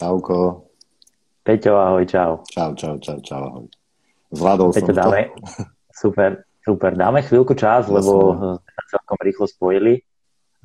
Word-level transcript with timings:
Čauko. 0.00 0.64
Peťo, 1.44 1.76
ahoj, 1.76 2.08
čau. 2.08 2.40
Čau, 2.48 2.72
čau, 2.72 2.96
čau, 3.04 3.20
čau, 3.20 3.42
ahoj. 3.52 3.68
Zvládol 4.32 4.72
Peťo, 4.72 4.88
som 4.88 4.96
dáme, 4.96 5.20
to. 5.28 5.68
Super, 5.92 6.30
super. 6.64 6.90
Dáme 6.96 7.20
chvíľku 7.20 7.52
čas, 7.52 7.84
Jasne. 7.84 8.00
lebo 8.00 8.12
sme 8.64 8.82
celkom 8.88 9.18
rýchlo 9.20 9.44
spojili. 9.44 10.00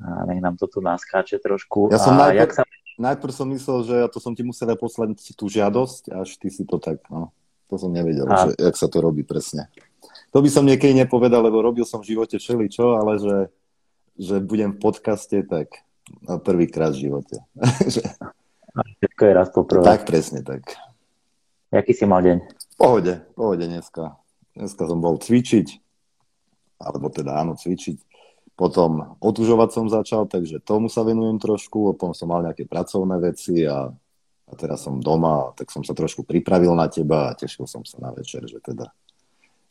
A 0.00 0.24
nech 0.24 0.40
nám 0.40 0.56
to 0.56 0.64
tu 0.72 0.80
naskáče 0.80 1.36
trošku. 1.36 1.92
Ja 1.92 2.00
som 2.00 2.16
a 2.16 2.32
najprv, 2.32 2.40
jak 2.48 2.52
sa... 2.56 2.62
najprv 2.96 3.32
som 3.36 3.46
myslel, 3.52 3.78
že 3.84 3.94
ja 4.00 4.08
to 4.08 4.24
som 4.24 4.32
ti 4.32 4.40
musel 4.40 4.72
poslať 4.72 5.20
tú 5.36 5.52
žiadosť, 5.52 6.16
až 6.16 6.28
ty 6.40 6.48
si 6.48 6.64
to 6.64 6.80
tak, 6.80 7.04
no. 7.12 7.28
To 7.68 7.76
som 7.76 7.92
nevedel, 7.92 8.24
a... 8.24 8.48
že, 8.48 8.56
jak 8.56 8.76
sa 8.80 8.88
to 8.88 9.04
robí 9.04 9.20
presne. 9.20 9.68
To 10.32 10.40
by 10.40 10.48
som 10.48 10.64
niekedy 10.64 10.96
nepovedal, 10.96 11.44
lebo 11.44 11.60
robil 11.60 11.84
som 11.84 12.00
v 12.00 12.16
živote 12.16 12.40
čo, 12.40 12.96
ale 12.96 13.20
že, 13.20 13.36
že 14.16 14.40
budem 14.40 14.72
v 14.72 14.80
podcaste, 14.80 15.44
tak 15.44 15.84
prvýkrát 16.40 16.96
v 16.96 17.08
živote. 17.08 17.36
Všetko 18.76 19.22
je 19.24 19.32
raz 19.32 19.48
poprvé. 19.48 19.84
Tak, 19.88 20.04
presne 20.04 20.44
tak. 20.44 20.76
Jaký 21.72 21.96
si 21.96 22.04
mal 22.04 22.20
deň? 22.20 22.44
Pohode, 22.76 23.24
pohode 23.32 23.64
dneska. 23.64 24.20
Dneska 24.52 24.84
som 24.84 25.00
bol 25.00 25.16
cvičiť, 25.16 25.80
alebo 26.80 27.08
teda 27.08 27.40
áno, 27.40 27.56
cvičiť. 27.56 27.96
Potom 28.56 29.16
otužovať 29.20 29.68
som 29.72 29.86
začal, 29.88 30.28
takže 30.28 30.60
tomu 30.64 30.88
sa 30.88 31.04
venujem 31.04 31.36
trošku, 31.36 31.92
potom 31.96 32.16
som 32.16 32.28
mal 32.32 32.44
nejaké 32.44 32.64
pracovné 32.64 33.20
veci 33.20 33.64
a, 33.64 33.88
a 34.48 34.52
teraz 34.56 34.84
som 34.84 35.00
doma, 35.00 35.52
tak 35.56 35.68
som 35.72 35.84
sa 35.84 35.92
trošku 35.92 36.24
pripravil 36.24 36.72
na 36.72 36.88
teba 36.88 37.32
a 37.32 37.36
tešil 37.36 37.68
som 37.68 37.84
sa 37.84 38.00
na 38.00 38.12
večer, 38.16 38.44
že 38.48 38.60
teda, 38.60 38.92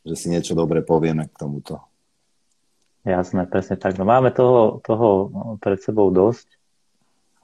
že 0.05 0.13
si 0.13 0.29
niečo 0.29 0.53
dobre 0.53 0.85
povieme 0.85 1.25
k 1.29 1.33
tomuto. 1.33 1.81
Jasné, 3.05 3.45
presne 3.49 3.77
tak. 3.77 3.97
No 4.01 4.05
máme 4.05 4.33
toho, 4.33 4.81
toho 4.81 5.29
pred 5.61 5.77
sebou 5.77 6.09
dosť 6.09 6.45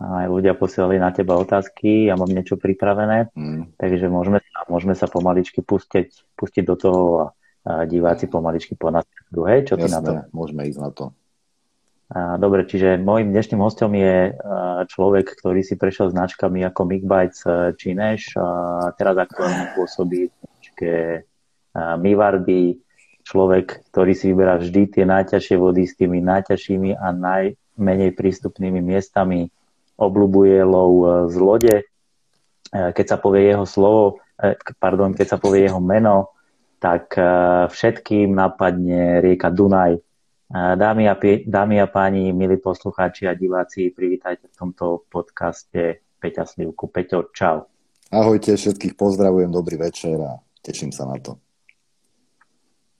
aj 0.02 0.26
ľudia 0.34 0.58
posielali 0.58 0.98
na 0.98 1.14
teba 1.14 1.38
otázky, 1.38 2.10
ja 2.10 2.18
mám 2.18 2.34
niečo 2.34 2.58
pripravené, 2.58 3.30
mm. 3.38 3.78
takže 3.78 4.10
môžeme, 4.10 4.42
môžeme 4.66 4.98
sa 4.98 5.06
pomaličky 5.06 5.62
pustiť, 5.62 6.34
pustiť 6.34 6.64
do 6.66 6.76
toho 6.76 7.02
a, 7.06 7.26
a 7.70 7.72
diváci 7.86 8.26
pomaličky 8.26 8.74
po 8.74 8.90
nás 8.90 9.06
Hej, 9.32 9.72
čo 9.72 9.80
Jasné, 9.80 9.88
ty 9.88 9.94
na 9.96 10.00
to? 10.02 10.12
môžeme 10.36 10.68
ísť 10.68 10.80
na 10.82 10.92
to. 10.92 11.06
Dobre, 12.12 12.68
čiže 12.68 13.00
môjim 13.00 13.32
dnešným 13.32 13.64
hostom 13.64 13.96
je 13.96 14.36
človek, 14.92 15.32
ktorý 15.32 15.64
si 15.64 15.80
prešiel 15.80 16.12
značkami 16.12 16.60
ako 16.68 16.84
Migbites 16.84 17.48
Čineš 17.80 18.36
a 18.36 18.92
teraz 19.00 19.16
aktuálne 19.16 19.72
pôsobí 19.80 20.28
v 20.28 20.34
značke 20.36 20.92
Mivardy, 21.72 22.84
človek, 23.24 23.88
ktorý 23.96 24.12
si 24.12 24.36
vyberá 24.36 24.60
vždy 24.60 24.92
tie 24.92 25.08
najťažšie 25.08 25.56
vody 25.56 25.88
s 25.88 25.96
tými 25.96 26.20
najťažšími 26.20 27.00
a 27.00 27.16
najmenej 27.16 28.12
prístupnými 28.20 28.84
miestami 28.84 29.48
obľubuje 30.02 30.58
lov 30.66 30.92
e, 30.98 31.08
z 31.30 31.36
lode. 31.38 31.76
E, 31.78 31.84
keď 32.74 33.06
sa 33.06 33.18
povie 33.22 33.54
jeho 33.54 33.70
slovo, 33.70 34.26
e, 34.42 34.58
pardon, 34.82 35.14
keď 35.14 35.28
sa 35.28 35.38
povie 35.38 35.70
jeho 35.70 35.78
meno, 35.78 36.34
tak 36.82 37.14
všetkým 37.70 38.34
napadne 38.34 39.22
rieka 39.22 39.54
Dunaj. 39.54 40.02
Dámy 40.50 41.06
a, 41.06 41.16
dámy 41.46 41.78
a 41.78 41.86
páni, 41.86 42.34
milí 42.34 42.58
poslucháči 42.58 43.30
a 43.30 43.38
diváci, 43.38 43.94
privítajte 43.94 44.50
v 44.50 44.58
tomto 44.58 45.06
podcaste 45.06 46.02
Peťa 46.18 46.50
Slivku. 46.50 46.90
Peťo, 46.90 47.30
čau. 47.38 47.70
Ahojte, 48.10 48.58
všetkých 48.58 48.98
pozdravujem, 48.98 49.54
dobrý 49.54 49.78
večer 49.78 50.18
a 50.26 50.42
teším 50.66 50.90
sa 50.90 51.06
na 51.06 51.22
to. 51.22 51.38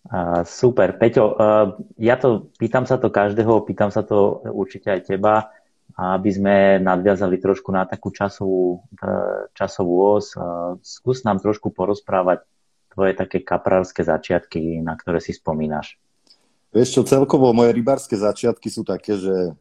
Uh, 0.06 0.46
super. 0.46 0.98
Peťo, 0.98 1.24
uh, 1.34 1.78
ja 1.98 2.22
to, 2.22 2.54
pýtam 2.62 2.86
sa 2.86 3.02
to 3.02 3.10
každého, 3.10 3.66
pýtam 3.66 3.90
sa 3.90 4.06
to 4.06 4.46
určite 4.46 4.94
aj 4.94 5.02
teba 5.10 5.50
aby 5.98 6.30
sme 6.32 6.56
nadviazali 6.80 7.42
trošku 7.42 7.72
na 7.72 7.84
takú 7.84 8.12
časovú, 8.12 8.84
e, 8.96 9.08
časovú 9.56 9.96
os. 10.16 10.34
E, 10.34 10.40
skús 10.84 11.24
nám 11.28 11.44
trošku 11.44 11.74
porozprávať 11.74 12.44
tvoje 12.92 13.16
také 13.16 13.40
kaprárske 13.40 14.04
začiatky, 14.04 14.84
na 14.84 15.00
ktoré 15.00 15.24
si 15.24 15.32
spomínaš. 15.32 15.96
Vieš 16.72 16.90
čo, 16.96 17.02
celkovo 17.04 17.52
moje 17.52 17.76
rybárske 17.76 18.16
začiatky 18.16 18.68
sú 18.72 18.88
také, 18.88 19.20
že, 19.20 19.56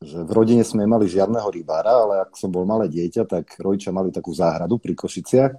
že 0.00 0.18
v 0.24 0.30
rodine 0.32 0.64
sme 0.64 0.88
mali 0.88 1.04
žiadneho 1.08 1.48
rybára, 1.48 1.92
ale 1.92 2.14
ak 2.24 2.36
som 2.36 2.48
bol 2.48 2.64
malé 2.64 2.88
dieťa, 2.88 3.28
tak 3.28 3.60
rodičia 3.60 3.92
mali 3.92 4.08
takú 4.08 4.32
záhradu 4.32 4.80
pri 4.80 4.96
Košiciach 4.96 5.52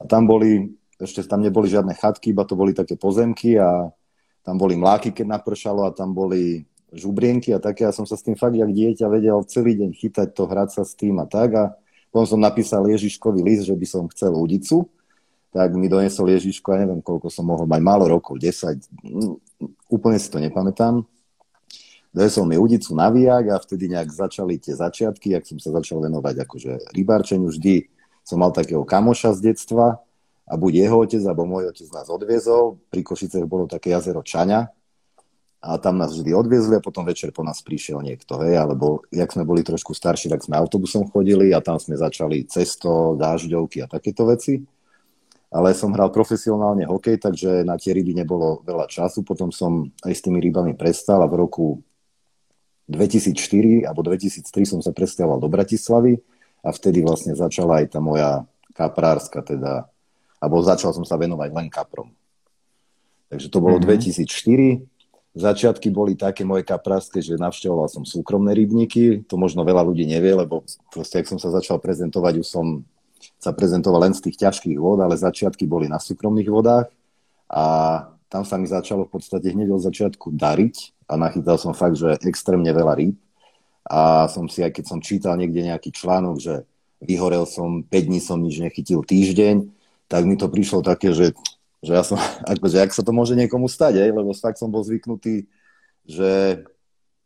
a 0.00 0.02
tam 0.08 0.24
boli, 0.24 0.72
ešte 0.96 1.24
tam 1.28 1.44
neboli 1.44 1.68
žiadne 1.68 1.92
chatky, 1.92 2.32
iba 2.32 2.48
to 2.48 2.56
boli 2.56 2.72
také 2.72 2.96
pozemky 2.96 3.60
a 3.60 3.92
tam 4.40 4.56
boli 4.56 4.80
mláky, 4.80 5.12
keď 5.12 5.36
napršalo 5.36 5.84
a 5.84 5.92
tam 5.92 6.16
boli 6.16 6.64
žubrienky 6.92 7.54
a 7.54 7.62
také. 7.62 7.86
Ja 7.86 7.94
som 7.94 8.06
sa 8.06 8.18
s 8.18 8.24
tým 8.26 8.34
fakt, 8.34 8.54
jak 8.54 8.70
dieťa, 8.70 9.06
vedel 9.06 9.38
celý 9.46 9.78
deň 9.78 9.90
chytať 9.94 10.28
to, 10.34 10.42
hrať 10.46 10.68
sa 10.80 10.82
s 10.82 10.94
tým 10.98 11.18
a 11.22 11.26
tak. 11.26 11.50
A 11.54 11.64
potom 12.10 12.26
som 12.26 12.40
napísal 12.42 12.86
Ježiškový 12.90 13.40
list, 13.46 13.70
že 13.70 13.74
by 13.74 13.86
som 13.86 14.10
chcel 14.10 14.34
udicu. 14.34 14.90
Tak 15.50 15.74
mi 15.74 15.90
donesol 15.90 16.30
Ježiško, 16.30 16.74
ja 16.74 16.86
neviem, 16.86 17.02
koľko 17.02 17.26
som 17.26 17.46
mohol 17.46 17.66
mať, 17.66 17.80
málo 17.82 18.06
rokov, 18.06 18.38
10, 18.38 18.86
mm, 19.02 19.34
úplne 19.90 20.18
si 20.18 20.30
to 20.30 20.38
nepamätám. 20.38 21.02
Donesol 22.14 22.46
mi 22.46 22.54
udicu 22.58 22.94
na 22.94 23.10
viak 23.10 23.50
a 23.50 23.56
vtedy 23.58 23.90
nejak 23.90 24.10
začali 24.10 24.58
tie 24.58 24.74
začiatky, 24.74 25.34
ak 25.34 25.46
som 25.46 25.58
sa 25.62 25.74
začal 25.74 26.02
venovať 26.02 26.42
akože 26.42 26.94
rybárčeniu. 26.94 27.50
Vždy 27.50 27.86
som 28.22 28.42
mal 28.42 28.54
takého 28.54 28.82
kamoša 28.82 29.38
z 29.38 29.54
detstva 29.54 29.98
a 30.46 30.52
buď 30.58 30.86
jeho 30.86 30.96
otec, 31.02 31.22
alebo 31.22 31.46
môj 31.46 31.70
otec 31.70 31.86
nás 31.94 32.10
odviezol. 32.10 32.82
Pri 32.90 33.06
Košicech 33.06 33.46
bolo 33.46 33.70
také 33.70 33.94
jazero 33.94 34.22
Čaňa, 34.22 34.70
a 35.60 35.76
tam 35.76 36.00
nás 36.00 36.16
vždy 36.16 36.32
odviezli 36.32 36.80
a 36.80 36.84
potom 36.84 37.04
večer 37.04 37.36
po 37.36 37.44
nás 37.44 37.60
prišiel 37.60 38.00
niekto, 38.00 38.40
hej, 38.40 38.56
alebo 38.56 39.04
jak 39.12 39.28
sme 39.28 39.44
boli 39.44 39.60
trošku 39.60 39.92
starší, 39.92 40.32
tak 40.32 40.40
sme 40.40 40.56
autobusom 40.56 41.12
chodili 41.12 41.52
a 41.52 41.60
tam 41.60 41.76
sme 41.76 42.00
začali 42.00 42.48
cesto, 42.48 43.12
dážďovky 43.20 43.84
a 43.84 43.86
takéto 43.86 44.24
veci. 44.24 44.64
Ale 45.52 45.76
som 45.76 45.92
hral 45.92 46.08
profesionálne 46.14 46.88
hokej, 46.88 47.20
takže 47.20 47.66
na 47.66 47.76
tie 47.76 47.92
ryby 47.92 48.16
nebolo 48.16 48.62
veľa 48.62 48.86
času. 48.86 49.26
Potom 49.26 49.50
som 49.50 49.90
aj 50.06 50.14
s 50.14 50.22
tými 50.22 50.38
rybami 50.40 50.78
prestal 50.78 51.20
a 51.20 51.28
v 51.28 51.42
roku 51.42 51.82
2004 52.88 53.84
alebo 53.84 54.00
2003 54.00 54.46
som 54.64 54.80
sa 54.80 54.94
presťahoval 54.94 55.42
do 55.42 55.50
Bratislavy 55.50 56.22
a 56.64 56.70
vtedy 56.72 57.04
vlastne 57.04 57.36
začala 57.36 57.84
aj 57.84 57.98
tá 57.98 58.00
moja 58.00 58.46
kaprárska 58.72 59.44
teda, 59.44 59.90
alebo 60.40 60.64
začal 60.64 60.94
som 60.96 61.04
sa 61.04 61.20
venovať 61.20 61.50
len 61.52 61.68
kaprom. 61.68 62.14
Takže 63.28 63.46
to 63.52 63.58
bolo 63.62 63.78
mm-hmm. 63.78 64.86
2004 64.86 64.99
Začiatky 65.30 65.94
boli 65.94 66.18
také 66.18 66.42
moje 66.42 66.66
kaprárske, 66.66 67.22
že 67.22 67.38
navštevoval 67.38 67.86
som 67.86 68.02
súkromné 68.02 68.50
rybníky. 68.50 69.22
To 69.30 69.38
možno 69.38 69.62
veľa 69.62 69.86
ľudí 69.86 70.02
nevie, 70.02 70.34
lebo 70.34 70.66
proste, 70.90 71.22
ak 71.22 71.30
som 71.30 71.38
sa 71.38 71.54
začal 71.54 71.78
prezentovať, 71.78 72.42
už 72.42 72.48
som 72.50 72.82
sa 73.38 73.54
prezentoval 73.54 74.10
len 74.10 74.14
z 74.16 74.26
tých 74.26 74.42
ťažkých 74.42 74.80
vod, 74.82 74.98
ale 74.98 75.14
začiatky 75.14 75.70
boli 75.70 75.86
na 75.86 76.02
súkromných 76.02 76.50
vodách. 76.50 76.90
A 77.46 77.62
tam 78.26 78.42
sa 78.42 78.58
mi 78.58 78.66
začalo 78.66 79.06
v 79.06 79.12
podstate 79.18 79.54
hneď 79.54 79.70
od 79.70 79.82
začiatku 79.86 80.34
dariť 80.34 81.06
a 81.06 81.14
nachytal 81.14 81.58
som 81.58 81.78
fakt, 81.78 81.98
že 81.98 82.18
extrémne 82.26 82.70
veľa 82.70 82.94
rýb. 82.98 83.14
A 83.86 84.26
som 84.30 84.50
si, 84.50 84.62
aj 84.62 84.70
keď 84.74 84.84
som 84.86 84.98
čítal 85.02 85.34
niekde 85.38 85.66
nejaký 85.66 85.94
článok, 85.94 86.42
že 86.42 86.54
vyhorel 87.02 87.46
som, 87.46 87.82
5 87.86 87.90
dní 87.90 88.18
som 88.18 88.38
nič 88.38 88.62
nechytil 88.62 89.02
týždeň, 89.02 89.66
tak 90.10 90.26
mi 90.26 90.34
to 90.34 90.50
prišlo 90.50 90.82
také, 90.82 91.14
že 91.14 91.38
že 91.80 91.92
ja 91.96 92.02
som, 92.04 92.20
akože, 92.52 92.76
ak 92.80 92.92
sa 92.92 93.02
to 93.04 93.12
môže 93.12 93.32
niekomu 93.36 93.66
stať, 93.66 94.00
aj, 94.00 94.10
lebo 94.12 94.30
fakt 94.36 94.60
som 94.60 94.68
bol 94.68 94.84
zvyknutý, 94.84 95.48
že 96.04 96.62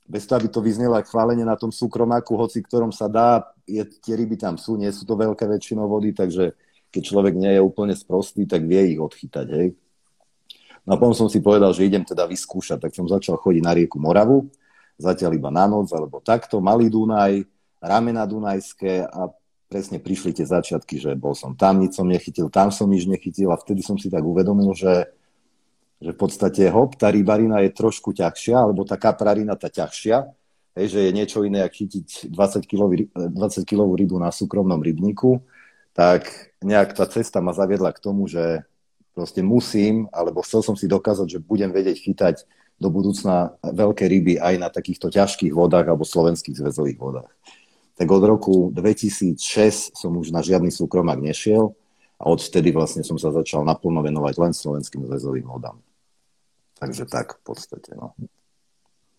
bez 0.05 0.29
toho, 0.29 0.37
aby 0.37 0.49
to 0.53 0.61
vyznelo 0.61 1.01
aj 1.01 1.09
chválenie 1.09 1.49
na 1.49 1.57
tom 1.57 1.73
súkromáku, 1.73 2.37
hoci 2.37 2.61
ktorom 2.61 2.93
sa 2.93 3.09
dá, 3.09 3.41
je, 3.65 3.81
tie 4.05 4.15
ryby 4.15 4.37
tam 4.37 4.61
sú, 4.61 4.77
nie 4.77 4.93
sú 4.93 5.09
to 5.09 5.17
veľké 5.17 5.49
väčšinou 5.49 5.89
vody, 5.89 6.13
takže 6.13 6.53
keď 6.93 7.03
človek 7.03 7.35
nie 7.35 7.57
je 7.57 7.61
úplne 7.65 7.97
sprostý, 7.97 8.45
tak 8.45 8.69
vie 8.69 8.95
ich 8.95 9.01
odchytať, 9.01 9.47
hej. 9.51 9.69
No 10.85 10.95
a 10.95 11.01
potom 11.01 11.17
som 11.17 11.29
si 11.33 11.41
povedal, 11.41 11.73
že 11.73 11.89
idem 11.89 12.05
teda 12.05 12.29
vyskúšať, 12.29 12.85
tak 12.85 12.93
som 12.93 13.09
začal 13.09 13.41
chodiť 13.41 13.63
na 13.65 13.73
rieku 13.73 13.97
Moravu, 13.97 14.53
zatiaľ 15.01 15.33
iba 15.41 15.49
na 15.49 15.65
noc, 15.65 15.89
alebo 15.97 16.21
takto, 16.21 16.61
Malý 16.61 16.93
Dunaj, 16.93 17.41
ramena 17.81 18.29
Dunajské 18.29 19.09
a 19.09 19.33
presne 19.69 19.99
prišli 19.99 20.37
tie 20.37 20.47
začiatky, 20.47 21.01
že 21.01 21.11
bol 21.19 21.35
som 21.35 21.57
tam, 21.57 21.81
nič 21.81 21.97
som 21.97 22.07
nechytil, 22.07 22.53
tam 22.53 22.71
som 22.71 22.87
nič 22.87 23.09
nechytil 23.09 23.51
a 23.51 23.59
vtedy 23.59 23.81
som 23.83 23.97
si 23.99 24.13
tak 24.13 24.23
uvedomil, 24.23 24.71
že, 24.77 25.11
že 25.99 26.11
v 26.13 26.19
podstate 26.19 26.69
hop, 26.71 26.95
tá 26.95 27.11
rybarina 27.11 27.65
je 27.65 27.75
trošku 27.75 28.15
ťažšia, 28.15 28.57
alebo 28.61 28.87
tá 28.87 29.01
kaprarina 29.01 29.57
tá 29.57 29.73
ťažšia, 29.73 30.17
hej, 30.79 30.87
že 30.91 31.01
je 31.09 31.11
niečo 31.11 31.43
iné, 31.43 31.65
ako 31.65 31.75
chytiť 31.75 32.07
20 32.31 32.71
kg 32.71 32.83
20 33.35 33.65
kilovú 33.67 33.99
rybu 33.99 34.17
na 34.21 34.31
súkromnom 34.31 34.79
rybníku, 34.79 35.43
tak 35.95 36.29
nejak 36.63 36.95
tá 36.95 37.07
cesta 37.07 37.39
ma 37.39 37.55
zaviedla 37.55 37.95
k 37.95 38.03
tomu, 38.03 38.27
že 38.27 38.67
proste 39.15 39.47
musím, 39.47 40.11
alebo 40.11 40.43
chcel 40.43 40.63
som 40.67 40.75
si 40.75 40.91
dokázať, 40.91 41.39
že 41.39 41.43
budem 41.43 41.71
vedieť 41.71 42.03
chytať 42.03 42.37
do 42.75 42.91
budúcna 42.91 43.55
veľké 43.63 44.11
ryby 44.11 44.35
aj 44.43 44.55
na 44.59 44.67
takýchto 44.67 45.07
ťažkých 45.07 45.55
vodách 45.55 45.87
alebo 45.87 46.03
slovenských 46.03 46.59
zväzových 46.59 46.99
vodách 46.99 47.31
tak 47.95 48.11
od 48.11 48.23
roku 48.27 48.75
2006 48.75 49.95
som 49.95 50.13
už 50.19 50.35
na 50.35 50.43
žiadny 50.43 50.75
súkromák 50.75 51.23
nešiel 51.23 51.79
a 52.19 52.25
odvtedy 52.27 52.75
vlastne 52.75 53.07
som 53.07 53.19
sa 53.19 53.31
začal 53.31 53.63
naplno 53.63 54.03
venovať 54.03 54.35
len 54.39 54.53
slovenským 54.55 55.07
zväzovým 55.07 55.47
vodám. 55.47 55.79
Takže 56.79 57.07
tak 57.07 57.39
v 57.39 57.55
podstate, 57.55 57.95
no. 57.95 58.19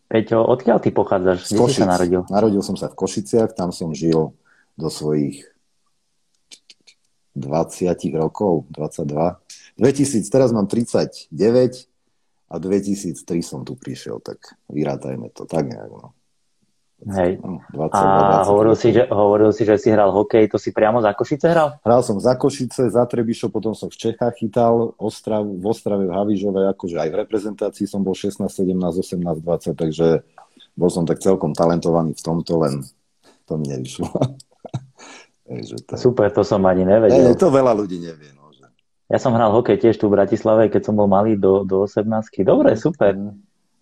Peťo, 0.06 0.44
odkiaľ 0.44 0.78
ty 0.84 0.94
pochádzaš? 0.94 1.50
Kde 1.50 1.66
si 1.72 1.82
sa 1.82 1.90
narodil? 1.90 2.22
Narodil 2.30 2.62
som 2.62 2.78
sa 2.78 2.92
v 2.92 3.00
Košiciach, 3.00 3.58
tam 3.58 3.74
som 3.74 3.96
žil 3.96 4.36
do 4.76 4.88
svojich 4.92 5.48
20 7.36 7.96
rokov, 8.16 8.68
22. 8.72 9.40
2000, 9.76 10.32
teraz 10.32 10.56
mám 10.56 10.68
39 10.72 11.32
a 12.48 12.56
2003 12.56 13.18
som 13.44 13.68
tu 13.68 13.76
prišiel, 13.76 14.24
tak 14.24 14.56
vyrátajme 14.72 15.34
to 15.36 15.44
tak 15.44 15.68
nejak. 15.68 15.92
No. 15.92 16.16
Hej. 17.06 17.38
20, 17.38 17.94
a 17.94 18.42
20, 18.42 18.50
hovoril, 18.50 18.74
si, 18.74 18.90
že, 18.90 19.06
hovoril 19.06 19.54
si, 19.54 19.62
že 19.62 19.78
si 19.78 19.94
hral 19.94 20.10
hokej, 20.10 20.50
to 20.50 20.58
si 20.58 20.74
priamo 20.74 21.06
za 21.06 21.14
Košice 21.14 21.54
hral? 21.54 21.78
Hral 21.86 22.02
som 22.02 22.18
za 22.18 22.34
Košice, 22.34 22.90
za 22.90 23.06
Trebišov, 23.06 23.54
potom 23.54 23.78
som 23.78 23.94
v 23.94 24.10
Čechách 24.10 24.42
chytal, 24.42 24.98
Ostrav, 24.98 25.46
v 25.46 25.62
Ostrave, 25.70 26.10
v 26.10 26.14
Havižove, 26.18 26.66
akože 26.74 26.98
aj 26.98 27.10
v 27.14 27.20
reprezentácii 27.22 27.86
som 27.86 28.02
bol 28.02 28.18
16, 28.18 28.50
17, 28.50 28.74
18, 28.82 29.22
20, 29.22 29.78
takže 29.78 30.26
bol 30.74 30.90
som 30.90 31.06
tak 31.06 31.22
celkom 31.22 31.54
talentovaný 31.54 32.18
v 32.18 32.24
tomto, 32.26 32.58
len 32.58 32.82
to 33.46 33.54
mi 33.62 33.70
nevyšlo. 33.70 34.10
takže 35.54 35.76
to... 35.86 35.94
Super, 36.02 36.34
to 36.34 36.42
som 36.42 36.66
ani 36.66 36.90
nevedel. 36.90 37.22
Ne, 37.22 37.38
to 37.38 37.54
veľa 37.54 37.78
ľudí 37.78 38.02
nevie. 38.02 38.34
No, 38.34 38.50
že... 38.50 38.66
Ja 39.14 39.22
som 39.22 39.38
hral 39.38 39.54
hokej 39.54 39.78
tiež 39.78 40.02
tu 40.02 40.10
v 40.10 40.18
Bratislave, 40.18 40.74
keď 40.74 40.90
som 40.90 40.98
bol 40.98 41.06
malý 41.06 41.38
do, 41.38 41.62
do 41.62 41.86
18. 41.86 42.10
Dobre, 42.42 42.74
super. 42.74 43.14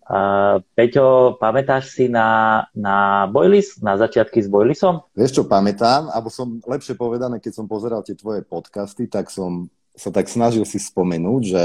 Uh, 0.04 0.60
Peťo, 0.76 1.40
pamätáš 1.40 1.96
si 1.96 2.12
na, 2.12 2.60
na 2.76 3.24
Boilis, 3.24 3.80
na 3.80 3.96
začiatky 3.96 4.44
s 4.44 4.52
Boilisom? 4.52 5.00
Vieš 5.16 5.40
čo, 5.40 5.42
pamätám, 5.48 6.12
alebo 6.12 6.28
som 6.28 6.60
lepšie 6.60 6.92
povedané, 6.92 7.40
keď 7.40 7.64
som 7.64 7.64
pozeral 7.64 8.04
tie 8.04 8.12
tvoje 8.12 8.44
podcasty, 8.44 9.08
tak 9.08 9.32
som 9.32 9.72
sa 9.96 10.12
tak 10.12 10.28
snažil 10.28 10.68
si 10.68 10.76
spomenúť, 10.76 11.42
že, 11.48 11.64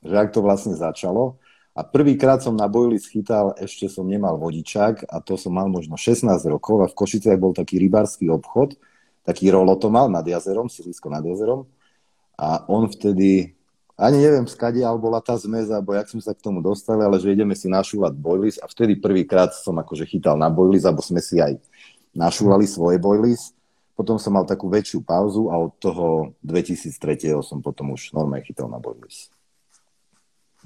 že 0.00 0.14
ak 0.16 0.32
to 0.32 0.40
vlastne 0.40 0.72
začalo. 0.72 1.36
A 1.76 1.84
prvýkrát 1.84 2.40
som 2.40 2.56
na 2.56 2.64
Boilis 2.64 3.04
chytal, 3.04 3.52
ešte 3.60 3.92
som 3.92 4.08
nemal 4.08 4.40
vodičák 4.40 5.12
a 5.12 5.20
to 5.20 5.36
som 5.36 5.52
mal 5.52 5.68
možno 5.68 6.00
16 6.00 6.32
rokov 6.48 6.80
a 6.80 6.88
v 6.88 6.96
Košiciach 6.96 7.36
bol 7.36 7.52
taký 7.52 7.76
rybársky 7.76 8.32
obchod, 8.32 8.80
taký 9.28 9.52
rolo 9.52 9.76
to 9.76 9.92
mal 9.92 10.08
nad 10.08 10.24
jazerom, 10.24 10.72
sídlisko 10.72 11.12
nad 11.12 11.20
jazerom. 11.20 11.68
A 12.40 12.64
on 12.72 12.88
vtedy 12.88 13.55
ani 13.96 14.20
neviem, 14.20 14.44
skadiaľ 14.44 15.00
bola 15.00 15.24
tá 15.24 15.32
zmes, 15.40 15.72
alebo 15.72 15.96
jak 15.96 16.12
sme 16.12 16.20
sa 16.20 16.36
k 16.36 16.44
tomu 16.44 16.60
dostali, 16.60 17.00
ale 17.00 17.16
že 17.16 17.32
ideme 17.32 17.56
si 17.56 17.64
našúvať 17.64 18.12
bojlis 18.12 18.60
a 18.60 18.68
vtedy 18.68 19.00
prvýkrát 19.00 19.56
som 19.56 19.72
akože 19.72 20.04
chytal 20.04 20.36
na 20.36 20.52
bojlis, 20.52 20.84
alebo 20.84 21.00
sme 21.00 21.24
si 21.24 21.40
aj 21.40 21.56
našúvali 22.12 22.68
svoje 22.68 23.00
bojlis. 23.00 23.56
Potom 23.96 24.20
som 24.20 24.36
mal 24.36 24.44
takú 24.44 24.68
väčšiu 24.68 25.00
pauzu 25.00 25.48
a 25.48 25.56
od 25.56 25.72
toho 25.80 26.36
2003. 26.44 27.32
som 27.40 27.64
potom 27.64 27.96
už 27.96 28.12
normálne 28.12 28.44
chytal 28.44 28.68
na 28.68 28.76
bojlis. 28.76 29.32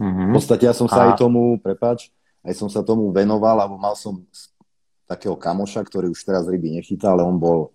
Mm-hmm. 0.02 0.26
V 0.26 0.34
podstate 0.34 0.66
ja 0.66 0.74
som 0.74 0.90
sa 0.90 1.06
a... 1.06 1.14
aj 1.14 1.22
tomu, 1.22 1.54
prepač, 1.62 2.10
aj 2.42 2.58
som 2.58 2.66
sa 2.66 2.82
tomu 2.82 3.14
venoval, 3.14 3.62
alebo 3.62 3.78
mal 3.78 3.94
som 3.94 4.26
takého 5.06 5.38
kamoša, 5.38 5.86
ktorý 5.86 6.10
už 6.10 6.18
teraz 6.26 6.50
ryby 6.50 6.74
nechytá, 6.74 7.14
ale 7.14 7.22
on 7.22 7.38
bol 7.38 7.70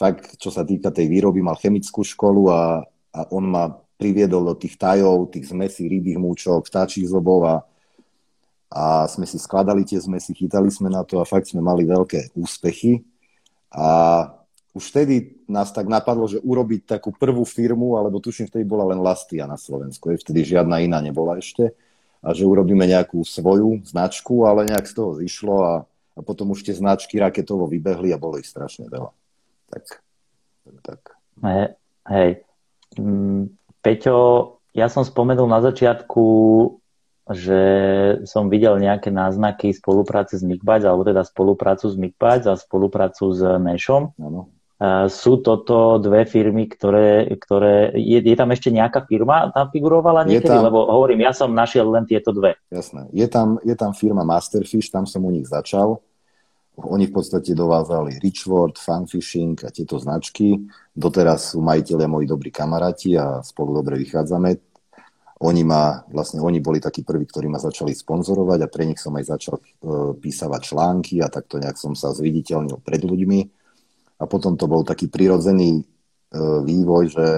fakt, 0.00 0.40
čo 0.40 0.48
sa 0.48 0.64
týka 0.64 0.88
tej 0.88 1.12
výroby, 1.12 1.44
mal 1.44 1.60
chemickú 1.60 2.00
školu 2.00 2.48
a, 2.48 2.84
a 3.12 3.20
on 3.28 3.44
ma 3.44 3.76
priviedol 3.98 4.46
do 4.46 4.54
tých 4.54 4.78
tajov, 4.78 5.34
tých 5.34 5.50
zmesí 5.50 5.90
rybých 5.90 6.16
múčok, 6.22 6.70
vtáčich 6.70 7.10
zobov 7.10 7.44
a, 7.44 7.56
a 8.70 9.10
sme 9.10 9.26
si 9.26 9.36
skladali 9.42 9.82
tie 9.82 9.98
zmesy, 9.98 10.32
chytali 10.38 10.70
sme 10.70 10.86
na 10.88 11.02
to 11.02 11.18
a 11.18 11.26
fakt 11.26 11.50
sme 11.50 11.58
mali 11.58 11.82
veľké 11.82 12.38
úspechy. 12.38 13.02
A 13.74 14.24
už 14.72 14.94
vtedy 14.94 15.42
nás 15.50 15.74
tak 15.74 15.90
napadlo, 15.90 16.30
že 16.30 16.38
urobiť 16.38 16.96
takú 16.96 17.10
prvú 17.10 17.42
firmu, 17.42 17.98
alebo 17.98 18.22
tuším, 18.22 18.46
vtedy 18.46 18.62
bola 18.62 18.94
len 18.94 19.02
Lastia 19.02 19.50
na 19.50 19.58
Slovensku, 19.58 20.14
vtedy 20.14 20.46
žiadna 20.46 20.78
iná 20.78 21.02
nebola 21.02 21.34
ešte, 21.34 21.74
a 22.22 22.30
že 22.30 22.46
urobíme 22.46 22.86
nejakú 22.86 23.22
svoju 23.26 23.82
značku, 23.82 24.46
ale 24.46 24.70
nejak 24.70 24.86
z 24.86 24.94
toho 24.94 25.10
zišlo 25.18 25.54
a, 25.58 25.74
a 26.14 26.20
potom 26.22 26.54
už 26.54 26.62
tie 26.62 26.74
značky 26.74 27.18
raketovo 27.18 27.66
vybehli 27.66 28.14
a 28.14 28.18
bolo 28.18 28.38
ich 28.38 28.46
strašne 28.46 28.86
veľa. 28.86 29.10
Tak, 29.74 29.84
tak. 30.86 31.00
Hej, 31.42 31.78
hej. 32.10 32.30
Mm, 32.98 33.57
Peťo, 33.88 34.16
ja 34.76 34.92
som 34.92 35.00
spomenul 35.00 35.48
na 35.48 35.64
začiatku, 35.64 36.26
že 37.32 37.60
som 38.28 38.52
videl 38.52 38.76
nejaké 38.76 39.08
náznaky 39.08 39.72
spolupráce 39.72 40.36
s 40.36 40.44
Mikbajs, 40.44 40.84
alebo 40.84 41.08
teda 41.08 41.24
spoluprácu 41.24 41.88
s 41.88 41.96
Mikbajs 41.96 42.44
a 42.52 42.60
spoluprácu 42.60 43.32
s 43.32 43.40
Nešom. 43.40 44.12
Ano. 44.20 44.52
Sú 45.08 45.40
toto 45.40 45.96
dve 46.04 46.28
firmy, 46.28 46.68
ktoré, 46.68 47.32
ktoré 47.40 47.96
je, 47.96 48.20
je 48.20 48.36
tam 48.36 48.52
ešte 48.52 48.68
nejaká 48.68 49.08
firma, 49.08 49.48
tam 49.56 49.72
figurovala 49.72 50.28
niekedy? 50.28 50.52
Tam, 50.52 50.68
Lebo 50.68 50.84
hovorím, 50.84 51.24
ja 51.24 51.32
som 51.32 51.48
našiel 51.56 51.88
len 51.88 52.04
tieto 52.04 52.36
dve. 52.36 52.60
Jasné. 52.68 53.08
Je 53.16 53.24
tam, 53.24 53.56
je 53.64 53.72
tam 53.72 53.96
firma 53.96 54.20
Masterfish, 54.20 54.92
tam 54.92 55.08
som 55.08 55.24
u 55.24 55.32
nich 55.32 55.48
začal. 55.48 56.04
Oni 56.78 57.10
v 57.10 57.14
podstate 57.18 57.58
dovázali 57.58 58.22
Richword, 58.22 58.78
Funfishing 58.78 59.58
a 59.66 59.74
tieto 59.74 59.98
značky. 59.98 60.54
Doteraz 60.94 61.54
sú 61.54 61.58
majiteľia 61.58 62.06
moji 62.06 62.30
dobrí 62.30 62.54
kamaráti 62.54 63.18
a 63.18 63.42
spolu 63.42 63.82
dobre 63.82 63.98
vychádzame. 63.98 64.54
Oni, 65.42 65.62
ma, 65.66 66.02
vlastne, 66.10 66.38
oni 66.38 66.62
boli 66.62 66.78
takí 66.78 67.02
prví, 67.02 67.26
ktorí 67.26 67.50
ma 67.50 67.58
začali 67.58 67.94
sponzorovať 67.94 68.58
a 68.62 68.70
pre 68.70 68.86
nich 68.86 68.98
som 68.98 69.14
aj 69.14 69.26
začal 69.26 69.58
e, 69.58 69.62
písavať 70.18 70.60
články 70.74 71.22
a 71.22 71.30
takto 71.30 71.62
nejak 71.62 71.78
som 71.78 71.94
sa 71.98 72.14
zviditeľnil 72.14 72.78
pred 72.82 73.02
ľuďmi. 73.02 73.40
A 74.18 74.24
potom 74.26 74.58
to 74.58 74.66
bol 74.66 74.82
taký 74.82 75.06
prirodzený 75.06 75.82
e, 75.82 75.84
vývoj, 76.62 77.04
že, 77.10 77.28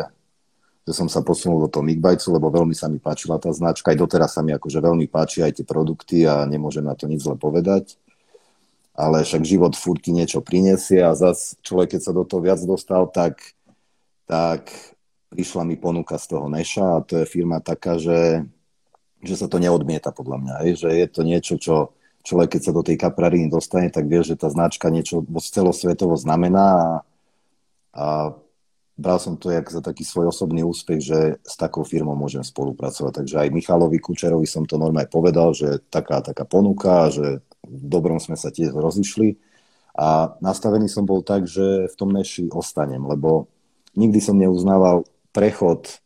že 0.84 0.93
som 0.96 1.12
sa 1.12 1.20
posunul 1.20 1.64
do 1.64 1.69
toho 1.69 1.84
Migbajcu, 1.84 2.28
lebo 2.32 2.48
veľmi 2.48 2.72
sa 2.72 2.88
mi 2.88 3.00
páčila 3.00 3.36
tá 3.36 3.52
značka. 3.52 3.93
Aj 3.93 4.00
doteraz 4.00 4.36
sa 4.36 4.40
mi 4.40 4.52
akože 4.56 4.81
veľmi 4.81 5.08
páči 5.08 5.44
aj 5.44 5.60
tie 5.60 5.64
produkty 5.69 6.25
a 6.25 6.44
nemôžem 6.48 6.84
na 6.84 6.96
to 6.96 7.04
nič 7.04 7.25
zle 7.25 7.36
povedať 7.36 8.00
ale 8.94 9.22
však 9.22 9.46
život 9.46 9.72
furt 9.78 10.02
ti 10.02 10.10
niečo 10.10 10.44
prinesie 10.44 11.00
a 11.00 11.16
zas 11.16 11.56
človek, 11.62 11.96
keď 11.96 12.00
sa 12.00 12.12
do 12.12 12.25
toho 12.26 12.42
viac 12.42 12.60
dostal, 12.62 13.06
tak, 13.08 13.40
tak 14.26 14.69
prišla 15.31 15.62
mi 15.62 15.78
ponuka 15.78 16.19
z 16.19 16.37
toho 16.37 16.46
Neša 16.50 16.87
a 16.98 17.04
to 17.06 17.22
je 17.22 17.31
firma 17.31 17.62
taká, 17.62 17.96
že, 17.96 18.44
že 19.22 19.34
sa 19.38 19.46
to 19.46 19.62
neodmieta 19.62 20.10
podľa 20.10 20.37
mňa, 20.42 20.54
hej? 20.66 20.70
že 20.84 20.88
je 20.90 21.06
to 21.06 21.20
niečo, 21.22 21.54
čo 21.56 21.94
človek, 22.26 22.58
keď 22.58 22.62
sa 22.66 22.72
do 22.76 22.82
tej 22.84 22.96
kaprariny 22.98 23.48
dostane, 23.48 23.88
tak 23.88 24.10
vie, 24.10 24.20
že 24.20 24.37
tá 24.37 24.50
značka 24.50 24.90
niečo 24.90 25.25
celosvetovo 25.38 26.19
znamená 26.19 26.66
a, 26.75 26.90
a 27.94 28.06
bral 29.00 29.16
som 29.16 29.40
to 29.40 29.48
jak 29.48 29.64
za 29.64 29.81
taký 29.81 30.04
svoj 30.04 30.28
osobný 30.28 30.60
úspech, 30.60 31.00
že 31.00 31.19
s 31.40 31.56
takou 31.56 31.88
firmou 31.88 32.12
môžem 32.12 32.44
spolupracovať. 32.44 33.25
Takže 33.25 33.36
aj 33.40 33.48
Michalovi 33.48 33.96
Kučerovi 33.96 34.44
som 34.44 34.69
to 34.69 34.76
normálne 34.76 35.08
povedal, 35.08 35.56
že 35.56 35.81
taká 35.88 36.20
taká 36.20 36.44
ponuka, 36.44 37.08
že 37.08 37.40
v 37.66 37.84
dobrom 37.86 38.18
sme 38.18 38.36
sa 38.36 38.48
tiež 38.48 38.72
rozišli. 38.72 39.36
A 39.96 40.32
nastavený 40.38 40.86
som 40.86 41.04
bol 41.04 41.20
tak, 41.20 41.44
že 41.50 41.90
v 41.90 41.94
tom 41.98 42.14
neši 42.14 42.48
ostanem, 42.54 43.02
lebo 43.04 43.50
nikdy 43.98 44.22
som 44.22 44.38
neuznával 44.38 45.05
prechod, 45.34 46.00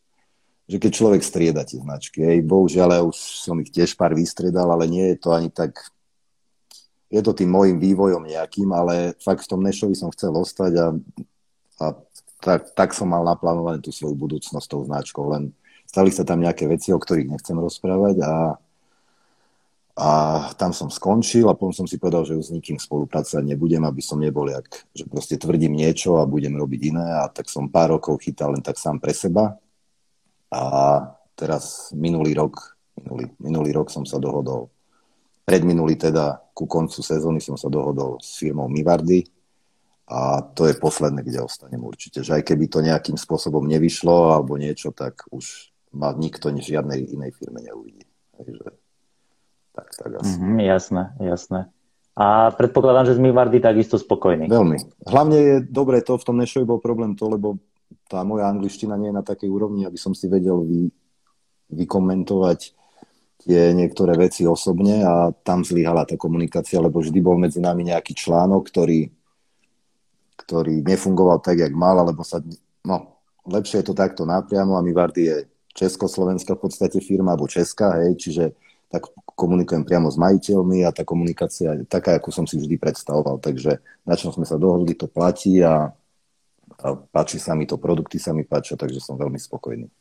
že 0.65 0.81
keď 0.81 0.91
človek 0.91 1.21
strieda 1.21 1.61
tie 1.61 1.77
značky, 1.77 2.25
hej, 2.25 2.41
bohužiaľ 2.41 2.89
ja 2.89 3.01
už 3.05 3.17
som 3.17 3.61
ich 3.61 3.69
tiež 3.69 3.93
pár 3.93 4.17
vystriedal, 4.17 4.65
ale 4.73 4.89
nie 4.89 5.13
je 5.13 5.17
to 5.21 5.29
ani 5.29 5.53
tak, 5.53 5.77
je 7.13 7.21
to 7.21 7.37
tým 7.37 7.53
môjim 7.53 7.77
vývojom 7.77 8.25
nejakým, 8.25 8.69
ale 8.73 9.13
fakt 9.21 9.45
v 9.45 9.51
tom 9.53 9.61
Nešovi 9.61 9.93
som 9.93 10.09
chcel 10.09 10.33
ostať 10.33 10.73
a, 10.81 10.87
a 11.85 11.85
tak, 12.41 12.73
tak 12.73 12.89
som 12.97 13.13
mal 13.13 13.21
naplánované 13.21 13.77
tú 13.77 13.93
svoju 13.93 14.17
budúcnosť 14.17 14.65
tou 14.65 14.81
značkou, 14.81 15.29
len 15.29 15.53
stali 15.85 16.09
sa 16.09 16.25
tam 16.25 16.41
nejaké 16.41 16.65
veci, 16.65 16.89
o 16.89 16.97
ktorých 16.97 17.29
nechcem 17.37 17.55
rozprávať 17.55 18.25
a 18.25 18.57
a 19.95 20.09
tam 20.59 20.75
som 20.75 20.91
skončil 20.91 21.47
a 21.47 21.55
potom 21.55 21.71
som 21.71 21.87
si 21.87 21.95
povedal, 21.95 22.27
že 22.27 22.35
už 22.35 22.51
s 22.51 22.55
nikým 22.55 22.75
spolupracovať 22.75 23.47
nebudem, 23.47 23.79
aby 23.87 24.03
som 24.03 24.19
nebol 24.19 24.43
jak, 24.51 24.67
že 24.91 25.07
proste 25.07 25.39
tvrdím 25.39 25.71
niečo 25.71 26.19
a 26.19 26.27
budem 26.27 26.51
robiť 26.51 26.81
iné 26.91 27.07
a 27.23 27.31
tak 27.31 27.47
som 27.47 27.71
pár 27.71 27.95
rokov 27.95 28.19
chytal 28.19 28.51
len 28.51 28.59
tak 28.59 28.75
sám 28.75 28.99
pre 28.99 29.15
seba. 29.15 29.55
A 30.51 30.61
teraz 31.39 31.95
minulý 31.95 32.35
rok, 32.35 32.75
minulý, 32.99 33.31
minulý 33.39 33.71
rok 33.71 33.87
som 33.87 34.03
sa 34.03 34.19
dohodol, 34.19 34.67
predminulý 35.47 35.95
teda 35.95 36.43
ku 36.51 36.67
koncu 36.67 36.99
sezóny 36.99 37.39
som 37.39 37.55
sa 37.55 37.71
dohodol 37.71 38.19
s 38.19 38.35
firmou 38.35 38.67
Mivardy 38.67 39.23
a 40.11 40.43
to 40.43 40.67
je 40.67 40.75
posledné, 40.75 41.23
kde 41.23 41.39
ostanem 41.39 41.79
určite. 41.79 42.19
Že 42.19 42.43
aj 42.43 42.43
keby 42.43 42.65
to 42.67 42.83
nejakým 42.83 43.15
spôsobom 43.15 43.63
nevyšlo 43.63 44.35
alebo 44.35 44.59
niečo, 44.59 44.91
tak 44.91 45.23
už 45.31 45.71
ma 45.95 46.11
nikto 46.11 46.51
žiadnej 46.51 47.15
inej 47.15 47.31
firme 47.31 47.63
neuvidí. 47.63 48.03
Takže 48.35 48.84
tak, 49.75 49.91
tak 49.91 50.11
asi. 50.23 50.39
Mm-hmm, 50.39 50.57
jasné, 50.63 51.03
jasné. 51.19 51.59
A 52.15 52.55
predpokladám, 52.55 53.11
že 53.11 53.19
z 53.19 53.23
Mivardy 53.27 53.59
takisto 53.59 53.99
spokojný. 53.99 54.47
Veľmi. 54.47 54.79
Hlavne 55.03 55.37
je 55.37 55.55
dobre 55.67 55.99
to, 55.99 56.15
v 56.15 56.23
tom 56.23 56.39
Nešovi 56.39 56.63
bol 56.63 56.79
problém 56.79 57.11
to, 57.11 57.27
lebo 57.27 57.59
tá 58.07 58.23
moja 58.23 58.47
angličtina 58.47 58.95
nie 58.95 59.11
je 59.11 59.19
na 59.19 59.25
takej 59.25 59.51
úrovni, 59.51 59.83
aby 59.83 59.99
som 59.99 60.15
si 60.15 60.31
vedel 60.31 60.63
vy, 60.63 60.87
vykomentovať 61.75 62.71
tie 63.45 63.75
niektoré 63.75 64.15
veci 64.15 64.47
osobne 64.47 65.03
a 65.03 65.29
tam 65.43 65.67
zlyhala 65.67 66.07
tá 66.07 66.15
komunikácia, 66.15 66.79
lebo 66.79 67.03
vždy 67.03 67.19
bol 67.19 67.35
medzi 67.35 67.59
nami 67.59 67.91
nejaký 67.91 68.15
článok, 68.15 68.71
ktorý, 68.71 69.11
ktorý 70.39 70.81
nefungoval 70.87 71.43
tak, 71.43 71.59
jak 71.59 71.73
mal, 71.75 71.99
alebo 71.99 72.23
sa... 72.23 72.39
No, 72.87 73.19
lepšie 73.43 73.83
je 73.83 73.91
to 73.91 73.95
takto 73.97 74.23
napriamo 74.23 74.79
a 74.79 74.85
Mivardy 74.85 75.21
je 75.27 75.37
československá 75.75 76.55
v 76.55 76.63
podstate 76.63 77.03
firma, 77.03 77.35
alebo 77.35 77.51
česká, 77.51 77.99
hej, 78.01 78.15
čiže 78.15 78.55
tak 78.87 79.11
komunikujem 79.35 79.83
priamo 79.83 80.07
s 80.07 80.15
majiteľmi 80.15 80.87
a 80.87 80.95
tá 80.95 81.03
komunikácia 81.03 81.75
je 81.75 81.83
taká, 81.83 82.15
ako 82.15 82.31
som 82.31 82.47
si 82.47 82.55
vždy 82.55 82.79
predstavoval. 82.79 83.43
Takže 83.43 83.83
na 84.07 84.15
čom 84.15 84.31
sme 84.31 84.47
sa 84.47 84.55
dohodli, 84.55 84.95
to 84.95 85.11
platí 85.11 85.59
a, 85.59 85.91
a 86.79 86.87
páči 87.11 87.37
sa 87.37 87.51
mi 87.53 87.67
to, 87.67 87.75
produkty 87.75 88.15
sa 88.15 88.31
mi 88.31 88.47
páčia, 88.47 88.79
takže 88.79 89.03
som 89.03 89.19
veľmi 89.19 89.37
spokojný. 89.37 89.91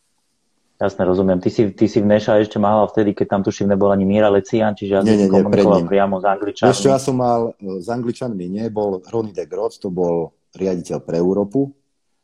Jasne, 0.74 1.06
rozumiem. 1.06 1.38
Ty 1.38 1.50
si, 1.54 1.70
ty 1.70 1.86
si 1.86 2.02
v 2.02 2.10
Neša 2.10 2.42
ešte 2.42 2.58
mal 2.58 2.82
vtedy, 2.90 3.14
keď 3.14 3.26
tam 3.30 3.42
tuším 3.46 3.70
nebol 3.70 3.94
ani 3.94 4.02
Míra 4.02 4.26
Lecian, 4.26 4.74
čiže 4.74 4.92
ja 4.98 5.02
nie, 5.06 5.14
nie, 5.14 5.30
komunikoval 5.30 5.86
priamo 5.86 6.18
s 6.18 6.26
Angličanmi. 6.26 6.70
Ešte 6.74 6.90
ja 6.90 6.98
som 6.98 7.22
mal, 7.22 7.54
e, 7.62 7.78
s 7.78 7.86
Angličanmi 7.86 8.50
nebol 8.50 8.98
Ronny 9.06 9.30
de 9.30 9.46
Groot, 9.46 9.78
to 9.78 9.94
bol 9.94 10.34
riaditeľ 10.50 10.98
pre 10.98 11.22
Európu, 11.22 11.70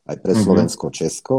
aj 0.03 0.19
pre 0.19 0.35
mm-hmm. 0.35 0.43
Slovensko, 0.43 0.85
Česko. 0.91 1.35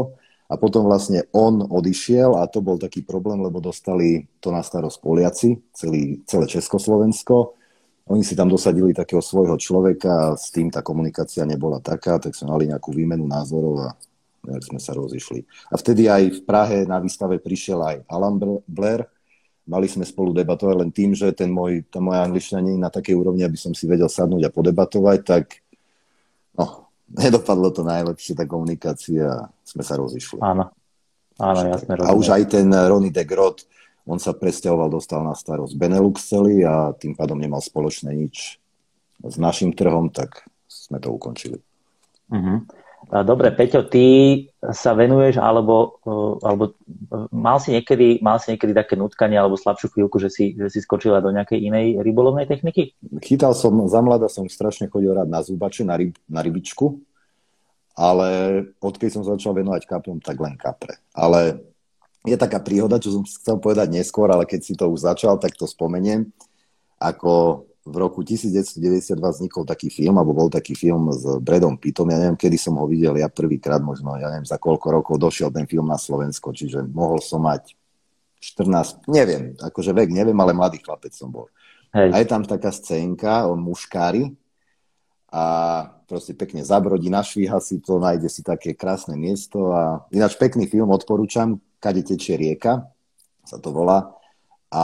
A 0.53 0.55
potom 0.61 0.85
vlastne 0.85 1.25
on 1.33 1.65
odišiel 1.65 2.37
a 2.37 2.45
to 2.45 2.61
bol 2.61 2.77
taký 2.77 3.01
problém, 3.01 3.41
lebo 3.41 3.57
dostali 3.57 4.29
to 4.37 4.53
na 4.53 4.61
starosť 4.61 5.01
Poliaci, 5.01 5.49
celý, 5.73 6.21
celé 6.29 6.45
Československo. 6.45 7.57
Oni 8.13 8.21
si 8.21 8.37
tam 8.37 8.53
dosadili 8.53 8.93
takého 8.93 9.23
svojho 9.23 9.57
človeka 9.57 10.11
a 10.13 10.27
s 10.37 10.53
tým 10.53 10.69
tá 10.69 10.85
komunikácia 10.85 11.41
nebola 11.41 11.81
taká, 11.81 12.21
tak 12.21 12.37
sme 12.37 12.53
mali 12.53 12.69
nejakú 12.69 12.93
výmenu 12.93 13.25
názorov 13.25 13.81
a 13.81 13.89
nejak 14.45 14.63
sme 14.69 14.77
sa 14.77 14.93
rozišli. 14.93 15.41
A 15.73 15.75
vtedy 15.79 16.05
aj 16.05 16.23
v 16.37 16.41
Prahe 16.45 16.85
na 16.85 17.01
výstave 17.01 17.41
prišiel 17.41 17.79
aj 17.81 17.97
Alan 18.05 18.37
Blair. 18.69 19.09
Mali 19.63 19.87
sme 19.87 20.03
spolu 20.03 20.35
debatovať 20.35 20.75
len 20.75 20.91
tým, 20.91 21.15
že 21.15 21.31
ten 21.31 21.47
môj, 21.47 21.87
tá 21.87 22.03
moja 22.03 22.27
angličtina 22.27 22.59
nie 22.59 22.75
je 22.75 22.83
na 22.83 22.91
takej 22.91 23.15
úrovni, 23.15 23.47
aby 23.47 23.55
som 23.55 23.71
si 23.71 23.87
vedel 23.87 24.11
sadnúť 24.11 24.51
a 24.51 24.53
podebatovať, 24.53 25.19
tak 25.23 25.62
nedopadlo 27.09 27.69
to 27.73 27.81
najlepšie, 27.83 28.37
tá 28.37 28.45
komunikácia 28.47 29.49
sme 29.67 29.83
sa 29.83 29.99
rozišli. 29.99 30.39
Áno, 30.39 30.71
áno, 31.39 31.61
jasne. 31.67 31.99
A 31.99 32.11
už 32.15 32.31
aj 32.31 32.43
ten 32.59 32.67
Ronnie 32.69 33.13
de 33.13 33.23
Grot, 33.27 33.65
on 34.03 34.19
sa 34.19 34.35
presťahoval, 34.35 34.91
dostal 34.91 35.23
na 35.23 35.31
starosť 35.31 35.79
Benelux 35.79 36.19
celý 36.19 36.67
a 36.67 36.91
tým 36.91 37.15
pádom 37.15 37.39
nemal 37.39 37.63
spoločné 37.63 38.11
nič 38.11 38.59
s 39.23 39.35
našim 39.39 39.71
trhom, 39.71 40.11
tak 40.11 40.43
sme 40.67 40.99
to 40.99 41.07
ukončili. 41.15 41.63
Uh-huh. 42.27 42.67
Dobre, 43.11 43.51
Peťo, 43.51 43.83
ty 43.85 44.05
sa 44.71 44.95
venuješ, 44.95 45.37
alebo, 45.37 45.99
e, 46.01 46.13
alebo 46.41 46.63
e, 46.71 46.73
mal, 47.35 47.59
si 47.59 47.75
niekedy, 47.75 48.23
mal 48.23 48.39
si 48.39 48.55
niekedy 48.55 48.71
také 48.71 48.95
nutkanie 48.95 49.35
alebo 49.35 49.59
slabšiu 49.59 49.91
chvíľku, 49.91 50.17
že 50.23 50.31
si, 50.31 50.55
že 50.55 50.71
si 50.71 50.79
skočila 50.79 51.19
do 51.19 51.29
nejakej 51.29 51.59
inej 51.61 51.99
rybolovnej 51.99 52.47
techniky? 52.47 52.95
Chytal 53.19 53.53
som, 53.53 53.75
za 53.91 53.99
mladá 53.99 54.31
som 54.31 54.47
strašne 54.47 54.87
chodil 54.87 55.11
rád 55.11 55.27
na 55.27 55.43
zubače, 55.43 55.83
na, 55.83 55.99
ryb, 55.99 56.15
na 56.25 56.39
rybičku, 56.41 57.03
ale 57.93 58.61
odkedy 58.79 59.19
som 59.19 59.27
začal 59.27 59.53
venovať 59.53 59.83
kaprom, 59.85 60.17
tak 60.23 60.39
len 60.39 60.57
kapre. 60.57 60.97
Ale 61.11 61.61
je 62.23 62.39
taká 62.39 62.63
príhoda, 62.63 63.03
čo 63.03 63.19
som 63.19 63.23
chcel 63.27 63.59
povedať 63.59 63.91
neskôr, 63.91 64.31
ale 64.31 64.47
keď 64.47 64.61
si 64.63 64.73
to 64.79 64.87
už 64.87 65.03
začal, 65.03 65.35
tak 65.37 65.59
to 65.59 65.67
spomeniem. 65.67 66.31
Ako 66.97 67.67
v 67.83 67.95
roku 67.99 68.23
1992 68.23 68.79
vznikol 69.19 69.67
taký 69.67 69.91
film, 69.91 70.15
alebo 70.15 70.31
bol 70.31 70.47
taký 70.47 70.71
film 70.71 71.11
s 71.11 71.27
Bradom 71.43 71.75
Pittom, 71.75 72.07
ja 72.07 72.15
neviem, 72.15 72.39
kedy 72.39 72.55
som 72.55 72.79
ho 72.79 72.87
videl, 72.87 73.19
ja 73.19 73.27
prvýkrát 73.27 73.83
možno, 73.83 74.15
ja 74.15 74.31
neviem, 74.31 74.47
za 74.47 74.55
koľko 74.55 74.87
rokov 74.87 75.19
došiel 75.19 75.51
ten 75.51 75.67
film 75.67 75.91
na 75.91 75.99
Slovensko, 75.99 76.55
čiže 76.55 76.79
mohol 76.87 77.19
som 77.19 77.43
mať 77.43 77.75
14, 78.39 79.07
neviem, 79.11 79.55
akože 79.59 79.91
vek 79.91 80.15
neviem, 80.15 80.35
ale 80.39 80.55
mladý 80.55 80.79
chlapec 80.79 81.11
som 81.11 81.27
bol. 81.27 81.51
Hej. 81.91 82.09
A 82.11 82.15
je 82.23 82.27
tam 82.27 82.47
taká 82.47 82.71
scénka, 82.71 83.51
on 83.51 83.59
muškári 83.59 84.31
a 85.27 85.43
proste 86.07 86.31
pekne 86.31 86.63
zabrodí, 86.63 87.11
našvíha 87.11 87.59
si 87.59 87.83
to, 87.83 87.99
nájde 87.99 88.31
si 88.31 88.47
také 88.47 88.71
krásne 88.79 89.19
miesto 89.19 89.75
a 89.75 90.07
ináč 90.07 90.39
pekný 90.39 90.71
film 90.71 90.87
odporúčam, 90.95 91.59
Kade 91.83 91.99
tečie 91.99 92.39
rieka, 92.39 92.87
sa 93.43 93.59
to 93.59 93.75
volá 93.75 94.15
a 94.71 94.83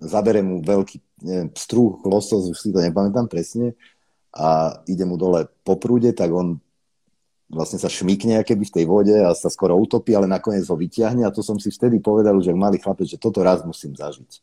zabere 0.00 0.40
mu 0.40 0.64
veľký 0.64 1.09
neviem, 1.22 1.48
pstrúh, 1.52 2.00
losos, 2.04 2.48
už 2.48 2.58
si 2.58 2.68
to 2.72 2.80
nepamätám 2.80 3.28
presne, 3.28 3.76
a 4.30 4.78
ide 4.86 5.02
mu 5.02 5.18
dole 5.18 5.50
po 5.66 5.74
prúde, 5.74 6.14
tak 6.14 6.30
on 6.30 6.62
vlastne 7.50 7.82
sa 7.82 7.90
šmikne 7.90 8.46
keby 8.46 8.62
v 8.62 8.74
tej 8.78 8.84
vode 8.86 9.10
a 9.10 9.34
sa 9.34 9.50
skoro 9.50 9.74
utopí, 9.74 10.14
ale 10.14 10.30
nakoniec 10.30 10.62
ho 10.70 10.76
vyťahne 10.78 11.26
a 11.26 11.34
to 11.34 11.42
som 11.42 11.58
si 11.58 11.74
vtedy 11.74 11.98
povedal, 11.98 12.38
že 12.38 12.54
malý 12.54 12.78
chlapec, 12.78 13.10
že 13.10 13.18
toto 13.18 13.42
raz 13.42 13.66
musím 13.66 13.98
zažiť. 13.98 14.38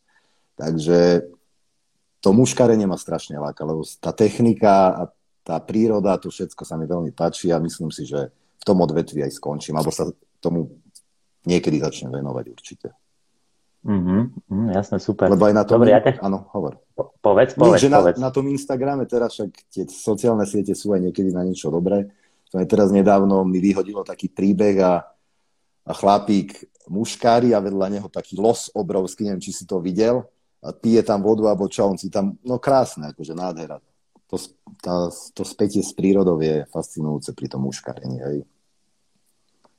Takže 0.60 1.24
to 2.20 2.28
muškarenie 2.36 2.84
ma 2.84 3.00
strašne 3.00 3.40
láka, 3.40 3.64
lebo 3.64 3.80
tá 3.96 4.12
technika 4.12 4.92
a 4.92 5.02
tá 5.40 5.56
príroda, 5.64 6.20
to 6.20 6.28
všetko 6.28 6.68
sa 6.68 6.76
mi 6.76 6.84
veľmi 6.84 7.16
páči 7.16 7.48
a 7.48 7.56
myslím 7.56 7.88
si, 7.88 8.04
že 8.04 8.28
v 8.60 8.64
tom 8.68 8.84
odvetvi 8.84 9.24
aj 9.24 9.40
skončím, 9.40 9.80
alebo 9.80 9.88
sa 9.88 10.04
tomu 10.44 10.68
niekedy 11.48 11.80
začnem 11.80 12.12
venovať 12.12 12.44
určite. 12.52 12.92
Mm-hmm, 13.86 14.50
mm, 14.50 14.68
jasné, 14.74 14.96
super. 14.98 15.30
Lebo 15.30 15.46
aj 15.46 15.54
na 15.54 15.62
tom... 15.62 15.78
Dobre, 15.78 15.94
ja 15.94 16.02
te... 16.02 16.18
Áno, 16.18 16.50
hovor. 16.50 16.82
Po, 16.98 17.14
povedz, 17.22 17.54
povedz, 17.54 17.86
Nie, 17.86 17.86
že 17.86 17.94
povedz. 17.94 18.18
Na, 18.18 18.28
na 18.28 18.30
tom 18.34 18.50
Instagrame 18.50 19.06
teraz 19.06 19.38
však 19.38 19.50
tie 19.70 19.86
sociálne 19.86 20.42
siete 20.50 20.74
sú 20.74 20.90
aj 20.92 21.08
niekedy 21.08 21.30
na 21.30 21.46
niečo 21.46 21.70
dobré. 21.70 22.10
To 22.50 22.58
aj 22.58 22.66
teraz 22.66 22.90
nedávno 22.90 23.46
mi 23.46 23.62
vyhodilo 23.62 24.02
taký 24.02 24.32
príbeh 24.32 24.82
a, 24.82 25.06
a 25.86 25.92
chlapík 25.94 26.68
muškári 26.88 27.52
a 27.52 27.62
vedľa 27.62 27.86
neho 27.92 28.08
taký 28.08 28.40
los 28.40 28.72
obrovský, 28.72 29.28
neviem, 29.28 29.44
či 29.44 29.52
si 29.52 29.64
to 29.68 29.78
videl, 29.78 30.24
a 30.64 30.72
pije 30.74 31.04
tam 31.04 31.22
vodu 31.22 31.46
alebo 31.46 31.68
čo, 31.70 31.86
on 31.86 32.00
si 32.00 32.08
tam, 32.10 32.34
no 32.42 32.58
krásne, 32.58 33.14
akože 33.14 33.36
nádhera. 33.36 33.78
To, 34.28 34.36
tá, 34.80 35.08
to 35.32 35.42
spätie 35.44 35.80
s 35.80 35.94
prírodou 35.96 36.36
je 36.40 36.66
fascinujúce 36.68 37.32
pri 37.32 37.46
tom 37.48 37.64
muškarení, 37.64 38.18
hej. 38.20 38.38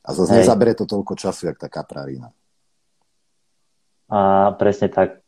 A 0.05 0.09
zase 0.15 0.41
nezabere 0.41 0.73
to 0.73 0.89
toľko 0.89 1.13
času, 1.13 1.51
jak 1.51 1.59
tá 1.59 1.69
kaprarina. 1.69 2.33
A 4.09 4.51
presne 4.57 4.89
tak. 4.89 5.21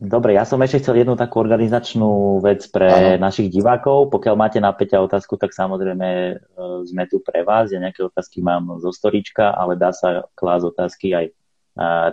Dobre, 0.00 0.32
ja 0.32 0.48
som 0.48 0.56
ešte 0.64 0.80
chcel 0.80 1.04
jednu 1.04 1.12
takú 1.12 1.44
organizačnú 1.44 2.40
vec 2.40 2.64
pre 2.72 2.88
ano. 2.88 3.28
našich 3.28 3.52
divákov. 3.52 4.08
Pokiaľ 4.08 4.34
máte 4.38 4.56
na 4.56 4.72
Peťa 4.72 4.96
otázku, 5.04 5.36
tak 5.36 5.52
samozrejme 5.52 6.08
e, 6.08 6.34
sme 6.88 7.04
tu 7.04 7.20
pre 7.20 7.44
vás. 7.44 7.68
Ja 7.68 7.76
nejaké 7.84 8.08
otázky 8.08 8.40
mám 8.40 8.80
zo 8.80 8.96
storička, 8.96 9.52
ale 9.52 9.76
dá 9.76 9.92
sa 9.92 10.24
klásť 10.32 10.64
otázky 10.72 11.06
aj 11.12 11.26
e, 11.28 11.32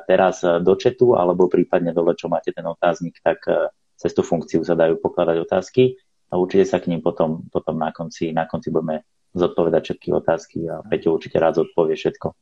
teraz 0.04 0.44
do 0.44 0.74
četu, 0.76 1.16
alebo 1.16 1.48
prípadne 1.48 1.96
dole, 1.96 2.12
čo 2.12 2.28
máte 2.28 2.52
ten 2.52 2.68
otáznik, 2.68 3.24
tak 3.24 3.40
e, 3.48 3.72
cez 3.96 4.12
tú 4.12 4.20
funkciu 4.20 4.68
sa 4.68 4.76
dajú 4.76 5.00
pokladať 5.00 5.48
otázky 5.48 5.96
a 6.28 6.36
určite 6.36 6.68
sa 6.68 6.84
k 6.84 6.92
ním 6.92 7.00
potom, 7.00 7.48
potom 7.48 7.80
na, 7.80 7.96
konci, 7.96 8.36
na 8.36 8.44
konci 8.46 8.68
budeme 8.68 9.08
zodpovedať 9.32 9.82
všetky 9.84 10.10
otázky 10.12 10.58
a 10.68 10.84
Peťo 10.84 11.16
určite 11.16 11.40
rád 11.40 11.64
zodpovie 11.64 11.96
všetko. 11.96 12.36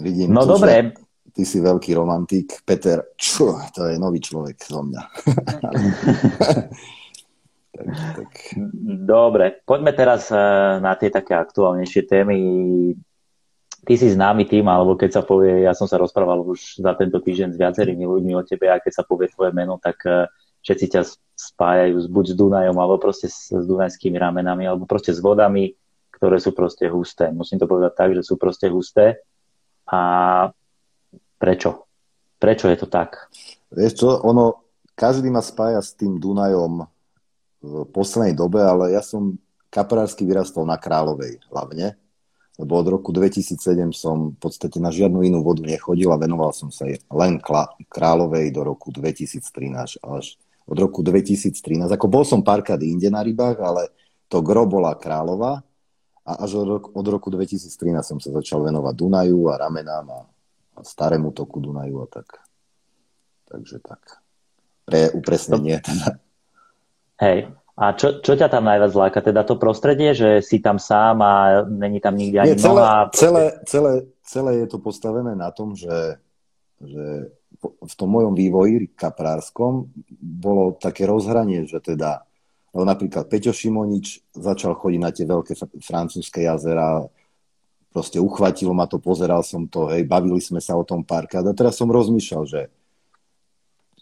Vidím 0.00 0.30
no 0.30 0.46
dobre. 0.46 0.94
Že 0.94 1.09
ty 1.32 1.42
si 1.46 1.58
veľký 1.62 1.94
romantik. 1.96 2.62
Peter, 2.66 3.14
čo, 3.16 3.56
to 3.74 3.86
je 3.88 3.96
nový 3.96 4.20
človek 4.20 4.58
zo 4.60 4.82
mňa. 4.84 5.02
tak, 7.74 7.86
tak. 8.18 8.30
Dobre, 9.06 9.62
poďme 9.64 9.92
teraz 9.94 10.28
eh, 10.30 10.38
na 10.82 10.94
tie 10.98 11.08
také 11.08 11.34
aktuálnejšie 11.34 12.02
témy. 12.06 12.36
Ty 13.80 13.94
si 13.96 14.12
známy 14.12 14.44
tým, 14.44 14.68
alebo 14.68 14.92
keď 14.92 15.10
sa 15.18 15.22
povie, 15.24 15.64
ja 15.64 15.72
som 15.72 15.88
sa 15.88 15.96
rozprával 15.96 16.44
už 16.44 16.84
za 16.84 16.92
tento 17.00 17.16
týždeň 17.16 17.56
s 17.56 17.60
viacerými 17.60 18.04
ľuďmi 18.04 18.36
o 18.36 18.44
tebe 18.44 18.68
a 18.68 18.76
keď 18.76 19.00
sa 19.00 19.08
povie 19.08 19.32
tvoje 19.32 19.56
meno, 19.56 19.80
tak 19.80 19.96
eh, 20.04 20.28
všetci 20.60 20.86
ťa 20.92 21.02
spájajú 21.40 22.04
buď 22.12 22.24
s 22.28 22.34
Dunajom, 22.36 22.76
alebo 22.76 23.00
proste 23.00 23.32
s, 23.32 23.48
s 23.48 23.64
dunajskými 23.64 24.20
ramenami, 24.20 24.68
alebo 24.68 24.84
proste 24.84 25.16
s 25.16 25.24
vodami, 25.24 25.72
ktoré 26.12 26.36
sú 26.36 26.52
proste 26.52 26.84
husté. 26.92 27.32
Musím 27.32 27.56
to 27.56 27.64
povedať 27.64 27.92
tak, 27.96 28.12
že 28.12 28.20
sú 28.20 28.36
proste 28.36 28.68
husté. 28.68 29.24
A 29.88 30.52
Prečo? 31.40 31.88
Prečo 32.36 32.68
je 32.68 32.76
to 32.76 32.88
tak? 32.92 33.32
Vieš 33.72 33.92
čo, 33.96 34.08
ono, 34.20 34.60
každý 34.92 35.32
ma 35.32 35.40
spája 35.40 35.80
s 35.80 35.96
tým 35.96 36.20
Dunajom 36.20 36.84
v 37.64 37.72
poslednej 37.88 38.36
dobe, 38.36 38.60
ale 38.60 38.92
ja 38.92 39.00
som 39.00 39.40
kaperársky 39.72 40.28
vyrastol 40.28 40.68
na 40.68 40.76
Královej 40.76 41.40
hlavne, 41.48 41.96
lebo 42.60 42.76
od 42.76 42.86
roku 42.92 43.08
2007 43.08 43.56
som 43.96 44.36
v 44.36 44.38
podstate 44.40 44.76
na 44.76 44.92
žiadnu 44.92 45.24
inú 45.24 45.40
vodu 45.40 45.64
nechodil 45.64 46.12
a 46.12 46.20
venoval 46.20 46.52
som 46.52 46.68
sa 46.68 46.84
len 46.92 47.40
Královej 47.88 48.52
do 48.52 48.60
roku 48.60 48.92
2013 48.92 50.04
až 50.04 50.36
od 50.68 50.76
roku 50.76 51.00
2013. 51.00 51.88
Ako 51.88 52.06
bol 52.06 52.22
som 52.28 52.44
párkrát 52.44 52.78
inde 52.84 53.08
na 53.08 53.24
rybách, 53.24 53.56
ale 53.64 53.88
to 54.28 54.44
gro 54.44 54.68
bola 54.68 54.92
Králova 54.92 55.64
a 56.20 56.32
až 56.44 56.60
od 56.60 56.66
roku, 56.68 56.88
od 56.92 57.06
roku 57.08 57.28
2013 57.32 57.72
som 58.04 58.18
sa 58.20 58.28
začal 58.28 58.60
venovať 58.68 58.92
Dunaju 58.92 59.40
a 59.50 59.54
ramenám 59.56 60.06
a 60.12 60.20
starému 60.82 61.30
toku 61.30 61.60
Dunaju 61.60 62.02
a 62.02 62.06
tak. 62.06 62.26
Takže 63.50 63.78
tak. 63.82 64.00
Pre 64.86 65.10
upresnenie 65.14 65.78
teda. 65.82 66.18
Hej. 67.20 67.52
A 67.80 67.96
čo, 67.96 68.20
čo 68.20 68.36
ťa 68.36 68.52
tam 68.52 68.68
najviac 68.68 68.92
láka? 68.92 69.18
Teda 69.24 69.40
to 69.40 69.56
prostredie, 69.56 70.12
že 70.12 70.44
si 70.44 70.60
tam 70.60 70.76
sám 70.76 71.24
a 71.24 71.64
není 71.64 71.96
tam 71.96 72.12
nikde 72.12 72.44
ani 72.44 72.52
Nie, 72.52 72.60
celé, 72.60 72.80
noha? 72.80 73.08
Celé, 73.16 73.44
celé, 73.64 73.92
celé 74.20 74.50
je 74.60 74.66
to 74.68 74.78
postavené 74.84 75.32
na 75.32 75.48
tom, 75.48 75.72
že, 75.72 76.20
že 76.76 77.32
v 77.64 77.94
tom 77.96 78.08
mojom 78.12 78.36
vývoji 78.36 78.92
kaprárskom 78.92 79.88
bolo 80.20 80.76
také 80.76 81.08
rozhranie, 81.08 81.64
že 81.64 81.80
teda 81.80 82.28
lebo 82.70 82.86
napríklad 82.86 83.26
Peťo 83.26 83.50
Šimonič 83.50 84.30
začal 84.30 84.78
chodiť 84.78 85.00
na 85.02 85.10
tie 85.10 85.26
veľké 85.26 85.58
francúzske 85.82 86.46
jazera, 86.46 87.02
proste 87.90 88.22
uchvatilo 88.22 88.70
ma 88.70 88.86
to, 88.86 89.02
pozeral 89.02 89.42
som 89.42 89.66
to, 89.66 89.90
hej, 89.90 90.06
bavili 90.06 90.38
sme 90.38 90.62
sa 90.62 90.78
o 90.78 90.86
tom 90.86 91.02
párkrát. 91.02 91.42
A 91.42 91.54
teraz 91.54 91.74
som 91.74 91.90
rozmýšľal, 91.90 92.42
že, 92.46 92.62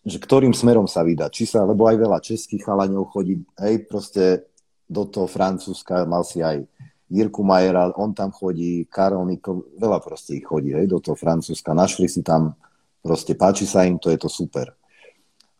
že 0.04 0.20
ktorým 0.20 0.52
smerom 0.52 0.84
sa 0.84 1.00
vydať, 1.00 1.30
či 1.32 1.44
sa, 1.48 1.64
lebo 1.64 1.88
aj 1.88 1.96
veľa 1.96 2.18
českých 2.20 2.68
chalaňov 2.68 3.08
chodí, 3.08 3.40
hej, 3.60 3.88
proste 3.88 4.44
do 4.88 5.08
toho 5.08 5.28
Francúzska, 5.28 6.04
mal 6.04 6.24
si 6.24 6.44
aj 6.44 6.64
Jirku 7.08 7.40
Majera, 7.40 7.88
on 7.96 8.12
tam 8.12 8.28
chodí, 8.28 8.84
Karol 8.84 9.24
Nikol, 9.24 9.64
veľa 9.80 10.00
proste 10.04 10.36
ich 10.36 10.44
chodí, 10.44 10.76
hej, 10.76 10.84
do 10.84 11.00
toho 11.00 11.16
Francúzska, 11.16 11.72
našli 11.72 12.08
si 12.08 12.20
tam, 12.20 12.52
proste 13.00 13.32
páči 13.32 13.64
sa 13.64 13.88
im, 13.88 13.96
to 13.96 14.12
je 14.12 14.20
to 14.20 14.28
super. 14.28 14.76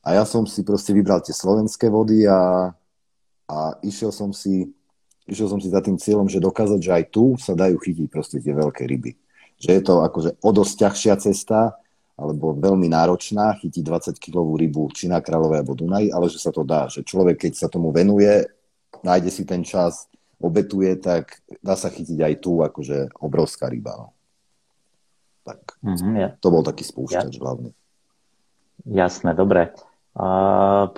A 0.04 0.16
ja 0.16 0.24
som 0.28 0.44
si 0.44 0.64
proste 0.64 0.92
vybral 0.92 1.24
tie 1.24 1.32
slovenské 1.32 1.88
vody 1.88 2.28
a, 2.28 2.72
a 3.48 3.56
išiel 3.84 4.12
som 4.12 4.32
si 4.32 4.68
išiel 5.28 5.48
som 5.52 5.60
si 5.60 5.68
za 5.68 5.84
tým 5.84 6.00
cieľom, 6.00 6.26
že 6.26 6.40
dokázať, 6.40 6.80
že 6.80 6.92
aj 6.92 7.04
tu 7.12 7.36
sa 7.36 7.52
dajú 7.52 7.76
chytiť 7.76 8.06
proste 8.08 8.40
tie 8.40 8.56
veľké 8.56 8.88
ryby. 8.88 9.12
Že 9.60 9.70
je 9.76 9.82
to 9.84 9.94
akože 10.00 10.30
o 10.40 10.50
dosť 10.50 10.74
ťažšia 10.88 11.14
cesta, 11.20 11.76
alebo 12.18 12.50
veľmi 12.50 12.90
náročná, 12.90 13.54
chytiť 13.62 13.82
20-kilovú 13.86 14.58
rybu 14.58 14.90
či 14.90 15.06
na 15.06 15.22
Kráľovej 15.22 15.62
alebo 15.62 15.78
Dunaji, 15.78 16.10
ale 16.10 16.26
že 16.26 16.42
sa 16.42 16.50
to 16.50 16.66
dá. 16.66 16.90
Že 16.90 17.06
človek, 17.06 17.46
keď 17.46 17.52
sa 17.54 17.68
tomu 17.70 17.94
venuje, 17.94 18.42
nájde 19.06 19.30
si 19.30 19.46
ten 19.46 19.62
čas, 19.62 20.10
obetuje, 20.42 20.98
tak 20.98 21.38
dá 21.62 21.78
sa 21.78 21.94
chytiť 21.94 22.18
aj 22.18 22.34
tu, 22.42 22.58
akože 22.58 23.22
obrovská 23.22 23.70
ryba. 23.70 23.94
No. 23.94 24.06
Tak 25.46 25.78
mm-hmm, 25.78 26.14
ja. 26.18 26.28
to 26.42 26.48
bol 26.50 26.66
taký 26.66 26.82
spúšťač 26.82 27.38
ja. 27.38 27.42
hlavný. 27.42 27.70
Jasné, 28.82 29.30
dobre. 29.38 29.78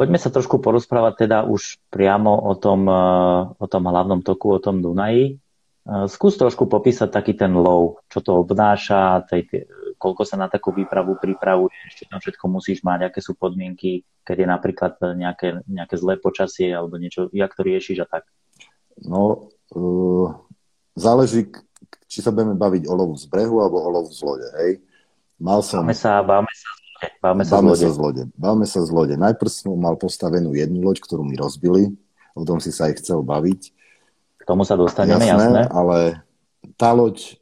Poďme 0.01 0.17
sa 0.17 0.33
trošku 0.33 0.65
porozprávať 0.65 1.29
teda 1.29 1.45
už 1.45 1.77
priamo 1.93 2.41
o 2.41 2.57
tom, 2.57 2.89
uh, 2.89 3.53
o 3.53 3.67
tom 3.69 3.85
hlavnom 3.85 4.25
toku, 4.25 4.57
o 4.57 4.63
tom 4.63 4.81
Dunaji. 4.81 5.37
Uh, 5.85 6.09
skús 6.09 6.41
trošku 6.41 6.65
popísať 6.65 7.13
taký 7.13 7.37
ten 7.37 7.53
low, 7.53 8.01
čo 8.09 8.25
to 8.25 8.41
obnáša, 8.41 9.29
tej, 9.29 9.69
koľko 10.01 10.25
sa 10.25 10.41
na 10.41 10.49
takú 10.49 10.73
výpravu 10.73 11.21
pripravuješ, 11.21 12.01
čo 12.01 12.05
tam 12.09 12.25
všetko 12.25 12.45
musíš 12.49 12.81
mať, 12.81 13.13
aké 13.13 13.21
sú 13.21 13.37
podmienky, 13.37 14.09
keď 14.25 14.37
je 14.41 14.49
napríklad 14.49 14.93
nejaké, 15.13 15.69
nejaké 15.69 16.01
zlé 16.01 16.17
počasie 16.17 16.73
alebo 16.73 16.97
niečo, 16.97 17.29
jak 17.37 17.53
to 17.53 17.61
riešiš 17.61 18.01
a 18.01 18.07
tak. 18.09 18.25
No, 19.05 19.53
uh, 19.77 20.33
záleží, 20.97 21.53
či 22.09 22.25
sa 22.25 22.33
budeme 22.33 22.57
baviť 22.57 22.89
o 22.89 22.97
lovu 22.97 23.21
z 23.21 23.29
brehu 23.29 23.61
alebo 23.61 23.85
o 23.85 23.89
lovu 23.93 24.09
z 24.09 24.25
lode, 24.25 24.49
hej. 24.65 24.81
Mal 25.37 25.61
som... 25.61 25.85
Báme 25.85 25.97
sa, 25.97 26.25
báme 26.25 26.53
sa 26.57 26.80
Báme 27.21 27.45
sa, 27.45 27.61
báme, 27.61 27.77
sa 27.77 27.89
z 27.89 27.99
lode. 28.01 28.23
Báme 28.37 28.65
sa 28.69 28.81
z 28.85 28.91
lode. 28.93 29.15
Najprv 29.17 29.51
som 29.53 29.73
mal 29.77 29.97
postavenú 29.97 30.53
jednu 30.53 30.85
loď, 30.85 31.01
ktorú 31.01 31.25
mi 31.25 31.37
rozbili. 31.37 31.97
O 32.37 32.45
tom 32.45 32.61
si 32.61 32.73
sa 32.73 32.89
aj 32.89 33.01
chcel 33.01 33.25
baviť. 33.25 33.61
K 34.41 34.43
tomu 34.45 34.65
sa 34.65 34.77
dostaneme, 34.77 35.25
jasné. 35.25 35.37
jasné. 35.37 35.63
ale 35.73 36.25
tá 36.77 36.93
loď 36.93 37.41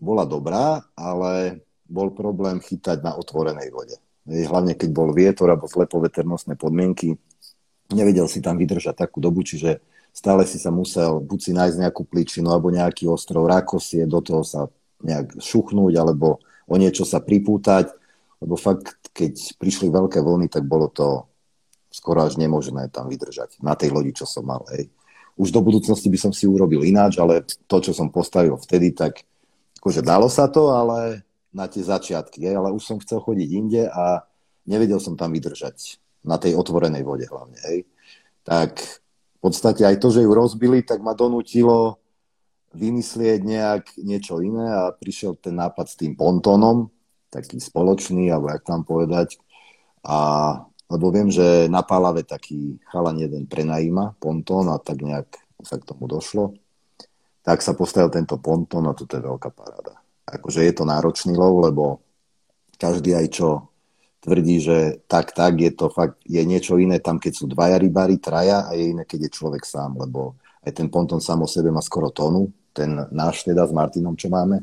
bola 0.00 0.24
dobrá, 0.24 0.84
ale 0.96 1.64
bol 1.88 2.12
problém 2.12 2.60
chytať 2.60 3.00
na 3.00 3.16
otvorenej 3.16 3.72
vode. 3.72 3.96
Hlavne 4.28 4.76
keď 4.76 4.90
bol 4.92 5.16
vietor 5.16 5.48
alebo 5.48 5.64
zle 5.64 5.88
poveternostné 5.88 6.60
podmienky, 6.60 7.16
nevedel 7.88 8.28
si 8.28 8.44
tam 8.44 8.60
vydržať 8.60 8.92
takú 8.92 9.24
dobu, 9.24 9.40
čiže 9.40 9.80
stále 10.12 10.44
si 10.44 10.60
sa 10.60 10.68
musel 10.68 11.24
buď 11.24 11.38
si 11.40 11.52
nájsť 11.56 11.76
nejakú 11.80 12.04
pličinu 12.04 12.52
alebo 12.52 12.68
nejaký 12.68 13.08
ostrov 13.08 13.48
rakosie, 13.48 14.04
do 14.04 14.20
toho 14.20 14.44
sa 14.44 14.68
nejak 15.00 15.40
šuchnúť 15.40 15.96
alebo 15.96 16.44
o 16.68 16.74
niečo 16.76 17.08
sa 17.08 17.24
pripútať, 17.24 17.88
lebo 18.38 18.54
fakt, 18.54 19.10
keď 19.10 19.58
prišli 19.58 19.90
veľké 19.90 20.22
vlny, 20.22 20.46
tak 20.46 20.66
bolo 20.66 20.86
to 20.90 21.26
skoro 21.90 22.22
až 22.22 22.38
nemožné 22.38 22.92
tam 22.92 23.08
vydržať 23.10 23.58
na 23.64 23.74
tej 23.74 23.90
lodi, 23.90 24.14
čo 24.14 24.28
som 24.28 24.46
mal. 24.46 24.62
Hej. 24.70 24.92
Už 25.38 25.50
do 25.50 25.62
budúcnosti 25.62 26.10
by 26.10 26.18
som 26.18 26.32
si 26.34 26.46
urobil 26.46 26.84
ináč, 26.84 27.18
ale 27.18 27.42
to, 27.66 27.76
čo 27.82 27.94
som 27.94 28.12
postavil 28.12 28.54
vtedy, 28.58 28.94
tak 28.94 29.24
akože 29.78 30.02
dalo 30.02 30.26
sa 30.30 30.50
to, 30.50 30.74
ale 30.74 31.22
na 31.54 31.64
tie 31.66 31.80
začiatky, 31.80 32.44
hej, 32.44 32.54
ale 32.60 32.74
už 32.74 32.82
som 32.84 33.00
chcel 33.00 33.24
chodiť 33.24 33.48
inde 33.50 33.82
a 33.88 34.22
nevedel 34.68 35.00
som 35.00 35.16
tam 35.16 35.32
vydržať 35.32 35.96
na 36.26 36.36
tej 36.36 36.58
otvorenej 36.58 37.02
vode 37.06 37.24
hlavne. 37.24 37.56
Hej. 37.64 37.88
Tak 38.44 38.78
v 39.38 39.38
podstate 39.40 39.86
aj 39.86 39.96
to, 40.02 40.12
že 40.12 40.26
ju 40.26 40.30
rozbili, 40.34 40.84
tak 40.84 41.00
ma 41.00 41.16
donútilo 41.16 42.02
vymyslieť 42.76 43.40
nejak 43.48 43.84
niečo 44.04 44.44
iné 44.44 44.68
a 44.68 44.92
prišiel 44.92 45.40
ten 45.40 45.56
nápad 45.56 45.86
s 45.88 45.96
tým 45.96 46.12
pontónom, 46.12 46.92
taký 47.28 47.60
spoločný, 47.60 48.32
alebo 48.32 48.52
jak 48.52 48.64
tam 48.64 48.84
povedať. 48.84 49.36
A, 50.04 50.18
lebo 50.88 51.12
viem, 51.12 51.28
že 51.28 51.68
na 51.68 51.84
Pálave 51.84 52.24
taký 52.24 52.80
chalan 52.88 53.20
jeden 53.20 53.44
prenajíma 53.44 54.16
pontón 54.16 54.72
a 54.72 54.80
tak 54.80 55.04
nejak 55.04 55.28
sa 55.60 55.76
k 55.76 55.86
tomu 55.88 56.08
došlo. 56.08 56.56
Tak 57.44 57.60
sa 57.64 57.72
postavil 57.72 58.12
tento 58.12 58.36
pontón 58.40 58.88
a 58.88 58.96
toto 58.96 59.16
je 59.16 59.24
veľká 59.24 59.50
paráda. 59.52 60.00
Akože 60.28 60.64
je 60.64 60.72
to 60.76 60.84
náročný 60.84 61.32
lov, 61.36 61.64
lebo 61.64 62.04
každý 62.76 63.16
aj 63.16 63.26
čo 63.32 63.48
tvrdí, 64.20 64.60
že 64.60 64.78
tak, 65.08 65.32
tak, 65.32 65.56
je 65.56 65.70
to 65.72 65.88
fakt, 65.88 66.18
je 66.26 66.42
niečo 66.42 66.76
iné 66.76 66.98
tam, 66.98 67.16
keď 67.16 67.32
sú 67.32 67.44
dvaja 67.48 67.78
rybári, 67.78 68.18
traja 68.18 68.66
a 68.66 68.74
je 68.74 68.92
iné, 68.92 69.02
keď 69.06 69.28
je 69.28 69.36
človek 69.40 69.62
sám, 69.62 69.96
lebo 69.96 70.36
aj 70.66 70.74
ten 70.74 70.90
ponton 70.90 71.22
sám 71.22 71.46
o 71.46 71.48
sebe 71.48 71.70
má 71.70 71.80
skoro 71.80 72.10
tonu, 72.10 72.50
ten 72.74 72.92
náš 73.14 73.46
teda 73.46 73.64
s 73.64 73.72
Martinom, 73.72 74.18
čo 74.18 74.28
máme. 74.28 74.60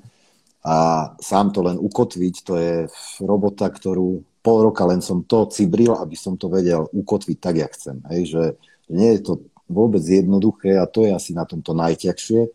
A 0.65 1.13
sám 1.21 1.53
to 1.53 1.61
len 1.61 1.77
ukotviť, 1.77 2.35
to 2.41 2.53
je 2.57 2.73
robota, 3.21 3.69
ktorú 3.69 4.25
pol 4.41 4.57
roka 4.65 4.81
len 4.89 4.97
som 4.97 5.21
to 5.21 5.45
cibril, 5.53 5.93
aby 6.01 6.17
som 6.17 6.41
to 6.41 6.49
vedel 6.49 6.89
ukotviť 6.89 7.37
tak, 7.37 7.55
jak 7.61 7.71
chcem. 7.77 8.01
Hej, 8.09 8.21
že 8.33 8.43
nie 8.89 9.13
je 9.13 9.21
to 9.21 9.33
vôbec 9.69 10.01
jednoduché 10.01 10.77
a 10.77 10.89
to 10.89 11.05
je 11.05 11.13
asi 11.13 11.37
na 11.37 11.45
tomto 11.45 11.77
najťažšie. 11.77 12.49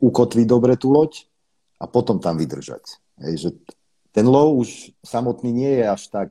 Ukotviť 0.00 0.46
dobre 0.48 0.80
tú 0.80 0.96
loď 0.96 1.28
a 1.76 1.84
potom 1.84 2.24
tam 2.24 2.40
vydržať. 2.40 3.00
Hej, 3.20 3.34
že 3.36 3.48
ten 4.16 4.24
lov 4.24 4.64
už 4.64 4.92
samotný 5.04 5.52
nie 5.52 5.72
je 5.80 5.84
až 5.88 6.02
tak, 6.08 6.28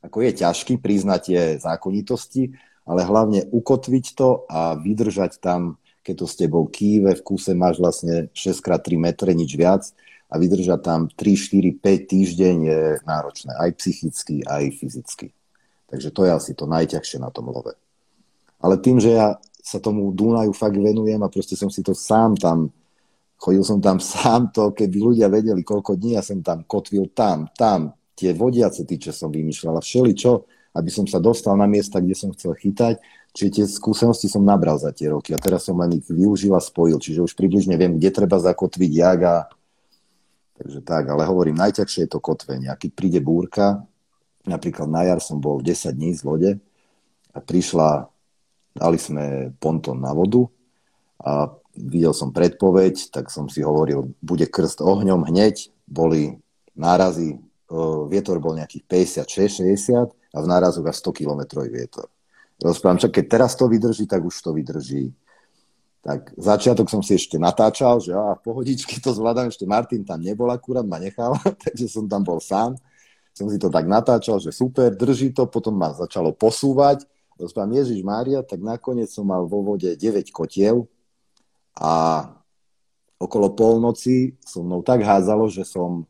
ako 0.00 0.24
je 0.24 0.40
ťažký 0.40 0.80
priznať 0.80 1.20
tie 1.20 1.40
zákonitosti, 1.60 2.56
ale 2.88 3.04
hlavne 3.04 3.44
ukotviť 3.52 4.04
to 4.16 4.48
a 4.48 4.72
vydržať 4.76 5.36
tam, 5.36 5.76
keď 6.00 6.14
to 6.16 6.26
s 6.28 6.34
tebou 6.40 6.64
kýve, 6.64 7.12
v 7.12 7.24
kúse 7.24 7.52
máš 7.52 7.76
vlastne 7.76 8.32
6x3 8.32 8.96
metre, 8.96 9.36
nič 9.36 9.52
viac 9.52 9.84
a 10.30 10.34
vydržať 10.38 10.80
tam 10.80 11.00
3, 11.10 11.82
4, 11.82 11.82
5 11.82 12.12
týždeň 12.14 12.56
je 12.64 12.80
náročné, 13.02 13.52
aj 13.58 13.70
psychicky, 13.76 14.46
aj 14.46 14.70
fyzicky. 14.78 15.34
Takže 15.90 16.14
to 16.14 16.20
je 16.22 16.30
asi 16.30 16.52
to 16.54 16.70
najťažšie 16.70 17.18
na 17.18 17.34
tom 17.34 17.50
love. 17.50 17.74
Ale 18.62 18.78
tým, 18.78 19.02
že 19.02 19.18
ja 19.18 19.42
sa 19.58 19.82
tomu 19.82 20.14
Dunaju 20.14 20.54
fakt 20.54 20.78
venujem 20.78 21.18
a 21.18 21.32
proste 21.32 21.58
som 21.58 21.66
si 21.66 21.82
to 21.82 21.92
sám 21.92 22.38
tam 22.38 22.70
Chodil 23.40 23.64
som 23.64 23.80
tam 23.80 23.96
sám 24.12 24.52
to, 24.52 24.76
keby 24.76 24.96
ľudia 25.00 25.32
vedeli, 25.32 25.64
koľko 25.64 25.96
dní 25.96 26.20
ja 26.20 26.22
som 26.22 26.44
tam 26.44 26.68
kotvil 26.68 27.08
tam, 27.16 27.48
tam, 27.56 27.96
tie 28.12 28.36
vodiace 28.36 28.84
tyče 28.84 29.16
som 29.16 29.32
vymýšľal 29.32 29.80
a 29.80 29.82
všeličo, 29.82 30.32
aby 30.76 30.90
som 30.92 31.08
sa 31.08 31.18
dostal 31.18 31.56
na 31.56 31.64
miesta, 31.64 31.98
kde 31.98 32.14
som 32.14 32.30
chcel 32.36 32.52
chytať. 32.54 33.00
Čiže 33.30 33.50
tie 33.50 33.64
skúsenosti 33.66 34.26
som 34.26 34.42
nabral 34.42 34.76
za 34.76 34.90
tie 34.90 35.10
roky 35.10 35.30
a 35.32 35.38
teraz 35.38 35.66
som 35.66 35.78
len 35.78 36.02
ich 36.02 36.06
využil 36.06 36.50
a 36.54 36.62
spojil. 36.62 36.98
Čiže 36.98 37.24
už 37.24 37.38
približne 37.38 37.78
viem, 37.78 37.96
kde 37.96 38.10
treba 38.12 38.38
zakotviť, 38.42 38.90
jak 38.90 39.20
a... 39.24 39.34
Takže 40.60 40.84
tak, 40.84 41.08
ale 41.08 41.24
hovorím, 41.24 41.56
najťažšie 41.56 42.04
je 42.04 42.10
to 42.12 42.20
kotvenie. 42.20 42.68
A 42.68 42.76
keď 42.76 42.90
príde 42.92 43.20
búrka, 43.24 43.80
napríklad 44.44 44.92
na 44.92 45.08
jar 45.08 45.16
som 45.24 45.40
bol 45.40 45.64
10 45.64 45.88
dní 45.96 46.12
z 46.12 46.20
lode 46.20 46.50
a 47.32 47.38
prišla, 47.40 48.12
dali 48.76 48.98
sme 49.00 49.56
ponton 49.56 49.96
na 49.96 50.12
vodu 50.12 50.44
a 51.16 51.48
videl 51.72 52.12
som 52.12 52.28
predpoveď, 52.28 53.08
tak 53.08 53.32
som 53.32 53.48
si 53.48 53.64
hovoril, 53.64 54.12
bude 54.20 54.44
krst 54.44 54.84
ohňom 54.84 55.24
hneď, 55.32 55.72
boli 55.88 56.36
nárazy, 56.76 57.40
vietor 58.12 58.36
bol 58.36 58.52
nejakých 58.52 58.84
56-60 59.24 60.12
a 60.12 60.38
v 60.44 60.46
nárazoch 60.46 60.84
až 60.84 60.96
100 61.08 61.24
km 61.24 61.40
vietor. 61.64 62.12
Rozprávam, 62.60 63.00
čak 63.00 63.16
keď 63.16 63.24
teraz 63.40 63.56
to 63.56 63.64
vydrží, 63.64 64.04
tak 64.04 64.20
už 64.20 64.36
to 64.44 64.52
vydrží. 64.52 65.08
Tak 66.00 66.32
začiatok 66.40 66.88
som 66.88 67.04
si 67.04 67.20
ešte 67.20 67.36
natáčal, 67.36 68.00
že 68.00 68.16
a 68.16 68.32
pohodičky 68.32 69.04
to 69.04 69.12
zvládam, 69.12 69.52
ešte 69.52 69.68
Martin 69.68 70.00
tam 70.00 70.24
nebol 70.24 70.48
akurát, 70.48 70.84
ma 70.84 70.96
nechal, 70.96 71.36
takže 71.64 71.92
som 71.92 72.08
tam 72.08 72.24
bol 72.24 72.40
sám. 72.40 72.76
Som 73.36 73.52
si 73.52 73.60
to 73.60 73.68
tak 73.68 73.84
natáčal, 73.84 74.40
že 74.40 74.50
super, 74.50 74.90
drží 74.96 75.36
to, 75.36 75.44
potom 75.46 75.76
ma 75.76 75.92
začalo 75.92 76.32
posúvať. 76.32 77.04
Rozprávam, 77.36 77.76
Ježiš 77.76 78.00
Mária, 78.04 78.40
tak 78.44 78.60
nakoniec 78.60 79.08
som 79.08 79.28
mal 79.28 79.44
vo 79.48 79.64
vode 79.64 79.88
9 79.96 80.28
kotiel, 80.32 80.88
a 81.80 81.92
okolo 83.20 83.56
polnoci 83.56 84.34
so 84.44 84.64
mnou 84.64 84.84
tak 84.84 85.00
házalo, 85.00 85.46
že 85.48 85.64
som 85.64 86.04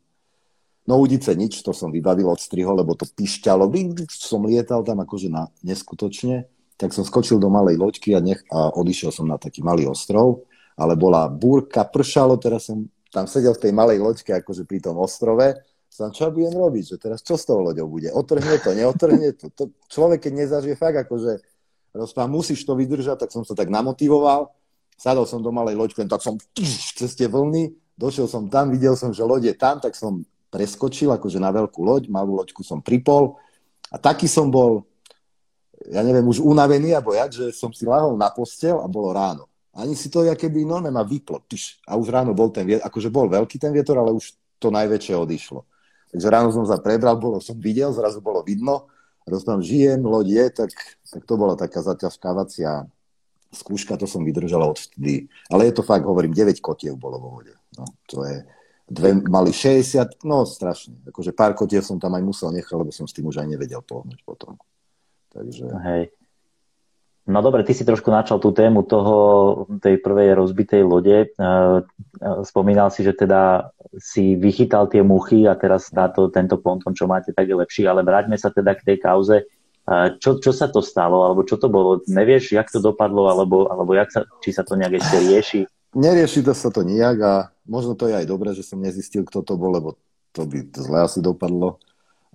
No 0.88 0.98
udice 0.98 1.38
nič, 1.38 1.62
to 1.62 1.70
som 1.70 1.94
vybavil 1.94 2.26
od 2.26 2.40
striho, 2.40 2.74
lebo 2.74 2.98
to 2.98 3.06
pišťalo, 3.06 3.70
som 4.10 4.42
lietal 4.42 4.82
tam 4.82 4.98
akože 4.98 5.30
na, 5.30 5.46
neskutočne, 5.62 6.50
tak 6.80 6.96
som 6.96 7.04
skočil 7.04 7.36
do 7.36 7.52
malej 7.52 7.76
loďky 7.76 8.16
a, 8.16 8.24
nech, 8.24 8.40
a 8.48 8.72
odišiel 8.72 9.12
som 9.12 9.28
na 9.28 9.36
taký 9.36 9.60
malý 9.60 9.84
ostrov, 9.84 10.48
ale 10.80 10.96
bola 10.96 11.28
búrka, 11.28 11.84
pršalo, 11.84 12.40
teraz 12.40 12.72
som 12.72 12.88
tam 13.12 13.28
sedel 13.28 13.52
v 13.52 13.68
tej 13.68 13.72
malej 13.76 14.00
loďke 14.00 14.32
akože 14.40 14.64
pri 14.64 14.80
tom 14.80 14.96
ostrove, 14.96 15.60
som 15.92 16.08
čo 16.08 16.32
budem 16.32 16.56
robiť, 16.56 16.94
že 16.94 16.96
teraz 16.96 17.20
čo 17.20 17.36
s 17.36 17.44
tou 17.44 17.60
loďou 17.60 17.84
bude, 17.84 18.08
otrhne 18.08 18.56
to, 18.64 18.72
neotrhne 18.72 19.36
to, 19.36 19.52
to 19.52 19.68
človek 19.92 20.24
keď 20.24 20.32
nezažije 20.46 20.74
fakt 20.80 20.96
akože 21.04 21.44
rozpám, 21.92 22.30
musíš 22.30 22.62
to 22.64 22.78
vydržať, 22.78 23.26
tak 23.26 23.30
som 23.34 23.42
sa 23.42 23.58
tak 23.58 23.68
namotivoval. 23.68 24.54
Sadol 24.94 25.24
som 25.26 25.40
do 25.40 25.50
malej 25.50 25.74
loďky, 25.74 26.06
tak 26.06 26.22
som 26.22 26.38
cez 26.94 27.12
tie 27.16 27.26
vlny, 27.26 27.72
došiel 27.96 28.28
som 28.28 28.46
tam, 28.46 28.70
videl 28.70 28.94
som, 28.94 29.10
že 29.10 29.24
loď 29.24 29.52
je 29.52 29.54
tam, 29.56 29.80
tak 29.80 29.96
som 29.96 30.22
preskočil 30.52 31.10
akože 31.10 31.40
na 31.40 31.50
veľkú 31.50 31.80
loď, 31.80 32.12
malú 32.12 32.36
loďku 32.36 32.60
som 32.62 32.84
pripol. 32.84 33.40
A 33.90 33.98
taký 33.98 34.30
som 34.30 34.52
bol, 34.52 34.86
ja 35.88 36.04
neviem, 36.04 36.26
už 36.28 36.44
unavený, 36.44 36.92
alebo 36.92 37.16
jak, 37.16 37.32
že 37.32 37.56
som 37.56 37.72
si 37.72 37.88
lahol 37.88 38.12
na 38.20 38.28
postel 38.28 38.76
a 38.76 38.86
bolo 38.90 39.16
ráno. 39.16 39.48
ani 39.72 39.96
si 39.96 40.12
to 40.12 40.26
keby 40.26 40.66
normálne 40.66 40.92
ma 40.92 41.06
vyplo. 41.06 41.40
Tyš, 41.48 41.80
a 41.88 41.96
už 41.96 42.12
ráno 42.12 42.36
bol 42.36 42.52
ten 42.52 42.68
vietor, 42.68 42.84
akože 42.84 43.08
bol 43.08 43.30
veľký 43.32 43.56
ten 43.56 43.72
vietor, 43.72 43.96
ale 43.96 44.12
už 44.12 44.36
to 44.60 44.68
najväčšie 44.68 45.16
odišlo. 45.16 45.64
Takže 46.10 46.26
ráno 46.28 46.50
som 46.52 46.66
sa 46.66 46.76
prebral, 46.76 47.16
bolo, 47.16 47.40
som 47.40 47.56
videl, 47.56 47.94
zrazu 47.94 48.20
bolo 48.20 48.42
vidno, 48.42 48.90
rozprávam, 49.24 49.62
žijem, 49.62 50.02
loď 50.02 50.26
je, 50.28 50.44
tak, 50.66 50.70
tak 51.06 51.22
to 51.22 51.34
bola 51.38 51.54
taká 51.54 51.80
zaťažkávacia 51.86 52.90
skúška, 53.54 53.96
to 53.96 54.10
som 54.10 54.26
vydržal 54.26 54.74
odvtedy. 54.74 55.30
Ale 55.48 55.70
je 55.70 55.74
to 55.78 55.82
fakt, 55.86 56.04
hovorím, 56.04 56.34
9 56.34 56.58
kotiev 56.58 56.98
bolo 56.98 57.22
vo 57.22 57.28
vode. 57.40 57.54
No, 57.78 57.86
to 58.10 58.26
je, 58.26 58.42
dve 58.90 59.22
mali 59.22 59.54
60, 59.54 60.26
no 60.26 60.42
strašne. 60.42 60.98
Akože 61.06 61.30
pár 61.30 61.54
kotiev 61.54 61.86
som 61.86 62.02
tam 62.02 62.18
aj 62.18 62.22
musel 62.26 62.50
nechať, 62.50 62.74
lebo 62.74 62.90
som 62.90 63.06
s 63.06 63.14
tým 63.14 63.30
už 63.30 63.38
aj 63.38 63.48
nevedel 63.48 63.82
pohnúť 63.86 64.22
potom. 64.26 64.58
Takže... 65.30 65.64
Hej. 65.86 66.02
No 67.30 67.38
dobre, 67.46 67.62
ty 67.62 67.76
si 67.76 67.86
trošku 67.86 68.10
načal 68.10 68.42
tú 68.42 68.50
tému 68.50 68.82
toho, 68.82 69.14
tej 69.78 70.02
prvej 70.02 70.34
rozbitej 70.34 70.82
lode. 70.82 71.18
E, 71.22 71.26
e, 71.30 71.82
spomínal 72.42 72.90
si, 72.90 73.06
že 73.06 73.14
teda 73.14 73.70
si 73.94 74.34
vychytal 74.34 74.90
tie 74.90 75.04
muchy 75.06 75.46
a 75.46 75.54
teraz 75.54 75.94
táto, 75.94 76.26
tento 76.32 76.58
ponton, 76.58 76.90
čo 76.90 77.06
máte, 77.06 77.30
tak 77.30 77.46
je 77.46 77.54
lepší, 77.54 77.86
ale 77.86 78.02
vráťme 78.02 78.34
sa 78.34 78.50
teda 78.50 78.74
k 78.74 78.82
tej 78.82 78.96
kauze. 78.98 79.36
E, 79.38 79.94
čo, 80.18 80.42
čo 80.42 80.50
sa 80.50 80.66
to 80.72 80.82
stalo, 80.82 81.22
alebo 81.22 81.46
čo 81.46 81.54
to 81.54 81.70
bolo? 81.70 82.02
Nevieš, 82.10 82.56
jak 82.56 82.66
to 82.66 82.82
dopadlo, 82.82 83.30
alebo, 83.30 83.70
alebo 83.70 83.94
jak 83.94 84.10
sa, 84.10 84.26
či 84.42 84.50
sa 84.50 84.66
to 84.66 84.74
nejak 84.74 84.98
ešte 84.98 85.16
rieši? 85.22 85.60
Nerieši 85.94 86.40
to 86.42 86.54
sa 86.54 86.74
to 86.74 86.82
nijak 86.82 87.18
a 87.22 87.34
možno 87.62 87.94
to 87.94 88.10
je 88.10 88.18
aj 88.18 88.26
dobré, 88.26 88.58
že 88.58 88.66
som 88.66 88.82
nezistil, 88.82 89.22
kto 89.22 89.46
to 89.46 89.54
bol, 89.54 89.70
lebo 89.70 89.94
to 90.34 90.46
by 90.46 90.66
zle 90.74 90.98
asi 91.02 91.22
dopadlo. 91.22 91.78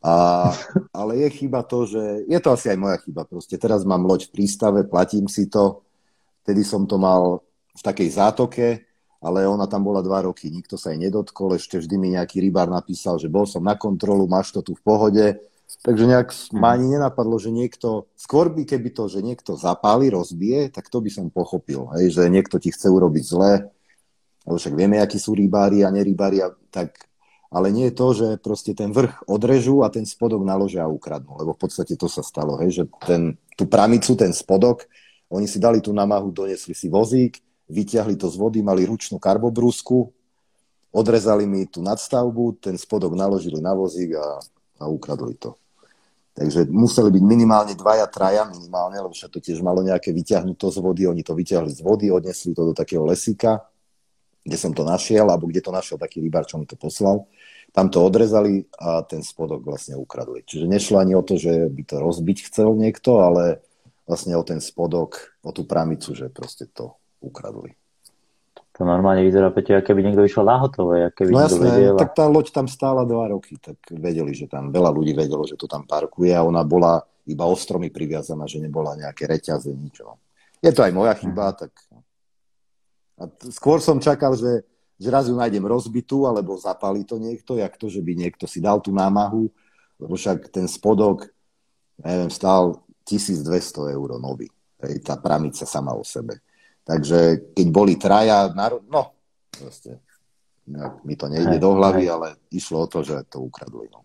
A, 0.06 0.54
ale 0.94 1.26
je 1.26 1.30
chyba 1.41 1.65
to, 1.65 1.89
že 1.89 2.30
je 2.30 2.38
to 2.38 2.54
asi 2.54 2.70
aj 2.70 2.78
moja 2.78 2.98
chyba. 3.02 3.26
Proste 3.26 3.58
teraz 3.58 3.82
mám 3.82 4.06
loď 4.06 4.30
v 4.30 4.38
prístave, 4.38 4.86
platím 4.86 5.26
si 5.26 5.50
to. 5.50 5.82
Vtedy 6.46 6.62
som 6.62 6.86
to 6.86 7.02
mal 7.02 7.41
v 7.74 7.82
takej 7.82 8.10
zátoke, 8.13 8.86
ale 9.18 9.50
ona 9.50 9.65
tam 9.65 9.82
bola 9.82 10.06
dva 10.06 10.30
roky, 10.30 10.54
nikto 10.54 10.78
sa 10.78 10.94
jej 10.94 11.02
nedotkol, 11.02 11.58
ešte 11.58 11.82
vždy 11.82 11.96
mi 11.98 12.13
nejaký 12.13 12.38
rybár 12.38 12.70
napísal, 12.70 13.18
že 13.18 13.26
bol 13.26 13.50
som 13.50 13.65
na 13.65 13.74
kontrolu, 13.74 14.30
máš 14.30 14.54
to 14.54 14.62
tu 14.62 14.78
v 14.78 14.86
pohode. 14.86 15.26
Takže 15.82 16.06
nejak 16.06 16.30
ma 16.54 16.78
ani 16.78 16.94
nenapadlo, 16.94 17.41
že 17.41 17.50
niekto, 17.50 18.06
skôr 18.13 18.54
by 18.54 18.70
keby 18.70 18.94
to, 18.94 19.10
že 19.10 19.26
niekto 19.26 19.58
zapáli, 19.58 20.13
rozbije, 20.13 20.70
tak 20.70 20.94
to 20.94 21.02
by 21.02 21.10
som 21.10 21.34
pochopil, 21.34 21.89
hej, 21.98 22.13
že 22.13 22.30
niekto 22.30 22.62
ti 22.62 22.70
chce 22.70 22.86
urobiť 22.86 23.24
zle, 23.26 23.74
lebo 24.46 24.62
však 24.62 24.78
vieme, 24.78 25.02
akí 25.02 25.18
sú 25.18 25.34
rybári 25.34 25.82
a 25.82 25.89
nerybári, 25.89 26.46
tak, 26.70 26.94
ale 27.52 27.74
nie 27.74 27.90
je 27.90 27.96
to, 27.96 28.08
že 28.14 28.28
proste 28.42 28.72
ten 28.74 28.94
vrch 28.94 29.26
odrežú 29.30 29.86
a 29.86 29.92
ten 29.94 30.06
spodok 30.06 30.42
naložia 30.46 30.86
a 30.86 30.92
ukradnú, 30.92 31.38
lebo 31.38 31.54
v 31.54 31.62
podstate 31.66 31.98
to 32.00 32.10
sa 32.10 32.26
stalo, 32.26 32.58
hej, 32.62 32.82
že 32.82 32.84
ten, 33.06 33.38
tú 33.54 33.70
pramicu, 33.70 34.18
ten 34.18 34.34
spodok, 34.34 34.86
oni 35.30 35.50
si 35.50 35.58
dali 35.58 35.82
tú 35.82 35.94
namahu, 35.94 36.30
donesli 36.30 36.74
si 36.74 36.90
vozík, 36.90 37.42
vyťahli 37.70 38.16
to 38.18 38.30
z 38.30 38.36
vody, 38.38 38.62
mali 38.62 38.86
ručnú 38.86 39.18
karbobrúsku, 39.18 40.14
odrezali 40.96 41.50
mi 41.50 41.66
tú 41.66 41.82
nadstavbu, 41.82 42.62
ten 42.62 42.78
spodok 42.78 43.18
naložili 43.18 43.58
na 43.58 43.74
vozík 43.74 44.16
a 44.16 44.40
a 44.80 44.88
ukradli 44.88 45.36
to. 45.40 45.56
Takže 46.36 46.68
museli 46.68 47.16
byť 47.16 47.24
minimálne 47.24 47.74
dvaja, 47.80 48.12
traja 48.12 48.44
minimálne, 48.44 49.00
lebo 49.00 49.16
však 49.16 49.32
to 49.32 49.40
tiež 49.40 49.64
malo 49.64 49.80
nejaké 49.80 50.12
vyťahnuto 50.12 50.68
z 50.68 50.78
vody. 50.84 51.08
Oni 51.08 51.24
to 51.24 51.32
vyťahli 51.32 51.72
z 51.72 51.80
vody, 51.80 52.12
odnesli 52.12 52.52
to 52.52 52.68
do 52.68 52.74
takého 52.76 53.08
lesíka, 53.08 53.64
kde 54.46 54.58
som 54.62 54.72
to 54.72 54.86
našiel, 54.86 55.26
alebo 55.26 55.50
kde 55.50 55.66
to 55.66 55.74
našiel 55.74 55.98
taký 55.98 56.22
rybár, 56.22 56.46
čo 56.46 56.62
mi 56.62 56.70
to 56.70 56.78
poslal. 56.78 57.26
Tam 57.74 57.90
to 57.90 58.06
odrezali 58.06 58.70
a 58.78 59.02
ten 59.02 59.26
spodok 59.26 59.66
vlastne 59.66 59.98
ukradli. 59.98 60.46
Čiže 60.46 60.70
nešlo 60.70 61.02
ani 61.02 61.18
o 61.18 61.26
to, 61.26 61.36
že 61.36 61.68
by 61.68 61.84
to 61.84 61.96
rozbiť 61.98 62.38
chcel 62.48 62.78
niekto, 62.78 63.20
ale 63.26 63.60
vlastne 64.06 64.38
o 64.38 64.44
ten 64.46 64.62
spodok, 64.62 65.36
o 65.42 65.50
tú 65.50 65.66
pramicu, 65.66 66.14
že 66.14 66.30
proste 66.30 66.70
to 66.70 66.94
ukradli. 67.20 67.74
To 68.76 68.84
normálne 68.84 69.24
vyzerá, 69.24 69.56
Peťo, 69.56 69.80
keby 69.80 70.04
niekto 70.04 70.28
išiel 70.28 70.44
na 70.44 70.60
hotové. 70.60 71.08
No 71.32 71.40
jasné, 71.42 71.64
vedel... 71.64 71.96
tak 71.96 72.12
tá 72.12 72.28
loď 72.28 72.52
tam 72.52 72.68
stála 72.68 73.08
dva 73.08 73.32
roky, 73.32 73.56
tak 73.56 73.80
vedeli, 73.88 74.36
že 74.36 74.52
tam 74.52 74.68
veľa 74.68 74.92
ľudí 74.92 75.16
vedelo, 75.16 75.48
že 75.48 75.56
to 75.56 75.64
tam 75.64 75.88
parkuje 75.88 76.36
a 76.36 76.44
ona 76.44 76.60
bola 76.68 77.00
iba 77.24 77.48
ostromy 77.48 77.88
priviazaná, 77.88 78.46
že 78.46 78.60
nebola 78.60 79.00
nejaké 79.00 79.32
reťaze, 79.32 79.72
ničo. 79.72 80.20
Je 80.60 80.76
to 80.76 80.84
aj 80.84 80.92
moja 80.92 81.16
chyba, 81.16 81.56
hm. 81.56 81.56
tak... 81.56 81.72
A 83.15 83.32
skôr 83.51 83.80
som 83.80 84.01
čakal, 84.01 84.36
že, 84.36 84.67
že 84.99 85.08
raz 85.08 85.32
ju 85.32 85.36
nájdem 85.36 85.63
rozbitú, 85.63 86.28
alebo 86.28 86.60
zapálí 86.60 87.08
to 87.08 87.15
niekto, 87.15 87.56
jak 87.56 87.80
to, 87.80 87.88
že 87.88 88.04
by 88.04 88.12
niekto 88.15 88.43
si 88.45 88.60
dal 88.60 88.84
tú 88.84 88.91
námahu, 88.91 89.47
lebo 89.99 90.13
však 90.19 90.51
ten 90.51 90.67
spodok, 90.67 91.32
neviem, 92.04 92.28
stál 92.28 92.84
1200 93.08 93.95
eur 93.95 94.10
nový. 94.19 94.51
Hej, 94.84 95.08
tá 95.08 95.15
pramica 95.15 95.63
sama 95.63 95.95
o 95.95 96.04
sebe. 96.04 96.43
Takže 96.84 97.51
keď 97.56 97.67
boli 97.71 97.95
traja, 97.95 98.51
no, 98.51 99.15
proste, 99.49 100.04
mi 101.06 101.15
to 101.15 101.30
nejde 101.30 101.58
do 101.62 101.71
hlavy, 101.78 102.10
ale 102.10 102.36
išlo 102.51 102.86
o 102.86 102.89
to, 102.89 103.06
že 103.06 103.25
to 103.30 103.41
ukradli. 103.41 103.88
No. 103.89 104.04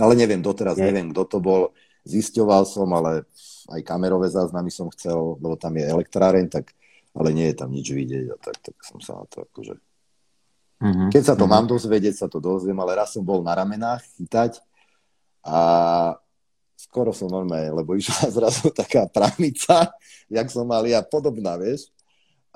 Ale 0.00 0.16
neviem, 0.16 0.40
doteraz 0.40 0.80
neviem, 0.80 1.12
kto 1.12 1.22
to 1.26 1.38
bol. 1.40 1.62
Zisťoval 2.00 2.64
som, 2.64 2.88
ale 2.96 3.28
aj 3.68 3.84
kamerové 3.84 4.32
záznamy 4.32 4.72
som 4.72 4.88
chcel, 4.88 5.36
lebo 5.36 5.52
tam 5.60 5.76
je 5.76 5.84
elektráreň, 5.84 6.48
tak, 6.48 6.72
ale 7.14 7.28
nie 7.34 7.46
je 7.50 7.56
tam 7.58 7.70
nič 7.70 7.90
vidieť 7.90 8.26
a 8.30 8.36
tak, 8.38 8.56
tak 8.62 8.76
som 8.86 8.98
sa 9.02 9.18
na 9.22 9.26
to 9.26 9.42
akože... 9.46 9.74
Mm-hmm. 10.80 11.08
Keď 11.12 11.22
sa 11.22 11.34
to 11.36 11.44
mm-hmm. 11.44 11.52
mám 11.52 11.66
dozvedieť, 11.68 12.14
sa 12.24 12.28
to 12.30 12.40
dozviem, 12.40 12.78
ale 12.80 12.96
raz 12.96 13.12
som 13.12 13.20
bol 13.20 13.44
na 13.44 13.52
ramenách 13.52 14.00
chytať 14.16 14.62
a 15.44 15.58
skoro 16.80 17.12
som 17.12 17.28
normálne, 17.28 17.68
lebo 17.68 17.92
išla 17.92 18.32
zrazu 18.36 18.72
taká 18.72 19.04
pramica, 19.10 19.92
jak 20.32 20.48
som 20.48 20.64
mal 20.64 20.86
ja, 20.88 21.04
podobná, 21.04 21.60
vieš. 21.60 21.92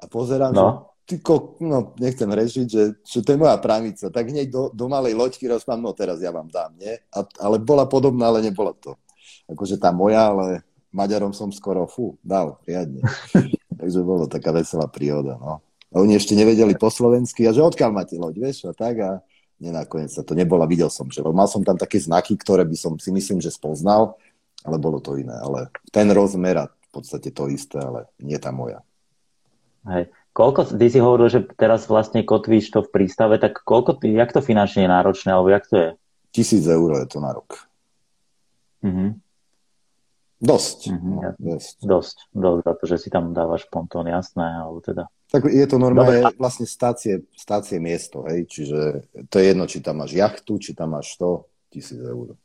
A 0.01 0.09
pozerám, 0.09 0.53
no. 0.53 0.59
že 0.59 0.67
ty 1.05 1.15
ko, 1.21 1.61
no, 1.61 1.93
nechcem 2.01 2.27
režiť, 2.27 2.67
že, 2.67 2.85
že 3.05 3.21
to 3.21 3.37
je 3.37 3.41
moja 3.41 3.61
pramica. 3.61 4.09
Tak 4.09 4.25
hneď 4.25 4.49
do, 4.49 4.63
do 4.73 4.89
malej 4.89 5.13
loďky 5.13 5.47
rozpám, 5.47 5.79
no 5.79 5.93
teraz 5.93 6.19
ja 6.25 6.33
vám 6.33 6.49
dám, 6.49 6.73
nie? 6.81 6.97
A, 7.13 7.23
ale 7.45 7.61
bola 7.61 7.85
podobná, 7.85 8.33
ale 8.33 8.41
nebola 8.41 8.73
to. 8.73 8.97
Akože 9.45 9.77
tá 9.77 9.93
moja, 9.93 10.33
ale 10.33 10.65
Maďarom 10.95 11.35
som 11.35 11.51
skoro, 11.51 11.91
fú, 11.91 12.15
dal, 12.23 12.63
riadne. 12.63 13.03
Takže 13.81 14.01
bolo 14.07 14.31
taká 14.31 14.55
veselá 14.55 14.87
príhoda, 14.87 15.35
no. 15.43 15.59
A 15.91 16.03
oni 16.03 16.15
ešte 16.15 16.39
nevedeli 16.39 16.79
po 16.79 16.91
slovensky, 16.91 17.47
a 17.47 17.55
že 17.55 17.63
odkiaľ 17.63 17.91
máte 17.91 18.15
loď, 18.15 18.39
vieš, 18.39 18.71
a 18.71 18.75
tak 18.75 19.03
a 19.03 19.11
nenakoniec 19.59 20.11
sa 20.11 20.23
to 20.23 20.39
nebola, 20.39 20.67
videl 20.71 20.91
som, 20.91 21.11
že 21.11 21.23
mal 21.23 21.47
som 21.51 21.63
tam 21.67 21.79
také 21.79 21.99
znaky, 21.99 22.39
ktoré 22.39 22.63
by 22.67 22.75
som 22.79 22.95
si 22.99 23.11
myslím, 23.11 23.39
že 23.43 23.55
spoznal, 23.55 24.19
ale 24.63 24.79
bolo 24.79 24.99
to 25.03 25.19
iné. 25.19 25.35
Ale 25.35 25.71
ten 25.91 26.11
rozmer 26.11 26.57
a 26.63 26.65
v 26.71 26.89
podstate 26.91 27.35
to 27.35 27.51
isté, 27.51 27.79
ale 27.83 28.07
nie 28.23 28.39
tá 28.39 28.55
moja. 28.55 28.83
Hej. 29.87 30.11
Koľko, 30.35 30.75
ty 30.75 30.87
si 30.91 30.99
hovoril, 30.99 31.31
že 31.31 31.47
teraz 31.55 31.87
vlastne 31.87 32.27
kotvíš 32.27 32.75
to 32.75 32.83
v 32.83 32.91
prístave, 32.91 33.39
tak 33.39 33.63
koľko, 33.63 34.03
jak 34.03 34.35
to 34.35 34.43
finančne 34.43 34.83
je 34.87 34.91
náročné, 34.91 35.31
alebo 35.31 35.51
jak 35.51 35.67
to 35.71 35.77
je? 35.79 35.89
Tisíc 36.35 36.67
eur 36.67 36.99
je 36.99 37.07
to 37.07 37.23
na 37.23 37.31
rok. 37.31 37.71
Mhm. 38.83 39.24
Dosť. 40.45 40.79
Mm-hmm, 40.93 41.15
no, 41.17 41.31
dosť. 41.41 41.75
Dosť, 41.81 42.17
dosť, 42.37 42.61
za 42.69 42.73
to, 42.77 42.85
že 42.85 42.97
si 43.01 43.09
tam 43.09 43.33
dávaš 43.33 43.65
pontón, 43.73 44.05
jasné, 44.05 44.45
alebo 44.45 44.85
teda. 44.85 45.09
Tak 45.33 45.49
je 45.49 45.65
to 45.65 45.81
normálne 45.81 46.21
Dobre. 46.21 46.37
vlastne 46.37 46.69
stácie, 46.69 47.25
stácie 47.33 47.81
miesto, 47.81 48.29
hej, 48.29 48.45
čiže 48.45 49.09
to 49.33 49.41
je 49.41 49.45
jedno, 49.57 49.65
či 49.65 49.81
tam 49.81 50.05
máš 50.05 50.13
jachtu, 50.13 50.61
či 50.61 50.77
tam 50.77 51.01
máš 51.01 51.17
100 51.17 51.73
tisíc 51.73 51.97
eur. 51.97 52.37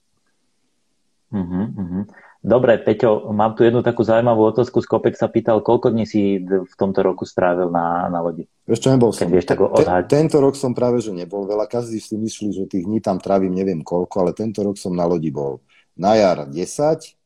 Uh-huh. 1.30 2.10
Dobre, 2.42 2.80
Peťo, 2.82 3.30
mám 3.36 3.54
tu 3.54 3.68
jednu 3.68 3.86
takú 3.86 4.02
zaujímavú 4.02 4.48
otázku. 4.50 4.82
Skopek 4.82 5.14
sa 5.14 5.30
pýtal, 5.30 5.62
koľko 5.62 5.94
dní 5.94 6.08
si 6.08 6.42
v 6.42 6.74
tomto 6.80 7.06
roku 7.06 7.28
strávil 7.28 7.70
na, 7.70 8.10
na 8.10 8.24
lodi? 8.24 8.50
Ešte 8.66 8.90
nebol 8.90 9.14
som. 9.14 9.30
Vieš, 9.30 9.46
tak 9.46 9.60
te, 9.62 9.84
tento 10.10 10.42
rok 10.42 10.58
som 10.58 10.74
práve, 10.74 11.04
že 11.04 11.14
nebol 11.14 11.46
veľa. 11.46 11.70
Každý 11.70 12.00
si 12.02 12.18
myslí, 12.18 12.48
že 12.56 12.64
tých 12.66 12.88
dní 12.88 13.04
tam 13.04 13.22
trávim 13.22 13.54
neviem 13.54 13.84
koľko, 13.86 14.26
ale 14.26 14.32
tento 14.34 14.66
rok 14.66 14.80
som 14.80 14.96
na 14.96 15.06
lodi 15.06 15.30
bol. 15.30 15.62
Na 16.00 16.18
jar 16.18 16.48
10, 16.48 17.19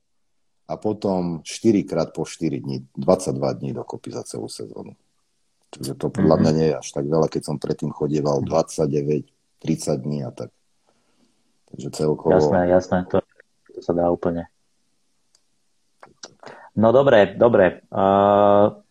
a 0.67 0.73
potom 0.80 1.43
4 1.43 1.84
krát 1.84 2.10
po 2.15 2.23
4 2.23 2.60
dní, 2.60 2.88
22 2.95 3.54
dní 3.54 3.71
dokopy 3.73 4.12
za 4.12 4.23
celú 4.23 4.47
sezónu. 4.47 4.95
Čiže 5.73 5.97
to 5.97 6.13
podľa 6.13 6.38
mňa 6.38 6.52
mhm. 6.52 6.58
nie 6.58 6.67
je 6.69 6.76
až 6.78 6.88
tak 6.93 7.06
veľa, 7.10 7.28
keď 7.28 7.41
som 7.43 7.58
predtým 7.58 7.89
chodieval 7.89 8.45
29, 8.45 9.26
30 9.60 10.06
dní 10.06 10.19
a 10.23 10.32
tak. 10.32 10.54
Takže 11.73 11.89
celkovo... 11.89 12.38
Jasné, 12.38 12.69
jasné, 12.69 12.97
to, 13.10 13.17
to 13.73 13.80
sa 13.82 13.97
dá 13.97 14.06
úplne. 14.13 14.45
No 16.78 16.93
dobre, 16.93 17.34
dobre. 17.34 17.86
Uh, 17.89 18.82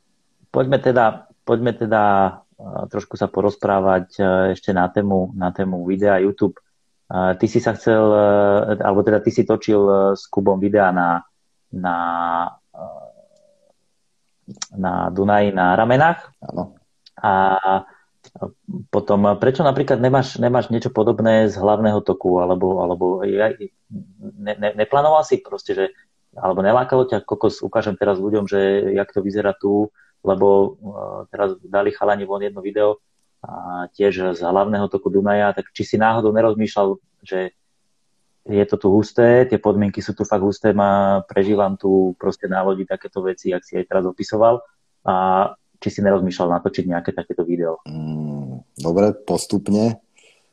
poďme 0.50 0.78
teda, 0.82 1.30
poďme 1.46 1.74
teda 1.74 2.02
uh, 2.58 2.84
trošku 2.90 3.14
sa 3.14 3.30
porozprávať 3.30 4.06
uh, 4.18 4.26
ešte 4.54 4.74
na 4.74 4.90
tému, 4.90 5.34
na 5.34 5.54
tému 5.54 5.86
videa 5.86 6.18
YouTube. 6.18 6.58
Uh, 7.06 7.34
ty 7.38 7.46
si 7.46 7.62
sa 7.62 7.74
chcel, 7.78 8.02
uh, 8.02 8.74
alebo 8.82 9.06
teda 9.06 9.22
ty 9.22 9.30
si 9.30 9.46
točil 9.46 9.82
uh, 9.82 9.94
s 10.18 10.26
Kubom 10.26 10.58
videa 10.58 10.90
na 10.90 11.22
na, 11.72 11.96
na 14.76 14.92
Dunaji 15.10 15.50
na 15.56 15.74
ramenách. 15.74 16.30
Áno. 16.44 16.76
A 17.18 17.32
potom, 18.88 19.34
prečo 19.36 19.66
napríklad 19.66 19.98
nemáš, 19.98 20.38
nemáš 20.38 20.70
niečo 20.70 20.94
podobné 20.94 21.50
z 21.50 21.58
hlavného 21.58 22.00
toku, 22.06 22.38
alebo, 22.38 22.80
alebo 22.80 23.26
ja, 23.26 23.50
ne, 24.38 24.54
ne, 24.56 24.70
neplánoval 24.78 25.26
si 25.26 25.42
proste, 25.42 25.74
že 25.74 25.84
alebo 26.32 26.64
nelákalo 26.64 27.04
ťa 27.12 27.28
kokos, 27.28 27.60
ukážem 27.60 27.92
teraz 27.92 28.16
ľuďom, 28.16 28.48
že 28.48 28.92
jak 28.96 29.12
to 29.12 29.20
vyzerá 29.20 29.52
tu, 29.52 29.92
lebo 30.24 30.48
uh, 30.80 31.20
teraz 31.28 31.60
dali 31.60 31.92
chalani 31.92 32.24
von 32.24 32.40
jedno 32.40 32.64
video 32.64 33.04
a 33.42 33.84
tiež 33.92 34.38
z 34.38 34.40
hlavného 34.40 34.86
toku 34.88 35.10
Dunaja, 35.10 35.52
tak 35.52 35.74
či 35.74 35.82
si 35.84 35.96
náhodou 35.98 36.32
nerozmýšľal, 36.32 36.96
že 37.26 37.52
je 38.42 38.64
to 38.66 38.76
tu 38.76 38.88
husté, 38.90 39.46
tie 39.46 39.58
podmienky 39.58 40.02
sú 40.02 40.18
tu 40.18 40.26
fakt 40.26 40.42
husté, 40.42 40.74
ma 40.74 41.22
prežívam 41.30 41.78
tu 41.78 42.18
proste 42.18 42.50
na 42.50 42.66
lodi 42.66 42.82
takéto 42.82 43.22
veci, 43.22 43.54
ak 43.54 43.62
si 43.62 43.78
aj 43.78 43.86
teraz 43.86 44.04
opisoval 44.06 44.58
a 45.06 45.14
či 45.78 45.88
si 45.90 46.00
nerozmýšľal 46.02 46.58
natočiť 46.58 46.84
nejaké 46.90 47.10
takéto 47.14 47.46
video? 47.46 47.78
Mm, 47.86 48.66
dobre, 48.78 49.14
postupne. 49.14 50.02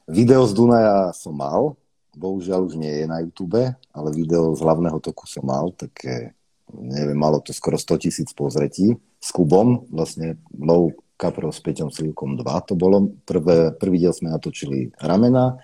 Video 0.09 0.45
z 0.45 0.53
Dunaja 0.57 1.13
som 1.13 1.37
mal, 1.37 1.77
bohužiaľ 2.17 2.69
už 2.69 2.77
nie 2.77 3.05
je 3.05 3.05
na 3.05 3.21
YouTube, 3.21 3.61
ale 3.73 4.09
video 4.13 4.53
z 4.57 4.61
hlavného 4.61 4.97
toku 5.01 5.29
som 5.29 5.45
mal, 5.45 5.69
také, 5.73 6.33
neviem, 6.73 7.17
malo 7.17 7.41
to 7.41 7.53
skoro 7.53 7.77
100 7.77 8.09
tisíc 8.09 8.29
pozretí 8.33 8.97
s 9.21 9.29
Kubom, 9.29 9.85
vlastne 9.89 10.41
low 10.57 10.93
Kaprov 11.19 11.51
s 11.51 11.59
Peťom 11.59 11.91
Silkom 11.91 12.39
2 12.39 12.67
to 12.69 12.73
bolo. 12.79 13.11
Prvé, 13.27 13.75
prvý 13.75 13.97
diel 13.99 14.15
sme 14.15 14.31
natočili 14.31 14.95
ramena 15.03 15.59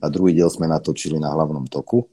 a 0.00 0.06
druhý 0.12 0.36
diel 0.36 0.52
sme 0.52 0.68
natočili 0.68 1.16
na 1.16 1.32
hlavnom 1.32 1.64
toku. 1.66 2.06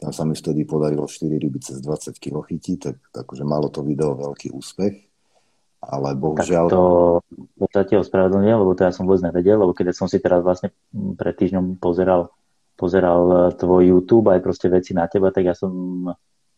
Tam 0.00 0.16
sa 0.16 0.24
mi 0.24 0.32
vtedy 0.32 0.64
podarilo 0.64 1.04
4 1.04 1.28
ryby 1.28 1.60
cez 1.60 1.84
20 1.84 2.16
kg 2.16 2.40
chytiť, 2.40 2.78
tak 2.80 2.96
akože 3.12 3.44
malo 3.44 3.68
to 3.68 3.84
video 3.84 4.16
veľký 4.16 4.52
úspech. 4.56 4.94
Ale 5.80 6.12
bohužiaľ... 6.16 6.68
Tak 6.68 6.72
to, 6.72 6.84
to 7.56 7.64
sa 7.72 7.82
ti 7.84 7.94
ospravedlňujem, 7.96 8.58
lebo 8.60 8.72
to 8.76 8.84
ja 8.84 8.92
som 8.92 9.08
vôbec 9.08 9.24
nevedel, 9.24 9.60
lebo 9.60 9.72
keď 9.72 9.96
som 9.96 10.08
si 10.08 10.20
teraz 10.20 10.40
vlastne 10.44 10.72
pred 11.16 11.36
týždňom 11.36 11.80
pozeral, 11.80 12.32
pozeral 12.76 13.52
tvoj 13.56 13.88
YouTube 13.88 14.28
aj 14.32 14.40
proste 14.44 14.68
veci 14.72 14.92
na 14.92 15.08
teba, 15.08 15.32
tak 15.32 15.48
ja 15.48 15.56
som 15.56 15.72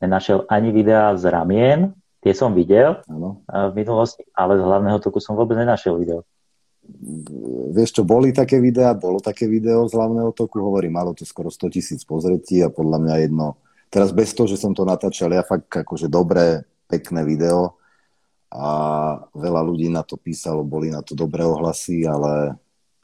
nenašiel 0.02 0.46
ani 0.50 0.70
videa 0.74 1.14
z 1.18 1.24
ramien, 1.30 1.94
Tie 2.22 2.32
som 2.38 2.54
videl 2.54 3.02
ano. 3.10 3.42
v 3.50 3.74
minulosti, 3.74 4.22
ale 4.30 4.54
z 4.54 4.62
hlavného 4.62 5.02
toku 5.02 5.18
som 5.18 5.34
vôbec 5.34 5.58
nenašiel 5.58 5.98
video. 5.98 6.22
Vieš 7.72 7.90
čo, 7.94 8.02
boli 8.02 8.34
také 8.34 8.58
videá, 8.58 8.92
bolo 8.92 9.22
také 9.22 9.46
video 9.46 9.86
z 9.86 9.94
hlavného 9.94 10.34
toku, 10.34 10.58
hovorím, 10.58 10.98
malo 10.98 11.14
to 11.14 11.22
skoro 11.22 11.48
100 11.48 11.70
tisíc 11.78 12.00
pozretí 12.02 12.58
a 12.60 12.68
podľa 12.74 12.98
mňa 12.98 13.14
jedno, 13.22 13.54
teraz 13.86 14.10
bez 14.10 14.34
toho, 14.34 14.50
že 14.50 14.58
som 14.58 14.74
to 14.74 14.82
natáčal, 14.82 15.30
ja 15.30 15.46
fakt 15.46 15.70
akože 15.70 16.10
dobré, 16.10 16.66
pekné 16.90 17.22
video 17.22 17.78
a 18.52 18.66
veľa 19.32 19.62
ľudí 19.64 19.88
na 19.88 20.04
to 20.04 20.18
písalo, 20.18 20.66
boli 20.66 20.92
na 20.92 21.00
to 21.00 21.16
dobré 21.16 21.46
ohlasy, 21.46 22.04
ale, 22.04 22.58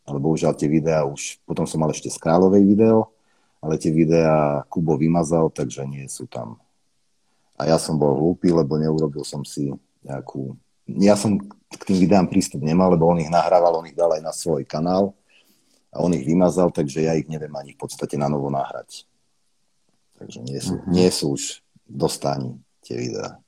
ale 0.04 0.18
bohužiaľ 0.20 0.52
tie 0.58 0.68
videá 0.68 1.06
už, 1.06 1.40
potom 1.46 1.64
som 1.64 1.80
mal 1.80 1.94
ešte 1.94 2.12
z 2.12 2.18
Kráľovej 2.20 2.66
video, 2.66 3.14
ale 3.62 3.78
tie 3.80 3.94
videá 3.94 4.62
Kubo 4.68 4.98
vymazal, 4.98 5.50
takže 5.50 5.86
nie 5.88 6.06
sú 6.10 6.28
tam. 6.28 6.60
A 7.58 7.66
ja 7.66 7.78
som 7.78 7.98
bol 7.98 8.14
hlúpy, 8.14 8.54
lebo 8.54 8.78
neurobil 8.78 9.26
som 9.26 9.42
si 9.42 9.70
nejakú... 10.06 10.54
Ja 10.96 11.14
som 11.14 11.36
k 11.68 11.82
tým 11.84 12.00
videám 12.00 12.26
prístup 12.32 12.64
nemal, 12.64 12.96
lebo 12.96 13.04
on 13.12 13.20
ich 13.20 13.28
nahrával, 13.28 13.84
on 13.84 13.88
ich 13.88 13.96
dal 13.96 14.08
aj 14.16 14.22
na 14.24 14.32
svoj 14.32 14.64
kanál 14.64 15.12
a 15.92 16.00
on 16.00 16.16
ich 16.16 16.24
vymazal, 16.24 16.72
takže 16.72 17.04
ja 17.04 17.12
ich 17.12 17.28
neviem 17.28 17.52
ani 17.52 17.76
v 17.76 17.80
podstate 17.80 18.16
na 18.16 18.28
novo 18.32 18.48
nahrať. 18.48 19.04
Takže 20.16 20.38
nie 20.42 20.58
sú, 20.58 20.74
mm-hmm. 20.80 20.92
nie 20.92 21.08
sú 21.12 21.36
už 21.36 21.60
dostani 21.84 22.58
tie 22.80 22.96
videá. 22.96 23.38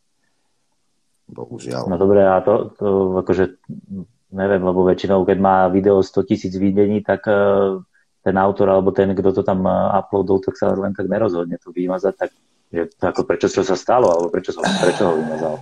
Bohužiaľ. 1.31 1.87
No 1.87 1.97
dobre, 1.97 2.27
a 2.27 2.43
to, 2.43 2.75
to 2.77 2.87
akože 3.23 3.59
neviem, 4.35 4.63
lebo 4.63 4.87
väčšinou, 4.87 5.23
keď 5.23 5.39
má 5.39 5.57
video 5.71 6.03
100 6.03 6.27
tisíc 6.27 6.55
videní, 6.55 7.03
tak 7.03 7.27
uh, 7.27 7.79
ten 8.23 8.37
autor 8.37 8.71
alebo 8.71 8.91
ten, 8.91 9.11
kto 9.15 9.31
to 9.33 9.43
tam 9.43 9.65
uh, 9.67 9.95
uploadol, 9.97 10.43
tak 10.43 10.59
sa 10.59 10.75
len 10.75 10.95
tak 10.95 11.07
nerozhodne 11.07 11.59
to 11.59 11.75
vymazať, 11.75 12.15
tak 12.15 12.31
že 12.71 12.87
ako 13.03 13.27
prečo 13.27 13.51
čo 13.51 13.67
sa 13.67 13.75
stalo, 13.75 14.15
alebo 14.15 14.31
prečo, 14.31 14.55
som, 14.55 14.63
prečo 14.63 15.03
ho 15.11 15.15
vymazal. 15.19 15.59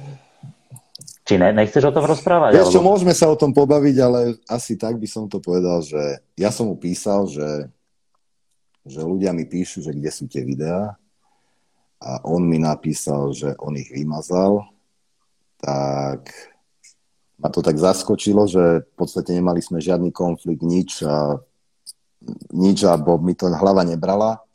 Či 1.29 1.37
ne, 1.37 1.53
nechceš 1.53 1.85
o 1.85 1.93
tom 1.93 2.09
rozprávať? 2.09 2.57
Vieš 2.57 2.73
čo, 2.73 2.81
môžeme 2.81 3.13
sa 3.13 3.29
o 3.29 3.37
tom 3.37 3.53
pobaviť, 3.53 3.97
ale 4.01 4.41
asi 4.49 4.81
tak 4.81 4.97
by 4.97 5.05
som 5.05 5.29
to 5.29 5.45
povedal, 5.45 5.85
že 5.85 6.25
ja 6.41 6.49
som 6.49 6.73
mu 6.73 6.77
písal, 6.81 7.29
že, 7.29 7.69
že 8.89 9.05
ľudia 9.05 9.37
mi 9.37 9.45
píšu, 9.45 9.85
že 9.85 9.93
kde 9.93 10.09
sú 10.09 10.25
tie 10.25 10.41
videá 10.41 10.97
a 12.01 12.11
on 12.25 12.41
mi 12.49 12.57
napísal, 12.57 13.37
že 13.37 13.53
on 13.61 13.77
ich 13.77 13.93
vymazal, 13.93 14.65
tak 15.61 16.33
ma 17.37 17.53
to 17.53 17.61
tak 17.61 17.77
zaskočilo, 17.77 18.49
že 18.49 18.89
v 18.89 18.95
podstate 18.97 19.37
nemali 19.37 19.61
sme 19.61 19.85
žiadny 19.85 20.09
konflikt, 20.09 20.65
nič 20.65 21.05
a 21.05 21.37
nič, 22.57 22.89
alebo 22.89 23.21
mi 23.21 23.37
to 23.37 23.53
hlava 23.53 23.85
nebrala 23.85 24.49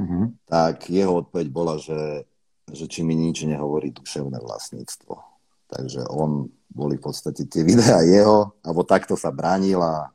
mm-hmm. 0.00 0.46
tak 0.46 0.88
jeho 0.92 1.24
odpoveď 1.24 1.46
bola, 1.50 1.80
že, 1.80 2.28
že 2.70 2.84
či 2.86 3.02
mi 3.02 3.16
nič 3.16 3.44
nehovorí 3.48 3.90
duševné 3.92 4.38
vlastníctvo. 4.40 5.25
Takže 5.66 6.06
on 6.06 6.46
boli 6.70 7.00
v 7.00 7.04
podstate 7.08 7.48
tie 7.48 7.64
videá 7.64 8.04
jeho, 8.04 8.54
alebo 8.60 8.84
takto 8.84 9.16
sa 9.16 9.32
bránil 9.32 9.80
a, 9.80 10.12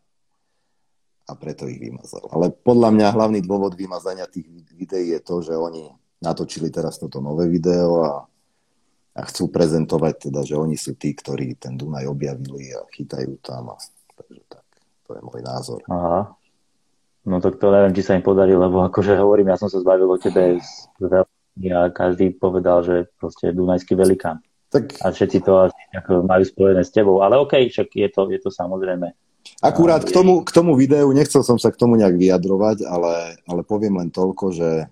a 1.26 1.32
preto 1.34 1.66
ich 1.66 1.82
vymazal. 1.82 2.30
Ale 2.30 2.54
podľa 2.54 2.90
mňa 2.94 3.08
hlavný 3.18 3.40
dôvod 3.42 3.74
vymazania 3.74 4.30
tých 4.30 4.46
videí 4.78 5.12
je 5.18 5.22
to, 5.26 5.42
že 5.42 5.58
oni 5.58 5.90
natočili 6.22 6.70
teraz 6.70 7.02
toto 7.02 7.18
nové 7.18 7.50
video 7.50 8.06
a, 8.06 8.14
a 9.18 9.22
chcú 9.26 9.50
prezentovať 9.50 10.30
teda, 10.30 10.46
že 10.46 10.56
oni 10.56 10.78
sú 10.78 10.94
tí, 10.96 11.18
ktorí 11.18 11.58
ten 11.58 11.76
Dunaj 11.76 12.06
objavili 12.06 12.72
a 12.78 12.86
chytajú 12.94 13.42
tam. 13.42 13.74
A, 13.74 13.76
takže 14.16 14.42
tak, 14.46 14.66
to 15.10 15.18
je 15.18 15.22
môj 15.26 15.42
názor. 15.42 15.82
Aha. 15.90 16.38
No 17.22 17.38
tak 17.38 17.62
to 17.62 17.70
neviem, 17.70 17.94
či 17.94 18.02
sa 18.02 18.18
im 18.18 18.26
podarí, 18.26 18.58
lebo 18.58 18.82
akože 18.82 19.14
hovorím, 19.14 19.54
ja 19.54 19.58
som 19.58 19.70
sa 19.70 19.78
zbavil 19.78 20.10
o 20.10 20.18
tebe 20.18 20.58
z 20.58 20.90
veľmi 20.98 21.68
a 21.70 21.94
každý 21.94 22.34
povedal, 22.34 22.82
že 22.82 23.10
proste 23.22 23.50
je 23.50 23.58
Dunajský 23.58 23.94
velikán. 23.94 24.42
Tak... 24.72 25.04
A 25.04 25.12
všetci 25.12 25.44
to 25.44 25.68
asi 25.68 25.82
majú 26.24 26.44
spojené 26.48 26.82
s 26.88 26.96
tebou, 26.96 27.20
ale 27.20 27.36
OK, 27.36 27.60
však 27.68 27.92
je 27.92 28.08
to, 28.08 28.22
je 28.32 28.40
to 28.40 28.50
samozrejme. 28.50 29.12
Akurát 29.60 30.02
k 30.06 30.16
tomu, 30.16 30.48
k 30.48 30.52
tomu 30.54 30.80
videu, 30.80 31.12
nechcel 31.12 31.44
som 31.44 31.60
sa 31.60 31.74
k 31.74 31.78
tomu 31.78 32.00
nejak 32.00 32.16
vyjadrovať, 32.16 32.88
ale, 32.88 33.36
ale 33.44 33.62
poviem 33.68 34.00
len 34.00 34.10
toľko, 34.10 34.46
že, 34.56 34.88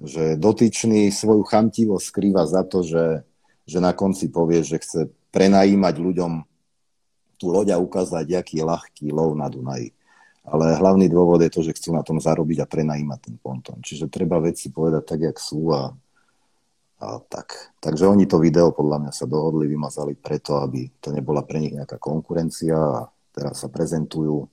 že 0.00 0.24
dotyčný 0.40 1.12
svoju 1.12 1.44
chamtivosť 1.44 2.04
skrýva 2.06 2.48
za 2.48 2.64
to, 2.64 2.80
že, 2.80 3.26
že 3.68 3.78
na 3.78 3.92
konci 3.92 4.32
povie, 4.32 4.64
že 4.64 4.80
chce 4.80 5.12
prenajímať 5.30 5.94
ľuďom 6.00 6.32
tú 7.36 7.52
loď 7.52 7.76
a 7.76 7.82
ukázať, 7.82 8.24
aký 8.34 8.62
je 8.62 8.64
ľahký 8.64 9.06
lov 9.12 9.36
na 9.36 9.52
Dunaji 9.52 9.92
ale 10.50 10.80
hlavný 10.80 11.06
dôvod 11.06 11.38
je 11.44 11.52
to, 11.52 11.60
že 11.60 11.76
chcú 11.76 11.94
na 11.94 12.02
tom 12.02 12.18
zarobiť 12.18 12.64
a 12.64 12.70
prenajímať 12.70 13.18
ten 13.20 13.36
ponton. 13.36 13.78
Čiže 13.84 14.08
treba 14.08 14.40
veci 14.40 14.72
povedať 14.72 15.02
tak, 15.04 15.20
jak 15.20 15.36
sú 15.36 15.70
a, 15.70 15.94
a 17.00 17.16
tak. 17.24 17.72
Takže 17.80 18.04
oni 18.04 18.28
to 18.28 18.36
video 18.36 18.76
podľa 18.76 19.08
mňa 19.08 19.12
sa 19.16 19.24
dohodli, 19.24 19.64
vymazali 19.64 20.12
preto, 20.14 20.60
aby 20.60 21.00
to 21.00 21.10
nebola 21.10 21.40
pre 21.42 21.56
nich 21.56 21.72
nejaká 21.72 21.96
konkurencia 21.96 22.76
a 22.76 23.08
teraz 23.32 23.64
sa 23.64 23.72
prezentujú, 23.72 24.44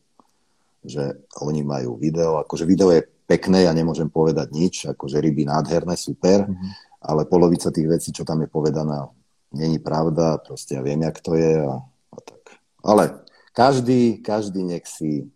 že 0.80 1.28
oni 1.44 1.62
majú 1.68 2.00
video. 2.00 2.40
Akože 2.40 2.64
video 2.64 2.96
je 2.96 3.04
pekné, 3.04 3.68
ja 3.68 3.76
nemôžem 3.76 4.08
povedať 4.08 4.56
nič, 4.56 4.88
akože 4.88 5.20
ryby 5.20 5.44
nádherné, 5.44 6.00
super, 6.00 6.48
mm-hmm. 6.48 6.72
ale 7.04 7.28
polovica 7.28 7.68
tých 7.68 7.92
vecí, 7.92 8.10
čo 8.16 8.24
tam 8.24 8.40
je 8.40 8.50
povedaná, 8.50 9.12
není 9.52 9.84
pravda, 9.84 10.40
proste 10.40 10.80
ja 10.80 10.82
viem, 10.82 11.04
jak 11.04 11.20
to 11.20 11.36
je 11.36 11.60
a, 11.60 11.84
a 11.84 12.18
tak. 12.24 12.64
Ale 12.80 13.28
každý, 13.52 14.24
každý 14.24 14.64
nech 14.64 14.88
si 14.88 15.28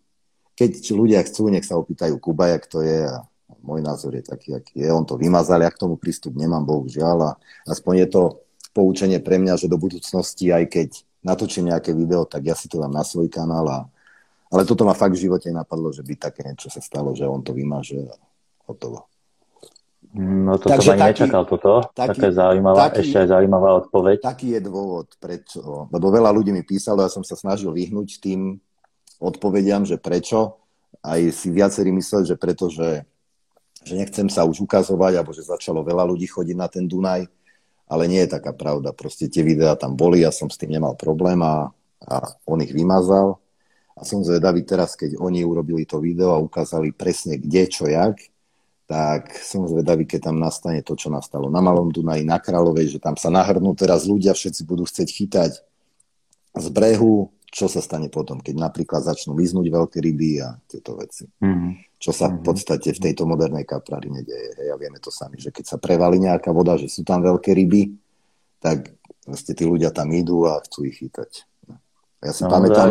keď 0.52 0.72
ľudia 0.92 1.20
chcú, 1.24 1.48
nech 1.48 1.64
sa 1.64 1.80
opýtajú 1.80 2.20
Kuba, 2.20 2.52
jak 2.52 2.64
to 2.68 2.84
je 2.84 3.08
a 3.08 3.24
môj 3.62 3.80
názor 3.80 4.12
je 4.18 4.22
taký, 4.26 4.58
aký 4.58 4.82
je. 4.82 4.88
On 4.90 5.06
to 5.06 5.14
vymazal, 5.16 5.62
ja 5.62 5.70
k 5.70 5.80
tomu 5.80 5.96
prístup 5.96 6.34
nemám, 6.34 6.66
bohužiaľ. 6.66 7.18
A 7.22 7.30
aspoň 7.70 8.06
je 8.06 8.08
to 8.10 8.22
poučenie 8.74 9.22
pre 9.22 9.38
mňa, 9.38 9.56
že 9.56 9.70
do 9.70 9.78
budúcnosti, 9.78 10.50
aj 10.50 10.64
keď 10.68 10.88
natočím 11.22 11.70
nejaké 11.70 11.94
video, 11.94 12.26
tak 12.26 12.44
ja 12.44 12.58
si 12.58 12.66
to 12.66 12.82
dám 12.82 12.92
na 12.92 13.06
svoj 13.06 13.30
kanál. 13.30 13.66
A... 13.70 13.78
Ale 14.52 14.66
toto 14.66 14.82
ma 14.82 14.92
fakt 14.92 15.14
v 15.14 15.24
živote 15.30 15.48
napadlo, 15.54 15.94
že 15.94 16.02
by 16.02 16.18
také 16.18 16.44
niečo 16.44 16.68
sa 16.68 16.82
stalo, 16.82 17.14
že 17.14 17.24
on 17.24 17.40
to 17.40 17.54
vymaže 17.54 18.02
a 18.02 18.16
hotovo. 18.66 19.06
No 20.12 20.60
to 20.60 20.68
som 20.68 20.92
ani 20.92 21.08
taký, 21.08 21.24
nečakal 21.24 21.48
toto. 21.48 21.88
Taký, 21.96 22.20
Také 22.20 22.28
zaujímavá, 22.36 22.92
taký, 22.92 23.00
ešte 23.00 23.16
aj 23.24 23.28
zaujímavá 23.32 23.70
odpoveď. 23.80 24.16
Taký 24.20 24.46
je 24.58 24.60
dôvod, 24.60 25.08
prečo. 25.16 25.88
Lebo 25.88 26.12
veľa 26.12 26.28
ľudí 26.36 26.52
mi 26.52 26.60
písalo, 26.60 27.00
ja 27.00 27.08
som 27.08 27.24
sa 27.24 27.32
snažil 27.32 27.72
vyhnúť 27.72 28.20
tým 28.20 28.60
odpovediam, 29.16 29.88
že 29.88 29.96
prečo. 29.96 30.60
Aj 31.00 31.16
si 31.32 31.48
viacerí 31.48 31.88
mysleli, 31.96 32.28
že 32.28 32.36
preto, 32.36 32.68
že, 33.84 33.94
nechcem 33.98 34.26
sa 34.30 34.46
už 34.46 34.62
ukazovať, 34.64 35.18
alebo 35.18 35.34
že 35.34 35.46
začalo 35.46 35.82
veľa 35.82 36.06
ľudí 36.06 36.26
chodiť 36.26 36.56
na 36.56 36.68
ten 36.70 36.86
Dunaj, 36.86 37.26
ale 37.90 38.04
nie 38.08 38.24
je 38.24 38.32
taká 38.32 38.56
pravda. 38.56 38.96
Proste 38.96 39.28
tie 39.28 39.44
videá 39.44 39.76
tam 39.76 39.98
boli, 39.98 40.24
ja 40.24 40.32
som 40.32 40.48
s 40.48 40.56
tým 40.56 40.72
nemal 40.72 40.96
problém 40.96 41.38
a, 41.44 41.68
a 42.08 42.14
on 42.48 42.62
ich 42.64 42.72
vymazal. 42.72 43.42
A 43.92 44.08
som 44.08 44.24
zvedavý 44.24 44.64
teraz, 44.64 44.96
keď 44.96 45.20
oni 45.20 45.44
urobili 45.44 45.84
to 45.84 46.00
video 46.00 46.32
a 46.32 46.40
ukázali 46.40 46.96
presne 46.96 47.36
kde, 47.36 47.68
čo, 47.68 47.84
jak, 47.84 48.16
tak 48.88 49.36
som 49.40 49.68
zvedavý, 49.68 50.08
keď 50.08 50.32
tam 50.32 50.40
nastane 50.40 50.80
to, 50.80 50.96
čo 50.96 51.12
nastalo 51.12 51.52
na 51.52 51.60
Malom 51.60 51.92
Dunaji, 51.92 52.24
na 52.24 52.40
Kráľovej, 52.40 52.96
že 52.96 52.98
tam 53.00 53.20
sa 53.20 53.28
nahrnú 53.28 53.76
teraz 53.76 54.08
ľudia, 54.08 54.32
všetci 54.32 54.64
budú 54.64 54.88
chcieť 54.88 55.08
chytať 55.12 55.52
z 56.56 56.66
brehu, 56.72 57.28
čo 57.52 57.68
sa 57.68 57.84
stane 57.84 58.08
potom, 58.08 58.40
keď 58.40 58.56
napríklad 58.56 59.04
začnú 59.04 59.36
vyznúť 59.36 59.68
veľké 59.68 60.00
ryby 60.00 60.40
a 60.40 60.56
tieto 60.64 60.96
veci. 60.96 61.28
Mm-hmm. 61.40 61.91
Čo 62.02 62.10
sa 62.10 62.26
v 62.26 62.42
mhm. 62.42 62.44
podstate 62.44 62.90
v 62.90 62.98
tejto 62.98 63.22
modernej 63.30 63.62
kaprári 63.62 64.10
nedeje. 64.10 64.58
Hej, 64.58 64.74
a 64.74 64.76
vieme 64.76 64.98
to 64.98 65.14
sami, 65.14 65.38
že 65.38 65.54
keď 65.54 65.64
sa 65.70 65.76
prevalí 65.78 66.18
nejaká 66.18 66.50
voda, 66.50 66.74
že 66.74 66.90
sú 66.90 67.06
tam 67.06 67.22
veľké 67.22 67.54
ryby, 67.54 67.94
tak 68.58 68.90
Proste 69.22 69.54
tí 69.54 69.62
ľudia 69.62 69.94
tam 69.94 70.10
idú 70.10 70.50
a 70.50 70.58
chcú 70.66 70.82
ich 70.82 70.98
chytať. 70.98 71.46
Ja 72.22 72.34
si, 72.34 72.42
no, 72.42 72.50
pamätám, 72.50 72.90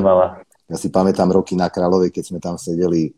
ja 0.67 0.78
si 0.80 0.88
pamätám 0.88 1.28
roky 1.32 1.60
na 1.60 1.67
Kráľovej, 1.67 2.12
keď 2.12 2.24
sme 2.24 2.39
tam 2.39 2.56
sedeli 2.56 3.12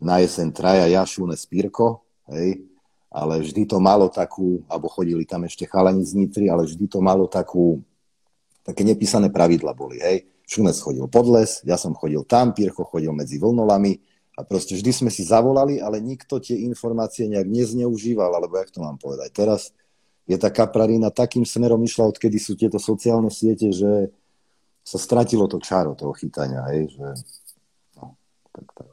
na 0.00 0.20
jeseň 0.20 0.48
traja, 0.52 0.88
ja, 0.88 1.04
Šúne, 1.04 1.36
Spírko, 1.36 2.04
hej, 2.32 2.64
ale 3.08 3.40
vždy 3.40 3.64
to 3.68 3.80
malo 3.80 4.12
takú, 4.12 4.60
alebo 4.68 4.92
chodili 4.92 5.24
tam 5.24 5.44
ešte 5.48 5.64
chalani 5.64 6.04
z 6.04 6.12
Nitry, 6.20 6.52
ale 6.52 6.68
vždy 6.68 6.84
to 6.88 7.00
malo 7.00 7.24
takú, 7.28 7.80
také 8.60 8.84
nepísané 8.84 9.32
pravidla 9.32 9.72
boli, 9.72 10.00
hej. 10.00 10.28
Šunes 10.46 10.78
chodil 10.78 11.04
pod 11.08 11.26
les, 11.32 11.64
ja 11.64 11.80
som 11.80 11.96
chodil 11.96 12.24
tam, 12.28 12.52
Pircho 12.52 12.84
chodil 12.84 13.12
medzi 13.12 13.40
vlnolami 13.40 13.98
a 14.36 14.40
proste 14.44 14.76
vždy 14.76 14.92
sme 14.92 15.10
si 15.10 15.24
zavolali, 15.24 15.80
ale 15.80 15.96
nikto 15.96 16.36
tie 16.36 16.60
informácie 16.68 17.24
nejak 17.24 17.48
nezneužíval, 17.48 18.36
alebo 18.36 18.60
jak 18.60 18.68
to 18.68 18.84
mám 18.84 19.00
povedať. 19.00 19.32
Teraz 19.32 19.72
je 20.28 20.36
tá 20.36 20.52
kaprarina 20.52 21.08
takým 21.08 21.48
smerom 21.48 21.80
išla, 21.80 22.12
odkedy 22.12 22.36
sú 22.36 22.52
tieto 22.52 22.76
sociálne 22.76 23.32
siete, 23.32 23.72
že 23.72 24.12
sa 24.84 24.98
stratilo 25.00 25.48
to 25.48 25.56
čaro 25.58 25.96
toho 25.96 26.12
chytania, 26.12 26.68
hej, 26.70 26.92
že 26.92 27.06
no, 27.96 28.14
tak, 28.52 28.68
tak. 28.76 28.92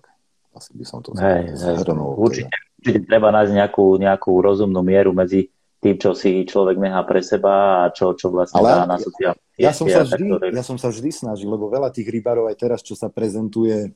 Asi 0.54 0.72
by 0.78 0.86
som 0.86 1.02
to 1.04 1.12
hej, 1.18 1.54
zhrnul. 1.58 2.14
Určite, 2.18 2.50
teda. 2.50 2.66
určite 2.80 3.00
treba 3.10 3.30
nájsť 3.34 3.52
nejakú, 3.58 3.86
nejakú 4.00 4.32
rozumnú 4.38 4.82
mieru 4.86 5.12
medzi 5.12 5.50
tým, 5.84 6.00
čo 6.00 6.16
si 6.16 6.48
človek 6.48 6.80
nechá 6.80 7.04
pre 7.04 7.20
seba 7.20 7.84
a 7.84 7.92
čo, 7.92 8.16
čo 8.16 8.32
vlastne 8.32 8.64
Ale 8.64 8.70
dá 8.80 8.86
na 8.88 8.98
sociálne 9.02 9.44
ja, 9.54 9.70
ja, 9.70 9.74
som 9.74 9.86
sa 9.86 10.02
vždy, 10.02 10.50
ja 10.50 10.64
som 10.66 10.78
sa 10.82 10.90
vždy 10.90 11.10
snažil, 11.14 11.46
lebo 11.46 11.70
veľa 11.70 11.94
tých 11.94 12.10
rybárov 12.10 12.50
aj 12.50 12.58
teraz, 12.58 12.80
čo 12.82 12.98
sa 12.98 13.06
prezentuje, 13.14 13.94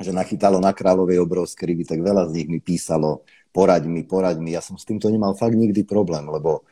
že 0.00 0.16
nachytalo 0.16 0.58
na 0.58 0.72
Kráľovej 0.72 1.20
obrovské 1.20 1.68
ryby, 1.68 1.84
tak 1.84 2.00
veľa 2.00 2.32
z 2.32 2.42
nich 2.42 2.48
mi 2.48 2.58
písalo, 2.58 3.22
poraď 3.52 3.84
mi, 3.84 4.00
poraď 4.00 4.40
mi. 4.40 4.56
Ja 4.56 4.64
som 4.64 4.80
s 4.80 4.88
týmto 4.88 5.12
nemal 5.12 5.36
fakt 5.36 5.54
nikdy 5.54 5.84
problém, 5.84 6.24
lebo 6.24 6.64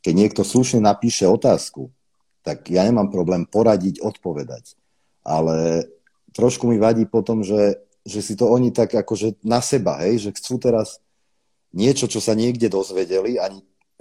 keď 0.00 0.14
niekto 0.16 0.42
slušne 0.42 0.80
napíše 0.80 1.28
otázku, 1.28 1.92
tak 2.40 2.72
ja 2.72 2.88
nemám 2.88 3.12
problém 3.12 3.44
poradiť, 3.44 4.00
odpovedať. 4.00 4.80
Ale 5.20 5.84
trošku 6.32 6.64
mi 6.64 6.80
vadí 6.80 7.04
potom, 7.04 7.44
že, 7.44 7.84
že 8.08 8.24
si 8.24 8.32
to 8.32 8.48
oni 8.48 8.72
tak 8.72 8.96
akože 8.96 9.44
na 9.44 9.60
seba, 9.60 10.00
hej, 10.00 10.24
že 10.24 10.30
chcú 10.40 10.56
teraz 10.56 11.04
niečo, 11.76 12.08
čo 12.08 12.18
sa 12.18 12.32
niekde 12.32 12.72
dozvedeli, 12.72 13.36
ani 13.36 13.60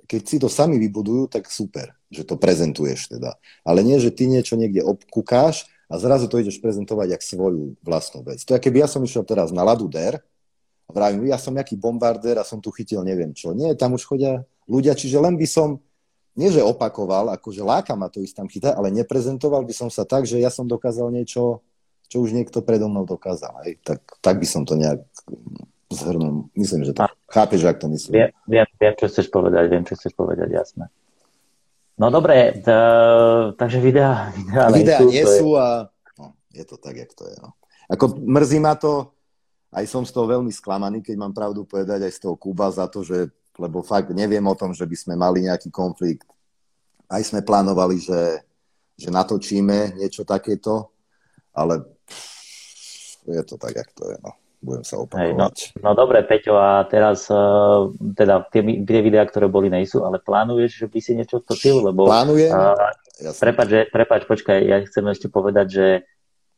keď 0.10 0.22
si 0.26 0.38
to 0.42 0.50
sami 0.50 0.82
vybudujú, 0.82 1.30
tak 1.30 1.46
super, 1.52 1.94
že 2.10 2.26
to 2.26 2.34
prezentuješ 2.34 3.14
teda. 3.14 3.38
Ale 3.62 3.86
nie, 3.86 4.02
že 4.02 4.10
ty 4.10 4.26
niečo 4.26 4.58
niekde 4.58 4.82
obkúkáš 4.82 5.70
a 5.90 5.98
zrazu 5.98 6.30
to 6.30 6.38
ideš 6.38 6.62
prezentovať 6.62 7.18
jak 7.18 7.24
svoju 7.26 7.76
vlastnú 7.82 8.22
vec. 8.22 8.46
To 8.46 8.54
je, 8.54 8.62
keby 8.62 8.86
ja 8.86 8.88
som 8.88 9.02
išiel 9.02 9.26
teraz 9.26 9.50
na 9.50 9.66
Ladu 9.66 9.90
Der 9.90 10.22
a 10.86 10.90
vravím, 10.94 11.26
ja 11.26 11.42
som 11.42 11.52
nejaký 11.58 11.76
bombardér 11.76 12.38
a 12.38 12.46
som 12.46 12.62
tu 12.62 12.70
chytil 12.70 13.02
neviem 13.02 13.34
čo. 13.34 13.58
Nie, 13.58 13.74
tam 13.74 13.98
už 13.98 14.06
chodia 14.06 14.46
ľudia, 14.70 14.94
čiže 14.94 15.18
len 15.18 15.34
by 15.34 15.50
som 15.50 15.82
nie 16.38 16.54
že 16.54 16.64
opakoval, 16.64 17.34
akože 17.36 17.66
láka 17.66 17.98
ma 17.98 18.08
to 18.08 18.22
ísť 18.22 18.36
tam 18.38 18.48
chytať, 18.48 18.74
ale 18.78 18.94
neprezentoval 18.94 19.66
by 19.66 19.74
som 19.76 19.90
sa 19.90 20.06
tak, 20.06 20.30
že 20.30 20.40
ja 20.40 20.54
som 20.54 20.70
dokázal 20.70 21.10
niečo, 21.12 21.66
čo 22.08 22.18
už 22.22 22.32
niekto 22.32 22.62
predo 22.64 22.88
mnou 22.88 23.04
dokázal. 23.04 23.66
Hej. 23.66 23.82
Tak, 23.84 24.00
tak 24.24 24.36
by 24.40 24.48
som 24.48 24.64
to 24.64 24.80
nejak 24.80 25.04
zhrnul. 25.90 26.48
Myslím, 26.54 26.86
že 26.86 26.94
a, 27.02 27.10
chápeš, 27.28 27.66
ak 27.66 27.82
to 27.82 27.90
myslím. 27.90 28.14
Viem, 28.14 28.30
viem, 28.46 28.68
viem, 28.78 28.94
čo 28.96 29.06
chceš 29.10 29.28
povedať, 29.34 29.66
viem, 29.68 29.84
čo 29.84 29.98
chceš 29.98 30.14
povedať, 30.14 30.48
jasné. 30.54 30.86
No 32.00 32.08
dobre, 32.08 32.64
t- 32.64 33.52
takže 33.60 33.84
videá, 33.84 34.32
videá, 34.32 34.72
videá 34.72 35.00
nie 35.04 35.04
sú, 35.04 35.08
nie 35.12 35.26
sú 35.28 35.48
je... 35.54 35.60
a 35.60 35.68
no, 36.16 36.26
je 36.56 36.64
to 36.64 36.76
tak, 36.80 36.96
jak 36.96 37.12
to 37.12 37.28
je. 37.28 37.36
No. 37.44 37.52
Ako 37.92 38.16
mrzí 38.16 38.64
ma 38.64 38.80
to, 38.80 39.12
aj 39.76 39.84
som 39.84 40.08
z 40.08 40.16
toho 40.16 40.26
veľmi 40.32 40.50
sklamaný, 40.50 41.04
keď 41.04 41.16
mám 41.20 41.36
pravdu 41.36 41.68
povedať, 41.68 42.08
aj 42.08 42.14
z 42.16 42.20
toho 42.24 42.40
Kuba 42.40 42.72
za 42.72 42.88
to, 42.88 43.04
že 43.04 43.28
lebo 43.60 43.84
fakt 43.84 44.16
neviem 44.16 44.48
o 44.48 44.56
tom, 44.56 44.72
že 44.72 44.88
by 44.88 44.96
sme 44.96 45.14
mali 45.20 45.44
nejaký 45.44 45.68
konflikt. 45.68 46.24
Aj 47.12 47.20
sme 47.20 47.44
plánovali, 47.44 48.00
že, 48.00 48.40
že 48.96 49.12
natočíme 49.12 50.00
niečo 50.00 50.24
takéto, 50.24 50.96
ale 51.52 51.84
je 53.28 53.44
to 53.44 53.60
tak, 53.60 53.76
jak 53.76 53.92
to 53.92 54.08
je. 54.08 54.18
No. 54.24 54.32
Budem 54.60 54.84
sa 54.84 55.00
opakovať. 55.00 55.24
Hej, 55.24 55.32
no, 55.40 55.48
no 55.80 55.90
dobre, 55.96 56.20
Peťo, 56.28 56.60
a 56.60 56.84
teraz 56.84 57.32
uh, 57.32 57.88
teda 57.96 58.44
tie, 58.52 58.84
tie 58.84 59.00
videá, 59.00 59.24
ktoré 59.24 59.48
boli, 59.48 59.72
nejsú, 59.72 60.04
ale 60.04 60.20
plánuješ, 60.20 60.84
že 60.84 60.88
by 60.92 61.00
si 61.00 61.12
niečo 61.16 61.40
točil? 61.40 61.80
Lebo, 61.80 62.12
Plánujem. 62.12 62.52
Uh, 62.52 62.76
prepač, 63.40 63.68
že, 63.72 63.80
prepač, 63.88 64.22
počkaj, 64.28 64.60
ja 64.60 64.84
chcem 64.84 65.08
ešte 65.08 65.32
povedať, 65.32 65.68
že 65.72 65.88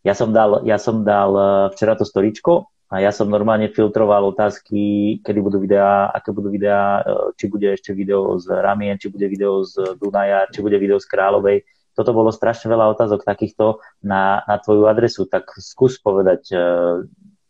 ja 0.01 0.17
som 0.17 0.33
dal, 0.33 0.65
ja 0.65 0.81
som 0.81 1.05
dal 1.05 1.29
včera 1.77 1.93
to 1.93 2.01
storičko 2.01 2.71
a 2.91 2.99
ja 2.99 3.15
som 3.15 3.31
normálne 3.31 3.71
filtroval 3.71 4.35
otázky, 4.35 5.17
kedy 5.23 5.39
budú 5.39 5.63
videá, 5.63 6.11
aké 6.11 6.35
budú 6.35 6.51
videá, 6.51 6.99
e, 6.99 7.31
či 7.39 7.47
bude 7.47 7.71
ešte 7.71 7.95
video 7.95 8.35
z 8.35 8.51
Ramien, 8.51 8.99
či 8.99 9.07
bude 9.07 9.31
video 9.31 9.63
z 9.63 9.95
Dunaja, 9.95 10.51
či 10.51 10.59
bude 10.59 10.75
video 10.75 10.99
z 10.99 11.07
Kráľovej. 11.07 11.63
Toto 11.95 12.11
bolo 12.11 12.35
strašne 12.35 12.67
veľa 12.67 12.91
otázok 12.91 13.23
takýchto 13.23 13.79
na, 14.03 14.43
na 14.43 14.59
tvoju 14.59 14.91
adresu, 14.91 15.23
tak 15.23 15.55
skús 15.55 16.03
povedať, 16.03 16.51
e, 16.51 16.59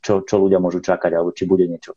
čo, 0.01 0.25
čo 0.25 0.35
ľudia 0.41 0.57
môžu 0.57 0.81
čakať, 0.81 1.11
alebo 1.13 1.31
či 1.31 1.45
bude 1.45 1.69
niečo. 1.69 1.95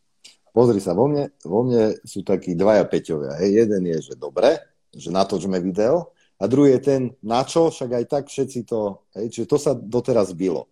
Pozri 0.55 0.79
sa, 0.79 0.95
vo 0.95 1.11
mne, 1.11 1.35
vo 1.43 1.67
mne 1.67 1.99
sú 2.07 2.23
takí 2.23 2.55
dvaja 2.55 2.87
peťovia. 2.87 3.35
Hej. 3.43 3.67
Jeden 3.67 3.83
je, 3.91 3.97
že 3.99 4.13
dobre, 4.15 4.55
že 4.95 5.11
natočme 5.11 5.59
video, 5.59 6.15
a 6.35 6.51
druhý 6.51 6.75
je 6.75 6.81
ten, 6.83 7.01
na 7.23 7.47
čo, 7.47 7.71
však 7.71 7.89
aj 7.95 8.05
tak 8.11 8.23
všetci 8.27 8.67
to, 8.67 9.07
hej, 9.15 9.31
čiže 9.31 9.47
to 9.47 9.55
sa 9.55 9.71
doteraz 9.71 10.35
bylo. 10.35 10.67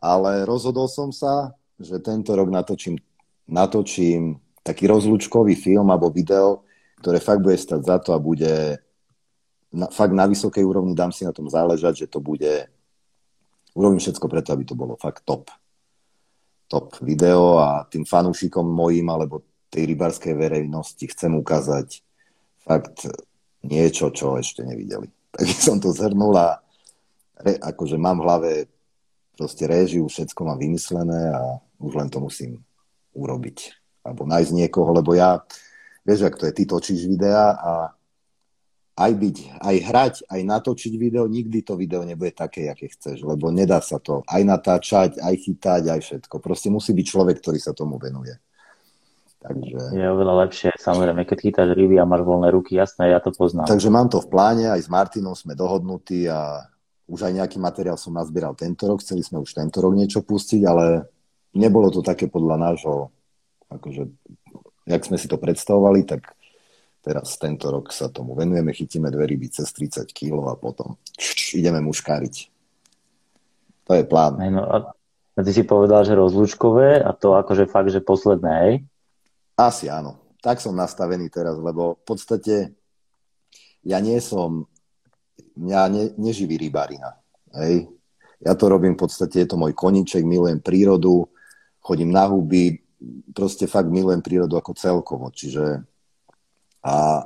Ale 0.00 0.48
rozhodol 0.48 0.88
som 0.88 1.12
sa, 1.12 1.52
že 1.76 2.00
tento 2.00 2.32
rok 2.32 2.48
natočím, 2.48 2.96
natočím 3.44 4.40
taký 4.64 4.88
rozlúčkový 4.88 5.60
film 5.60 5.92
alebo 5.92 6.08
video, 6.08 6.64
ktoré 7.04 7.20
fakt 7.20 7.44
bude 7.44 7.60
stať 7.60 7.84
za 7.84 7.96
to 8.00 8.16
a 8.16 8.18
bude 8.20 8.80
na, 9.76 9.92
fakt 9.92 10.16
na 10.16 10.24
vysokej 10.24 10.64
úrovni, 10.64 10.96
dám 10.96 11.12
si 11.12 11.28
na 11.28 11.36
tom 11.36 11.52
záležať, 11.52 12.04
že 12.04 12.06
to 12.08 12.24
bude, 12.24 12.64
urobím 13.76 14.00
všetko 14.00 14.24
preto, 14.24 14.56
aby 14.56 14.64
to 14.64 14.72
bolo 14.72 14.96
fakt 14.96 15.20
top. 15.28 15.52
Top 16.68 16.96
video 17.04 17.60
a 17.60 17.84
tým 17.86 18.08
fanúšikom 18.08 18.64
mojim 18.64 19.06
alebo 19.12 19.44
tej 19.74 19.90
rybarskej 19.90 20.34
verejnosti 20.38 21.02
chcem 21.10 21.34
ukázať 21.34 22.00
fakt 22.62 23.10
niečo, 23.66 24.14
čo 24.14 24.38
ešte 24.38 24.62
nevideli. 24.62 25.10
Tak 25.34 25.50
som 25.50 25.82
to 25.82 25.90
zhrnul 25.90 26.30
a 26.38 26.62
re, 27.42 27.58
akože 27.58 27.98
mám 27.98 28.22
v 28.22 28.26
hlave 28.30 28.50
proste 29.34 29.66
réžiu, 29.66 30.06
všetko 30.06 30.46
mám 30.46 30.62
vymyslené 30.62 31.34
a 31.34 31.58
už 31.82 31.98
len 31.98 32.06
to 32.06 32.22
musím 32.22 32.62
urobiť. 33.18 33.74
Alebo 34.06 34.30
nájsť 34.30 34.54
niekoho, 34.54 34.94
lebo 34.94 35.18
ja, 35.18 35.42
vieš, 36.06 36.30
ak 36.30 36.38
to 36.38 36.46
je, 36.46 36.54
ty 36.54 36.70
točíš 36.70 37.10
videa 37.10 37.50
a 37.50 37.93
aj 38.94 39.10
byť, 39.10 39.36
aj 39.58 39.76
hrať, 39.90 40.14
aj 40.30 40.40
natočiť 40.46 40.92
video, 40.94 41.26
nikdy 41.26 41.66
to 41.66 41.74
video 41.74 42.06
nebude 42.06 42.30
také, 42.30 42.70
aké 42.70 42.86
chceš, 42.94 43.26
lebo 43.26 43.50
nedá 43.50 43.82
sa 43.82 43.98
to 43.98 44.22
aj 44.30 44.42
natáčať, 44.46 45.18
aj 45.18 45.34
chytať, 45.34 45.82
aj 45.90 46.00
všetko. 46.00 46.38
Proste 46.38 46.70
musí 46.70 46.94
byť 46.94 47.06
človek, 47.10 47.42
ktorý 47.42 47.58
sa 47.58 47.74
tomu 47.74 47.98
venuje. 47.98 48.38
Takže... 49.44 49.92
Je 49.92 50.06
oveľa 50.08 50.46
lepšie, 50.46 50.72
samozrejme, 50.78 51.26
keď 51.26 51.38
chytáš 51.42 51.70
ryby 51.76 52.00
a 52.00 52.08
máš 52.08 52.24
voľné 52.24 52.48
ruky, 52.54 52.78
jasné, 52.78 53.12
ja 53.12 53.20
to 53.20 53.34
poznám. 53.34 53.68
Takže 53.68 53.90
mám 53.92 54.08
to 54.08 54.22
v 54.22 54.30
pláne, 54.30 54.72
aj 54.72 54.80
s 54.80 54.88
Martinom 54.88 55.36
sme 55.36 55.58
dohodnutí 55.58 56.30
a 56.30 56.64
už 57.04 57.28
aj 57.28 57.44
nejaký 57.44 57.58
materiál 57.60 58.00
som 58.00 58.16
nazbieral 58.16 58.56
tento 58.56 58.88
rok, 58.88 59.04
chceli 59.04 59.20
sme 59.20 59.42
už 59.42 59.52
tento 59.52 59.84
rok 59.84 59.92
niečo 59.92 60.24
pustiť, 60.24 60.62
ale 60.64 61.10
nebolo 61.52 61.92
to 61.92 62.00
také 62.00 62.30
podľa 62.30 62.56
nášho, 62.56 63.12
akože, 63.68 64.08
jak 64.88 65.02
sme 65.04 65.20
si 65.20 65.28
to 65.28 65.36
predstavovali, 65.36 66.08
tak 66.08 66.32
teraz 67.04 67.36
tento 67.36 67.68
rok 67.68 67.92
sa 67.92 68.08
tomu 68.08 68.32
venujeme, 68.32 68.72
chytíme 68.72 69.12
dve 69.12 69.28
ryby 69.28 69.52
cez 69.52 69.68
30 69.76 70.08
kg 70.16 70.48
a 70.48 70.56
potom 70.56 70.96
č, 71.12 71.60
ideme 71.60 71.84
muškáriť. 71.84 72.48
To 73.84 73.92
je 73.92 74.04
plán. 74.08 74.40
No, 74.40 74.64
a 74.64 75.40
ty 75.44 75.52
si 75.52 75.68
povedal, 75.68 76.08
že 76.08 76.16
rozlúčkové 76.16 77.04
a 77.04 77.12
to 77.12 77.36
akože 77.36 77.68
fakt, 77.68 77.92
že 77.92 78.00
posledné, 78.00 78.52
hej? 78.64 78.74
Asi 79.60 79.92
áno. 79.92 80.16
Tak 80.40 80.64
som 80.64 80.72
nastavený 80.72 81.28
teraz, 81.28 81.60
lebo 81.60 82.00
v 82.00 82.04
podstate 82.08 82.54
ja 83.84 83.98
nie 84.00 84.16
som 84.24 84.64
mňa 85.60 85.82
ne, 85.92 86.04
neživí 86.16 86.56
rybarina. 86.56 87.20
Hej. 87.52 87.92
Ja 88.40 88.56
to 88.56 88.72
robím 88.72 88.96
v 88.96 89.04
podstate, 89.04 89.44
je 89.44 89.48
to 89.52 89.60
môj 89.60 89.76
koniček, 89.76 90.24
milujem 90.24 90.60
prírodu, 90.60 91.28
chodím 91.80 92.12
na 92.12 92.28
huby, 92.28 92.80
proste 93.32 93.68
fakt 93.68 93.88
milujem 93.88 94.20
prírodu 94.20 94.56
ako 94.56 94.72
celkovo. 94.76 95.28
Čiže 95.32 95.84
a, 96.84 97.24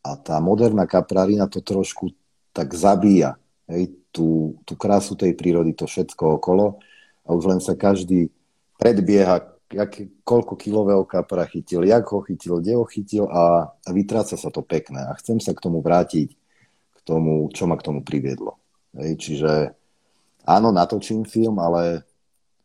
a 0.00 0.10
tá 0.16 0.40
moderná 0.40 0.88
kaprarina 0.88 1.44
to 1.44 1.60
trošku 1.60 2.16
tak 2.56 2.72
zabíja. 2.72 3.36
Hej, 3.68 3.92
tú, 4.10 4.58
tú 4.66 4.74
krásu 4.74 5.14
tej 5.14 5.36
prírody, 5.36 5.76
to 5.76 5.86
všetko 5.86 6.40
okolo 6.40 6.80
a 7.22 7.36
už 7.36 7.44
len 7.46 7.60
sa 7.62 7.78
každý 7.78 8.32
predbieha, 8.80 9.46
jak, 9.70 9.92
koľko 10.26 10.58
kilového 10.58 11.04
kapra 11.06 11.46
chytil, 11.46 11.86
jak 11.86 12.02
ho 12.10 12.24
chytil, 12.26 12.58
kde 12.58 12.74
ho 12.74 12.82
chytil 12.88 13.30
a, 13.30 13.70
a 13.70 13.88
vytráca 13.94 14.34
sa 14.34 14.50
to 14.50 14.66
pekné. 14.66 15.04
A 15.06 15.14
chcem 15.20 15.38
sa 15.38 15.54
k 15.54 15.62
tomu 15.62 15.78
vrátiť 15.84 16.34
tomu, 17.10 17.50
čo 17.50 17.66
ma 17.66 17.74
k 17.74 17.86
tomu 17.90 18.00
priviedlo. 18.06 18.54
Hej, 18.94 19.18
čiže 19.18 19.52
áno, 20.46 20.70
natočím 20.70 21.26
film, 21.26 21.58
ale 21.58 22.06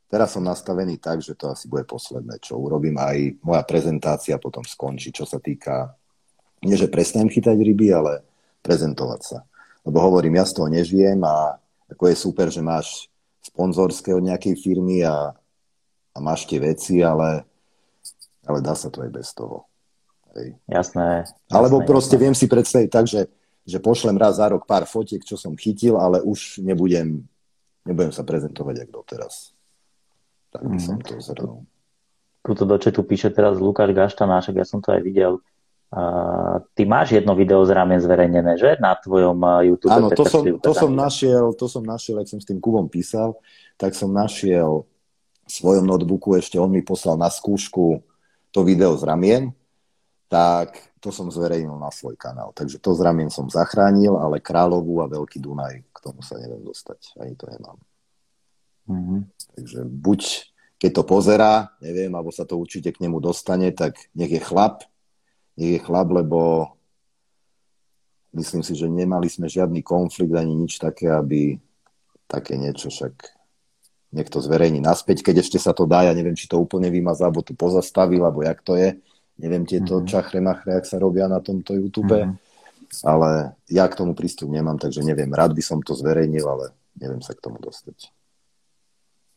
teraz 0.05 0.37
som 0.37 0.45
nastavený 0.45 1.01
tak, 1.01 1.25
že 1.25 1.33
to 1.33 1.49
asi 1.49 1.65
bude 1.65 1.85
posledné, 1.89 2.37
čo 2.37 2.61
urobím. 2.61 2.97
Aj 3.01 3.17
moja 3.41 3.65
prezentácia 3.65 4.37
potom 4.37 4.61
skončí, 4.61 5.09
čo 5.09 5.25
sa 5.25 5.41
týka, 5.41 5.97
nie 6.65 6.75
že 6.75 6.89
prestanem 6.89 7.29
chytať 7.29 7.55
ryby, 7.55 7.93
ale 7.93 8.25
prezentovať 8.65 9.21
sa. 9.21 9.37
Lebo 9.85 10.01
hovorím, 10.01 10.41
ja 10.41 10.45
z 10.49 10.57
toho 10.57 10.67
nežijem 10.67 11.21
a 11.21 11.61
ako 11.85 12.09
je 12.09 12.15
super, 12.17 12.49
že 12.49 12.65
máš 12.65 13.05
sponzorské 13.45 14.09
od 14.09 14.25
nejakej 14.25 14.57
firmy 14.57 15.05
a, 15.05 15.37
a 16.11 16.17
máš 16.17 16.49
tie 16.49 16.57
veci, 16.57 17.05
ale, 17.05 17.45
ale 18.41 18.59
dá 18.65 18.73
sa 18.73 18.89
to 18.89 19.05
aj 19.05 19.11
bez 19.13 19.29
toho. 19.37 19.69
Hej. 20.33 20.57
Jasné. 20.65 21.29
Alebo 21.53 21.79
jasné, 21.79 21.87
proste 21.87 22.15
jasné. 22.17 22.23
viem 22.25 22.35
si 22.35 22.45
predstaviť 22.49 22.89
tak, 22.89 23.05
že, 23.05 23.29
že 23.63 23.77
pošlem 23.77 24.17
raz 24.17 24.41
za 24.41 24.49
rok 24.49 24.65
pár 24.65 24.89
fotiek, 24.89 25.21
čo 25.21 25.37
som 25.37 25.53
chytil, 25.53 26.01
ale 26.01 26.25
už 26.25 26.65
nebudem, 26.65 27.21
nebudem 27.85 28.11
sa 28.11 28.25
prezentovať 28.25 28.89
ako 28.89 28.91
doteraz. 29.05 29.53
Tak 30.49 30.65
by 30.65 30.77
mm. 30.81 30.83
som 30.83 30.97
to 31.05 31.21
zhrnul. 31.21 31.61
Tuto 32.41 32.65
do 32.65 32.77
četu 32.77 33.01
píše 33.05 33.29
teraz 33.29 33.57
Lukáš 33.57 33.93
Gaštanášek, 33.93 34.57
ja 34.57 34.65
som 34.65 34.81
to 34.81 34.93
aj 34.93 35.01
videl. 35.01 35.41
Ty 36.75 36.83
máš 36.89 37.15
jedno 37.15 37.37
video 37.37 37.63
z 37.63 37.71
ramien 37.71 38.01
zverejnené, 38.01 38.57
že? 38.57 38.75
Na 38.81 38.97
tvojom 38.97 39.37
YouTube. 39.63 39.93
Áno, 39.93 40.09
to 40.11 40.25
som, 40.27 40.43
to 40.59 40.71
som 40.73 40.91
našiel, 40.91 41.53
to 41.55 41.69
som 41.71 41.85
našiel, 41.85 42.19
ak 42.19 42.27
som 42.27 42.41
s 42.41 42.47
tým 42.47 42.59
Kubom 42.59 42.89
písal, 42.89 43.37
tak 43.79 43.95
som 43.95 44.11
našiel 44.11 44.83
v 45.45 45.51
svojom 45.51 45.85
notebooku, 45.85 46.35
ešte 46.35 46.57
on 46.57 46.73
mi 46.73 46.81
poslal 46.81 47.21
na 47.21 47.29
skúšku 47.29 48.01
to 48.49 48.59
video 48.65 48.97
z 48.97 49.05
ramien, 49.05 49.53
tak 50.25 50.73
to 50.97 51.13
som 51.13 51.29
zverejnil 51.29 51.77
na 51.77 51.93
svoj 51.93 52.17
kanál. 52.17 52.49
Takže 52.57 52.81
to 52.81 52.97
z 52.97 53.05
ramien 53.05 53.29
som 53.29 53.45
zachránil, 53.45 54.17
ale 54.17 54.41
Kráľovú 54.41 55.05
a 55.05 55.11
Veľký 55.11 55.37
Dunaj, 55.37 55.85
k 55.85 55.97
tomu 56.01 56.25
sa 56.25 56.41
neviem 56.41 56.65
dostať. 56.65 57.13
Ani 57.21 57.37
to 57.37 57.45
nemám. 57.45 57.77
Mm-hmm. 58.89 59.19
Takže 59.53 59.79
buď 59.85 60.21
keď 60.75 60.91
to 60.91 61.03
pozerá, 61.07 61.53
neviem, 61.79 62.11
alebo 62.11 62.35
sa 62.35 62.43
to 62.43 62.59
určite 62.59 62.91
k 62.91 62.99
nemu 62.99 63.23
dostane, 63.23 63.71
tak 63.71 63.95
nech 64.11 64.33
je 64.33 64.41
chlap, 64.43 64.83
nech 65.55 65.79
je 65.79 65.79
chlap, 65.83 66.11
lebo 66.11 66.71
myslím 68.35 68.63
si, 68.63 68.75
že 68.75 68.91
nemali 68.91 69.31
sme 69.31 69.47
žiadny 69.47 69.79
konflikt 69.79 70.35
ani 70.35 70.53
nič 70.55 70.77
také, 70.79 71.07
aby 71.07 71.55
také 72.27 72.59
niečo 72.59 72.91
však 72.91 73.35
niekto 74.15 74.39
zverejní 74.39 74.79
naspäť, 74.79 75.27
keď 75.27 75.43
ešte 75.43 75.59
sa 75.59 75.75
to 75.75 75.83
dá, 75.83 76.07
ja 76.07 76.13
neviem, 76.15 76.35
či 76.35 76.47
to 76.47 76.55
úplne 76.55 76.87
vymazal, 76.87 77.31
alebo 77.31 77.43
to 77.43 77.51
pozastavil, 77.51 78.23
alebo 78.23 78.43
jak 78.47 78.63
to 78.63 78.79
je. 78.79 78.95
Neviem 79.35 79.67
tieto 79.67 79.99
mm-hmm. 79.99 80.07
čachre 80.07 80.39
machre, 80.39 80.79
ak 80.79 80.87
sa 80.87 80.95
robia 80.95 81.27
na 81.27 81.43
tomto 81.43 81.75
YouTube, 81.75 82.15
mm-hmm. 82.15 83.03
ale 83.03 83.59
ja 83.67 83.83
k 83.91 83.97
tomu 83.99 84.15
prístup 84.15 84.47
nemám, 84.47 84.79
takže 84.79 85.03
neviem, 85.03 85.27
rád 85.27 85.51
by 85.51 85.59
som 85.59 85.83
to 85.83 85.91
zverejnil, 85.91 86.47
ale 86.47 86.65
neviem 86.95 87.19
sa 87.19 87.35
k 87.35 87.43
tomu 87.43 87.59
dostať. 87.59 88.15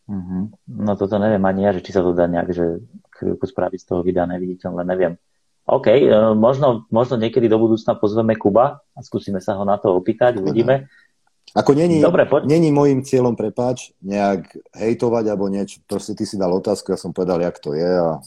Mm-hmm. 0.09 0.43
No 0.79 0.95
toto 0.95 1.19
neviem 1.19 1.43
ani 1.43 1.67
ja, 1.67 1.75
že 1.75 1.83
či 1.83 1.91
sa 1.91 2.01
to 2.01 2.15
dá 2.15 2.31
nejak, 2.31 2.55
že 2.55 2.79
chvíľku 3.19 3.45
spraviť 3.51 3.79
z 3.83 3.87
toho 3.91 4.01
videa 4.07 4.25
neviditeľné, 4.31 4.87
neviem. 4.87 5.19
OK, 5.69 5.87
e, 5.93 6.09
možno, 6.33 6.89
možno 6.89 7.21
niekedy 7.21 7.45
do 7.45 7.61
budúcna 7.61 7.93
pozveme 7.93 8.33
Kuba 8.41 8.81
a 8.97 8.99
skúsime 9.05 9.45
sa 9.45 9.53
ho 9.61 9.69
na 9.69 9.77
to 9.77 9.93
opýtať, 9.93 10.41
uvidíme. 10.41 10.89
Ako 11.53 11.77
není, 11.77 12.01
Dobre, 12.01 12.25
poď. 12.25 12.49
není 12.49 12.73
môjim 12.73 13.05
cieľom, 13.05 13.37
prepáč, 13.37 13.93
nejak 14.01 14.53
hejtovať 14.73 15.25
alebo 15.29 15.49
niečo, 15.53 15.85
proste 15.85 16.17
ty 16.17 16.25
si 16.25 16.41
dal 16.41 16.53
otázku, 16.57 16.93
ja 16.93 17.01
som 17.01 17.13
povedal, 17.13 17.41
jak 17.45 17.57
to 17.61 17.77
je 17.77 17.89
a, 17.89 18.21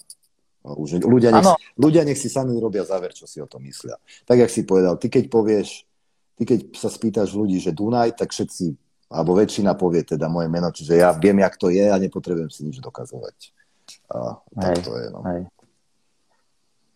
a 0.65 0.69
už 0.77 1.01
ľudia 1.01 1.33
nech, 1.33 1.49
ľudia 1.77 2.05
nech 2.05 2.17
si 2.17 2.29
sami 2.29 2.53
urobia 2.53 2.85
záver, 2.85 3.13
čo 3.13 3.25
si 3.25 3.41
o 3.41 3.49
tom 3.49 3.65
myslia. 3.65 3.97
Tak, 4.25 4.41
jak 4.45 4.51
si 4.53 4.61
povedal, 4.65 4.97
ty 5.01 5.09
keď 5.09 5.29
povieš, 5.29 5.85
ty 6.37 6.43
keď 6.45 6.77
sa 6.77 6.89
spýtaš 6.93 7.33
ľudí, 7.33 7.57
že 7.57 7.73
Dunaj, 7.73 8.17
tak 8.17 8.33
všetci, 8.33 8.73
alebo 9.13 9.37
väčšina 9.37 9.73
povie 9.77 10.05
teda 10.05 10.29
moje 10.29 10.49
meno, 10.49 10.69
čiže 10.73 10.93
ja 10.97 11.13
viem, 11.13 11.41
jak 11.41 11.57
to 11.57 11.73
je 11.73 11.89
a 11.89 11.97
nepotrebujem 11.97 12.53
si 12.53 12.69
nič 12.69 12.81
dokazovať. 12.81 13.53
A 14.13 14.37
tak 14.61 14.77
hej, 14.77 14.85
to 14.85 14.93
je, 14.97 15.07
no. 15.09 15.21
Hej. 15.25 15.41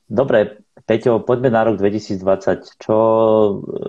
Dobre, 0.05 0.61
Peťo, 0.85 1.17
poďme 1.25 1.49
na 1.49 1.65
rok 1.65 1.81
2020. 1.81 2.77
Čo, 2.77 2.97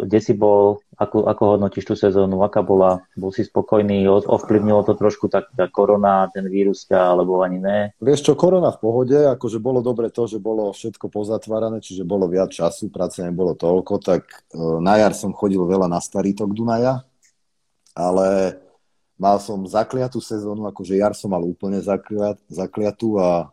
kde 0.08 0.16
si 0.16 0.32
bol, 0.32 0.80
ako, 0.96 1.28
ako 1.28 1.42
hodnotíš 1.44 1.84
tú 1.84 1.92
sezónu, 1.92 2.40
aká 2.40 2.64
bola, 2.64 3.04
bol 3.12 3.28
si 3.28 3.44
spokojný, 3.44 4.08
ovplyvnilo 4.08 4.80
to 4.80 4.96
trošku 4.96 5.28
tak 5.28 5.52
tá 5.52 5.68
korona, 5.68 6.32
ten 6.32 6.48
vírus 6.48 6.88
ťa, 6.88 7.12
alebo 7.12 7.44
ani 7.44 7.60
ne? 7.60 7.78
Vieš 8.00 8.24
čo, 8.24 8.32
korona 8.32 8.72
v 8.72 8.80
pohode, 8.80 9.18
akože 9.28 9.60
bolo 9.60 9.84
dobre 9.84 10.08
to, 10.08 10.24
že 10.24 10.40
bolo 10.40 10.72
všetko 10.72 11.12
pozatvárané, 11.12 11.84
čiže 11.84 12.08
bolo 12.08 12.24
viac 12.32 12.48
času, 12.48 12.88
práce 12.88 13.20
nebolo 13.20 13.52
toľko, 13.52 14.00
tak 14.00 14.24
e, 14.56 14.56
na 14.80 14.96
jar 14.96 15.12
som 15.12 15.36
chodil 15.36 15.60
veľa 15.60 15.84
na 15.84 16.00
starý 16.00 16.32
tok 16.32 16.56
Dunaja, 16.56 17.04
ale 17.92 18.56
mal 19.20 19.36
som 19.36 19.68
zakliatú 19.68 20.24
sezónu, 20.24 20.64
akože 20.64 20.96
jar 20.96 21.12
som 21.12 21.28
mal 21.28 21.44
úplne 21.44 21.76
zakliat, 21.84 22.40
zakliatú 22.48 23.20
a 23.20 23.52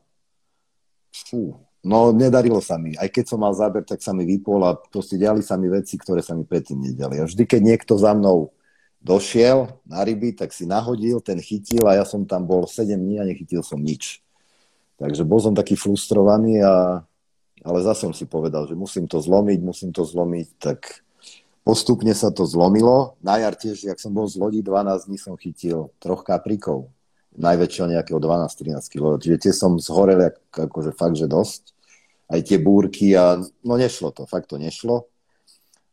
fú, 1.12 1.60
No, 1.84 2.16
nedarilo 2.16 2.64
sa 2.64 2.80
mi. 2.80 2.96
Aj 2.96 3.12
keď 3.12 3.36
som 3.36 3.44
mal 3.44 3.52
záber, 3.52 3.84
tak 3.84 4.00
sa 4.00 4.16
mi 4.16 4.24
vypol 4.24 4.64
a 4.64 4.72
proste 4.72 5.20
diali 5.20 5.44
sa 5.44 5.60
mi 5.60 5.68
veci, 5.68 6.00
ktoré 6.00 6.24
sa 6.24 6.32
mi 6.32 6.48
predtým 6.48 6.80
nediali. 6.80 7.20
A 7.20 7.28
vždy, 7.28 7.44
keď 7.44 7.60
niekto 7.60 8.00
za 8.00 8.16
mnou 8.16 8.56
došiel 9.04 9.68
na 9.84 10.00
ryby, 10.00 10.32
tak 10.32 10.56
si 10.56 10.64
nahodil, 10.64 11.20
ten 11.20 11.44
chytil 11.44 11.84
a 11.84 12.00
ja 12.00 12.08
som 12.08 12.24
tam 12.24 12.48
bol 12.48 12.64
7 12.64 12.88
dní 12.96 13.20
a 13.20 13.28
nechytil 13.28 13.60
som 13.68 13.84
nič. 13.84 14.24
Takže 14.96 15.28
bol 15.28 15.44
som 15.44 15.52
taký 15.52 15.76
frustrovaný, 15.76 16.64
a, 16.64 17.04
ale 17.68 17.80
zase 17.84 18.08
som 18.08 18.16
si 18.16 18.24
povedal, 18.24 18.64
že 18.64 18.80
musím 18.80 19.04
to 19.04 19.20
zlomiť, 19.20 19.60
musím 19.60 19.92
to 19.92 20.08
zlomiť, 20.08 20.48
tak 20.64 21.04
postupne 21.68 22.16
sa 22.16 22.32
to 22.32 22.48
zlomilo. 22.48 23.20
Na 23.20 23.44
jar 23.44 23.60
tiež, 23.60 23.92
jak 23.92 24.00
som 24.00 24.16
bol 24.16 24.32
z 24.32 24.40
lodi, 24.40 24.64
12 24.64 25.12
dní 25.12 25.20
som 25.20 25.36
chytil 25.36 25.92
troch 26.00 26.24
kaprikov 26.24 26.88
najväčšieho 27.38 27.88
nejakého 27.98 28.20
12-13 28.22 28.94
kg. 28.94 29.18
Čiže 29.18 29.38
tie 29.50 29.54
som 29.54 29.82
zhorel 29.82 30.30
ako, 30.30 30.70
akože 30.70 30.92
fakt, 30.94 31.18
že 31.18 31.26
dosť. 31.26 31.73
Aj 32.34 32.42
tie 32.42 32.58
búrky 32.58 33.14
a 33.14 33.38
no 33.62 33.74
nešlo 33.78 34.10
to, 34.10 34.26
fakt 34.26 34.50
to 34.50 34.58
nešlo. 34.58 35.06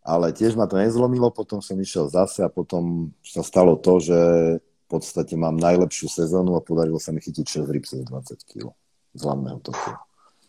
Ale 0.00 0.32
tiež 0.32 0.56
ma 0.56 0.64
to 0.64 0.80
nezlomilo, 0.80 1.28
potom 1.28 1.60
som 1.60 1.76
išiel 1.76 2.08
zase 2.08 2.40
a 2.40 2.48
potom 2.48 3.12
sa 3.20 3.44
stalo 3.44 3.76
to, 3.76 4.00
že 4.00 4.18
v 4.56 4.86
podstate 4.88 5.36
mám 5.36 5.60
najlepšiu 5.60 6.08
sezónu 6.08 6.56
a 6.56 6.64
podarilo 6.64 6.96
sa 6.96 7.12
mi 7.12 7.20
chytiť 7.20 7.68
6 7.68 7.68
ryb 7.68 7.84
20 7.84 8.08
kg 8.48 8.72
z 9.12 9.20
hlavného 9.20 9.60
toku. 9.60 9.92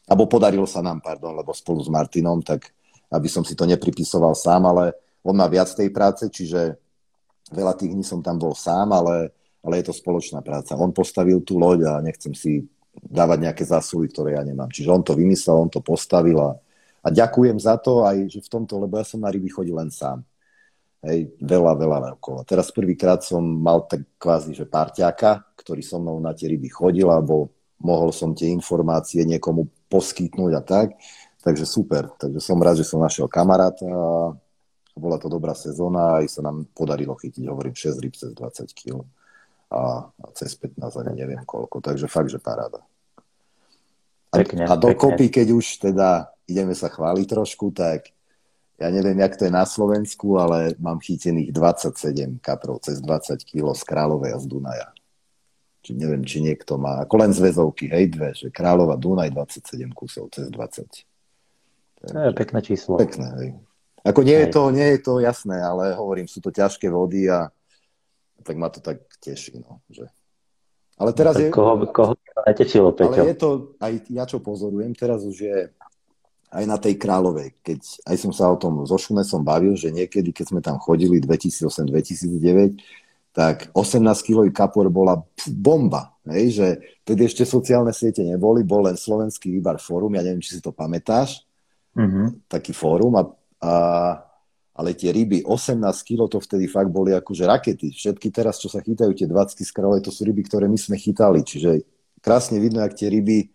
Abo 0.08 0.24
podarilo 0.32 0.64
sa 0.64 0.80
nám, 0.80 1.04
pardon, 1.04 1.36
lebo 1.36 1.52
spolu 1.52 1.84
s 1.84 1.92
Martinom, 1.92 2.40
tak 2.40 2.72
aby 3.12 3.28
som 3.28 3.44
si 3.44 3.54
to 3.60 3.68
nepripisoval 3.68 4.32
sám, 4.32 4.72
ale 4.72 4.96
on 5.22 5.36
má 5.36 5.46
viac 5.52 5.68
tej 5.76 5.92
práce, 5.92 6.24
čiže 6.32 6.80
veľa 7.52 7.76
tých 7.76 7.92
dní 7.92 8.02
som 8.08 8.24
tam 8.24 8.40
bol 8.40 8.56
sám, 8.56 8.96
ale 8.96 9.36
ale 9.62 9.82
je 9.82 9.86
to 9.90 9.94
spoločná 9.94 10.42
práca. 10.42 10.78
On 10.78 10.90
postavil 10.90 11.42
tú 11.46 11.62
loď 11.62 11.86
a 11.86 11.94
nechcem 12.02 12.34
si 12.34 12.66
dávať 12.96 13.40
nejaké 13.48 13.64
zásluhy, 13.64 14.12
ktoré 14.12 14.36
ja 14.36 14.44
nemám. 14.44 14.68
Čiže 14.68 14.92
on 14.92 15.04
to 15.04 15.16
vymyslel, 15.16 15.68
on 15.68 15.72
to 15.72 15.80
postavil 15.80 16.38
a, 16.40 16.52
a 17.04 17.08
ďakujem 17.12 17.58
za 17.60 17.80
to 17.80 18.04
aj, 18.04 18.28
že 18.28 18.40
v 18.44 18.52
tomto, 18.52 18.80
lebo 18.80 19.00
ja 19.00 19.06
som 19.08 19.24
na 19.24 19.32
ryby 19.32 19.48
chodil 19.48 19.76
len 19.76 19.90
sám. 19.90 20.24
Hej, 21.02 21.34
veľa, 21.42 21.74
veľa 21.74 21.98
rokov. 22.14 22.42
A 22.42 22.44
teraz 22.46 22.70
prvýkrát 22.70 23.26
som 23.26 23.42
mal 23.42 23.90
tak 23.90 24.06
kvázi, 24.22 24.54
že 24.54 24.70
parťáka, 24.70 25.58
ktorý 25.58 25.82
so 25.82 25.98
mnou 25.98 26.22
na 26.22 26.38
tie 26.38 26.46
ryby 26.46 26.70
chodil, 26.70 27.10
alebo 27.10 27.50
mohol 27.82 28.14
som 28.14 28.38
tie 28.38 28.54
informácie 28.54 29.26
niekomu 29.26 29.66
poskytnúť 29.90 30.52
a 30.54 30.62
tak. 30.62 30.94
Takže 31.42 31.66
super. 31.66 32.14
Takže 32.22 32.38
som 32.38 32.62
rád, 32.62 32.78
že 32.78 32.86
som 32.86 33.02
našiel 33.02 33.26
kamaráta 33.26 33.90
bola 34.96 35.18
to 35.18 35.32
dobrá 35.32 35.56
sezóna 35.56 36.00
a 36.00 36.18
aj 36.24 36.28
sa 36.28 36.42
nám 36.44 36.68
podarilo 36.76 37.16
chytiť, 37.16 37.48
hovorím, 37.48 37.76
6 37.76 38.04
ryb 38.04 38.16
cez 38.16 38.32
20 38.36 38.76
kg 38.76 39.08
a, 39.72 40.12
a 40.12 40.26
cez 40.36 40.54
15 40.60 40.84
ani 41.02 41.24
neviem 41.24 41.42
koľko. 41.48 41.80
Takže 41.80 42.12
fakt, 42.12 42.28
že 42.28 42.44
paráda. 42.44 42.84
A, 44.32 44.44
pekne, 44.44 44.68
a 44.68 44.76
dokopy, 44.76 45.28
pekne. 45.28 45.36
keď 45.42 45.48
už 45.56 45.66
teda 45.80 46.10
ideme 46.48 46.76
sa 46.76 46.92
chváliť 46.92 47.26
trošku, 47.28 47.72
tak 47.72 48.12
ja 48.82 48.90
neviem, 48.90 49.16
jak 49.22 49.38
to 49.38 49.46
je 49.48 49.54
na 49.54 49.64
Slovensku, 49.64 50.42
ale 50.42 50.74
mám 50.82 50.98
chytených 50.98 51.54
27 51.54 52.42
kaprov 52.42 52.82
cez 52.82 52.98
20 52.98 53.38
kg 53.46 53.72
z 53.78 53.84
Kráľovej 53.86 54.32
a 54.34 54.40
z 54.42 54.46
Dunaja. 54.50 54.90
Či 55.82 55.98
neviem, 55.98 56.26
či 56.26 56.42
niekto 56.42 56.82
má, 56.82 57.06
ako 57.06 57.16
len 57.22 57.32
z 57.34 57.40
väzovky, 57.42 57.90
hej, 57.90 58.10
dve, 58.14 58.34
že 58.34 58.50
Kráľova 58.50 58.98
Dunaj 58.98 59.34
27 59.34 59.94
kusov 59.94 60.34
cez 60.34 60.50
20. 60.50 62.10
To 62.10 62.18
je 62.18 62.34
pekné 62.34 62.60
číslo. 62.66 62.98
Pekné, 62.98 63.28
hej. 63.38 63.50
Ako 64.02 64.26
nie 64.26 64.34
je, 64.34 64.48
to, 64.50 64.74
nie 64.74 64.98
je 64.98 65.00
to 65.06 65.22
jasné, 65.22 65.62
ale 65.62 65.94
hovorím, 65.94 66.26
sú 66.26 66.42
to 66.42 66.50
ťažké 66.50 66.90
vody 66.90 67.30
a 67.30 67.54
tak 68.42 68.56
ma 68.58 68.68
to 68.70 68.84
tak 68.84 69.06
teší. 69.22 69.62
No, 69.62 69.82
že... 69.88 70.10
Ale 70.98 71.14
teraz 71.14 71.38
no, 71.38 71.42
je... 71.42 71.50
Koho, 71.50 71.76
koho 71.90 72.14
netešilo, 72.46 72.94
Peťo? 72.94 73.22
Ale 73.22 73.32
je 73.34 73.38
to, 73.38 73.50
aj 73.82 73.94
ja 74.10 74.24
čo 74.26 74.38
pozorujem, 74.42 74.94
teraz 74.94 75.26
už 75.26 75.38
je 75.38 75.58
aj 76.52 76.64
na 76.68 76.76
tej 76.76 77.00
Kráľovej, 77.00 77.64
keď 77.64 77.80
aj 78.12 78.16
som 78.20 78.32
sa 78.36 78.52
o 78.52 78.60
tom 78.60 78.84
so 78.84 79.00
Šunesom 79.00 79.40
bavil, 79.40 79.72
že 79.80 79.88
niekedy, 79.88 80.36
keď 80.36 80.46
sme 80.52 80.60
tam 80.60 80.76
chodili 80.84 81.24
2008-2009, 81.24 82.76
tak 83.32 83.72
18 83.72 84.04
kg 84.28 84.52
kapor 84.52 84.92
bola 84.92 85.24
bomba. 85.48 86.12
Hej, 86.28 86.60
že 86.60 86.68
tedy 87.08 87.26
ešte 87.26 87.48
sociálne 87.48 87.96
siete 87.96 88.22
neboli, 88.22 88.68
bol 88.68 88.84
len 88.86 89.00
slovenský 89.00 89.48
výbar 89.48 89.80
fórum, 89.80 90.12
ja 90.14 90.22
neviem, 90.22 90.44
či 90.44 90.60
si 90.60 90.62
to 90.62 90.76
pamätáš, 90.76 91.48
mm-hmm. 91.96 92.52
taký 92.52 92.76
fórum 92.76 93.16
a, 93.16 93.24
a 93.64 93.74
ale 94.82 94.98
tie 94.98 95.14
ryby 95.14 95.46
18 95.46 95.78
kg 96.02 96.26
to 96.26 96.42
vtedy 96.42 96.66
fakt 96.66 96.90
boli 96.90 97.14
akože 97.14 97.46
rakety. 97.46 97.94
Všetky 97.94 98.34
teraz, 98.34 98.58
čo 98.58 98.66
sa 98.66 98.82
chytajú, 98.82 99.14
tie 99.14 99.30
20 99.30 99.62
z 99.62 99.72
to 100.02 100.10
sú 100.10 100.26
ryby, 100.26 100.42
ktoré 100.42 100.66
my 100.66 100.74
sme 100.74 100.98
chytali. 100.98 101.46
Čiže 101.46 101.86
krásne 102.18 102.58
vidno, 102.58 102.82
ak 102.82 102.98
tie 102.98 103.14
ryby 103.14 103.46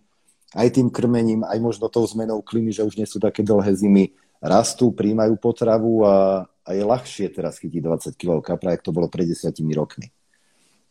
aj 0.55 0.79
tým 0.79 0.87
krmením, 0.87 1.43
aj 1.43 1.59
možno 1.59 1.91
tou 1.91 2.07
zmenou 2.07 2.47
klímy, 2.47 2.71
že 2.71 2.87
už 2.87 2.95
nie 2.95 3.11
sú 3.11 3.19
také 3.19 3.43
dlhé 3.43 3.75
zimy, 3.75 4.15
rastú, 4.39 4.95
príjmajú 4.95 5.35
potravu 5.43 6.07
a, 6.07 6.47
a 6.47 6.71
je 6.71 6.87
ľahšie 6.87 7.27
teraz 7.35 7.59
chytiť 7.59 7.83
20 7.83 8.15
kg 8.15 8.39
kapra, 8.39 8.79
ako 8.79 8.87
to 8.87 8.95
bolo 8.95 9.11
pred 9.11 9.27
desiatimi 9.27 9.75
rokmi. 9.75 10.07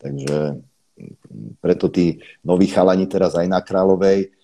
Takže 0.03 0.59
preto 1.63 1.87
tí 1.87 2.19
noví 2.43 2.67
chalani 2.67 3.07
teraz 3.07 3.39
aj 3.39 3.47
na 3.47 3.63
Kráľovej 3.63 4.35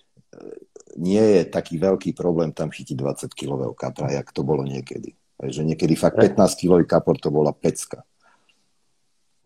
nie 0.96 1.24
je 1.40 1.42
taký 1.52 1.76
veľký 1.80 2.16
problém 2.16 2.56
tam 2.56 2.72
chytiť 2.72 2.96
20 2.96 3.36
kg 3.36 3.76
kapra, 3.76 4.12
jak 4.12 4.32
to 4.32 4.48
bolo 4.48 4.64
niekedy. 4.64 5.20
Takže 5.42 5.66
niekedy 5.66 5.98
fakt 5.98 6.22
15 6.22 6.38
kg 6.38 6.86
kapor 6.86 7.18
to 7.18 7.34
bola 7.34 7.50
pecka. 7.50 8.06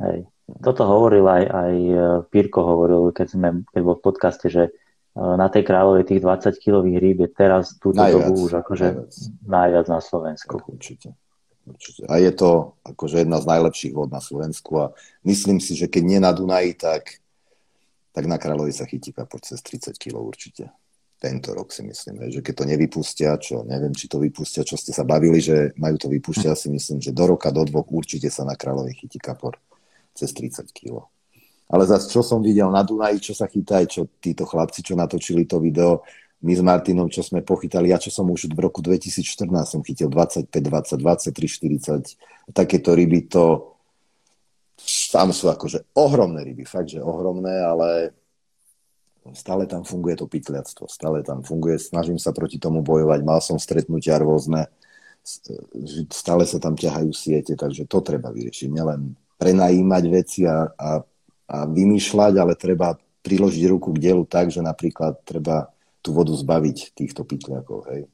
Hej. 0.04 0.28
Toto 0.60 0.84
hovoril 0.84 1.24
aj, 1.24 1.43
aj 1.48 1.74
e, 1.74 2.04
Pirko 2.28 2.62
hovoril, 2.68 3.16
keď, 3.16 3.28
sme, 3.32 3.50
keď 3.72 3.82
bol 3.82 3.96
v 3.96 4.04
podcaste, 4.04 4.52
že 4.52 4.64
e, 4.68 4.72
na 5.16 5.48
tej 5.48 5.64
kráľovej 5.64 6.12
tých 6.12 6.22
20 6.22 6.52
kilových 6.60 6.98
rýb 7.00 7.18
je 7.24 7.30
teraz 7.32 7.80
túto 7.80 8.04
najviac, 8.04 8.28
dobu 8.28 8.43
už 8.43 8.54
akože 8.60 8.88
najviac. 8.91 9.14
najviac 9.48 9.86
na 9.88 10.00
Slovensku. 10.04 10.54
Tak 10.60 10.68
určite. 10.68 11.10
určite. 11.64 12.04
A 12.12 12.20
je 12.20 12.32
to 12.36 12.76
akože 12.84 13.24
jedna 13.24 13.39
z 13.39 13.46
najlepších 13.56 13.96
vod 13.96 14.12
na 14.12 14.20
Slovensku 14.20 14.72
a 14.84 14.86
myslím 15.24 15.64
si, 15.64 15.80
že 15.80 15.88
keď 15.88 16.04
nie 16.04 16.20
na 16.20 16.36
Dunaji, 16.36 16.76
tak, 16.76 17.24
tak 18.12 18.28
na 18.28 18.36
kráľovej 18.36 18.84
sa 18.84 18.86
chytí 18.86 19.16
kapor 19.16 19.39
cez 19.41 19.64
30 19.64 19.96
kg 19.96 20.20
určite 20.20 20.76
tento 21.16 21.55
rok 21.55 21.72
si 21.72 21.82
myslím, 21.82 22.28
že 22.30 22.43
keď 22.43 22.53
to 22.53 22.66
nevypustia, 22.68 23.30
čo 23.39 23.63
neviem, 23.63 23.95
či 23.95 24.11
to 24.11 24.20
vypustia, 24.20 24.68
čo 24.68 24.76
ste 24.76 24.91
sa 24.91 25.07
bavili, 25.07 25.39
že 25.39 25.72
majú 25.80 25.95
to 25.95 26.07
vypustia, 26.11 26.53
si 26.53 26.68
myslím, 26.70 26.99
že 26.99 27.16
do 27.16 27.26
roka, 27.26 27.49
do 27.49 27.63
dvoch 27.63 27.88
určite 27.88 28.28
sa 28.28 28.43
na 28.43 28.53
Kráľovej 28.53 28.99
chytí 28.99 29.18
kapor 29.18 29.57
cez 30.13 30.36
30 30.36 30.70
kg. 30.76 31.07
Ale 31.66 31.84
zase, 31.89 32.13
čo 32.13 32.22
som 32.22 32.45
videl 32.45 32.70
na 32.70 32.86
Dunaji, 32.86 33.32
čo 33.32 33.34
sa 33.34 33.49
chytá, 33.49 33.82
čo 33.89 34.05
títo 34.22 34.45
chlapci, 34.45 34.86
čo 34.86 34.93
natočili 34.93 35.49
to 35.49 35.57
video, 35.57 36.05
my 36.45 36.53
s 36.53 36.61
Martinom, 36.61 37.09
čo 37.09 37.26
sme 37.26 37.41
pochytali, 37.41 37.89
ja 37.89 37.97
čo 37.97 38.13
som 38.13 38.30
už 38.30 38.53
v 38.53 38.59
roku 38.61 38.86
2014 38.86 39.49
som 39.66 39.82
chytil 39.82 40.13
25, 40.13 40.51
20, 40.51 41.01
23, 41.01 42.53
40, 42.53 42.53
takéto 42.53 42.93
ryby, 42.93 43.26
to 43.26 43.74
tam 45.09 45.34
sú 45.34 45.49
akože 45.49 45.95
ohromné 45.97 46.45
ryby, 46.45 46.68
fakt, 46.68 46.93
že 46.93 47.01
ohromné, 47.01 47.63
ale 47.63 48.13
stále 49.34 49.65
tam 49.65 49.82
funguje 49.82 50.21
to 50.21 50.30
pytliactvo, 50.30 50.86
stále 50.86 51.26
tam 51.26 51.41
funguje, 51.41 51.82
snažím 51.82 52.21
sa 52.21 52.30
proti 52.30 52.61
tomu 52.61 52.86
bojovať, 52.86 53.19
mal 53.26 53.41
som 53.41 53.57
stretnutia 53.57 54.21
rôzne, 54.21 54.69
stále 56.13 56.45
sa 56.45 56.61
tam 56.61 56.78
ťahajú 56.78 57.09
siete, 57.09 57.57
takže 57.57 57.89
to 57.89 58.05
treba 58.05 58.30
vyriešiť. 58.30 58.69
Nielen 58.69 59.17
prenajímať 59.41 60.03
veci 60.13 60.45
a, 60.45 60.69
a, 60.69 61.01
a 61.49 61.57
vymýšľať, 61.65 62.34
ale 62.38 62.53
treba 62.53 62.93
priložiť 63.26 63.63
ruku 63.73 63.89
k 63.97 64.01
dielu 64.05 64.21
tak, 64.30 64.53
že 64.53 64.61
napríklad 64.61 65.26
treba 65.26 65.73
tú 66.05 66.13
vodu 66.13 66.30
zbaviť 66.30 66.93
týchto 66.93 67.26
pytliakov, 67.26 67.89
hej. 67.89 68.05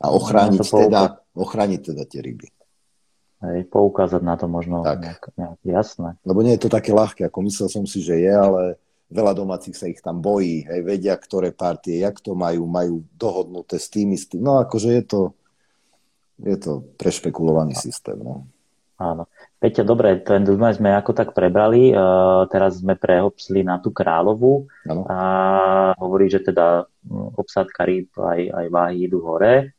A 0.00 0.08
ochrániť, 0.08 0.60
no, 0.64 0.80
teda, 0.88 1.02
ochrániť 1.36 1.80
teda 1.92 2.02
tie 2.08 2.20
ryby. 2.24 2.48
Hej, 3.44 3.68
poukázať 3.68 4.24
na 4.24 4.40
to 4.40 4.48
možno 4.48 4.80
tak. 4.80 5.04
nejak, 5.04 5.22
nejak 5.36 5.60
jasné. 5.68 6.16
Lebo 6.24 6.40
nie 6.40 6.56
je 6.56 6.64
to 6.64 6.72
také 6.72 6.96
ľahké, 6.96 7.28
ako 7.28 7.44
myslel 7.44 7.68
som 7.68 7.84
si, 7.84 8.00
že 8.00 8.16
je, 8.16 8.32
ale 8.32 8.80
veľa 9.14 9.32
domácich 9.38 9.78
sa 9.78 9.86
ich 9.86 10.02
tam 10.02 10.18
bojí, 10.18 10.66
hej, 10.66 10.80
vedia, 10.82 11.14
ktoré 11.14 11.54
partie, 11.54 12.02
jak 12.02 12.18
to 12.18 12.34
majú, 12.34 12.66
majú 12.66 13.06
dohodnuté 13.14 13.78
s 13.78 13.86
tými, 13.86 14.18
s 14.18 14.26
tým. 14.26 14.42
No 14.42 14.58
akože 14.58 14.90
je 14.90 15.04
to, 15.06 15.20
je 16.42 16.56
to 16.58 16.82
prešpekulovaný 16.98 17.78
systém. 17.78 18.18
No. 18.18 18.50
Áno. 18.98 19.30
Peťa, 19.58 19.86
dobre, 19.86 20.20
ten 20.20 20.44
Dunaj 20.44 20.76
sme 20.82 20.92
ako 20.92 21.16
tak 21.16 21.32
prebrali, 21.32 21.94
uh, 21.94 22.44
teraz 22.50 22.82
sme 22.82 22.98
prehopsli 22.98 23.64
na 23.64 23.80
tú 23.80 23.94
kráľovú 23.94 24.68
ano. 24.86 25.02
a 25.08 25.18
hovorí, 25.98 26.28
že 26.28 26.44
teda 26.44 26.84
hm, 26.84 27.38
obsádka 27.38 27.86
rýb 27.86 28.12
aj, 28.18 28.40
aj 28.50 28.66
váhy 28.68 29.08
idú 29.08 29.24
hore. 29.24 29.72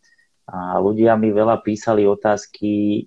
A 0.46 0.78
ľudia 0.78 1.18
mi 1.18 1.34
veľa 1.34 1.66
písali 1.66 2.06
otázky, 2.06 3.06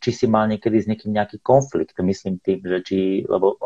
či 0.00 0.10
si 0.10 0.24
mal 0.24 0.48
niekedy 0.48 0.80
s 0.80 0.88
niekým 0.88 1.12
nejaký 1.12 1.44
konflikt, 1.44 1.92
myslím 2.00 2.40
tým, 2.40 2.64
že 2.64 2.78
či, 2.80 2.98
lebo 3.28 3.60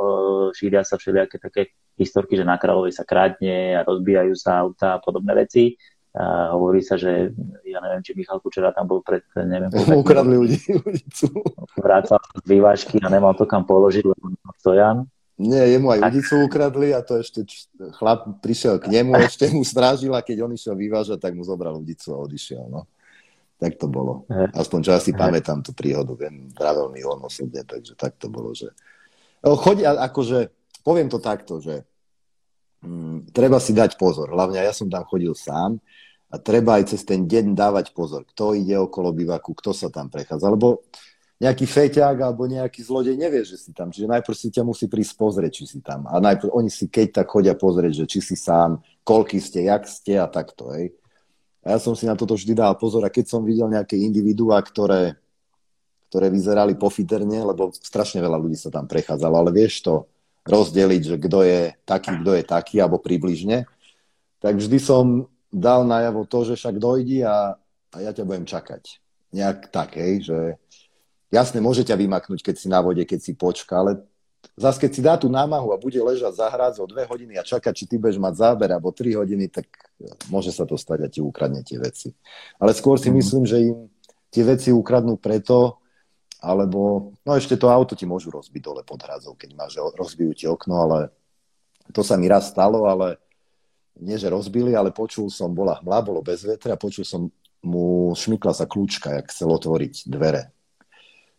šíria 0.51 0.83
sa 0.83 0.99
všelijaké 0.99 1.39
také 1.39 1.71
historky, 1.95 2.35
že 2.35 2.43
na 2.43 2.59
Kráľovej 2.59 2.99
sa 2.99 3.07
krádne 3.07 3.79
a 3.79 3.87
rozbijajú 3.87 4.35
sa 4.35 4.59
auta 4.59 4.99
a 4.99 5.03
podobné 5.03 5.39
veci. 5.39 5.79
A 6.17 6.57
hovorí 6.57 6.81
sa, 6.81 6.97
že 6.97 7.31
ja 7.63 7.79
neviem, 7.79 8.01
či 8.01 8.17
Michal 8.17 8.41
Kučera 8.41 8.73
tam 8.73 8.89
bol 8.89 9.05
pred, 9.05 9.23
neviem... 9.37 9.69
Ukradli 10.01 10.41
ľudí, 10.41 10.59
ulicu. 10.81 11.29
Vrácal 11.77 12.19
z 12.41 12.49
vývažky 12.49 12.97
a 13.05 13.13
nemal 13.13 13.37
to 13.37 13.45
kam 13.45 13.69
položiť, 13.69 14.03
lebo 14.03 14.33
stojan. 14.57 15.05
Nie, 15.37 15.77
jemu 15.77 15.93
aj 15.93 16.01
ulicu 16.09 16.35
ukradli 16.49 16.97
a 16.97 17.05
to 17.05 17.21
ešte 17.21 17.45
chlap 18.01 18.41
prišiel 18.41 18.81
k 18.81 18.89
nemu, 18.89 19.13
ešte 19.29 19.53
mu 19.53 19.61
strážil 19.61 20.17
a 20.17 20.25
keď 20.25 20.49
on 20.49 20.57
išiel 20.57 20.73
vyvážať, 20.73 21.21
tak 21.21 21.37
mu 21.37 21.45
zobral 21.45 21.77
ulicu 21.77 22.17
a 22.17 22.25
odišiel. 22.25 22.65
No. 22.73 22.89
Tak 23.57 23.81
to 23.81 23.89
bolo. 23.89 24.29
Aspoň 24.53 24.79
čo 24.85 24.93
asi 24.93 25.17
pamätám 25.17 25.65
tú 25.65 25.73
príhodu, 25.73 26.13
viem, 26.13 26.53
vravel 26.53 26.93
mi 26.93 27.01
on 27.01 27.25
osobne, 27.25 27.65
takže 27.65 27.97
tak 27.97 28.21
to 28.21 28.29
bolo, 28.29 28.53
že... 28.53 28.69
Chodia, 29.41 29.97
akože, 29.97 30.53
poviem 30.85 31.09
to 31.09 31.17
takto, 31.17 31.63
že 31.65 31.89
mm, 32.85 33.33
treba 33.33 33.57
si 33.57 33.73
dať 33.73 33.97
pozor. 33.97 34.29
Hlavne 34.29 34.61
ja 34.61 34.77
som 34.77 34.93
tam 34.93 35.09
chodil 35.09 35.33
sám 35.33 35.81
a 36.29 36.37
treba 36.37 36.77
aj 36.77 36.93
cez 36.93 37.07
ten 37.07 37.25
deň 37.25 37.57
dávať 37.57 37.97
pozor, 37.97 38.29
kto 38.29 38.53
ide 38.53 38.77
okolo 38.77 39.15
bivaku, 39.15 39.57
kto 39.57 39.73
sa 39.73 39.89
tam 39.89 40.13
prechádza. 40.13 40.53
Lebo 40.53 40.85
nejaký 41.37 41.69
feťák 41.69 42.17
alebo 42.17 42.49
nejaký 42.49 42.81
zlodej 42.81 43.17
nevie, 43.17 43.45
že 43.45 43.61
si 43.61 43.71
tam. 43.77 43.93
Čiže 43.93 44.09
najprv 44.09 44.37
si 44.37 44.49
ťa 44.49 44.65
musí 44.65 44.89
prísť 44.89 45.15
pozrieť, 45.21 45.53
či 45.53 45.65
si 45.69 45.79
tam. 45.85 46.09
A 46.09 46.17
najprv 46.17 46.49
oni 46.49 46.73
si 46.73 46.89
keď 46.89 47.23
tak 47.23 47.29
chodia 47.29 47.53
pozrieť, 47.53 48.05
že 48.05 48.07
či 48.09 48.21
si 48.25 48.37
sám, 48.37 48.81
koľký 49.05 49.37
ste, 49.37 49.69
jak 49.69 49.85
ste 49.85 50.17
a 50.17 50.27
takto. 50.29 50.73
Hej. 50.73 50.97
A 51.67 51.75
ja 51.75 51.79
som 51.83 51.99
si 51.99 52.07
na 52.07 52.15
toto 52.15 52.39
vždy 52.39 52.55
dal 52.55 52.79
pozor 52.79 53.03
a 53.03 53.11
keď 53.11 53.27
som 53.27 53.43
videl 53.43 53.67
nejaké 53.67 53.99
individuá, 53.99 54.63
ktoré, 54.63 55.19
ktoré 56.07 56.31
vyzerali 56.31 56.79
pofiterne, 56.79 57.43
lebo 57.43 57.75
strašne 57.75 58.23
veľa 58.23 58.39
ľudí 58.39 58.55
sa 58.55 58.71
tam 58.71 58.87
prechádzalo, 58.87 59.35
ale 59.35 59.51
vieš 59.51 59.83
to 59.83 60.07
rozdeliť, 60.47 61.03
že 61.03 61.17
kto 61.19 61.43
je 61.43 61.75
taký, 61.83 62.23
kto 62.23 62.39
je 62.39 62.45
taký, 62.47 62.79
alebo 62.79 63.03
približne, 63.03 63.67
tak 64.39 64.63
vždy 64.63 64.79
som 64.79 65.27
dal 65.51 65.83
najavo 65.83 66.23
to, 66.31 66.47
že 66.47 66.55
však 66.55 66.79
dojdi 66.79 67.27
a, 67.27 67.59
a 67.91 67.97
ja 67.99 68.15
ťa 68.15 68.23
budem 68.23 68.47
čakať. 68.47 69.03
Nejak 69.35 69.75
tak, 69.75 69.99
hej, 69.99 70.23
že 70.23 70.39
jasne, 71.35 71.59
môže 71.59 71.83
ťa 71.83 71.99
vymaknúť, 71.99 72.47
keď 72.47 72.55
si 72.63 72.71
na 72.71 72.79
vode, 72.79 73.03
keď 73.03 73.19
si 73.19 73.35
počka, 73.35 73.83
ale 73.83 74.07
Zas 74.55 74.79
keď 74.79 74.91
si 74.95 75.03
dá 75.03 75.19
tú 75.19 75.27
námahu 75.27 75.75
a 75.75 75.81
bude 75.81 75.99
ležať 75.99 76.33
za 76.39 76.49
o 76.79 76.87
dve 76.87 77.03
hodiny 77.05 77.35
a 77.37 77.43
čakať, 77.43 77.73
či 77.75 77.85
ty 77.91 77.95
budeš 77.99 78.23
mať 78.23 78.35
záber 78.39 78.71
alebo 78.71 78.95
tri 78.95 79.19
hodiny, 79.19 79.51
tak 79.51 79.67
môže 80.31 80.55
sa 80.55 80.63
to 80.63 80.79
stať 80.79 80.99
a 81.03 81.09
ti 81.11 81.19
ukradne 81.19 81.67
tie 81.67 81.81
veci. 81.83 82.15
Ale 82.57 82.73
skôr 82.73 82.97
si 82.97 83.11
mm. 83.11 83.17
myslím, 83.19 83.45
že 83.45 83.59
im 83.61 83.91
tie 84.31 84.45
veci 84.47 84.71
ukradnú 84.73 85.19
preto, 85.19 85.81
alebo 86.41 87.13
no 87.25 87.33
ešte 87.35 87.57
to 87.59 87.73
auto 87.73 87.99
ti 87.99 88.05
môžu 88.05 88.31
rozbiť 88.31 88.63
dole 88.63 88.83
pod 88.87 89.01
hrazou, 89.03 89.35
keď 89.35 89.51
máš 89.57 89.81
rozbijú 89.97 90.33
ti 90.37 90.45
okno, 90.47 90.75
ale 90.89 90.99
to 91.91 92.05
sa 92.07 92.15
mi 92.21 92.29
raz 92.31 92.53
stalo, 92.53 92.87
ale 92.87 93.19
nie, 93.97 94.21
že 94.21 94.29
rozbili, 94.29 94.77
ale 94.77 94.93
počul 94.93 95.33
som, 95.33 95.53
bola 95.57 95.81
hmla, 95.81 96.05
bolo 96.05 96.21
bez 96.21 96.45
vetra 96.45 96.77
a 96.77 96.81
počul 96.81 97.05
som 97.05 97.33
mu 97.65 98.13
šmykla 98.13 98.53
sa 98.53 98.69
kľúčka, 98.69 99.17
jak 99.17 99.33
chcel 99.33 99.49
otvoriť 99.51 100.07
dvere. 100.07 100.53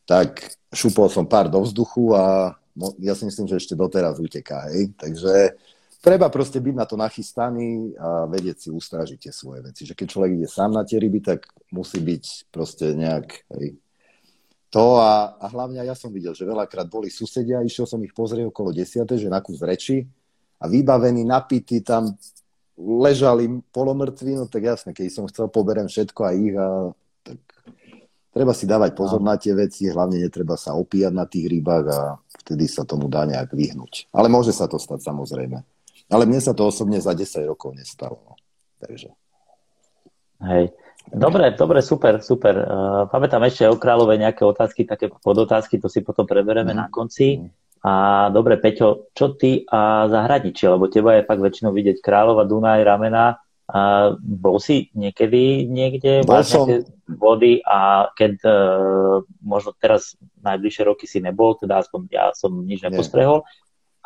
Tak 0.10 0.58
šupol 0.74 1.08
som 1.14 1.30
pár 1.30 1.48
do 1.48 1.62
vzduchu 1.62 2.18
a 2.18 2.56
ja 3.02 3.14
si 3.18 3.24
myslím, 3.26 3.50
že 3.50 3.58
ešte 3.58 3.74
doteraz 3.74 4.22
uteká, 4.22 4.70
hej. 4.72 4.94
Takže 4.94 5.58
treba 6.00 6.30
proste 6.30 6.62
byť 6.62 6.76
na 6.78 6.86
to 6.86 6.96
nachystaný 6.96 7.98
a 7.98 8.30
vedieť 8.30 8.68
si 8.68 8.70
ustražiť 8.70 9.18
tie 9.28 9.34
svoje 9.34 9.66
veci. 9.66 9.84
Že 9.84 9.98
keď 9.98 10.08
človek 10.08 10.32
ide 10.38 10.48
sám 10.50 10.78
na 10.78 10.86
tie 10.86 11.02
ryby, 11.02 11.20
tak 11.26 11.50
musí 11.74 11.98
byť 12.00 12.54
proste 12.54 12.94
nejak, 12.94 13.28
hej, 13.58 13.76
to 14.68 15.00
a, 15.00 15.40
a 15.40 15.46
hlavne 15.48 15.80
ja 15.80 15.96
som 15.96 16.12
videl, 16.12 16.36
že 16.36 16.44
veľakrát 16.44 16.92
boli 16.92 17.08
susedia, 17.08 17.64
išiel 17.64 17.88
som 17.88 18.04
ich 18.04 18.12
pozrieť 18.12 18.52
okolo 18.52 18.76
desiate, 18.76 19.16
že 19.16 19.32
na 19.32 19.40
kus 19.40 19.64
reči 19.64 20.04
a 20.60 20.68
vybavení, 20.68 21.24
napití 21.24 21.80
tam 21.80 22.12
ležali 22.78 23.48
polomrtví, 23.72 24.36
no 24.36 24.46
tak 24.46 24.68
jasne, 24.68 24.92
keď 24.92 25.06
som 25.10 25.26
chcel, 25.32 25.48
poberem 25.48 25.88
všetko 25.88 26.20
a 26.22 26.32
ich 26.36 26.54
a 26.54 26.92
tak 27.24 27.40
treba 28.36 28.52
si 28.52 28.68
dávať 28.68 28.92
pozor 28.94 29.24
na 29.24 29.40
tie 29.40 29.56
veci, 29.56 29.88
hlavne 29.88 30.20
netreba 30.20 30.60
sa 30.60 30.76
opíjať 30.76 31.14
na 31.16 31.26
tých 31.26 31.48
rybách 31.48 31.86
a 31.88 32.00
vtedy 32.48 32.64
sa 32.72 32.88
tomu 32.88 33.12
dá 33.12 33.28
nejak 33.28 33.52
vyhnúť. 33.52 34.08
Ale 34.16 34.32
môže 34.32 34.56
sa 34.56 34.72
to 34.72 34.80
stať 34.80 35.04
samozrejme. 35.04 35.60
Ale 36.08 36.24
mne 36.24 36.40
sa 36.40 36.56
to 36.56 36.64
osobne 36.64 37.04
za 37.04 37.12
10 37.12 37.44
rokov 37.44 37.76
nestalo. 37.76 38.40
Takže. 38.80 39.12
Hej. 40.48 40.72
Dobre, 41.12 41.52
dobre, 41.60 41.84
super, 41.84 42.24
super. 42.24 42.56
Uh, 42.56 43.04
pamätám 43.12 43.44
ešte 43.44 43.68
o 43.68 43.76
kráľove 43.76 44.16
nejaké 44.16 44.44
otázky, 44.44 44.88
také 44.88 45.12
podotázky, 45.12 45.80
to 45.80 45.92
si 45.92 46.04
potom 46.04 46.24
preberieme 46.24 46.72
mm. 46.72 46.80
na 46.80 46.88
konci. 46.88 47.48
A 47.84 48.28
dobre, 48.32 48.60
Peťo, 48.60 49.12
čo 49.16 49.36
ty 49.36 49.64
a 49.68 50.08
zahraničie? 50.12 50.68
Lebo 50.68 50.92
teba 50.92 51.16
je 51.16 51.28
fakt 51.28 51.40
väčšinou 51.40 51.72
vidieť 51.72 52.04
kráľova, 52.04 52.44
Dunaj, 52.44 52.84
Ramena. 52.84 53.40
A 53.68 54.16
bol 54.20 54.64
si 54.64 54.88
niekedy 54.96 55.68
niekde? 55.68 56.24
Bol 56.24 56.44
som. 56.48 56.72
Vody 57.08 57.64
a 57.64 58.12
keď 58.16 58.34
uh, 58.44 59.24
možno 59.40 59.72
teraz 59.76 60.16
najbližšie 60.44 60.84
roky 60.88 61.08
si 61.08 61.24
nebol, 61.24 61.56
teda 61.56 61.84
aspoň 61.84 62.02
ja 62.12 62.26
som 62.36 62.52
nič 62.64 62.84
nepostrehol. 62.84 63.44
Nie. 63.44 63.52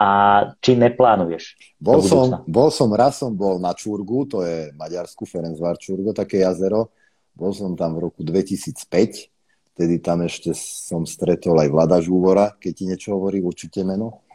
A 0.01 0.09
či 0.57 0.73
neplánuješ? 0.73 1.77
Bol 1.77 2.01
som, 2.01 2.41
bol 2.49 2.73
som, 2.73 2.89
raz 2.89 3.21
som 3.21 3.37
bol 3.37 3.61
na 3.61 3.77
Čurgu, 3.77 4.25
to 4.25 4.41
je 4.41 4.73
Maďarsku, 4.73 5.29
Ferencvar 5.29 5.77
Čurgo, 5.77 6.09
také 6.09 6.41
jazero. 6.41 6.89
Bol 7.37 7.53
som 7.53 7.77
tam 7.77 8.01
v 8.01 8.09
roku 8.09 8.25
2005. 8.25 9.29
Vtedy 9.77 10.01
tam 10.01 10.25
ešte 10.25 10.57
som 10.57 11.05
stretol 11.05 11.53
aj 11.61 11.69
Vlada 11.69 12.01
Žúvora, 12.01 12.57
keď 12.57 12.71
ti 12.73 12.83
niečo 12.89 13.13
hovorí, 13.13 13.45
určite 13.45 13.85
meno. 13.85 14.25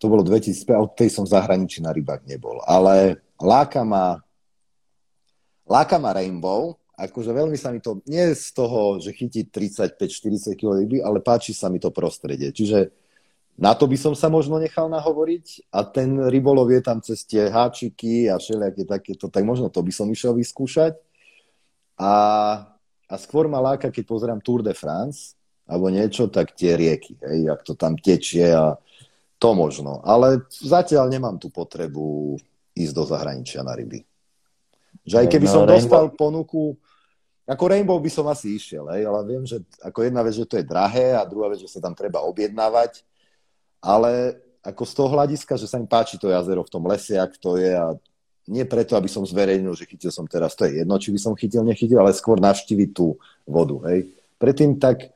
To 0.00 0.08
bolo 0.08 0.24
2005, 0.24 0.72
a 0.72 0.80
od 0.80 0.92
tej 0.96 1.12
som 1.12 1.28
zahraničí 1.28 1.84
na 1.84 1.92
rybách 1.92 2.24
nebol. 2.24 2.64
Ale 2.64 3.20
láka 3.36 3.84
ma, 3.84 4.24
láka 5.68 6.00
ma 6.00 6.16
Rainbow, 6.16 6.74
akože 6.98 7.30
veľmi 7.30 7.54
sa 7.54 7.70
mi 7.70 7.78
to, 7.78 8.02
nie 8.10 8.34
z 8.34 8.50
toho, 8.56 8.98
že 8.98 9.14
chytí 9.14 9.46
35-40 9.46 10.58
kg 10.58 10.82
ryby, 10.82 10.98
ale 10.98 11.22
páči 11.22 11.54
sa 11.54 11.70
mi 11.70 11.78
to 11.78 11.94
prostredie. 11.94 12.50
Čiže 12.50 12.90
na 13.54 13.74
to 13.74 13.86
by 13.86 13.94
som 13.94 14.14
sa 14.18 14.26
možno 14.26 14.58
nechal 14.58 14.90
nahovoriť 14.90 15.70
a 15.74 15.86
ten 15.86 16.18
rybolov 16.26 16.70
je 16.74 16.80
tam 16.82 16.98
cez 16.98 17.22
tie 17.22 17.46
háčiky 17.46 18.26
a 18.26 18.38
všelijaké 18.38 18.82
takéto, 18.86 19.26
tak 19.30 19.46
možno 19.46 19.70
to 19.70 19.82
by 19.82 19.92
som 19.94 20.10
išiel 20.10 20.34
vyskúšať. 20.34 20.98
A, 21.98 22.12
a 23.06 23.14
skôr 23.18 23.50
ma 23.50 23.58
láka, 23.58 23.90
keď 23.90 24.04
pozerám 24.06 24.40
Tour 24.42 24.62
de 24.62 24.74
France 24.74 25.38
alebo 25.68 25.92
niečo, 25.92 26.32
tak 26.32 26.56
tie 26.56 26.74
rieky, 26.78 27.20
hej, 27.20 27.52
ak 27.52 27.60
to 27.60 27.76
tam 27.76 27.92
tečie 27.98 28.48
a 28.56 28.78
to 29.36 29.48
možno. 29.52 30.00
Ale 30.00 30.48
zatiaľ 30.48 31.12
nemám 31.12 31.36
tú 31.36 31.52
potrebu 31.52 32.38
ísť 32.72 32.94
do 32.94 33.04
zahraničia 33.04 33.60
na 33.62 33.76
ryby. 33.76 34.07
Že 35.08 35.16
aj 35.24 35.26
keby 35.32 35.46
no, 35.48 35.52
som 35.52 35.62
Rainbow... 35.64 35.76
dostal 35.80 36.04
ponuku, 36.12 36.76
ako 37.48 37.64
Rainbow 37.64 37.96
by 37.96 38.10
som 38.12 38.28
asi 38.28 38.60
išiel, 38.60 38.84
hej, 38.92 39.08
ale 39.08 39.24
viem, 39.24 39.48
že 39.48 39.64
ako 39.80 40.04
jedna 40.04 40.20
vec, 40.20 40.36
že 40.36 40.44
to 40.44 40.60
je 40.60 40.68
drahé 40.68 41.16
a 41.16 41.24
druhá 41.24 41.48
vec, 41.48 41.64
že 41.64 41.72
sa 41.72 41.80
tam 41.80 41.96
treba 41.96 42.20
objednávať 42.20 43.08
ale 43.82 44.42
ako 44.62 44.82
z 44.84 44.92
toho 44.92 45.08
hľadiska, 45.14 45.54
že 45.54 45.70
sa 45.70 45.78
mi 45.78 45.86
páči 45.86 46.18
to 46.18 46.28
jazero 46.28 46.66
v 46.66 46.72
tom 46.72 46.84
lese, 46.90 47.14
ak 47.14 47.38
to 47.38 47.56
je 47.56 47.72
a 47.72 47.94
nie 48.48 48.64
preto, 48.64 48.96
aby 48.96 49.06
som 49.06 49.22
zverejnil, 49.24 49.76
že 49.76 49.84
chytil 49.84 50.08
som 50.08 50.24
teraz, 50.24 50.56
to 50.56 50.64
je 50.64 50.82
jedno, 50.82 50.96
či 50.96 51.12
by 51.12 51.20
som 51.20 51.32
chytil, 51.36 51.62
nechytil, 51.62 52.00
ale 52.00 52.16
skôr 52.16 52.40
navštíviť 52.40 52.90
tú 52.96 53.20
vodu. 53.44 53.76
Hej. 53.92 54.08
Predtým 54.40 54.80
tak 54.80 55.12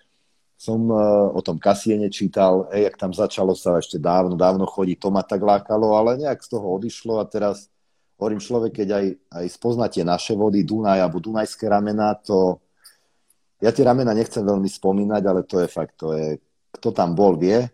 som 0.61 0.79
uh, 0.93 1.33
o 1.33 1.41
tom 1.43 1.59
kasiene 1.59 2.07
čítal, 2.13 2.71
hej, 2.71 2.93
ak 2.93 3.01
tam 3.01 3.11
začalo 3.11 3.57
sa 3.57 3.81
ešte 3.81 3.99
dávno, 3.99 4.39
dávno 4.39 4.69
chodiť, 4.69 4.97
to 5.01 5.09
ma 5.11 5.25
tak 5.25 5.43
lákalo, 5.43 5.97
ale 5.97 6.23
nejak 6.23 6.39
z 6.45 6.49
toho 6.55 6.67
odišlo 6.77 7.19
a 7.19 7.27
teraz 7.27 7.67
hovorím 8.23 8.39
človek, 8.39 8.71
keď 8.79 8.89
aj, 8.95 9.07
aj 9.35 9.47
spoznáte 9.51 9.99
naše 10.07 10.39
vody, 10.39 10.63
Dunaj 10.63 11.03
alebo 11.03 11.19
Dunajské 11.19 11.67
ramena, 11.67 12.15
to 12.15 12.63
ja 13.59 13.75
tie 13.75 13.83
ramena 13.83 14.15
nechcem 14.15 14.47
veľmi 14.47 14.71
spomínať, 14.71 15.23
ale 15.27 15.43
to 15.43 15.59
je 15.59 15.67
fakt, 15.67 15.99
to 15.99 16.15
je, 16.15 16.39
kto 16.79 16.95
tam 16.95 17.19
bol, 17.19 17.35
vie, 17.35 17.67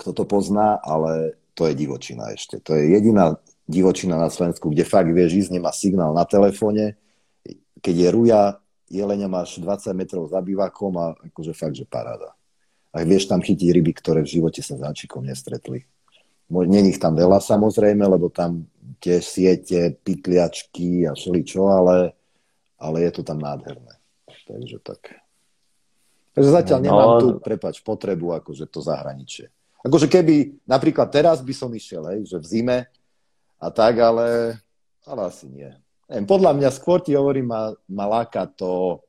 kto 0.00 0.16
to 0.16 0.24
pozná, 0.24 0.80
ale 0.80 1.36
to 1.52 1.68
je 1.68 1.76
divočina 1.76 2.32
ešte. 2.32 2.64
To 2.64 2.72
je 2.72 2.96
jediná 2.96 3.36
divočina 3.68 4.16
na 4.16 4.32
Slovensku, 4.32 4.72
kde 4.72 4.88
fakt 4.88 5.12
vieš 5.12 5.44
ísť, 5.44 5.60
nemá 5.60 5.68
signál 5.76 6.16
na 6.16 6.24
telefóne. 6.24 6.96
Keď 7.84 7.94
je 7.94 8.08
ruja, 8.08 8.40
jelenia 8.88 9.28
máš 9.28 9.60
20 9.60 9.92
metrov 9.92 10.24
za 10.32 10.40
bivakom 10.40 10.96
a 10.96 11.12
akože 11.28 11.52
fakt, 11.52 11.76
že 11.76 11.84
paráda. 11.84 12.32
A 12.88 13.04
vieš 13.04 13.28
tam 13.28 13.44
chytiť 13.44 13.68
ryby, 13.68 13.92
ktoré 13.92 14.24
v 14.24 14.40
živote 14.40 14.64
sa 14.64 14.76
s 14.76 14.80
záčikom 14.80 15.20
nestretli. 15.20 15.84
Není 16.48 16.96
ich 16.96 17.00
tam 17.00 17.12
veľa 17.12 17.44
samozrejme, 17.44 18.08
lebo 18.08 18.32
tam 18.32 18.64
tie 18.98 19.20
siete, 19.20 20.00
pikliačky 20.00 21.04
a 21.04 21.12
všeličo, 21.12 21.62
ale, 21.68 22.16
ale 22.80 22.96
je 23.04 23.10
to 23.20 23.22
tam 23.22 23.38
nádherné. 23.38 23.94
Takže 24.48 24.80
tak. 24.80 25.20
Takže 26.32 26.50
zatiaľ 26.50 26.78
no, 26.80 26.84
nemám 26.86 27.10
tu, 27.20 27.26
prepač, 27.42 27.84
potrebu 27.84 28.32
akože 28.40 28.64
to 28.70 28.80
zahraničie. 28.80 29.52
Akože 29.84 30.08
keby 30.08 30.64
napríklad 30.64 31.12
teraz 31.12 31.44
by 31.44 31.54
som 31.54 31.70
išiel, 31.70 32.08
hej, 32.14 32.26
že 32.26 32.38
v 32.40 32.46
zime 32.46 32.78
a 33.60 33.68
tak, 33.68 34.00
ale, 34.00 34.58
ale 35.04 35.20
asi 35.28 35.46
nie. 35.46 35.70
Neviem, 36.08 36.26
podľa 36.26 36.52
mňa 36.56 36.70
skôr 36.72 37.04
ti 37.04 37.12
hovorím, 37.12 37.52
ma, 37.52 37.62
ma 37.92 38.06
láka 38.08 38.48
to, 38.48 39.04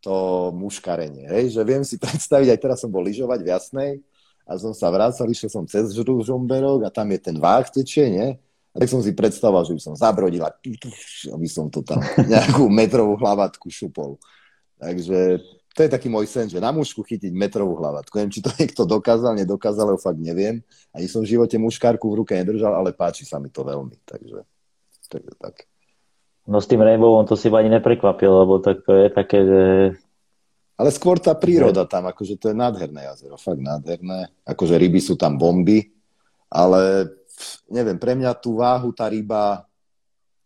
to 0.00 0.48
muškarenie. 0.56 1.28
Hej, 1.28 1.60
že 1.60 1.62
viem 1.62 1.84
si 1.84 2.00
predstaviť, 2.02 2.56
aj 2.56 2.60
teraz 2.62 2.78
som 2.80 2.88
bol 2.88 3.04
lyžovať 3.04 3.38
v 3.44 3.50
Jasnej 3.52 3.90
a 4.48 4.56
som 4.56 4.72
sa 4.72 4.88
vracal, 4.88 5.28
išiel 5.28 5.52
som 5.52 5.68
cez 5.68 5.92
Žumberok 5.92 6.88
a 6.88 6.90
tam 6.90 7.12
je 7.12 7.20
ten 7.20 7.36
váh 7.36 7.68
tečie, 7.68 8.08
nie? 8.08 8.28
A 8.72 8.80
tak 8.80 8.88
som 8.88 9.04
si 9.04 9.12
predstavoval, 9.12 9.68
že 9.68 9.76
by 9.76 9.82
som 9.84 9.94
zabrodil 9.94 10.40
a 10.40 10.50
aby 11.36 11.48
som 11.48 11.68
to 11.68 11.84
tam 11.84 12.00
nejakú 12.32 12.64
metrovú 12.72 13.20
hlavatku 13.20 13.68
šupol. 13.68 14.16
Takže 14.80 15.44
to 15.76 15.84
je 15.84 15.90
taký 15.92 16.08
môj 16.08 16.26
sen, 16.26 16.48
že 16.48 16.58
na 16.58 16.72
mušku 16.72 17.04
chytiť 17.04 17.30
metrovú 17.30 17.76
hlavatku. 17.76 18.10
Neviem, 18.16 18.34
či 18.34 18.42
to 18.42 18.50
niekto 18.56 18.82
dokázal, 18.88 19.36
nedokázal, 19.36 19.94
ale 19.94 20.00
fakt 20.00 20.18
neviem. 20.18 20.64
Ani 20.90 21.06
som 21.06 21.20
v 21.20 21.36
živote 21.36 21.60
muškárku 21.60 22.08
v 22.08 22.24
ruke 22.24 22.32
nedržal, 22.34 22.72
ale 22.72 22.96
páči 22.96 23.28
sa 23.28 23.36
mi 23.36 23.52
to 23.52 23.62
veľmi. 23.62 23.94
Takže, 24.08 24.42
takže 25.12 25.32
tak. 25.36 25.68
No 26.48 26.64
s 26.64 26.66
tým 26.66 26.80
Rainbowom 26.80 27.28
to 27.28 27.36
si 27.36 27.52
ma 27.52 27.60
ani 27.60 27.68
neprekvapil, 27.68 28.32
lebo 28.32 28.58
tak 28.64 28.80
to 28.88 28.96
je 28.96 29.06
také, 29.12 29.38
že... 29.44 29.62
Ale 30.78 30.94
skôr 30.94 31.18
tá 31.18 31.34
príroda 31.34 31.82
tam, 31.90 32.06
akože 32.06 32.38
to 32.38 32.54
je 32.54 32.56
nádherné 32.56 33.10
jazero, 33.10 33.34
fakt 33.34 33.58
nádherné. 33.58 34.30
Akože 34.46 34.78
ryby 34.78 35.02
sú 35.02 35.18
tam 35.18 35.34
bomby, 35.34 35.90
ale 36.46 37.10
neviem, 37.66 37.98
pre 37.98 38.14
mňa 38.14 38.38
tú 38.38 38.62
váhu 38.62 38.94
tá 38.94 39.10
ryba, 39.10 39.66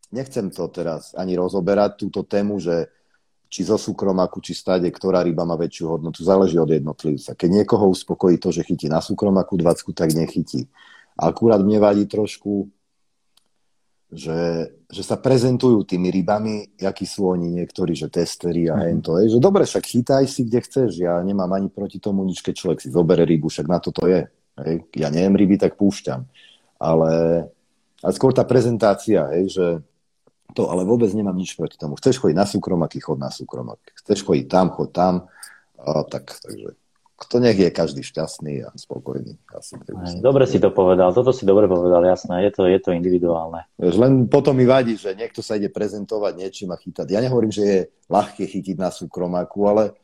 nechcem 0.08 0.48
to 0.48 0.72
teraz 0.72 1.12
ani 1.12 1.36
rozoberať, 1.36 2.00
túto 2.08 2.24
tému, 2.24 2.56
že 2.56 2.88
či 3.52 3.68
zo 3.68 3.76
súkromaku, 3.76 4.40
či 4.40 4.56
stade, 4.56 4.88
ktorá 4.88 5.20
ryba 5.20 5.44
má 5.44 5.60
väčšiu 5.60 6.00
hodnotu, 6.00 6.24
záleží 6.24 6.56
od 6.56 6.72
jednotlivca. 6.72 7.36
Keď 7.36 7.48
niekoho 7.52 7.92
uspokojí 7.92 8.40
to, 8.40 8.48
že 8.48 8.64
chytí 8.64 8.88
na 8.88 9.04
súkromaku 9.04 9.60
20, 9.60 9.92
tak 9.92 10.16
nechytí. 10.16 10.64
Akurát 11.20 11.60
mne 11.60 11.76
vadí 11.76 12.08
trošku, 12.08 12.72
že, 14.12 14.68
že 14.92 15.02
sa 15.02 15.16
prezentujú 15.16 15.88
tými 15.88 16.12
rybami, 16.12 16.76
akí 16.84 17.08
sú 17.08 17.32
oni 17.32 17.48
niektorí, 17.48 17.96
že 17.96 18.12
testery 18.12 18.68
a 18.68 18.76
mm-hmm. 18.76 18.88
hento. 18.92 19.16
Je, 19.16 19.32
že 19.32 19.40
dobre, 19.40 19.64
však 19.64 19.88
chytaj 19.88 20.24
si, 20.28 20.44
kde 20.44 20.60
chceš. 20.60 21.00
Ja 21.00 21.16
nemám 21.24 21.48
ani 21.56 21.72
proti 21.72 21.96
tomu 21.96 22.20
nič, 22.28 22.44
keď 22.44 22.54
človek 22.60 22.78
si 22.84 22.92
zobere 22.92 23.24
rybu, 23.24 23.48
však 23.48 23.64
na 23.64 23.80
to 23.80 23.88
to 23.88 24.04
je. 24.04 24.28
Hej. 24.60 24.84
Ja 25.00 25.08
neviem 25.08 25.32
ryby, 25.32 25.56
tak 25.56 25.80
púšťam. 25.80 26.28
Ale, 26.76 27.12
ale 28.04 28.12
skôr 28.12 28.36
tá 28.36 28.44
prezentácia, 28.44 29.24
hej, 29.32 29.48
že 29.48 29.66
to 30.52 30.68
ale 30.68 30.84
vôbec 30.84 31.08
nemám 31.16 31.32
nič 31.32 31.56
proti 31.56 31.80
tomu. 31.80 31.96
Chceš 31.96 32.20
chodiť 32.20 32.36
na 32.36 32.44
súkromaky, 32.44 33.00
chod 33.00 33.16
na 33.16 33.32
súkromak. 33.32 33.80
Chceš 34.04 34.28
chodiť 34.28 34.46
tam, 34.52 34.76
chod 34.76 34.92
tam. 34.92 35.24
A, 35.80 36.04
tak, 36.04 36.36
takže 36.36 36.76
kto 37.22 37.38
nech 37.38 37.54
je 37.54 37.70
každý 37.70 38.02
šťastný 38.02 38.66
a 38.66 38.74
spokojný. 38.74 39.38
Asi, 39.54 39.78
dobre 40.18 40.42
si 40.50 40.58
to 40.58 40.74
povedal, 40.74 41.14
toto 41.14 41.30
si 41.30 41.46
dobre 41.46 41.70
povedal, 41.70 42.02
jasné, 42.02 42.50
je 42.50 42.50
to, 42.50 42.66
je 42.66 42.80
to 42.82 42.90
individuálne. 42.90 43.62
Len 43.78 44.26
potom 44.26 44.58
mi 44.58 44.66
vadí, 44.66 44.98
že 44.98 45.14
niekto 45.14 45.38
sa 45.38 45.54
ide 45.54 45.70
prezentovať 45.70 46.32
niečím 46.34 46.74
a 46.74 46.76
chytať. 46.76 47.06
Ja 47.14 47.22
nehovorím, 47.22 47.54
že 47.54 47.62
je 47.62 47.80
ľahké 48.10 48.42
chytiť 48.42 48.74
na 48.74 48.90
súkromáku, 48.90 49.62
ale 49.70 49.94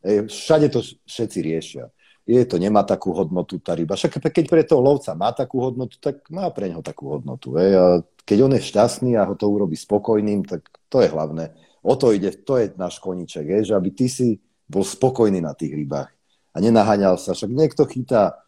všade 0.00 0.72
to 0.72 0.80
všetci 1.04 1.38
riešia. 1.44 1.84
Je 2.24 2.40
to, 2.48 2.56
nemá 2.60 2.84
takú 2.84 3.12
hodnotu 3.12 3.60
tá 3.60 3.72
ryba. 3.76 3.96
Však 3.96 4.20
keď 4.32 4.44
pre 4.48 4.64
toho 4.64 4.80
lovca 4.80 5.12
má 5.16 5.32
takú 5.32 5.64
hodnotu, 5.64 6.00
tak 6.00 6.28
má 6.32 6.48
pre 6.52 6.68
neho 6.72 6.84
takú 6.84 7.12
hodnotu. 7.16 7.56
Hej. 7.56 7.70
A 7.76 7.84
keď 8.24 8.38
on 8.44 8.52
je 8.56 8.68
šťastný 8.68 9.16
a 9.16 9.24
ho 9.24 9.32
to 9.32 9.48
urobí 9.48 9.76
spokojným, 9.76 10.44
tak 10.44 10.64
to 10.92 11.00
je 11.00 11.08
hlavné. 11.08 11.56
O 11.80 11.96
to 11.96 12.12
ide, 12.12 12.32
to 12.44 12.60
je 12.60 12.72
náš 12.76 13.00
koniček, 13.00 13.48
je, 13.48 13.72
že 13.72 13.76
aby 13.76 13.96
ty 13.96 14.12
si 14.12 14.36
bol 14.68 14.84
spokojný 14.84 15.40
na 15.40 15.56
tých 15.56 15.72
rybách 15.72 16.17
a 16.58 16.62
nenaháňal 16.62 17.14
sa. 17.22 17.38
Však 17.38 17.54
niekto 17.54 17.86
chytá, 17.86 18.42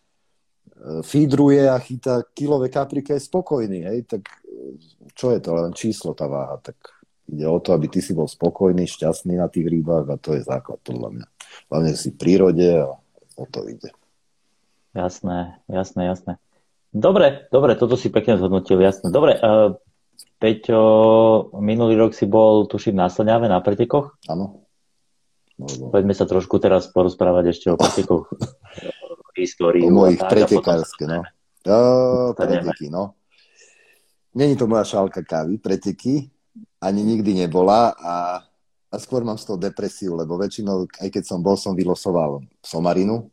e, 0.66 1.06
fídruje 1.06 1.70
a 1.70 1.78
chytá 1.78 2.26
kilové 2.34 2.66
kaprika, 2.66 3.14
je 3.14 3.22
spokojný, 3.22 3.86
hej, 3.86 4.10
tak 4.10 4.26
e, 4.42 4.74
čo 5.14 5.30
je 5.30 5.38
to, 5.38 5.54
len 5.54 5.70
číslo 5.70 6.10
tá 6.18 6.26
váha, 6.26 6.58
tak 6.58 6.74
ide 7.30 7.46
o 7.46 7.62
to, 7.62 7.70
aby 7.70 7.86
ty 7.86 8.02
si 8.02 8.10
bol 8.10 8.26
spokojný, 8.26 8.90
šťastný 8.90 9.38
na 9.38 9.46
tých 9.46 9.70
rybách 9.70 10.10
a 10.10 10.18
to 10.18 10.34
je 10.34 10.42
základ 10.42 10.82
podľa 10.82 11.08
mňa. 11.14 11.26
Hlavne 11.70 11.92
si 11.94 12.10
v 12.10 12.18
prírode 12.18 12.66
a 12.66 12.90
o 13.38 13.44
to 13.46 13.70
ide. 13.70 13.94
Jasné, 14.90 15.62
jasné, 15.70 16.10
jasné. 16.10 16.32
Dobre, 16.90 17.46
dobre, 17.54 17.78
toto 17.78 17.94
si 17.94 18.10
pekne 18.10 18.34
zhodnotil, 18.34 18.82
jasné. 18.82 19.14
Dobre, 19.14 19.38
uh, 19.38 19.78
Peťo, 20.42 20.82
minulý 21.62 21.94
rok 21.94 22.16
si 22.16 22.26
bol, 22.26 22.66
tuším, 22.66 22.98
na 22.98 23.06
Slňave, 23.06 23.46
na 23.46 23.62
pretekoch? 23.62 24.18
Áno. 24.26 24.66
Poďme 25.66 26.14
sa 26.16 26.24
trošku 26.24 26.56
teraz 26.62 26.88
porozprávať 26.88 27.52
ešte 27.52 27.66
o 27.68 27.76
pretekoch. 27.76 28.30
histórii. 29.40 29.88
O 29.88 29.90
mojich 29.90 30.20
pretekárske, 30.20 31.08
no. 31.08 31.24
O, 31.64 32.32
preteky, 32.36 32.92
no. 32.92 33.16
Není 34.34 34.54
to 34.56 34.70
moja 34.70 34.84
šálka 34.84 35.24
kávy, 35.24 35.58
preteky. 35.58 36.30
Ani 36.80 37.02
nikdy 37.04 37.34
nebola 37.34 37.92
a, 37.92 38.40
a 38.88 38.94
skôr 38.96 39.24
mám 39.24 39.36
z 39.36 39.52
toho 39.52 39.58
depresiu, 39.60 40.16
lebo 40.16 40.40
väčšinou, 40.40 40.88
aj 41.00 41.08
keď 41.12 41.22
som 41.24 41.44
bol, 41.44 41.56
som 41.56 41.76
vylosoval 41.76 42.40
somarinu, 42.64 43.28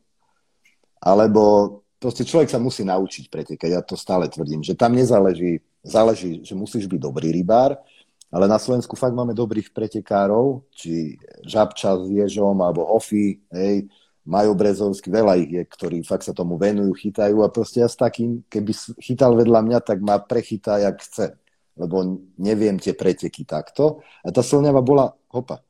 alebo 1.00 1.80
proste 1.96 2.28
človek 2.28 2.52
sa 2.52 2.60
musí 2.60 2.84
naučiť 2.84 3.32
pretekať, 3.32 3.70
ja 3.72 3.80
to 3.80 3.96
stále 3.96 4.28
tvrdím, 4.28 4.60
že 4.60 4.76
tam 4.76 4.92
nezáleží, 4.92 5.64
záleží, 5.80 6.44
že 6.44 6.52
musíš 6.52 6.84
byť 6.84 7.00
dobrý 7.00 7.32
rybár, 7.32 7.80
ale 8.28 8.44
na 8.44 8.60
Slovensku 8.60 8.92
fakt 8.96 9.16
máme 9.16 9.32
dobrých 9.32 9.72
pretekárov, 9.72 10.68
či 10.72 11.16
Žabča 11.48 11.96
s 11.96 12.06
Ježom, 12.12 12.60
alebo 12.60 12.84
Hofi, 12.84 13.40
hej, 13.48 13.88
Majo 14.28 14.52
Brezovský, 14.52 15.08
veľa 15.08 15.40
ich 15.40 15.50
je, 15.56 15.62
ktorí 15.64 16.04
fakt 16.04 16.28
sa 16.28 16.36
tomu 16.36 16.60
venujú, 16.60 16.92
chytajú 16.92 17.40
a 17.40 17.48
proste 17.48 17.80
ja 17.80 17.88
s 17.88 17.96
takým, 17.96 18.44
keby 18.52 18.76
chytal 19.00 19.32
vedľa 19.32 19.64
mňa, 19.64 19.78
tak 19.80 20.04
ma 20.04 20.20
prechytá, 20.20 20.76
jak 20.76 21.00
chce, 21.00 21.40
lebo 21.80 22.20
neviem 22.36 22.76
tie 22.76 22.92
preteky 22.92 23.48
takto. 23.48 24.04
A 24.20 24.28
tá 24.28 24.44
Slňava 24.44 24.84
bola, 24.84 25.16
hopa, 25.32 25.64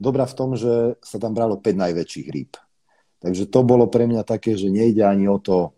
dobrá 0.00 0.24
v 0.24 0.32
tom, 0.32 0.56
že 0.56 0.96
sa 1.04 1.20
tam 1.20 1.36
bralo 1.36 1.60
5 1.60 1.76
najväčších 1.76 2.28
rýb. 2.32 2.56
Takže 3.20 3.52
to 3.52 3.60
bolo 3.60 3.84
pre 3.92 4.08
mňa 4.08 4.24
také, 4.24 4.56
že 4.56 4.72
nejde 4.72 5.04
ani 5.04 5.28
o 5.28 5.36
to, 5.36 5.76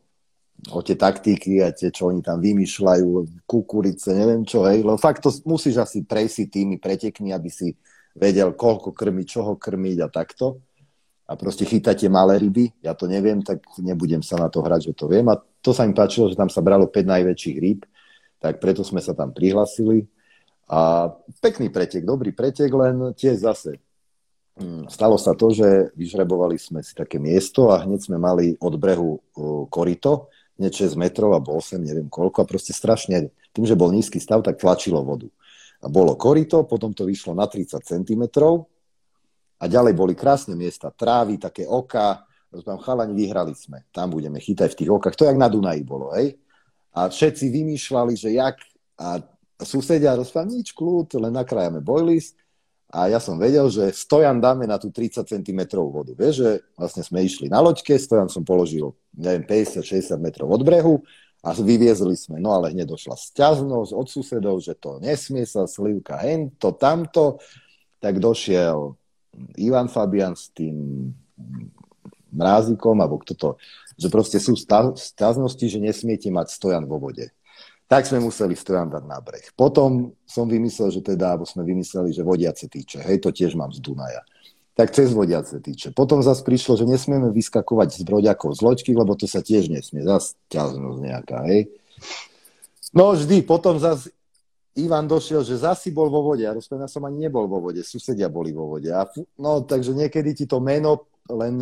o 0.70 0.78
tie 0.78 0.94
taktiky 0.94 1.58
a 1.58 1.74
tie, 1.74 1.90
čo 1.90 2.12
oni 2.12 2.22
tam 2.22 2.38
vymýšľajú, 2.38 3.42
kukurice, 3.48 4.14
neviem 4.14 4.46
čo, 4.46 4.62
hej, 4.62 4.86
lebo 4.86 4.94
fakt 4.94 5.18
to 5.18 5.34
musíš 5.42 5.82
asi 5.82 6.06
prejsť 6.06 6.54
tými 6.54 6.78
pretekmi, 6.78 7.34
aby 7.34 7.50
si 7.50 7.74
vedel, 8.14 8.54
koľko 8.54 8.94
krmiť, 8.94 9.26
čoho 9.26 9.58
krmiť 9.58 9.98
a 10.04 10.08
takto. 10.12 10.62
A 11.26 11.38
proste 11.38 11.64
chytáte 11.64 12.06
malé 12.12 12.36
ryby, 12.38 12.70
ja 12.84 12.92
to 12.92 13.08
neviem, 13.08 13.40
tak 13.40 13.64
nebudem 13.80 14.20
sa 14.20 14.36
na 14.36 14.52
to 14.52 14.60
hrať, 14.60 14.92
že 14.92 14.94
to 14.94 15.08
viem. 15.08 15.24
A 15.32 15.40
to 15.64 15.72
sa 15.72 15.88
mi 15.88 15.96
páčilo, 15.96 16.28
že 16.28 16.36
tam 16.36 16.52
sa 16.52 16.60
bralo 16.60 16.86
5 16.86 17.08
najväčších 17.08 17.56
rýb, 17.56 17.88
tak 18.36 18.60
preto 18.60 18.84
sme 18.84 19.00
sa 19.00 19.16
tam 19.16 19.32
prihlasili. 19.32 20.04
A 20.68 21.08
pekný 21.40 21.72
pretek, 21.72 22.04
dobrý 22.04 22.36
pretek, 22.36 22.68
len 22.68 23.16
tiež 23.16 23.48
zase 23.48 23.80
Mm, 24.52 24.84
stalo 24.92 25.16
sa 25.16 25.32
to, 25.32 25.48
že 25.48 25.96
vyžrebovali 25.96 26.60
sme 26.60 26.84
si 26.84 26.92
také 26.92 27.16
miesto 27.16 27.72
a 27.72 27.80
hneď 27.88 28.00
sme 28.04 28.20
mali 28.20 28.52
od 28.60 28.74
brehu 28.76 29.16
korito, 29.72 30.28
hneď 30.60 30.90
6 30.90 31.00
metrov 31.00 31.32
alebo 31.32 31.56
8, 31.56 31.80
neviem 31.80 32.08
koľko. 32.08 32.44
A 32.44 32.48
proste 32.48 32.72
strašne, 32.76 33.32
tým, 33.52 33.64
že 33.64 33.78
bol 33.78 33.92
nízky 33.92 34.20
stav, 34.20 34.44
tak 34.44 34.60
tlačilo 34.60 35.00
vodu. 35.04 35.28
A 35.82 35.90
bolo 35.90 36.14
korito, 36.14 36.62
potom 36.64 36.94
to 36.94 37.08
vyšlo 37.08 37.34
na 37.34 37.50
30 37.50 37.82
cm 37.82 38.22
a 39.62 39.64
ďalej 39.70 39.94
boli 39.94 40.14
krásne 40.18 40.58
miesta, 40.58 40.90
trávy, 40.90 41.38
také 41.38 41.62
oka, 41.66 42.26
rozpám, 42.50 42.82
chalani, 42.82 43.14
vyhrali 43.14 43.54
sme, 43.54 43.86
tam 43.94 44.10
budeme 44.10 44.42
chytať 44.42 44.74
v 44.74 44.78
tých 44.82 44.90
okách, 44.90 45.14
to 45.14 45.24
jak 45.26 45.38
na 45.38 45.46
Dunaji 45.46 45.82
bolo, 45.86 46.10
hej? 46.18 46.34
A 46.92 47.06
všetci 47.06 47.46
vymýšľali, 47.48 48.14
že 48.18 48.34
jak, 48.34 48.58
a 48.98 49.22
susedia 49.62 50.18
rozpám, 50.18 50.50
nič 50.50 50.74
kľud, 50.74 51.14
len 51.22 51.32
nakrájame 51.32 51.78
bojlis 51.78 52.34
a 52.92 53.08
ja 53.08 53.16
som 53.16 53.40
vedel, 53.40 53.72
že 53.72 53.88
stojan 53.96 54.36
dáme 54.36 54.68
na 54.68 54.76
tú 54.76 54.92
30 54.92 55.24
cm 55.24 55.60
vodu. 55.80 56.12
Vieš, 56.12 56.34
že 56.44 56.50
vlastne 56.76 57.00
sme 57.00 57.24
išli 57.24 57.48
na 57.48 57.64
loďke, 57.64 57.96
stojan 57.96 58.28
som 58.28 58.44
položil, 58.44 58.92
neviem, 59.16 59.48
50-60 59.48 60.20
metrov 60.20 60.52
od 60.52 60.60
brehu 60.60 61.00
a 61.40 61.56
vyviezli 61.56 62.12
sme. 62.12 62.36
No 62.36 62.52
ale 62.52 62.76
hneď 62.76 62.92
došla 62.92 63.16
sťaznosť 63.16 63.96
od 63.96 64.06
susedov, 64.12 64.60
že 64.60 64.76
to 64.76 65.00
nesmie 65.00 65.48
sa 65.48 65.64
slivka 65.64 66.20
hento, 66.20 66.76
tamto. 66.76 67.40
Tak 67.96 68.20
došiel 68.20 68.92
Ivan 69.56 69.88
Fabian 69.88 70.36
s 70.36 70.52
tým 70.52 71.08
mrázikom, 72.28 73.00
alebo 73.00 73.24
kto 73.24 73.32
to, 73.32 73.50
že 73.96 74.12
proste 74.12 74.36
sú 74.36 74.52
sťaznosti, 74.52 75.64
že 75.64 75.80
nesmiete 75.80 76.28
mať 76.28 76.52
stojan 76.52 76.84
vo 76.84 77.00
vode 77.00 77.32
tak 77.92 78.08
sme 78.08 78.24
museli 78.24 78.56
stojan 78.56 78.88
dať 78.88 79.04
na 79.04 79.20
breh. 79.20 79.52
Potom 79.52 80.16
som 80.24 80.48
vymyslel, 80.48 80.88
že 80.88 81.04
teda, 81.04 81.36
alebo 81.36 81.44
sme 81.44 81.60
vymysleli, 81.60 82.16
že 82.16 82.24
vodiace 82.24 82.64
týče. 82.64 83.04
Hej, 83.04 83.20
to 83.20 83.28
tiež 83.28 83.52
mám 83.52 83.68
z 83.68 83.84
Dunaja. 83.84 84.24
Tak 84.72 84.96
cez 84.96 85.12
vodiace 85.12 85.60
týče. 85.60 85.92
Potom 85.92 86.24
zase 86.24 86.40
prišlo, 86.40 86.80
že 86.80 86.88
nesmieme 86.88 87.28
vyskakovať 87.28 88.00
z 88.00 88.08
broďakov 88.08 88.56
z 88.56 88.60
loďky, 88.64 88.96
lebo 88.96 89.12
to 89.12 89.28
sa 89.28 89.44
tiež 89.44 89.68
nesmie. 89.68 90.00
Zase 90.08 90.40
ťažnosť 90.48 90.98
nejaká, 91.04 91.44
hej. 91.52 91.68
No 92.96 93.12
vždy, 93.12 93.44
potom 93.44 93.76
zase 93.76 94.08
Ivan 94.72 95.04
došiel, 95.04 95.44
že 95.44 95.60
zasi 95.60 95.92
bol 95.92 96.08
vo 96.08 96.32
vode. 96.32 96.48
Ja 96.48 96.56
rozprávam, 96.56 96.88
ja 96.88 96.90
som 96.96 97.04
ani 97.04 97.28
nebol 97.28 97.44
vo 97.44 97.60
vode, 97.60 97.84
susedia 97.84 98.32
boli 98.32 98.56
vo 98.56 98.72
vode. 98.72 98.88
A, 98.88 99.04
no, 99.36 99.68
takže 99.68 99.92
niekedy 99.92 100.32
ti 100.32 100.44
to 100.48 100.64
meno 100.64 101.12
len 101.28 101.60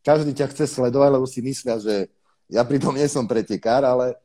každý 0.00 0.32
ťa 0.32 0.48
chce 0.48 0.64
sledovať, 0.64 1.10
lebo 1.12 1.28
si 1.28 1.44
myslia, 1.44 1.76
že 1.76 2.08
ja 2.48 2.64
pritom 2.64 2.96
nie 2.96 3.04
som 3.04 3.28
pretekár, 3.28 3.84
ale 3.84 4.16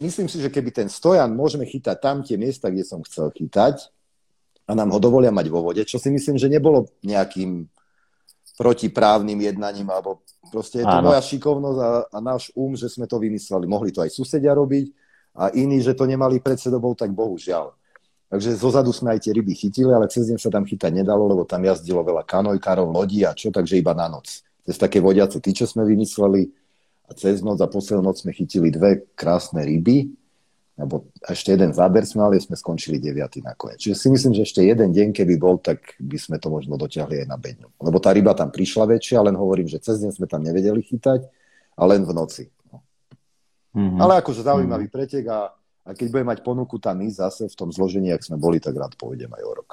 myslím 0.00 0.26
si, 0.26 0.42
že 0.42 0.50
keby 0.50 0.70
ten 0.74 0.88
stojan 0.90 1.30
môžeme 1.30 1.66
chytať 1.68 1.96
tam 2.00 2.16
tie 2.24 2.34
miesta, 2.34 2.70
kde 2.70 2.82
som 2.82 3.02
chcel 3.04 3.30
chytať 3.30 3.90
a 4.64 4.72
nám 4.72 4.90
ho 4.96 4.98
dovolia 4.98 5.30
mať 5.30 5.46
vo 5.52 5.60
vode, 5.60 5.84
čo 5.84 6.00
si 6.00 6.08
myslím, 6.08 6.40
že 6.40 6.48
nebolo 6.48 6.88
nejakým 7.04 7.68
protiprávnym 8.54 9.38
jednaním, 9.42 9.90
alebo 9.90 10.22
proste 10.48 10.82
je 10.82 10.86
to 10.86 10.96
Áno. 11.02 11.10
moja 11.10 11.20
šikovnosť 11.20 11.78
a, 11.82 11.90
a 12.06 12.18
náš 12.22 12.54
um, 12.54 12.78
že 12.78 12.86
sme 12.86 13.10
to 13.10 13.18
vymysleli. 13.18 13.66
Mohli 13.66 13.90
to 13.90 14.00
aj 14.06 14.14
susedia 14.14 14.54
robiť 14.54 14.94
a 15.34 15.50
iní, 15.50 15.82
že 15.82 15.98
to 15.98 16.06
nemali 16.06 16.38
pred 16.38 16.56
sebou, 16.56 16.94
tak 16.94 17.10
bohužiaľ. 17.10 17.74
Takže 18.30 18.54
zozadu 18.58 18.90
sme 18.94 19.14
aj 19.14 19.26
tie 19.26 19.32
ryby 19.34 19.54
chytili, 19.54 19.90
ale 19.90 20.10
cez 20.10 20.26
deň 20.30 20.38
sa 20.38 20.50
tam 20.50 20.66
chytať 20.66 20.90
nedalo, 20.90 21.26
lebo 21.26 21.42
tam 21.46 21.62
jazdilo 21.66 22.02
veľa 22.02 22.22
kanojkárov, 22.26 22.90
lodí 22.90 23.26
a 23.26 23.34
čo, 23.34 23.50
takže 23.50 23.78
iba 23.78 23.94
na 23.94 24.10
noc. 24.10 24.42
Cez 24.64 24.74
také 24.78 24.98
vodiace 24.98 25.38
tyče 25.42 25.68
sme 25.68 25.84
vymysleli, 25.84 26.63
a 27.04 27.10
cez 27.12 27.44
noc 27.44 27.60
a 27.60 27.68
poslednú 27.68 28.08
noc 28.08 28.24
sme 28.24 28.32
chytili 28.32 28.72
dve 28.72 29.04
krásne 29.14 29.60
ryby, 29.60 30.10
alebo 30.74 31.06
ešte 31.22 31.54
jeden 31.54 31.70
záber 31.70 32.02
sme 32.02 32.26
mali, 32.26 32.42
sme 32.42 32.58
skončili 32.58 32.98
deviatý 32.98 33.38
nakoniec. 33.38 33.78
Čiže 33.78 33.94
si 33.94 34.08
myslím, 34.10 34.32
že 34.34 34.42
ešte 34.42 34.60
jeden 34.66 34.90
deň, 34.90 35.14
keby 35.14 35.38
bol, 35.38 35.62
tak 35.62 35.94
by 36.02 36.18
sme 36.18 36.36
to 36.42 36.50
možno 36.50 36.74
dotiahli 36.74 37.22
aj 37.22 37.28
na 37.30 37.38
bedňu. 37.38 37.70
Lebo 37.78 38.02
tá 38.02 38.10
ryba 38.10 38.34
tam 38.34 38.50
prišla 38.50 38.90
väčšia, 38.90 39.22
len 39.22 39.38
hovorím, 39.38 39.70
že 39.70 39.78
cez 39.78 40.02
deň 40.02 40.18
sme 40.18 40.26
tam 40.26 40.42
nevedeli 40.42 40.82
chytať, 40.82 41.30
a 41.74 41.82
len 41.86 42.06
v 42.06 42.12
noci. 42.14 42.44
No. 42.70 42.82
Mm-hmm. 43.74 44.00
Ale 44.00 44.12
akože 44.22 44.46
zaujímavý 44.46 44.86
mm-hmm. 44.86 44.98
pretek 44.98 45.24
a, 45.30 45.50
a 45.86 45.90
keď 45.94 46.06
bude 46.10 46.24
mať 46.26 46.38
ponuku 46.46 46.78
tam 46.78 47.02
ísť 47.02 47.16
zase 47.18 47.42
v 47.50 47.58
tom 47.58 47.70
zložení, 47.74 48.14
ak 48.14 48.22
sme 48.22 48.38
boli, 48.38 48.62
tak 48.62 48.78
rád 48.78 48.94
pôjdem 48.94 49.30
aj 49.34 49.42
o 49.42 49.52
rok. 49.54 49.70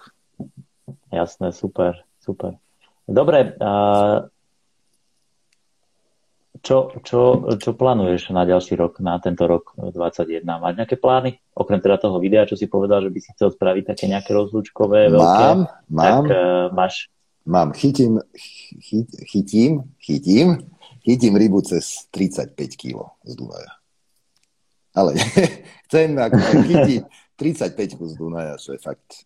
Jasné, 1.14 1.54
super, 1.54 2.02
super. 2.18 2.58
Dobre, 3.06 3.54
uh, 3.58 4.26
čo, 6.62 6.93
čo, 7.01 7.49
čo 7.57 7.74
plánuješ 7.74 8.30
na 8.30 8.45
ďalší 8.45 8.78
rok, 8.78 9.01
na 9.01 9.18
tento 9.18 9.49
rok 9.49 9.74
2021? 9.78 10.45
Máš 10.45 10.78
nejaké 10.78 10.95
plány? 11.01 11.41
Okrem 11.57 11.82
teda 11.82 11.97
toho 11.97 12.22
videa, 12.22 12.45
čo 12.45 12.53
si 12.53 12.70
povedal, 12.70 13.01
že 13.01 13.09
by 13.09 13.20
si 13.20 13.30
chcel 13.34 13.49
spraviť 13.49 13.84
také 13.89 14.05
nejaké 14.05 14.30
rozlúčkové, 14.30 15.09
veľké. 15.09 15.45
Mám, 15.57 15.59
mám. 15.89 16.05
Tak 16.05 16.22
uh, 16.30 16.70
máš... 16.70 17.09
Mám, 17.41 17.74
chytím, 17.74 18.22
chy, 18.78 19.09
chytím, 19.26 19.89
chytím, 19.97 20.70
chytím 21.01 21.34
rybu 21.34 21.66
cez 21.66 22.05
35 22.14 22.53
kg 22.78 23.09
z 23.26 23.34
Dunaja. 23.34 23.72
Ale 24.93 25.18
chcem 25.89 26.14
ako 26.14 26.38
chytiť 26.38 27.01
35 27.41 27.97
z 27.97 28.16
Dunaja, 28.22 28.62
čo 28.62 28.78
je 28.78 28.80
fakt. 28.86 29.26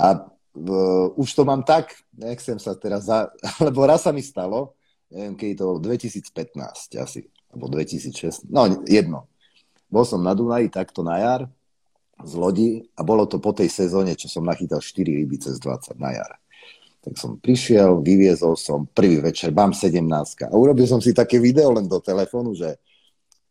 A 0.00 0.32
uh, 0.56 1.12
už 1.20 1.28
to 1.36 1.44
mám 1.44 1.60
tak, 1.60 1.92
nechcem 2.16 2.56
sa 2.56 2.72
teraz, 2.72 3.04
za, 3.04 3.28
lebo 3.68 3.84
raz 3.84 4.08
sa 4.08 4.16
mi 4.16 4.24
stalo, 4.24 4.79
neviem, 5.10 5.34
keď 5.34 5.50
to 5.58 5.66
2015 5.82 6.96
asi, 7.02 7.26
alebo 7.50 7.66
2006, 7.66 8.46
no 8.50 8.66
jedno. 8.86 9.26
Bol 9.90 10.06
som 10.06 10.22
na 10.22 10.32
Dunaji 10.38 10.70
takto 10.70 11.02
na 11.02 11.18
jar 11.18 11.50
z 12.22 12.32
lodi 12.38 12.86
a 12.94 13.02
bolo 13.02 13.26
to 13.26 13.42
po 13.42 13.50
tej 13.50 13.66
sezóne, 13.66 14.14
čo 14.14 14.30
som 14.30 14.46
nachytal 14.46 14.78
4 14.78 15.02
ryby 15.02 15.36
cez 15.42 15.58
20 15.58 15.98
na 15.98 16.14
jar. 16.14 16.38
Tak 17.00 17.16
som 17.16 17.40
prišiel, 17.40 17.98
vyviezol 18.04 18.54
som 18.54 18.86
prvý 18.86 19.18
večer, 19.24 19.50
bám 19.50 19.72
17 19.72 20.04
a 20.46 20.54
urobil 20.54 20.86
som 20.86 21.00
si 21.02 21.16
také 21.16 21.40
video 21.40 21.72
len 21.74 21.88
do 21.88 21.98
telefónu, 21.98 22.52
že 22.52 22.76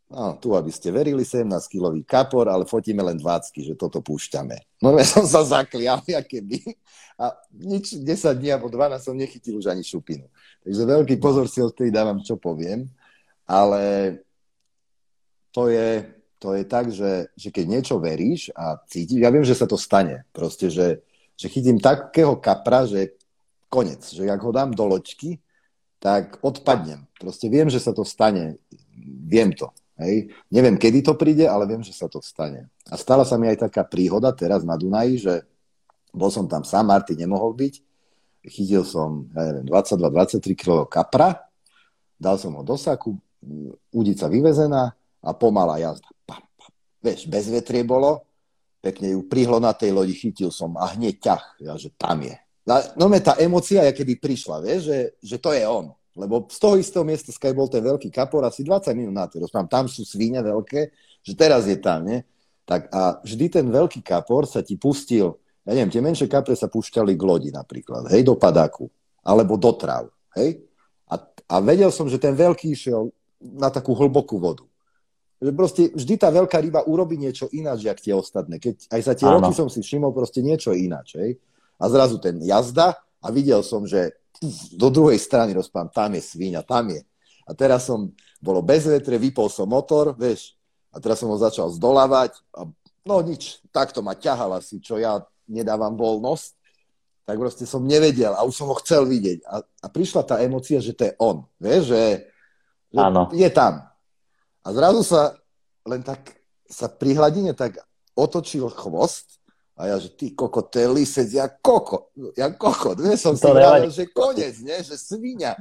no, 0.10 0.38
tu 0.42 0.54
aby 0.54 0.70
ste 0.74 0.94
verili, 0.94 1.26
17-kilový 1.26 2.06
kapor, 2.06 2.50
ale 2.50 2.66
fotíme 2.66 3.02
len 3.02 3.18
20, 3.18 3.54
že 3.62 3.74
toto 3.78 4.02
púšťame. 4.02 4.82
No 4.82 4.94
ja 4.98 5.06
som 5.06 5.26
sa 5.26 5.42
zaklial, 5.46 6.02
aké 6.22 6.42
by. 6.42 6.60
A 7.20 7.36
nič, 7.52 8.00
10 8.00 8.06
dní 8.38 8.50
alebo 8.54 8.72
12 8.72 9.02
som 9.02 9.18
nechytil 9.18 9.58
už 9.58 9.70
ani 9.70 9.84
šupinu. 9.86 10.30
Takže 10.64 10.84
veľký 10.84 11.16
pozor 11.18 11.48
si 11.48 11.64
odtedy 11.64 11.90
dávam, 11.90 12.20
čo 12.20 12.36
poviem. 12.36 12.88
Ale 13.50 14.16
to 15.50 15.72
je, 15.72 16.06
to 16.38 16.54
je 16.54 16.64
tak, 16.68 16.94
že, 16.94 17.34
že 17.34 17.50
keď 17.50 17.66
niečo 17.66 17.96
veríš 17.98 18.54
a 18.54 18.78
cítiš, 18.86 19.24
ja 19.24 19.34
viem, 19.34 19.48
že 19.48 19.58
sa 19.58 19.66
to 19.66 19.80
stane. 19.80 20.28
Proste, 20.30 20.70
že, 20.70 21.02
že 21.34 21.48
chytím 21.50 21.82
takého 21.82 22.38
kapra, 22.38 22.86
že 22.86 23.18
konec. 23.72 24.06
Že 24.06 24.30
ak 24.30 24.42
ho 24.44 24.52
dám 24.54 24.72
do 24.76 24.86
loďky, 24.86 25.42
tak 25.98 26.38
odpadnem. 26.46 27.10
Proste 27.18 27.50
viem, 27.50 27.68
že 27.68 27.82
sa 27.82 27.96
to 27.96 28.06
stane. 28.06 28.62
Viem 29.26 29.56
to. 29.56 29.74
Hej. 30.00 30.32
Neviem, 30.48 30.80
kedy 30.80 31.04
to 31.04 31.14
príde, 31.20 31.44
ale 31.44 31.68
viem, 31.68 31.84
že 31.84 31.92
sa 31.92 32.08
to 32.08 32.24
stane. 32.24 32.72
A 32.88 32.96
stala 32.96 33.28
sa 33.28 33.36
mi 33.36 33.52
aj 33.52 33.68
taká 33.68 33.84
príhoda 33.84 34.32
teraz 34.32 34.64
na 34.64 34.80
Dunaji, 34.80 35.20
že 35.20 35.34
bol 36.16 36.32
som 36.32 36.48
tam 36.48 36.64
sám, 36.64 36.88
Marty 36.88 37.20
nemohol 37.20 37.52
byť 37.52 37.89
chytil 38.50 38.84
som, 38.84 39.30
ja 39.32 39.54
neviem, 39.54 39.70
22-23 39.70 40.58
kg 40.58 40.90
kapra, 40.90 41.48
dal 42.20 42.36
som 42.36 42.58
ho 42.58 42.66
do 42.66 42.76
saku, 42.76 43.16
udica 43.94 44.28
vyvezená 44.28 44.92
a 45.24 45.30
pomalá 45.32 45.80
jazda. 45.80 46.10
Pam, 46.28 46.44
pam. 46.60 46.72
Vieš, 47.00 47.30
bez 47.32 47.48
vetrie 47.48 47.88
bolo, 47.88 48.28
pekne 48.84 49.16
ju 49.16 49.24
prihlo 49.24 49.62
na 49.64 49.72
tej 49.72 49.96
lodi, 49.96 50.12
chytil 50.12 50.52
som 50.52 50.76
a 50.76 50.92
hneď 50.96 51.16
ťah, 51.20 51.44
ja, 51.64 51.74
že 51.80 51.94
tam 51.96 52.26
je. 52.26 52.36
No 53.00 53.10
me 53.10 53.18
tá 53.18 53.34
emocia, 53.42 53.82
ja 53.82 53.94
keby 53.96 54.22
prišla, 54.22 54.62
vieš, 54.62 54.92
že, 54.92 55.00
že 55.24 55.38
to 55.42 55.56
je 55.56 55.64
on. 55.66 55.90
Lebo 56.14 56.46
z 56.52 56.60
toho 56.60 56.76
istého 56.76 57.02
miesta, 57.08 57.32
skaj 57.32 57.56
bol 57.56 57.72
ten 57.72 57.82
veľký 57.82 58.12
kapor, 58.12 58.44
asi 58.44 58.62
20 58.62 58.92
minút 58.94 59.16
na 59.16 59.26
to. 59.26 59.40
Tam 59.72 59.88
sú 59.88 60.04
svíne 60.04 60.44
veľké, 60.44 60.92
že 61.24 61.34
teraz 61.34 61.66
je 61.66 61.80
tam, 61.80 62.04
nie? 62.04 62.22
Tak 62.68 62.92
a 62.94 63.18
vždy 63.24 63.46
ten 63.50 63.66
veľký 63.66 64.04
kapor 64.06 64.46
sa 64.46 64.62
ti 64.62 64.78
pustil 64.78 65.40
ja 65.70 65.78
neviem, 65.78 65.94
tie 65.94 66.02
menšie 66.02 66.26
kapre 66.26 66.58
sa 66.58 66.66
púšťali 66.66 67.14
k 67.14 67.22
lodi 67.22 67.54
napríklad, 67.54 68.10
hej, 68.10 68.26
do 68.26 68.34
padáku, 68.34 68.90
alebo 69.22 69.54
do 69.54 69.70
tráv, 69.78 70.10
hej. 70.34 70.66
A, 71.06 71.22
a 71.22 71.56
vedel 71.62 71.94
som, 71.94 72.10
že 72.10 72.18
ten 72.18 72.34
veľký 72.34 72.74
išiel 72.74 73.14
na 73.38 73.70
takú 73.70 73.94
hlbokú 73.94 74.42
vodu. 74.42 74.66
Že 75.38 75.52
proste 75.54 75.82
vždy 75.94 76.16
tá 76.18 76.34
veľká 76.34 76.58
ryba 76.58 76.82
urobí 76.90 77.16
niečo 77.22 77.48
ináč, 77.54 77.86
jak 77.86 78.02
tie 78.02 78.12
ostatné. 78.12 78.58
Keď 78.60 78.90
aj 78.92 79.02
za 79.06 79.14
tie 79.14 79.30
Áno. 79.30 79.40
roky 79.40 79.54
som 79.54 79.70
si 79.70 79.80
všimol 79.80 80.12
proste 80.12 80.42
niečo 80.42 80.74
ináč, 80.74 81.16
hej. 81.22 81.38
A 81.78 81.86
zrazu 81.88 82.18
ten 82.18 82.42
jazda 82.42 82.98
a 83.22 83.28
videl 83.30 83.62
som, 83.62 83.86
že 83.86 84.18
do 84.74 84.90
druhej 84.90 85.22
strany 85.22 85.54
rozpám, 85.54 85.94
tam 85.94 86.18
je 86.18 86.24
svíňa, 86.26 86.66
tam 86.66 86.90
je. 86.92 87.06
A 87.46 87.54
teraz 87.54 87.86
som, 87.86 88.10
bolo 88.42 88.66
bez 88.66 88.90
vetre, 88.90 89.22
vypol 89.22 89.54
som 89.54 89.70
motor, 89.70 90.18
vieš, 90.18 90.58
a 90.90 90.98
teraz 90.98 91.22
som 91.22 91.30
ho 91.30 91.38
začal 91.38 91.70
zdolávať 91.70 92.42
a 92.58 92.66
no 93.06 93.16
nič, 93.22 93.62
takto 93.70 94.02
ma 94.02 94.18
ťahal 94.18 94.58
asi, 94.58 94.82
čo 94.82 94.98
ja 94.98 95.22
nedávam 95.50 95.98
voľnosť, 95.98 96.50
tak 97.26 97.36
proste 97.38 97.66
som 97.66 97.86
nevedel 97.86 98.34
a 98.34 98.46
už 98.46 98.54
som 98.54 98.68
ho 98.70 98.78
chcel 98.82 99.06
vidieť. 99.06 99.46
A, 99.46 99.62
a 99.62 99.88
prišla 99.90 100.26
tá 100.26 100.36
emocia, 100.42 100.82
že 100.82 100.94
to 100.94 101.10
je 101.10 101.14
on, 101.22 101.46
vieš, 101.62 101.94
že, 101.94 102.04
že 102.90 103.02
je 103.38 103.50
tam. 103.54 103.86
A 104.66 104.68
zrazu 104.74 105.02
sa 105.06 105.38
len 105.86 106.06
tak 106.06 106.38
sa 106.70 106.86
pri 106.86 107.18
hladine 107.18 107.58
tak 107.58 107.82
otočil 108.14 108.70
chvost 108.70 109.42
a 109.80 109.88
ja, 109.88 109.96
že 109.96 110.12
ty 110.12 110.36
koko, 110.36 110.60
to 110.68 110.76
je 110.76 110.88
lisec, 110.92 111.30
ja 111.32 111.48
koko, 111.48 112.12
ja 112.36 112.52
koko, 112.52 113.00
dnes 113.00 113.24
som 113.24 113.34
to 113.34 113.48
si 113.48 113.50
vravil, 113.50 113.90
že 113.90 114.12
konec, 114.12 114.60
nie, 114.60 114.76
že 114.84 115.00
svinia. 115.00 115.56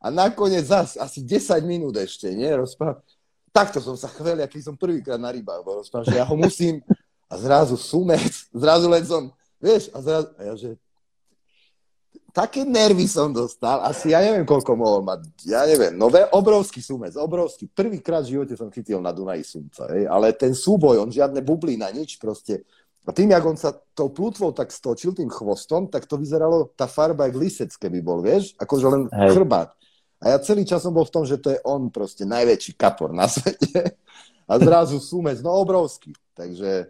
A 0.00 0.08
nakoniec 0.08 0.64
zas, 0.64 0.96
asi 0.96 1.20
10 1.20 1.68
minút 1.68 1.92
ešte, 2.00 2.32
nie, 2.32 2.48
rozpráv. 2.48 3.04
Takto 3.52 3.84
som 3.84 3.92
sa 3.92 4.08
chvel, 4.08 4.40
aký 4.40 4.64
som 4.64 4.72
prvýkrát 4.72 5.20
na 5.20 5.28
rybách 5.28 5.60
bol, 5.64 5.84
rozpráv, 5.84 6.08
že 6.08 6.16
ja 6.16 6.24
ho 6.24 6.36
musím, 6.36 6.80
a 7.28 7.34
zrazu 7.36 7.76
sumec, 7.76 8.48
zrazu 8.50 8.86
len 8.88 9.04
som, 9.04 9.22
vieš, 9.60 9.92
a 9.92 10.00
zrazu, 10.00 10.28
a 10.34 10.40
ja, 10.42 10.54
že 10.56 10.70
také 12.32 12.64
nervy 12.64 13.04
som 13.04 13.32
dostal, 13.32 13.84
asi 13.84 14.16
ja 14.16 14.24
neviem, 14.24 14.48
koľko 14.48 14.72
mohol 14.74 15.00
mať, 15.04 15.28
ja 15.44 15.68
neviem, 15.68 15.92
no 15.92 16.08
obrovský 16.32 16.80
sumec, 16.80 17.12
obrovský. 17.14 17.68
Prvýkrát 17.68 18.24
v 18.24 18.38
živote 18.38 18.54
som 18.56 18.72
chytil 18.72 18.98
na 19.04 19.12
Dunaji 19.12 19.44
sumca, 19.44 19.86
hej, 19.92 20.08
ale 20.08 20.32
ten 20.32 20.56
súboj, 20.56 21.04
on 21.04 21.10
žiadne 21.12 21.44
bublina, 21.44 21.92
nič 21.92 22.16
proste, 22.16 22.64
a 23.08 23.10
tým, 23.12 23.32
jak 23.32 23.40
on 23.40 23.56
sa 23.56 23.72
tou 23.96 24.12
plutvou 24.12 24.52
tak 24.52 24.68
stočil 24.68 25.16
tým 25.16 25.32
chvostom, 25.32 25.88
tak 25.88 26.04
to 26.04 26.20
vyzeralo, 26.20 26.68
tá 26.76 26.84
farba 26.84 27.24
jak 27.24 27.40
lisec, 27.40 27.72
keby 27.72 28.04
bol, 28.04 28.20
vieš? 28.20 28.52
Akože 28.60 28.84
len 28.84 29.02
Hej. 29.08 29.32
chrbát. 29.32 29.72
A 30.20 30.34
ja 30.34 30.38
celý 30.44 30.68
čas 30.68 30.84
som 30.84 30.92
bol 30.92 31.08
v 31.08 31.14
tom, 31.16 31.24
že 31.24 31.40
to 31.40 31.56
je 31.56 31.60
on 31.64 31.88
proste 31.88 32.28
najväčší 32.28 32.76
kapor 32.76 33.16
na 33.16 33.24
svete. 33.24 33.96
A 34.50 34.56
zrazu 34.60 35.00
sumec, 35.00 35.40
no 35.40 35.56
obrovský. 35.56 36.12
Takže 36.36 36.88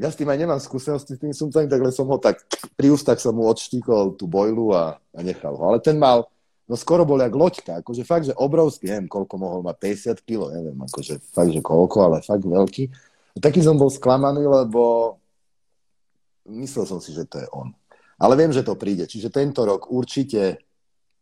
ja 0.00 0.08
s 0.08 0.16
tým 0.16 0.32
aj 0.32 0.38
nemám 0.40 0.60
skúsenosti 0.64 1.12
s 1.12 1.20
tým 1.20 1.36
sumcami, 1.36 1.68
tak 1.68 1.84
som 1.92 2.08
ho 2.08 2.16
tak 2.16 2.40
pri 2.72 2.88
ústach 2.88 3.20
som 3.20 3.36
mu 3.36 3.44
odštíkol 3.44 4.16
tú 4.16 4.24
bojlu 4.24 4.72
a, 4.72 4.96
a 4.96 5.20
nechal 5.20 5.52
ho. 5.52 5.62
Ale 5.68 5.84
ten 5.84 6.00
mal, 6.00 6.24
no 6.64 6.72
skoro 6.72 7.04
bol 7.04 7.20
jak 7.20 7.36
loďka, 7.36 7.84
akože 7.84 8.02
fakt, 8.08 8.24
že 8.32 8.34
obrovský, 8.40 8.88
neviem, 8.88 9.12
koľko 9.12 9.34
mohol 9.36 9.60
mať, 9.60 9.76
50 10.16 10.24
kg, 10.24 10.40
neviem, 10.56 10.78
akože 10.88 11.20
fakt, 11.36 11.52
že 11.52 11.60
koľko, 11.60 11.96
ale 12.00 12.16
fakt 12.24 12.48
veľký. 12.48 12.84
A 13.36 13.38
taký 13.44 13.60
som 13.60 13.76
bol 13.76 13.92
sklamaný, 13.92 14.48
lebo 14.48 15.14
myslel 16.48 16.88
som 16.88 16.98
si, 17.04 17.12
že 17.12 17.28
to 17.28 17.36
je 17.36 17.48
on. 17.52 17.68
Ale 18.16 18.40
viem, 18.40 18.56
že 18.56 18.64
to 18.64 18.80
príde. 18.80 19.04
Čiže 19.04 19.28
tento 19.28 19.68
rok 19.68 19.92
určite, 19.92 20.64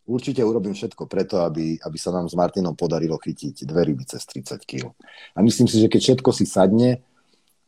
určite 0.07 0.39
urobím 0.47 0.79
všetko 0.79 1.11
preto, 1.11 1.43
aby, 1.43 1.83
aby 1.83 1.99
sa 1.99 2.15
nám 2.15 2.31
s 2.31 2.39
Martinom 2.39 2.79
podarilo 2.79 3.19
chytiť 3.19 3.67
dve 3.67 3.91
ryby 3.91 4.07
cez 4.07 4.23
30 4.23 4.63
kg. 4.63 4.95
A 5.35 5.43
myslím 5.43 5.67
si, 5.67 5.83
že 5.83 5.91
keď 5.91 6.01
všetko 6.15 6.31
si 6.31 6.47
sadne 6.47 7.03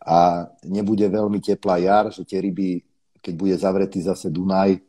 a 0.00 0.48
nebude 0.64 1.04
veľmi 1.04 1.38
teplá 1.44 1.76
jar, 1.80 2.08
že 2.08 2.24
tie 2.24 2.40
ryby, 2.40 2.80
keď 3.20 3.34
bude 3.36 3.54
zavretý 3.56 4.00
zase 4.00 4.32
Dunaj, 4.32 4.80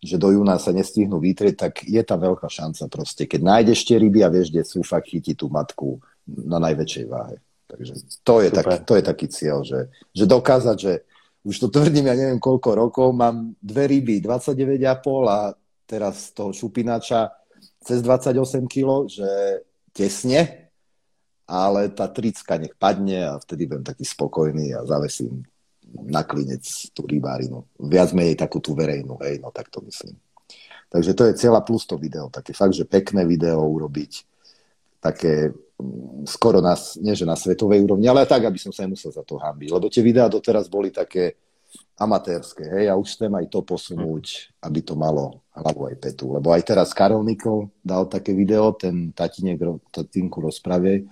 že 0.00 0.16
do 0.16 0.32
júna 0.32 0.56
sa 0.56 0.72
nestihnú 0.72 1.20
vytrieť, 1.20 1.54
tak 1.68 1.72
je 1.84 2.00
tam 2.00 2.24
veľká 2.24 2.48
šanca 2.48 2.88
proste. 2.88 3.28
Keď 3.28 3.40
nájdeš 3.44 3.84
tie 3.84 4.00
ryby 4.00 4.24
a 4.24 4.32
vieš, 4.32 4.48
kde 4.48 4.62
sú, 4.64 4.80
fakt 4.80 5.12
chytí 5.12 5.36
tú 5.36 5.52
matku 5.52 6.00
na 6.24 6.56
najväčšej 6.56 7.06
váhe. 7.10 7.36
Takže 7.68 7.94
to 8.24 8.42
je, 8.42 8.50
taký, 8.50 8.76
to 8.82 8.92
je 8.98 9.02
taký 9.04 9.26
cieľ, 9.30 9.58
že, 9.62 9.92
že 10.10 10.24
dokázať, 10.26 10.76
že 10.80 10.92
už 11.46 11.56
to 11.56 11.68
tvrdím, 11.70 12.10
ja 12.10 12.16
neviem 12.18 12.42
koľko 12.42 12.74
rokov, 12.74 13.08
mám 13.14 13.54
dve 13.62 13.86
ryby, 13.86 14.24
29,5 14.24 14.80
a 15.28 15.38
teraz 15.86 16.34
toho 16.34 16.50
šupinača 16.50 17.30
cez 17.80 18.04
28 18.04 18.68
kg, 18.68 19.08
že 19.08 19.28
tesne, 19.92 20.59
ale 21.50 21.90
tá 21.90 22.06
tricka 22.06 22.54
nech 22.54 22.78
padne 22.78 23.26
a 23.26 23.34
vtedy 23.42 23.66
budem 23.66 23.82
taký 23.82 24.06
spokojný 24.06 24.70
a 24.78 24.86
zavesím 24.86 25.42
na 25.90 26.22
klinec 26.22 26.62
tú 26.94 27.02
rybárinu. 27.02 27.66
Viac 27.74 28.14
menej 28.14 28.38
takú 28.38 28.62
tú 28.62 28.78
verejnú, 28.78 29.18
hej, 29.26 29.42
no 29.42 29.50
tak 29.50 29.66
to 29.74 29.82
myslím. 29.82 30.14
Takže 30.86 31.10
to 31.18 31.22
je 31.26 31.34
celá 31.34 31.58
plus 31.66 31.82
to 31.82 31.98
video, 31.98 32.30
také 32.30 32.54
fakt, 32.54 32.78
že 32.78 32.86
pekné 32.86 33.26
video 33.26 33.66
urobiť, 33.66 34.12
také 35.02 35.50
skoro 36.30 36.62
na, 36.62 36.78
nie 37.02 37.18
že 37.18 37.26
na 37.26 37.34
svetovej 37.34 37.82
úrovni, 37.82 38.06
ale 38.06 38.30
tak, 38.30 38.46
aby 38.46 38.58
som 38.58 38.70
sa 38.70 38.86
nemusel 38.86 39.10
za 39.10 39.26
to 39.26 39.38
hambiť. 39.42 39.74
Lebo 39.74 39.90
tie 39.90 40.06
videá 40.06 40.30
doteraz 40.30 40.70
boli 40.70 40.94
také 40.94 41.34
amatérske, 41.98 42.62
hej, 42.62 42.90
a 42.90 42.98
už 42.98 43.18
chcem 43.18 43.30
aj 43.30 43.46
to 43.50 43.62
posunúť, 43.62 44.54
aby 44.62 44.80
to 44.82 44.94
malo 44.94 45.42
hlavu 45.54 45.90
aj 45.90 45.96
petu. 45.98 46.30
Lebo 46.30 46.50
aj 46.54 46.62
teraz 46.62 46.94
Karol 46.94 47.22
Nikol 47.22 47.70
dal 47.82 48.06
také 48.06 48.34
video, 48.34 48.74
ten 48.74 49.10
tatinek, 49.14 49.58
tatinku 49.90 50.42
rozpravie, 50.42 51.06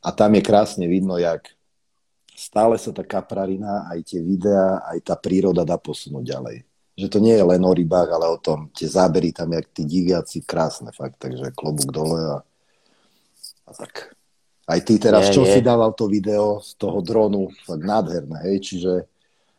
a 0.00 0.08
tam 0.12 0.30
je 0.36 0.42
krásne 0.42 0.88
vidno, 0.88 1.20
jak 1.20 1.52
stále 2.32 2.80
sa 2.80 2.90
tá 2.90 3.04
kaprarina, 3.04 3.88
aj 3.92 4.00
tie 4.16 4.20
videá, 4.24 4.80
aj 4.88 4.98
tá 5.04 5.14
príroda 5.16 5.64
dá 5.64 5.76
posunúť 5.76 6.24
ďalej. 6.24 6.56
Že 6.96 7.06
to 7.08 7.18
nie 7.20 7.36
je 7.36 7.44
len 7.44 7.62
o 7.64 7.72
rybách, 7.72 8.08
ale 8.12 8.26
o 8.28 8.40
tom, 8.40 8.72
tie 8.72 8.88
zábery 8.88 9.32
tam, 9.32 9.52
jak 9.52 9.68
tí 9.72 9.84
diviaci, 9.84 10.44
krásne 10.44 10.92
fakt, 10.92 11.20
takže 11.20 11.52
klobúk 11.52 11.92
dole 11.92 12.20
a 12.20 12.36
a 13.70 13.72
tak. 13.72 14.18
Aj 14.66 14.80
ty 14.82 14.98
teraz, 15.02 15.30
je, 15.30 15.34
čo 15.38 15.42
je. 15.46 15.58
si 15.58 15.60
dával 15.62 15.94
to 15.94 16.06
video 16.06 16.62
z 16.62 16.78
toho 16.78 17.02
dronu, 17.02 17.50
tak 17.66 17.82
nádherné, 17.82 18.38
hej, 18.50 18.58
čiže 18.62 18.92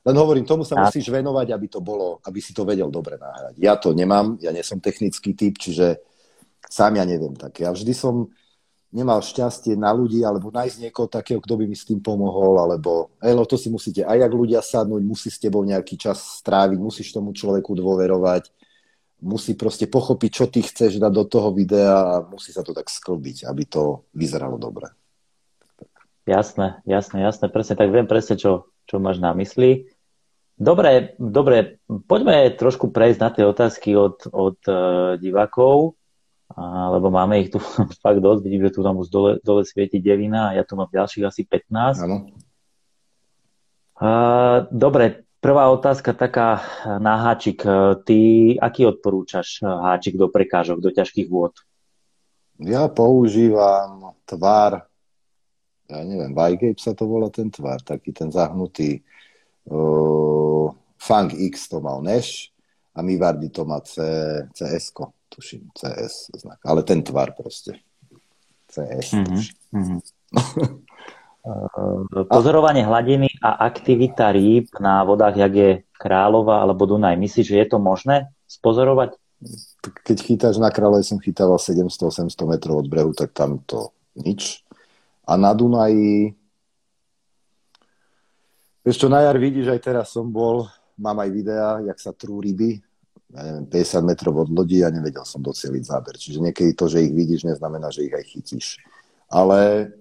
len 0.01 0.15
hovorím, 0.17 0.47
tomu 0.47 0.63
sa 0.65 0.79
musíš 0.79 1.11
venovať, 1.11 1.51
aby 1.51 1.67
to 1.67 1.79
bolo, 1.83 2.17
aby 2.25 2.39
si 2.41 2.55
to 2.55 2.65
vedel 2.65 2.89
dobre 2.89 3.19
nahrať. 3.19 3.53
Ja 3.59 3.75
to 3.77 3.91
nemám, 3.91 4.39
ja 4.41 4.49
nie 4.49 4.63
som 4.63 4.81
technický 4.81 5.35
typ, 5.35 5.59
čiže 5.59 6.01
sám 6.65 6.97
ja 6.97 7.05
neviem 7.05 7.35
také. 7.37 7.67
Ja 7.67 7.71
vždy 7.75 7.93
som 7.93 8.31
nemal 8.91 9.23
šťastie 9.23 9.79
na 9.79 9.95
ľudí, 9.95 10.19
alebo 10.21 10.51
nájsť 10.51 10.77
niekoho 10.87 11.07
takého, 11.07 11.39
kto 11.39 11.55
by 11.55 11.65
mi 11.65 11.75
s 11.79 11.87
tým 11.87 12.03
pomohol, 12.03 12.59
alebo 12.59 13.15
elo, 13.23 13.47
to 13.47 13.55
si 13.55 13.71
musíte 13.71 14.03
aj 14.03 14.27
jak 14.27 14.33
ľudia 14.35 14.59
sadnúť, 14.59 15.01
musí 15.01 15.31
s 15.31 15.39
tebou 15.39 15.63
nejaký 15.63 15.95
čas 15.95 16.43
stráviť, 16.43 16.77
musíš 16.77 17.15
tomu 17.15 17.31
človeku 17.31 17.71
dôverovať, 17.71 18.51
musí 19.23 19.55
proste 19.55 19.87
pochopiť, 19.87 20.29
čo 20.29 20.45
ty 20.51 20.59
chceš 20.59 20.99
dať 20.99 21.11
do 21.13 21.23
toho 21.23 21.55
videa 21.55 21.95
a 21.95 22.15
musí 22.27 22.51
sa 22.51 22.67
to 22.67 22.75
tak 22.75 22.91
sklbiť, 22.91 23.47
aby 23.47 23.63
to 23.63 24.03
vyzeralo 24.11 24.59
dobre. 24.59 24.91
Jasné, 26.27 26.83
jasné, 26.85 27.17
jasné, 27.23 27.49
presne, 27.49 27.79
tak 27.79 27.89
viem 27.89 28.05
presne, 28.05 28.37
čo, 28.37 28.69
čo 28.85 29.01
máš 29.01 29.17
na 29.17 29.33
mysli. 29.33 29.89
Dobre, 30.61 31.17
dobre, 31.17 31.81
poďme 31.89 32.53
trošku 32.53 32.93
prejsť 32.93 33.19
na 33.23 33.29
tie 33.33 33.43
otázky 33.49 33.97
od, 33.97 34.29
od 34.29 34.59
uh, 34.69 35.17
divákov, 35.17 35.97
a, 36.55 36.89
lebo 36.91 37.11
máme 37.11 37.39
ich 37.41 37.49
tu 37.49 37.59
fakt 38.03 38.19
dosť, 38.19 38.41
vidím, 38.43 38.67
že 38.67 38.75
tu 38.75 38.81
tam 38.83 38.99
už 38.99 39.07
dole, 39.07 39.31
dole 39.43 39.63
svieti 39.63 40.03
devina 40.03 40.51
a 40.51 40.55
ja 40.59 40.63
tu 40.67 40.75
mám 40.75 40.91
ďalších 40.91 41.23
asi 41.23 41.41
15. 41.47 42.03
Áno. 42.03 42.17
Uh, 44.01 44.65
dobre, 44.73 45.29
Prvá 45.41 45.73
otázka 45.73 46.13
taká 46.13 46.61
na 47.01 47.17
háčik. 47.17 47.65
Ty 48.05 48.19
aký 48.61 48.85
odporúčaš 48.85 49.65
háčik 49.65 50.13
do 50.13 50.29
prekážok, 50.29 50.77
do 50.77 50.93
ťažkých 50.93 51.25
vôd? 51.33 51.57
Ja 52.61 52.85
používam 52.85 54.13
tvar, 54.29 54.85
ja 55.89 55.99
neviem, 56.05 56.37
Vygape 56.37 56.77
sa 56.77 56.93
to 56.93 57.09
volá 57.09 57.33
ten 57.33 57.49
tvar, 57.49 57.81
taký 57.81 58.13
ten 58.13 58.29
zahnutý 58.29 59.01
uh, 59.65 60.69
Fang 61.01 61.33
X 61.33 61.73
to 61.73 61.81
mal 61.81 62.05
Nash 62.05 62.53
a 62.93 63.01
Mivardi 63.01 63.49
to 63.49 63.65
má 63.65 63.81
C, 63.81 63.97
cs 64.53 64.93
tuším, 65.31 65.71
CS 65.71 66.35
znak, 66.35 66.59
ale 66.67 66.83
ten 66.83 66.99
tvar 67.03 67.31
proste. 67.31 67.79
CS, 68.67 69.15
mm-hmm. 69.15 69.25
tuším. 69.27 69.55
Mm-hmm. 69.71 69.99
Pozorovanie 72.29 72.85
hladiny 72.85 73.41
a 73.41 73.65
aktivita 73.65 74.29
rýb 74.29 74.69
na 74.77 75.01
vodách, 75.01 75.41
jak 75.41 75.53
je 75.55 75.71
Kráľova 75.97 76.61
alebo 76.61 76.85
Dunaj. 76.85 77.17
Myslíš, 77.17 77.47
že 77.49 77.57
je 77.65 77.67
to 77.71 77.77
možné 77.81 78.29
spozorovať? 78.45 79.17
Keď 80.05 80.17
chytáš 80.21 80.61
na 80.61 80.69
Kráľove, 80.69 81.01
som 81.01 81.17
chytával 81.17 81.57
700-800 81.57 82.29
metrov 82.45 82.85
od 82.85 82.87
brehu, 82.89 83.09
tak 83.17 83.33
tam 83.33 83.57
to 83.65 83.89
nič. 84.13 84.61
A 85.25 85.33
na 85.33 85.49
Dunaji, 85.57 86.37
vieš 88.85 88.97
čo, 89.01 89.09
na 89.09 89.25
jar 89.25 89.37
vidíš, 89.41 89.73
aj 89.73 89.81
teraz 89.81 90.13
som 90.13 90.29
bol, 90.29 90.69
mám 90.93 91.17
aj 91.25 91.29
videá, 91.33 91.81
jak 91.81 91.97
sa 91.97 92.13
trú 92.13 92.37
ryby, 92.37 92.85
ja 93.31 93.41
neviem, 93.47 93.65
50 93.67 94.03
metrov 94.03 94.35
od 94.43 94.49
lodi 94.51 94.83
a 94.83 94.91
nevedel 94.91 95.23
som 95.23 95.39
doceliť 95.39 95.83
záber. 95.87 96.19
Čiže 96.19 96.43
niekedy 96.43 96.75
to, 96.75 96.91
že 96.91 97.03
ich 97.03 97.15
vidíš, 97.15 97.47
neznamená, 97.47 97.87
že 97.87 98.03
ich 98.03 98.13
aj 98.13 98.25
chytíš. 98.27 98.67
Ale 99.31 99.91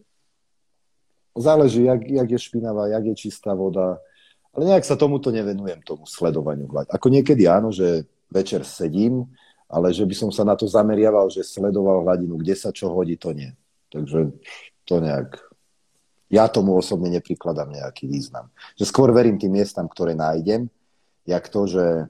záleží, 1.39 1.87
jak, 1.87 2.03
jak 2.03 2.29
je 2.31 2.39
špinavá, 2.39 2.91
jak 2.91 3.05
je 3.05 3.15
čistá 3.15 3.55
voda. 3.55 4.03
Ale 4.51 4.67
nejak 4.67 4.83
sa 4.83 4.99
tomuto 4.99 5.31
nevenujem, 5.31 5.79
tomu 5.87 6.11
sledovaniu. 6.11 6.67
Ako 6.91 7.07
niekedy 7.07 7.47
áno, 7.47 7.71
že 7.71 8.03
večer 8.27 8.67
sedím, 8.67 9.31
ale 9.71 9.95
že 9.95 10.03
by 10.03 10.15
som 10.15 10.31
sa 10.35 10.43
na 10.43 10.59
to 10.59 10.67
zameriaval, 10.67 11.31
že 11.31 11.47
sledoval 11.47 12.03
hladinu, 12.03 12.35
kde 12.35 12.59
sa 12.59 12.75
čo 12.75 12.91
hodí, 12.91 13.15
to 13.15 13.31
nie. 13.31 13.55
Takže 13.95 14.35
to 14.83 14.99
nejak... 14.99 15.39
Ja 16.31 16.47
tomu 16.47 16.79
osobne 16.79 17.11
neprikladám 17.11 17.75
nejaký 17.75 18.07
význam. 18.07 18.51
Že 18.79 18.85
skôr 18.87 19.11
verím 19.11 19.39
tým 19.39 19.55
miestam, 19.55 19.91
ktoré 19.91 20.15
nájdem, 20.15 20.71
jak 21.27 21.47
to, 21.51 21.67
že 21.67 22.07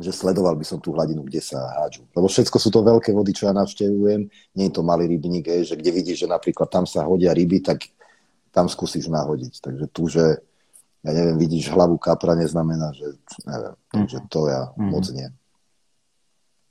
že 0.00 0.16
sledoval 0.16 0.56
by 0.56 0.64
som 0.64 0.80
tú 0.80 0.96
hladinu, 0.96 1.20
kde 1.28 1.44
sa 1.44 1.60
hádžu. 1.80 2.08
Lebo 2.16 2.26
všetko 2.26 2.56
sú 2.56 2.72
to 2.72 2.80
veľké 2.80 3.12
vody, 3.12 3.36
čo 3.36 3.46
ja 3.46 3.54
navštevujem. 3.54 4.32
Nie 4.56 4.64
je 4.66 4.74
to 4.74 4.80
malý 4.80 5.04
rybník, 5.12 5.44
že 5.62 5.76
kde 5.76 5.90
vidíš, 5.92 6.24
že 6.24 6.28
napríklad 6.32 6.72
tam 6.72 6.88
sa 6.88 7.04
hodia 7.04 7.36
ryby, 7.36 7.60
tak 7.60 7.92
tam 8.50 8.66
skúsiš 8.66 9.12
nahodiť. 9.12 9.60
Takže 9.60 9.84
tu, 9.92 10.08
že 10.08 10.40
ja 11.00 11.12
neviem, 11.12 11.36
vidíš 11.36 11.72
hlavu 11.72 11.96
kapra, 12.00 12.32
neznamená, 12.36 12.96
že 12.96 13.16
neviem. 13.44 13.76
Takže 13.92 14.18
to 14.32 14.48
ja 14.48 14.72
mm. 14.76 14.88
moc 14.88 15.06
nie. 15.12 15.28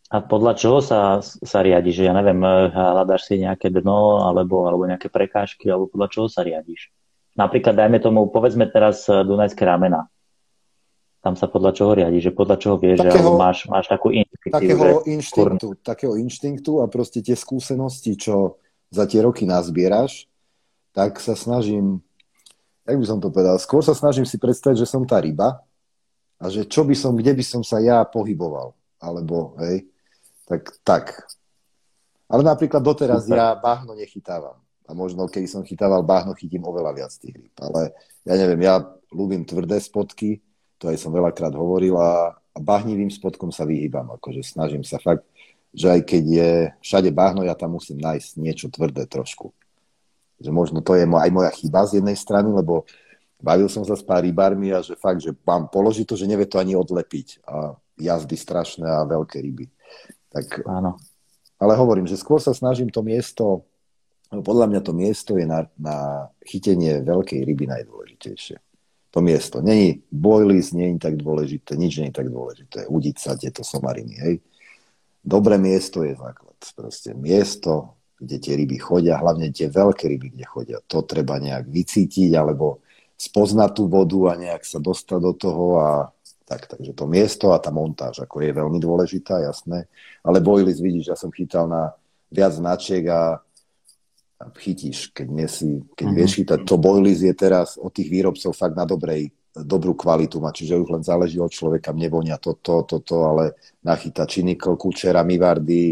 A 0.10 0.26
podľa 0.26 0.54
čoho 0.58 0.82
sa, 0.82 1.22
sa 1.22 1.60
riadi? 1.62 1.94
Že 1.94 2.10
ja 2.10 2.14
neviem, 2.18 2.42
eh, 2.42 2.74
hľadáš 2.74 3.30
si 3.30 3.38
nejaké 3.38 3.70
dno 3.70 4.26
alebo, 4.26 4.66
alebo 4.66 4.90
nejaké 4.90 5.10
prekážky, 5.14 5.70
alebo 5.70 5.86
podľa 5.86 6.10
čoho 6.10 6.28
sa 6.30 6.42
riadiš? 6.42 6.90
Napríklad, 7.38 7.78
dajme 7.78 8.02
tomu, 8.02 8.26
povedzme 8.34 8.66
teraz 8.74 9.06
eh, 9.06 9.22
Dunajské 9.22 9.62
ramena. 9.66 10.10
Tam 11.20 11.36
sa 11.36 11.51
podľa 11.51 11.72
čoho 11.76 11.91
riadi? 11.99 12.24
Že 12.24 12.32
podľa 12.32 12.57
čoho 12.59 12.76
vieš, 12.80 13.03
takého, 13.03 13.36
že 13.36 13.39
máš, 13.39 13.57
máš 13.67 13.86
takú 13.91 14.07
inštinktu? 14.15 14.55
Takého, 14.55 14.84
že... 14.84 14.95
inštinktu, 15.11 15.67
takého 15.84 16.13
inštinktu 16.15 16.72
a 16.80 16.86
proste 16.88 17.20
tie 17.20 17.36
skúsenosti, 17.36 18.15
čo 18.15 18.55
za 18.88 19.03
tie 19.03 19.20
roky 19.20 19.43
nazbieraš, 19.43 20.32
tak 20.95 21.20
sa 21.20 21.36
snažím, 21.36 21.99
jak 22.88 22.97
by 22.97 23.05
som 23.05 23.20
to 23.20 23.30
povedal, 23.30 23.59
skôr 23.59 23.84
sa 23.84 23.91
snažím 23.91 24.24
si 24.24 24.39
predstaviť, 24.39 24.80
že 24.80 24.88
som 24.88 25.03
tá 25.03 25.20
ryba 25.20 25.59
a 26.39 26.45
že 26.47 26.63
čo 26.63 26.88
by 26.88 26.95
som, 26.95 27.13
kde 27.13 27.36
by 27.36 27.43
som 27.43 27.61
sa 27.67 27.84
ja 27.84 28.01
pohyboval. 28.07 28.74
Alebo, 28.99 29.59
hej, 29.59 29.91
tak, 30.47 30.72
tak. 30.88 31.05
Ale 32.32 32.47
napríklad 32.47 32.80
doteraz 32.80 33.28
Super. 33.28 33.38
ja 33.38 33.47
bahno 33.59 33.91
nechytávam. 33.91 34.55
A 34.89 34.97
možno, 34.97 35.30
keď 35.30 35.45
som 35.45 35.61
chytával 35.61 36.01
bahno, 36.01 36.34
chytím 36.34 36.65
oveľa 36.65 36.91
viac 36.97 37.13
tých 37.13 37.38
rýb. 37.38 37.53
Ale 37.61 37.93
ja 38.26 38.34
neviem, 38.34 38.65
ja 38.65 38.82
ľúbim 39.13 39.45
tvrdé 39.45 39.78
spotky, 39.78 40.41
to 40.80 40.88
aj 40.88 40.98
som 40.98 41.12
veľakrát 41.12 41.52
hovoril 41.52 42.00
a, 42.00 42.34
a 42.34 42.58
bahnivým 42.58 43.12
spotkom 43.12 43.52
sa 43.52 43.68
vyhýbam. 43.68 44.16
Akože 44.16 44.42
snažím 44.42 44.82
sa 44.88 44.98
fakt, 44.98 45.28
že 45.76 45.92
aj 45.92 46.02
keď 46.08 46.24
je 46.24 46.52
všade 46.82 47.12
bahno, 47.12 47.44
ja 47.44 47.54
tam 47.54 47.78
musím 47.78 48.00
nájsť 48.00 48.30
niečo 48.40 48.68
tvrdé 48.72 49.06
trošku. 49.06 49.52
Že 50.40 50.50
možno 50.56 50.80
to 50.80 50.96
je 50.96 51.04
aj 51.04 51.30
moja 51.36 51.52
chyba 51.52 51.84
z 51.86 52.00
jednej 52.00 52.16
strany, 52.16 52.50
lebo 52.50 52.88
bavil 53.44 53.68
som 53.68 53.84
sa 53.84 54.00
s 54.00 54.02
pár 54.02 54.24
rybármi 54.24 54.72
a 54.72 54.80
že 54.80 54.96
fakt, 54.96 55.20
že 55.20 55.36
mám 55.44 55.68
položiť 55.68 56.08
to, 56.08 56.16
že 56.16 56.32
nevie 56.32 56.48
to 56.48 56.58
ani 56.58 56.74
odlepiť. 56.80 57.44
A 57.44 57.76
jazdy 58.00 58.40
strašné 58.40 58.88
a 58.88 59.04
veľké 59.04 59.44
ryby. 59.44 59.68
Tak, 60.32 60.64
Áno. 60.64 60.96
Ale 61.60 61.76
hovorím, 61.76 62.08
že 62.08 62.16
skôr 62.16 62.40
sa 62.40 62.56
snažím 62.56 62.88
to 62.88 63.04
miesto, 63.04 63.68
podľa 64.32 64.72
mňa 64.72 64.82
to 64.86 64.94
miesto 64.96 65.36
je 65.36 65.44
na, 65.44 65.68
na 65.76 66.30
chytenie 66.48 67.04
veľkej 67.04 67.44
ryby 67.44 67.68
najdôležitejšie. 67.68 68.68
To 69.10 69.26
miesto. 69.26 69.62
Není 69.66 70.05
boilies, 70.14 70.70
je 70.70 70.86
tak 71.01 71.18
dôležité, 71.18 71.74
nič 71.74 71.97
nie 71.97 72.14
je 72.14 72.18
tak 72.22 72.30
dôležité. 72.30 72.86
Udiť 72.86 73.16
sa 73.18 73.34
tieto 73.34 73.66
somariny, 73.66 74.16
hej. 74.22 74.36
Dobré 75.26 75.57
miesto 75.57 76.05
je 76.05 76.14
základ. 76.14 76.55
Proste 76.78 77.18
miesto, 77.18 77.97
kde 78.22 78.38
tie 78.38 78.53
ryby 78.53 78.78
chodia, 78.78 79.18
hlavne 79.18 79.49
tie 79.49 79.68
veľké 79.68 80.05
ryby, 80.05 80.38
kde 80.38 80.45
chodia. 80.45 80.78
To 80.86 81.01
treba 81.01 81.41
nejak 81.41 81.66
vycítiť, 81.66 82.38
alebo 82.38 82.86
spoznať 83.20 83.70
tú 83.76 83.84
vodu 83.91 84.20
a 84.32 84.39
nejak 84.39 84.64
sa 84.64 84.80
dostať 84.80 85.20
do 85.20 85.34
toho 85.36 85.66
a 85.82 85.89
tak, 86.49 86.66
takže 86.66 86.97
to 86.97 87.05
miesto 87.05 87.53
a 87.53 87.62
tá 87.62 87.70
montáž 87.70 88.26
ako 88.26 88.41
je 88.41 88.51
veľmi 88.53 88.82
dôležitá, 88.82 89.41
jasné. 89.45 89.86
Ale 90.26 90.41
boilies 90.41 90.82
vidíš, 90.82 91.14
ja 91.14 91.18
som 91.20 91.30
chytal 91.30 91.70
na 91.70 91.93
viac 92.34 92.57
značiek 92.57 93.05
a 93.10 93.41
chytíš, 94.40 95.12
keď, 95.12 95.28
nesi, 95.28 95.84
keď 95.94 96.06
mm-hmm. 96.08 96.18
vieš 96.18 96.32
chytať. 96.40 96.60
To 96.64 96.76
boilies 96.80 97.20
je 97.20 97.36
teraz 97.36 97.76
od 97.76 97.92
tých 97.92 98.08
výrobcov 98.08 98.56
fakt 98.56 98.76
na 98.80 98.88
dobrej, 98.88 99.36
dobrú 99.52 99.98
kvalitu 99.98 100.40
má, 100.40 100.56
čiže 100.56 100.80
už 100.80 100.90
len 100.96 101.04
záleží 101.04 101.42
od 101.42 101.52
človeka, 101.52 101.92
mne 101.92 102.08
vonia 102.08 102.38
toto, 102.40 102.86
toto, 102.88 103.04
to, 103.04 103.18
ale 103.28 103.60
nachyta 103.84 104.24
činikl, 104.24 104.80
kučera, 104.80 105.26
mivardy, 105.28 105.92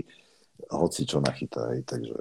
hoci 0.71 1.03
čo 1.03 1.19
nachytá, 1.19 1.75
aj, 1.75 1.79
takže 1.83 2.15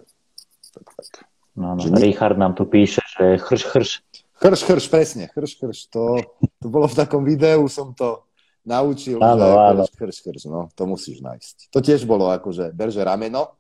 tak, 0.75 0.87
tak. 0.97 1.13
No, 1.57 1.73
no. 1.79 1.83
Richard 1.97 2.37
nám 2.37 2.53
tu 2.53 2.69
píše, 2.69 3.01
že 3.17 3.41
chrš, 3.41 3.63
chrš. 3.73 3.91
Chrš, 4.37 4.61
chrš, 4.69 4.85
presne, 4.93 5.25
chrš, 5.33 5.53
chrš, 5.57 5.79
to, 5.89 6.21
to 6.61 6.67
bolo 6.69 6.85
v 6.85 6.99
takom 6.99 7.25
videu, 7.25 7.65
som 7.73 7.97
to 7.97 8.29
naučil, 8.69 9.17
áno, 9.25 9.41
že 9.41 9.57
áno. 9.57 9.83
Krš, 9.89 10.17
krš, 10.21 10.43
no, 10.53 10.69
to 10.77 10.85
musíš 10.85 11.25
nájsť. 11.25 11.73
To 11.73 11.81
tiež 11.81 12.05
bolo 12.05 12.29
akože, 12.29 12.77
berže 12.77 13.01
rameno, 13.01 13.57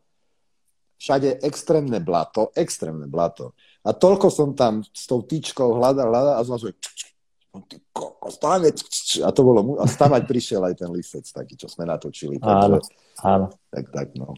všade 0.97 1.44
extrémne 1.44 2.01
blato, 2.01 2.51
extrémne 2.57 3.07
blato. 3.09 3.53
A 3.86 3.92
toľko 3.94 4.26
som 4.32 4.53
tam 4.57 4.82
s 4.82 5.05
tou 5.07 5.22
tyčkou 5.22 5.76
hľadal, 5.76 6.11
hľadal 6.11 6.34
a 6.40 6.42
zrazu 6.42 6.72
a 9.24 9.30
to 9.32 9.40
bolo, 9.40 9.80
a 9.80 9.88
tam 9.88 10.12
aj 10.12 10.28
prišiel 10.28 10.61
aj 10.61 10.76
ten 10.76 10.90
lisec 10.92 11.24
taký, 11.24 11.57
čo 11.57 11.72
sme 11.72 11.88
natočili. 11.88 12.36
Áno, 12.44 12.76
takže, 12.76 12.92
áno. 13.24 13.47
Tak, 13.72 13.84
tak, 13.88 14.09
no. 14.12 14.36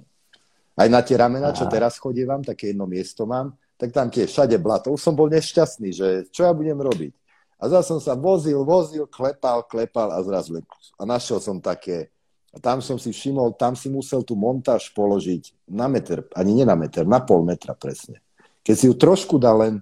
Aj 0.78 0.86
na 0.86 1.02
tie 1.02 1.18
ramena, 1.18 1.50
čo 1.50 1.66
teraz 1.66 1.98
chodievam, 1.98 2.38
také 2.46 2.70
jedno 2.70 2.86
miesto 2.86 3.26
mám, 3.26 3.59
tak 3.74 3.90
tam 3.90 4.06
tiež 4.06 4.30
všade 4.30 4.54
blato. 4.62 4.94
Už 4.94 5.02
som 5.02 5.18
bol 5.18 5.26
nešťastný, 5.26 5.90
že 5.90 6.09
čo 6.30 6.46
ja 6.46 6.54
budem 6.54 6.78
robiť. 6.78 7.14
A 7.59 7.66
zase 7.66 7.90
som 7.90 7.98
sa 7.98 8.14
vozil, 8.14 8.62
vozil, 8.62 9.11
klepal, 9.11 9.66
klepal 9.66 10.14
a 10.14 10.22
zrazu 10.22 10.62
a 10.94 11.02
našiel 11.02 11.42
som 11.42 11.59
také, 11.59 12.14
tam 12.59 12.82
som 12.82 12.98
si 12.98 13.11
všimol, 13.11 13.54
tam 13.59 13.74
si 13.74 13.90
musel 13.90 14.22
tú 14.22 14.38
montáž 14.38 14.90
položiť 14.94 15.70
na 15.70 15.86
meter, 15.86 16.26
ani 16.34 16.54
nie 16.54 16.66
na 16.66 16.78
meter, 16.78 17.09
na 17.09 17.22
pol 17.22 17.42
metra 17.42 17.74
presne. 17.74 18.22
Keď 18.62 18.74
si 18.76 18.84
ju 18.90 18.94
trošku 18.94 19.40
dal 19.40 19.56
len, 19.62 19.74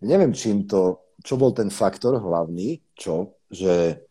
neviem 0.00 0.32
čím 0.32 0.64
to, 0.64 1.02
čo 1.24 1.40
bol 1.40 1.52
ten 1.52 1.72
faktor 1.72 2.20
hlavný, 2.20 2.82
čo, 2.96 3.38
že 3.48 4.04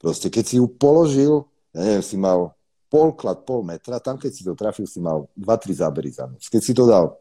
proste 0.00 0.30
keď 0.30 0.44
si 0.44 0.56
ju 0.58 0.66
položil, 0.70 1.46
ja 1.76 1.82
neviem, 1.82 2.04
si 2.04 2.16
mal 2.18 2.56
polklad, 2.86 3.42
pol 3.42 3.66
metra, 3.66 3.98
tam 3.98 4.16
keď 4.16 4.32
si 4.32 4.42
to 4.46 4.54
trafil, 4.54 4.86
si 4.86 5.02
mal 5.02 5.26
2-3 5.34 5.82
zábery 5.82 6.10
za 6.10 6.24
noc. 6.30 6.42
Keď 6.46 6.62
si 6.62 6.72
to 6.72 6.86
dal 6.86 7.18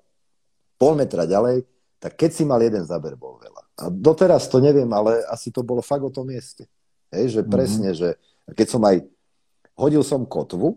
pol 0.78 0.94
metra 0.94 1.26
ďalej, 1.26 1.66
tak 1.98 2.16
keď 2.20 2.32
si 2.32 2.44
mal 2.46 2.62
jeden 2.62 2.86
záber, 2.86 3.18
bol 3.18 3.42
veľa. 3.42 3.64
A 3.76 3.84
doteraz 3.90 4.48
to 4.48 4.62
neviem, 4.62 4.88
ale 4.94 5.26
asi 5.28 5.50
to 5.50 5.66
bolo 5.66 5.82
fakt 5.82 6.06
o 6.06 6.14
tom 6.14 6.30
mieste. 6.30 6.70
Hej, 7.10 7.40
že 7.40 7.42
mhm. 7.42 7.50
presne, 7.50 7.90
mm-hmm. 7.92 8.02
že 8.02 8.54
keď 8.54 8.68
som 8.70 8.82
aj 8.86 8.96
hodil 9.80 10.04
som 10.04 10.28
kotvu 10.28 10.76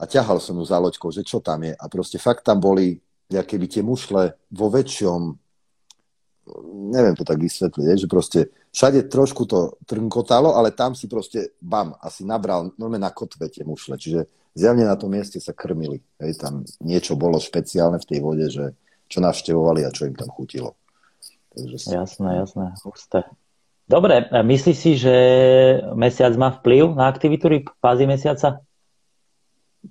a 0.00 0.08
ťahal 0.08 0.40
som 0.40 0.56
ju 0.56 0.64
za 0.64 0.80
loďkou, 0.80 1.12
že 1.12 1.26
čo 1.26 1.38
tam 1.42 1.66
je. 1.66 1.74
A 1.76 1.84
proste 1.86 2.16
fakt 2.16 2.46
tam 2.46 2.58
boli 2.62 2.98
keby 3.30 3.66
tie 3.70 3.82
mušle 3.86 4.34
vo 4.50 4.66
väčšom, 4.74 5.20
neviem 6.90 7.14
to 7.14 7.22
tak 7.22 7.38
vysvetliť, 7.38 7.94
že 7.94 8.08
proste 8.10 8.40
všade 8.74 9.06
trošku 9.06 9.46
to 9.46 9.78
trnkotalo, 9.86 10.58
ale 10.58 10.74
tam 10.74 10.98
si 10.98 11.06
proste, 11.06 11.54
bam, 11.62 11.94
asi 12.02 12.26
nabral 12.26 12.74
normálne 12.74 13.06
na 13.06 13.14
kotve 13.14 13.46
tie 13.46 13.62
mušle. 13.62 13.94
Čiže 13.94 14.26
zjavne 14.58 14.82
na 14.82 14.98
tom 14.98 15.14
mieste 15.14 15.38
sa 15.38 15.54
krmili. 15.54 16.02
Hej, 16.18 16.42
tam 16.42 16.66
niečo 16.82 17.14
bolo 17.14 17.38
špeciálne 17.38 18.02
v 18.02 18.08
tej 18.08 18.18
vode, 18.18 18.46
že 18.50 18.74
čo 19.06 19.22
navštevovali 19.22 19.86
a 19.86 19.94
čo 19.94 20.10
im 20.10 20.16
tam 20.18 20.30
chutilo. 20.30 20.74
Takže... 21.54 21.76
Jasné, 21.90 22.30
jasné, 22.46 22.66
husté. 22.86 23.26
Dobre, 23.90 24.30
myslíš 24.30 24.76
si, 24.78 24.94
že 24.94 25.14
mesiac 25.98 26.30
má 26.38 26.54
vplyv 26.62 26.94
na 26.94 27.10
aktivitu 27.10 27.50
ryb 27.50 27.66
fázy 27.82 28.06
mesiaca? 28.06 28.62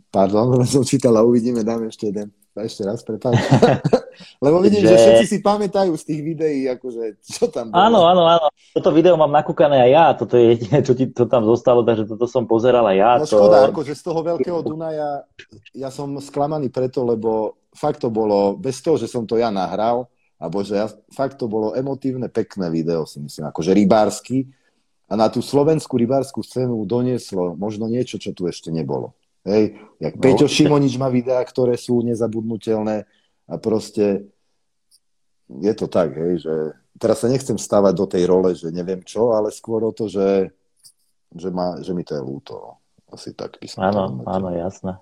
Pardon, 0.07 0.55
som 0.63 0.87
čítal 0.87 1.19
a 1.19 1.27
uvidíme, 1.27 1.67
dáme 1.67 1.91
ešte 1.91 2.07
jeden. 2.07 2.31
Ešte 2.55 2.83
raz, 2.87 3.03
prepáč. 3.03 3.39
Lebo 4.43 4.59
vidím, 4.59 4.83
že... 4.83 4.91
že 4.91 4.99
všetci 4.99 5.25
si 5.27 5.37
pamätajú 5.39 5.95
z 5.95 6.03
tých 6.03 6.21
videí, 6.23 6.67
akože 6.67 7.23
čo 7.23 7.47
tam 7.47 7.71
bolo. 7.71 7.79
Áno, 7.79 7.99
áno, 8.03 8.23
áno. 8.27 8.47
Toto 8.75 8.91
video 8.91 9.15
mám 9.15 9.31
nakúkané 9.31 9.79
aj 9.87 9.91
ja. 9.91 10.05
Toto 10.15 10.35
je 10.35 10.55
jediné, 10.55 10.79
čo 10.83 10.91
ti 10.91 11.07
to 11.11 11.23
tam 11.27 11.47
zostalo, 11.47 11.87
takže 11.87 12.03
toto 12.07 12.27
som 12.27 12.43
pozeral 12.43 12.83
aj 12.87 12.97
ja. 12.99 13.11
No 13.15 13.27
to... 13.27 13.35
škoda, 13.35 13.57
akože 13.71 13.93
z 13.95 14.03
toho 14.03 14.19
veľkého 14.23 14.59
Dunaja 14.59 15.23
ja 15.71 15.89
som 15.91 16.19
sklamaný 16.19 16.67
preto, 16.67 17.03
lebo 17.07 17.59
fakt 17.71 18.03
to 18.03 18.11
bolo, 18.11 18.59
bez 18.59 18.83
toho, 18.83 18.99
že 18.99 19.07
som 19.07 19.23
to 19.23 19.39
ja 19.39 19.51
nahral, 19.51 20.11
alebo 20.39 20.63
že 20.63 20.79
ja, 20.79 20.87
fakt 21.11 21.35
to 21.35 21.51
bolo 21.51 21.75
emotívne, 21.75 22.31
pekné 22.31 22.71
video, 22.71 23.03
si 23.03 23.19
myslím, 23.19 23.51
akože 23.51 23.75
rybársky. 23.75 24.47
A 25.11 25.19
na 25.19 25.27
tú 25.27 25.43
slovenskú 25.43 25.99
rybárskú 25.99 26.39
scénu 26.39 26.79
donieslo 26.87 27.59
možno 27.59 27.91
niečo, 27.91 28.15
čo 28.15 28.31
tu 28.31 28.47
ešte 28.47 28.71
nebolo. 28.71 29.11
Hej, 29.43 29.75
jak 29.99 30.15
no, 30.15 30.21
Peťo 30.23 30.47
Šimonič 30.47 30.95
má 30.95 31.11
videá, 31.11 31.43
ktoré 31.43 31.75
sú 31.75 31.99
nezabudnutelné 32.07 33.03
a 33.49 33.53
proste 33.59 34.31
je 35.49 35.73
to 35.75 35.89
tak, 35.89 36.13
hej, 36.13 36.45
že 36.45 36.55
teraz 37.01 37.25
sa 37.25 37.27
nechcem 37.27 37.57
stávať 37.57 37.93
do 37.97 38.05
tej 38.05 38.23
role, 38.29 38.53
že 38.53 38.69
neviem 38.69 39.01
čo, 39.03 39.33
ale 39.33 39.49
skôr 39.49 39.81
o 39.81 39.91
to, 39.91 40.05
že, 40.07 40.53
že, 41.33 41.49
ma, 41.49 41.81
že 41.81 41.91
mi 41.91 42.05
to 42.05 42.15
je 42.15 42.23
ľúto. 42.23 42.53
No. 42.55 42.71
Asi 43.09 43.33
tak 43.33 43.57
by 43.57 43.65
som 43.65 43.81
Áno, 43.81 44.21
áno, 44.29 44.53
jasné 44.53 45.01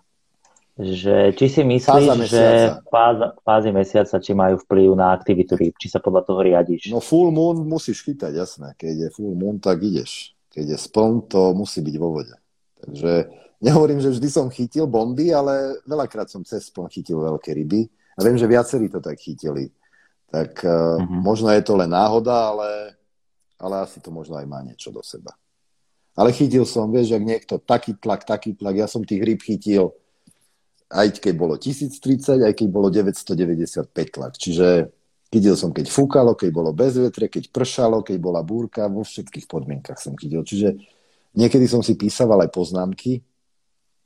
že 0.77 1.33
či 1.33 1.45
si 1.49 1.61
myslíš, 1.65 2.29
že 2.29 2.45
fáza, 2.85 3.33
fázy 3.41 3.73
mesiaca, 3.73 4.21
či 4.21 4.37
majú 4.37 4.61
vplyv 4.61 4.93
na 4.93 5.09
aktivitu 5.09 5.57
rýb, 5.57 5.73
či 5.81 5.89
sa 5.89 5.97
podľa 5.97 6.29
toho 6.29 6.45
riadiš? 6.45 6.93
No 6.93 7.01
full 7.01 7.33
moon 7.33 7.65
musíš 7.65 8.05
chytať, 8.05 8.29
jasné. 8.37 8.77
Keď 8.77 9.09
je 9.09 9.09
full 9.09 9.33
moon, 9.33 9.57
tak 9.57 9.81
ideš. 9.81 10.37
Keď 10.53 10.65
je 10.73 10.77
spln, 10.77 11.25
to 11.25 11.57
musí 11.57 11.81
byť 11.81 11.95
vo 11.97 12.21
vode. 12.21 12.35
Takže 12.77 13.11
nehovorím, 13.57 14.05
že 14.05 14.13
vždy 14.13 14.29
som 14.29 14.53
chytil 14.53 14.85
bomby, 14.85 15.33
ale 15.33 15.81
veľakrát 15.89 16.29
som 16.29 16.45
cez 16.45 16.69
spln 16.69 16.93
chytil 16.93 17.25
veľké 17.25 17.57
ryby. 17.57 17.89
A 18.17 18.21
viem, 18.21 18.37
že 18.37 18.45
viacerí 18.45 18.85
to 18.89 19.01
tak 19.01 19.17
chytili. 19.17 19.73
Tak 20.29 20.61
uh-huh. 20.61 21.01
možno 21.09 21.49
je 21.53 21.61
to 21.65 21.73
len 21.73 21.89
náhoda, 21.89 22.53
ale, 22.53 22.93
ale 23.57 23.81
asi 23.81 23.97
to 23.97 24.13
možno 24.13 24.37
aj 24.37 24.45
má 24.45 24.61
niečo 24.61 24.93
do 24.93 25.01
seba. 25.01 25.33
Ale 26.17 26.33
chytil 26.33 26.65
som, 26.65 26.89
vieš, 26.89 27.13
ak 27.13 27.23
niekto, 27.25 27.53
taký 27.61 27.93
tlak, 27.97 28.25
taký 28.25 28.57
tlak, 28.57 28.77
ja 28.77 28.89
som 28.89 29.05
tých 29.05 29.21
ryb 29.21 29.41
chytil, 29.41 29.93
aj 30.87 31.19
keď 31.19 31.33
bolo 31.35 31.55
1030, 31.59 32.47
aj 32.47 32.53
keď 32.55 32.67
bolo 32.71 32.87
995 32.87 33.91
tlak. 33.91 34.33
Čiže 34.39 34.91
chytil 35.27 35.55
som, 35.59 35.75
keď 35.75 35.91
fúkalo, 35.91 36.31
keď 36.33 36.49
bolo 36.51 36.71
bez 36.71 36.95
vetre, 36.95 37.27
keď 37.27 37.51
pršalo, 37.51 38.03
keď 38.03 38.17
bola 38.19 38.41
búrka, 38.43 38.87
vo 38.87 39.03
všetkých 39.03 39.47
podmienkach 39.51 39.99
som 39.99 40.15
chytil. 40.15 40.43
Čiže 40.47 40.79
niekedy 41.35 41.67
som 41.67 41.83
si 41.83 41.99
písaval 41.99 42.47
aj 42.47 42.51
poznámky, 42.55 43.19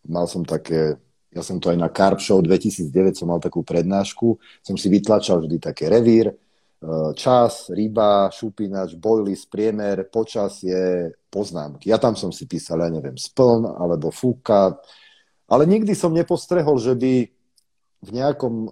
mal 0.09 0.25
som 0.25 0.41
také, 0.41 0.97
ja 1.29 1.45
som 1.45 1.61
to 1.61 1.69
aj 1.69 1.77
na 1.77 1.89
Carp 1.93 2.17
Show 2.17 2.41
2009 2.41 3.13
som 3.13 3.29
mal 3.29 3.37
takú 3.37 3.61
prednášku, 3.61 4.41
som 4.65 4.73
si 4.73 4.89
vytlačal 4.89 5.45
vždy 5.45 5.57
také 5.61 5.85
revír, 5.87 6.33
Eh, 6.81 7.13
čas, 7.13 7.69
ryba, 7.69 8.33
šupinač, 8.33 8.97
bojlis, 8.97 9.45
priemer, 9.45 10.01
počasie, 10.09 11.13
poznámky. 11.29 11.93
Ja 11.93 12.01
tam 12.01 12.17
som 12.17 12.33
si 12.33 12.49
písal, 12.49 12.81
ja 12.81 12.89
neviem, 12.89 13.13
spln 13.13 13.69
alebo 13.69 14.09
fúka, 14.09 14.81
ale 15.51 15.67
nikdy 15.67 15.91
som 15.91 16.15
nepostrehol, 16.15 16.79
že 16.79 16.95
by 16.95 17.27
v 18.01 18.09
nejakom, 18.09 18.71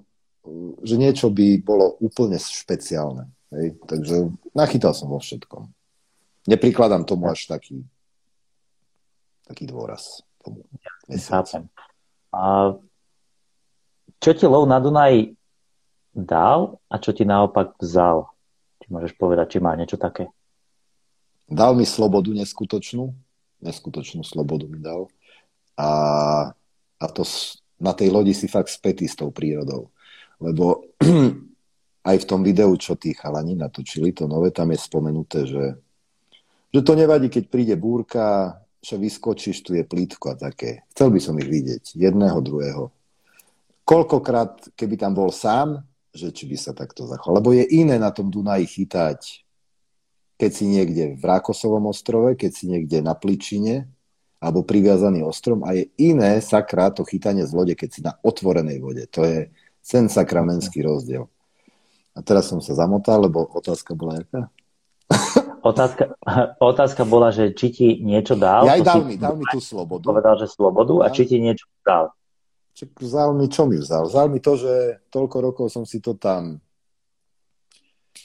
že 0.88 0.96
niečo 0.96 1.28
by 1.28 1.60
bolo 1.60 2.00
úplne 2.00 2.40
špeciálne. 2.40 3.28
Hej? 3.52 3.76
Takže 3.84 4.16
nachytal 4.56 4.96
som 4.96 5.12
vo 5.12 5.20
všetkom. 5.20 5.68
Neprikladám 6.48 7.04
tomu 7.04 7.28
až 7.28 7.52
taký, 7.52 7.84
taký 9.44 9.68
dôraz. 9.68 10.24
Tomu 10.40 10.64
Chápem. 11.12 11.68
A 12.32 12.74
čo 14.24 14.32
ti 14.32 14.46
lov 14.48 14.70
na 14.70 14.80
Dunaj 14.80 15.36
dal 16.16 16.80
a 16.88 16.96
čo 16.98 17.12
ti 17.12 17.28
naopak 17.28 17.76
vzal? 17.82 18.32
Či 18.80 18.88
môžeš 18.88 19.14
povedať, 19.20 19.58
či 19.58 19.60
má 19.60 19.76
niečo 19.76 20.00
také? 20.00 20.32
Dal 21.50 21.74
mi 21.74 21.84
slobodu 21.84 22.30
neskutočnú. 22.30 23.12
Neskutočnú 23.60 24.24
slobodu 24.24 24.70
mi 24.70 24.80
dal. 24.80 25.10
A, 25.76 25.88
a 27.00 27.06
to 27.08 27.24
na 27.80 27.95
tej 27.95 28.12
lodi 28.12 28.36
si 28.36 28.52
fakt 28.52 28.70
spätý 28.70 29.08
s 29.08 29.16
tou 29.16 29.32
prírodou. 29.32 29.89
Lebo 30.43 30.84
aj 32.10 32.18
v 32.20 32.28
tom 32.28 32.43
videu, 32.43 32.72
čo 32.76 33.00
tí 33.00 33.16
chalani 33.16 33.56
natočili, 33.56 34.12
to 34.12 34.28
nové, 34.28 34.52
tam 34.52 34.76
je 34.76 34.80
spomenuté, 34.80 35.39
že, 35.47 35.66
že 36.76 36.82
to 36.84 36.93
nevadí, 36.95 37.32
keď 37.32 37.43
príde 37.47 37.76
búrka, 37.80 38.60
že 38.80 38.95
vyskočíš, 38.95 39.64
tu 39.64 39.76
je 39.76 39.84
plítko 39.84 40.32
a 40.32 40.39
také. 40.39 40.88
Chcel 40.95 41.12
by 41.12 41.20
som 41.20 41.36
ich 41.39 41.47
vidieť, 41.47 42.00
jedného, 42.00 42.39
druhého. 42.39 42.91
Koľkokrát, 43.84 44.72
keby 44.76 44.95
tam 44.95 45.16
bol 45.16 45.32
sám, 45.34 45.84
že 46.16 46.32
či 46.32 46.47
by 46.47 46.58
sa 46.58 46.72
takto 46.72 47.04
zachoval. 47.06 47.43
Lebo 47.43 47.52
je 47.52 47.66
iné 47.68 48.00
na 48.00 48.12
tom 48.16 48.32
Dunaji 48.32 48.66
chytať, 48.66 49.20
keď 50.39 50.52
si 50.56 50.66
niekde 50.72 51.20
v 51.20 51.24
Rákosovom 51.24 51.91
ostrove, 51.91 52.39
keď 52.39 52.52
si 52.56 52.72
niekde 52.72 53.04
na 53.04 53.12
Pličine, 53.12 53.91
alebo 54.40 54.64
priviazaný 54.64 55.24
ostrom 55.28 55.68
a 55.68 55.76
je 55.76 55.92
iné 56.00 56.40
sakra 56.40 56.90
to 56.96 57.04
chytanie 57.04 57.44
z 57.44 57.52
lode, 57.52 57.76
keď 57.76 57.90
si 57.92 58.00
na 58.00 58.16
otvorenej 58.24 58.80
vode. 58.80 59.04
To 59.12 59.28
je 59.28 59.52
ten 59.84 60.08
sakramenský 60.08 60.80
rozdiel. 60.80 61.28
A 62.16 62.24
teraz 62.24 62.48
som 62.48 62.64
sa 62.64 62.72
zamotal, 62.76 63.28
lebo 63.28 63.44
otázka 63.52 63.96
bola 63.96 64.24
jaká? 64.24 64.48
Otázka, 65.60 66.16
otázka 66.56 67.04
bola, 67.04 67.36
že 67.36 67.52
či 67.52 67.68
ti 67.76 67.88
niečo 68.00 68.40
dal. 68.40 68.64
Ja 68.64 68.80
aj 68.80 68.84
dal 68.88 69.02
mi, 69.04 69.20
dal 69.20 69.36
mi 69.36 69.44
tú 69.52 69.60
slobodu. 69.60 70.08
Povedal, 70.08 70.40
že 70.40 70.48
slobodu 70.48 71.04
a 71.04 71.12
či 71.12 71.28
ti 71.28 71.36
niečo 71.36 71.68
dal. 71.84 72.16
Čak 72.80 72.96
vzal 72.96 73.36
mi, 73.36 73.52
čo 73.52 73.68
mi 73.68 73.76
vzal? 73.76 74.08
Vzal 74.08 74.32
mi 74.32 74.40
to, 74.40 74.56
že 74.56 75.04
toľko 75.12 75.38
rokov 75.44 75.66
som 75.68 75.84
si 75.84 76.00
to 76.00 76.16
tam... 76.16 76.64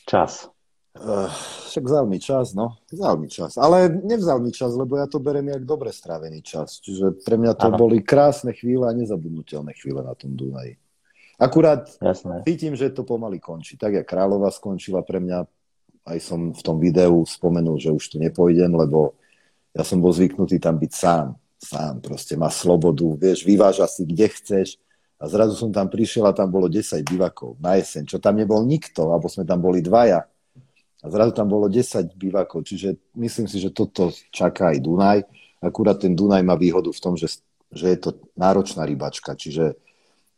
Čas. 0.07 0.47
Uh, 0.95 1.26
však 1.70 1.84
vzal 1.84 2.07
mi 2.07 2.22
čas, 2.22 2.55
no. 2.55 2.78
Vzal 2.86 3.18
mi 3.18 3.26
čas. 3.26 3.59
Ale 3.59 3.90
nevzal 3.90 4.38
mi 4.38 4.55
čas, 4.55 4.78
lebo 4.78 4.95
ja 4.95 5.11
to 5.11 5.18
berem 5.18 5.51
jak 5.51 5.66
dobre 5.66 5.90
strávený 5.90 6.38
čas. 6.42 6.78
Čiže 6.78 7.18
pre 7.26 7.34
mňa 7.34 7.59
to 7.59 7.68
ano. 7.74 7.76
boli 7.76 7.99
krásne 7.99 8.55
chvíle 8.55 8.86
a 8.86 8.95
nezabudnutelné 8.95 9.74
chvíle 9.74 10.07
na 10.07 10.14
tom 10.14 10.38
Dunaji. 10.38 10.78
Akurát 11.34 11.90
Jasné. 11.99 12.47
cítim, 12.47 12.78
že 12.78 12.95
to 12.95 13.03
pomaly 13.03 13.42
končí. 13.42 13.74
Tak, 13.74 13.90
jak 13.90 14.07
Kráľova 14.07 14.55
skončila 14.55 15.03
pre 15.03 15.18
mňa, 15.18 15.42
aj 16.07 16.18
som 16.22 16.55
v 16.55 16.62
tom 16.62 16.78
videu 16.78 17.26
spomenul, 17.26 17.82
že 17.82 17.90
už 17.90 18.14
tu 18.14 18.16
nepojdem, 18.22 18.70
lebo 18.70 19.18
ja 19.74 19.82
som 19.82 19.99
bol 19.99 20.14
zvyknutý 20.14 20.62
tam 20.62 20.78
byť 20.78 20.92
sám 20.95 21.34
sám, 21.64 22.05
proste 22.05 22.36
má 22.36 22.53
slobodu, 22.53 23.16
vieš, 23.16 23.49
vyváža 23.49 23.88
si 23.88 24.05
kde 24.05 24.28
chceš. 24.28 24.68
A 25.16 25.30
zrazu 25.30 25.57
som 25.57 25.72
tam 25.72 25.88
prišiel 25.88 26.28
a 26.28 26.36
tam 26.36 26.53
bolo 26.53 26.68
10 26.68 27.01
bivakov 27.01 27.57
na 27.57 27.80
jeseň, 27.80 28.05
čo 28.05 28.20
tam 28.20 28.36
nebol 28.36 28.61
nikto, 28.66 29.09
alebo 29.09 29.30
sme 29.30 29.49
tam 29.49 29.62
boli 29.62 29.80
dvaja. 29.80 30.28
A 31.05 31.13
zrazu 31.13 31.37
tam 31.37 31.53
bolo 31.53 31.69
10 31.69 32.17
bivakov, 32.17 32.65
čiže 32.65 32.97
myslím 33.21 33.45
si, 33.45 33.61
že 33.61 33.77
toto 33.77 34.09
čaká 34.33 34.73
aj 34.73 34.79
Dunaj. 34.81 35.19
Akurát 35.61 36.01
ten 36.01 36.17
Dunaj 36.17 36.41
má 36.41 36.57
výhodu 36.57 36.89
v 36.89 37.01
tom, 37.01 37.13
že, 37.21 37.45
že 37.69 37.93
je 37.93 37.99
to 38.01 38.11
náročná 38.41 38.89
rybačka, 38.89 39.37
čiže 39.37 39.77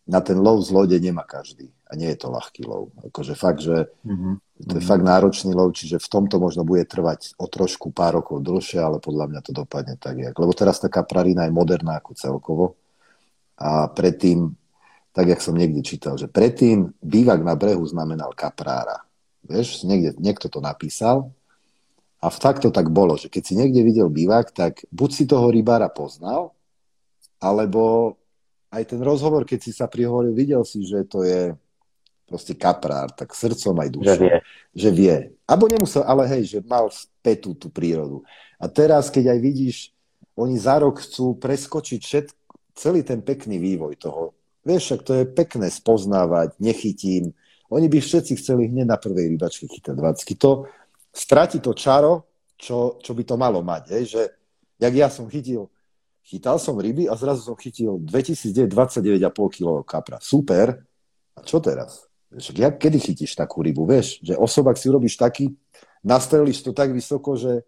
na 0.06 0.18
ten 0.22 0.38
lov 0.38 0.62
z 0.66 0.70
lode 0.74 0.98
nemá 0.98 1.22
každý. 1.22 1.70
A 1.86 1.94
nie 1.94 2.10
je 2.10 2.18
to 2.18 2.34
ľahký 2.34 2.66
lov. 2.66 2.90
Akože 2.98 3.38
fakt, 3.38 3.62
že 3.62 3.90
mm-hmm. 4.02 4.34
to 4.66 4.74
je 4.78 4.82
fakt 4.82 5.06
náročný 5.06 5.54
lov, 5.54 5.70
čiže 5.74 6.02
v 6.02 6.08
tomto 6.10 6.42
možno 6.42 6.66
bude 6.66 6.82
trvať 6.82 7.38
o 7.38 7.46
trošku 7.46 7.94
pár 7.94 8.18
rokov 8.18 8.42
dlhšie, 8.42 8.82
ale 8.82 8.98
podľa 8.98 9.30
mňa 9.30 9.40
to 9.46 9.54
dopadne 9.54 9.94
tak. 9.94 10.18
Jak. 10.18 10.34
Lebo 10.34 10.50
teraz 10.50 10.82
taká 10.82 11.06
prarina 11.06 11.46
je 11.46 11.54
moderná 11.54 12.02
ako 12.02 12.18
celkovo. 12.18 12.64
A 13.54 13.86
predtým, 13.86 14.50
tak 15.14 15.30
jak 15.30 15.38
som 15.38 15.54
niekde 15.54 15.86
čítal, 15.86 16.18
že 16.18 16.26
predtým 16.26 16.90
bývak 16.98 17.46
na 17.46 17.54
brehu 17.54 17.86
znamenal 17.86 18.34
kaprára. 18.34 19.05
Vieš, 19.46 19.86
niekde, 19.86 20.18
niekto 20.18 20.50
to 20.50 20.58
napísal 20.58 21.30
a 22.20 22.26
v 22.32 22.38
takto 22.42 22.74
tak 22.74 22.90
bolo, 22.90 23.14
že 23.14 23.30
keď 23.30 23.42
si 23.44 23.54
niekde 23.54 23.80
videl 23.86 24.08
bývak, 24.10 24.50
tak 24.50 24.82
buď 24.90 25.10
si 25.12 25.24
toho 25.28 25.46
rybára 25.52 25.86
poznal, 25.86 26.56
alebo 27.38 28.16
aj 28.72 28.82
ten 28.90 29.00
rozhovor, 29.00 29.46
keď 29.46 29.58
si 29.62 29.72
sa 29.72 29.86
prihovoril, 29.86 30.34
videl 30.34 30.66
si, 30.66 30.82
že 30.82 31.06
to 31.06 31.22
je 31.22 31.54
proste 32.26 32.58
kaprár, 32.58 33.14
tak 33.14 33.30
srdcom 33.30 33.78
aj 33.78 33.88
dušou. 33.94 34.10
Že 34.10 34.18
vie. 34.18 34.36
Že 34.74 34.90
vie. 34.90 35.16
Abo 35.46 35.70
nemusel, 35.70 36.02
ale 36.02 36.26
hej, 36.26 36.58
že 36.58 36.58
mal 36.66 36.90
spätú 36.90 37.54
tú 37.54 37.70
prírodu. 37.70 38.26
A 38.58 38.66
teraz, 38.66 39.06
keď 39.12 39.36
aj 39.36 39.38
vidíš, 39.38 39.76
oni 40.34 40.58
za 40.58 40.82
rok 40.82 40.98
chcú 40.98 41.38
preskočiť 41.38 42.00
všet, 42.02 42.26
celý 42.76 43.06
ten 43.06 43.22
pekný 43.22 43.56
vývoj 43.56 43.96
toho. 43.96 44.36
Vieš, 44.66 44.82
však 44.82 45.00
to 45.06 45.12
je 45.22 45.24
pekné 45.24 45.70
spoznávať, 45.70 46.58
nechytím. 46.58 47.32
Oni 47.72 47.90
by 47.90 47.98
všetci 47.98 48.38
chceli 48.38 48.70
hneď 48.70 48.86
na 48.86 48.98
prvej 48.98 49.34
rybačke 49.34 49.66
chytať 49.66 49.94
20. 49.94 50.38
To 50.42 50.70
stratí 51.10 51.58
to 51.58 51.74
čaro, 51.74 52.26
čo, 52.54 52.98
čo 53.02 53.12
by 53.14 53.22
to 53.26 53.34
malo 53.34 53.62
mať. 53.62 53.82
Hej? 53.94 54.02
Že, 54.12 54.22
jak 54.78 54.94
ja 54.94 55.08
som 55.10 55.26
chytil 55.26 55.66
chytal 56.26 56.58
som 56.58 56.74
ryby 56.74 57.06
a 57.06 57.14
zrazu 57.14 57.46
som 57.46 57.54
chytil 57.54 58.02
2029,5 58.02 59.30
kg 59.30 59.86
kapra. 59.86 60.18
Super. 60.18 60.82
A 61.38 61.40
čo 61.46 61.62
teraz? 61.62 62.10
Však 62.34 62.56
jak, 62.58 62.74
kedy 62.82 62.98
chytíš 62.98 63.38
takú 63.38 63.62
rybu? 63.62 63.86
Vieš, 63.86 64.18
že 64.26 64.34
osobak 64.34 64.74
si 64.74 64.90
urobíš 64.90 65.14
taký, 65.14 65.54
nastrelíš 66.02 66.66
to 66.66 66.74
tak 66.74 66.90
vysoko, 66.90 67.38
že 67.38 67.62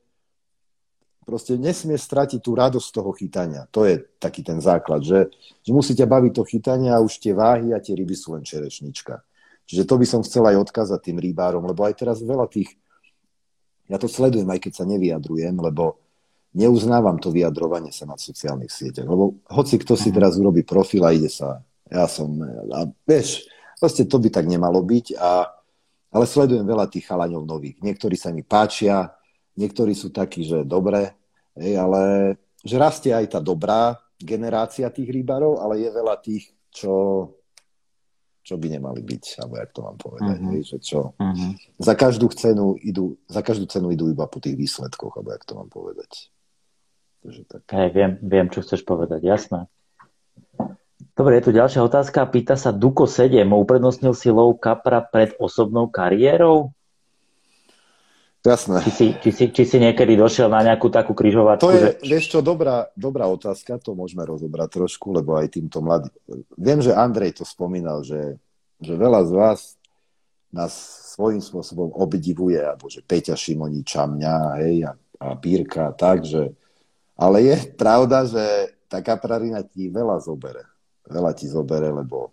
proste 1.23 1.55
nesmie 1.55 1.95
stratiť 1.95 2.43
tú 2.43 2.59
radosť 2.59 2.89
toho 2.91 3.15
chytania. 3.15 3.70
To 3.70 3.87
je 3.87 4.03
taký 4.19 4.43
ten 4.43 4.59
základ, 4.59 5.07
že, 5.07 5.31
že 5.62 5.70
musí 5.70 5.95
ťa 5.95 6.09
baviť 6.11 6.33
to 6.35 6.43
chytanie 6.43 6.91
a 6.91 6.99
už 6.99 7.23
tie 7.23 7.37
váhy 7.37 7.70
a 7.70 7.79
tie 7.79 7.95
ryby 7.95 8.19
sú 8.19 8.35
len 8.35 8.43
čerešnička. 8.43 9.23
Čiže 9.69 9.85
to 9.85 10.01
by 10.01 10.07
som 10.09 10.24
chcel 10.24 10.49
aj 10.49 10.65
odkázať 10.65 11.12
tým 11.12 11.19
rybárom, 11.20 11.61
lebo 11.69 11.85
aj 11.85 12.01
teraz 12.01 12.24
veľa 12.24 12.49
tých, 12.49 12.73
ja 13.85 14.01
to 14.01 14.09
sledujem, 14.09 14.49
aj 14.49 14.65
keď 14.65 14.73
sa 14.81 14.85
nevyjadrujem, 14.89 15.53
lebo 15.61 16.01
neuznávam 16.57 17.20
to 17.20 17.28
vyjadrovanie 17.28 17.93
sa 17.93 18.09
na 18.09 18.16
sociálnych 18.16 18.73
sieťach, 18.73 19.05
lebo 19.05 19.45
hoci 19.53 19.77
kto 19.77 19.93
si 19.93 20.09
mhm. 20.09 20.16
teraz 20.16 20.40
urobí 20.40 20.65
profil 20.65 21.05
a 21.05 21.12
ide 21.12 21.28
sa, 21.28 21.61
ja 21.85 22.09
som, 22.09 22.40
a 22.73 22.89
vieš, 23.05 23.45
proste 23.77 24.09
to 24.09 24.16
by 24.16 24.32
tak 24.32 24.49
nemalo 24.49 24.81
byť, 24.81 25.20
a, 25.20 25.53
ale 26.16 26.24
sledujem 26.24 26.65
veľa 26.65 26.89
tých 26.89 27.05
chalaňov 27.05 27.45
nových. 27.45 27.85
Niektorí 27.85 28.16
sa 28.16 28.32
mi 28.32 28.40
páčia, 28.40 29.12
niektorí 29.61 29.93
sú 29.93 30.09
takí, 30.09 30.49
že 30.49 30.65
dobre, 30.65 31.12
hej, 31.61 31.77
ale 31.77 32.03
že 32.65 32.81
rastie 32.81 33.12
aj 33.12 33.36
tá 33.36 33.40
dobrá 33.45 34.01
generácia 34.16 34.89
tých 34.89 35.12
rybárov, 35.12 35.61
ale 35.61 35.85
je 35.85 35.90
veľa 35.93 36.15
tých, 36.24 36.45
čo, 36.73 36.93
čo 38.49 38.57
by 38.57 38.81
nemali 38.81 39.05
byť, 39.05 39.45
alebo 39.45 39.55
jak 39.61 39.70
to 39.77 39.81
mám 39.85 39.99
povedať, 40.01 40.37
uh-huh. 40.41 40.65
že 40.65 40.79
čo. 40.81 41.12
Uh-huh. 41.20 41.53
Za 41.77 41.93
každú 41.93 42.33
cenu 42.33 42.81
idú, 42.81 43.20
za 43.29 43.45
každú 43.45 43.69
cenu 43.69 43.93
idú 43.93 44.09
iba 44.09 44.25
po 44.25 44.41
tých 44.41 44.57
výsledkoch, 44.57 45.20
alebo 45.20 45.37
jak 45.37 45.45
to 45.45 45.53
mám 45.53 45.69
povedať. 45.69 46.33
Takže 47.20 47.45
tak. 47.45 47.69
Hej, 47.69 47.89
viem, 47.93 48.12
viem, 48.25 48.49
čo 48.49 48.65
chceš 48.65 48.89
povedať, 48.89 49.20
jasné. 49.20 49.69
Dobre, 51.12 51.37
je 51.37 51.45
tu 51.45 51.53
ďalšia 51.53 51.85
otázka. 51.85 52.31
Pýta 52.31 52.57
sa 52.57 52.73
Duko 52.73 53.05
7. 53.05 53.45
Uprednostnil 53.45 54.16
si 54.16 54.33
lov 54.33 54.57
kapra 54.62 55.05
pred 55.05 55.37
osobnou 55.37 55.91
kariérou? 55.91 56.73
Jasné. 58.49 58.81
Či 58.89 58.93
si, 58.97 59.07
či, 59.20 59.31
si, 59.31 59.45
či 59.53 59.62
si 59.69 59.77
niekedy 59.77 60.16
došiel 60.16 60.49
na 60.49 60.65
nejakú 60.65 60.89
takú 60.89 61.12
križovatku? 61.12 61.61
To 61.61 61.73
je, 61.77 62.01
že... 62.01 62.09
vieš 62.09 62.33
čo, 62.33 62.39
dobrá, 62.41 62.89
dobrá 62.97 63.29
otázka, 63.29 63.77
to 63.77 63.93
môžeme 63.93 64.25
rozobrať 64.25 64.81
trošku, 64.81 65.12
lebo 65.12 65.37
aj 65.37 65.53
týmto 65.53 65.85
mladým... 65.85 66.09
Viem, 66.57 66.81
že 66.81 66.97
Andrej 66.97 67.37
to 67.37 67.45
spomínal, 67.45 68.01
že, 68.01 68.41
že 68.81 68.97
veľa 68.97 69.20
z 69.29 69.33
vás 69.37 69.61
nás 70.49 70.73
svojím 71.12 71.45
spôsobom 71.45 71.93
obdivuje, 71.93 72.57
alebo 72.57 72.89
že 72.89 73.05
Peťa 73.05 73.37
Šimoniča, 73.37 74.09
mňa, 74.09 74.37
hej, 74.65 74.89
a, 74.89 74.97
a 74.97 75.27
Bírka, 75.37 75.93
tak, 75.93 76.25
že 76.25 76.57
Ale 77.19 77.43
je 77.43 77.57
pravda, 77.75 78.31
že 78.31 78.70
tá 78.87 79.03
kaprarina 79.03 79.66
ti 79.66 79.91
veľa 79.91 80.23
zobere. 80.23 80.62
Veľa 81.03 81.35
ti 81.35 81.51
zobere, 81.51 81.91
lebo 81.91 82.31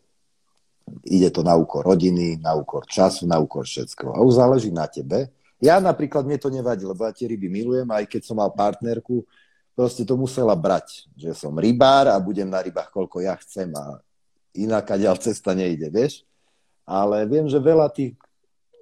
ide 1.10 1.34
to 1.34 1.42
na 1.42 1.58
úkor 1.58 1.82
rodiny, 1.82 2.38
na 2.38 2.54
úkor 2.54 2.86
času, 2.86 3.26
na 3.26 3.42
úkor 3.42 3.66
všetko. 3.66 4.14
A 4.14 4.22
už 4.22 4.38
záleží 4.38 4.70
na 4.70 4.86
tebe. 4.86 5.34
Ja 5.66 5.82
napríklad, 5.82 6.30
mne 6.30 6.38
to 6.38 6.54
nevadí, 6.54 6.86
lebo 6.86 7.02
ja 7.02 7.10
tie 7.10 7.26
ryby 7.26 7.50
milujem, 7.50 7.90
aj 7.90 8.06
keď 8.06 8.22
som 8.22 8.38
mal 8.38 8.54
partnerku, 8.54 9.26
proste 9.74 10.06
to 10.06 10.14
musela 10.14 10.54
brať, 10.54 11.10
že 11.18 11.34
som 11.34 11.58
rybár 11.58 12.14
a 12.14 12.22
budem 12.22 12.46
na 12.46 12.62
rybách, 12.62 12.94
koľko 12.94 13.26
ja 13.26 13.34
chcem 13.42 13.74
a 13.74 13.98
inak 14.54 14.88
ďal 14.96 15.18
cesta 15.18 15.58
nejde, 15.58 15.90
vieš. 15.90 16.24
Ale 16.86 17.26
viem, 17.26 17.50
že 17.50 17.58
veľa 17.58 17.90
tých 17.90 18.14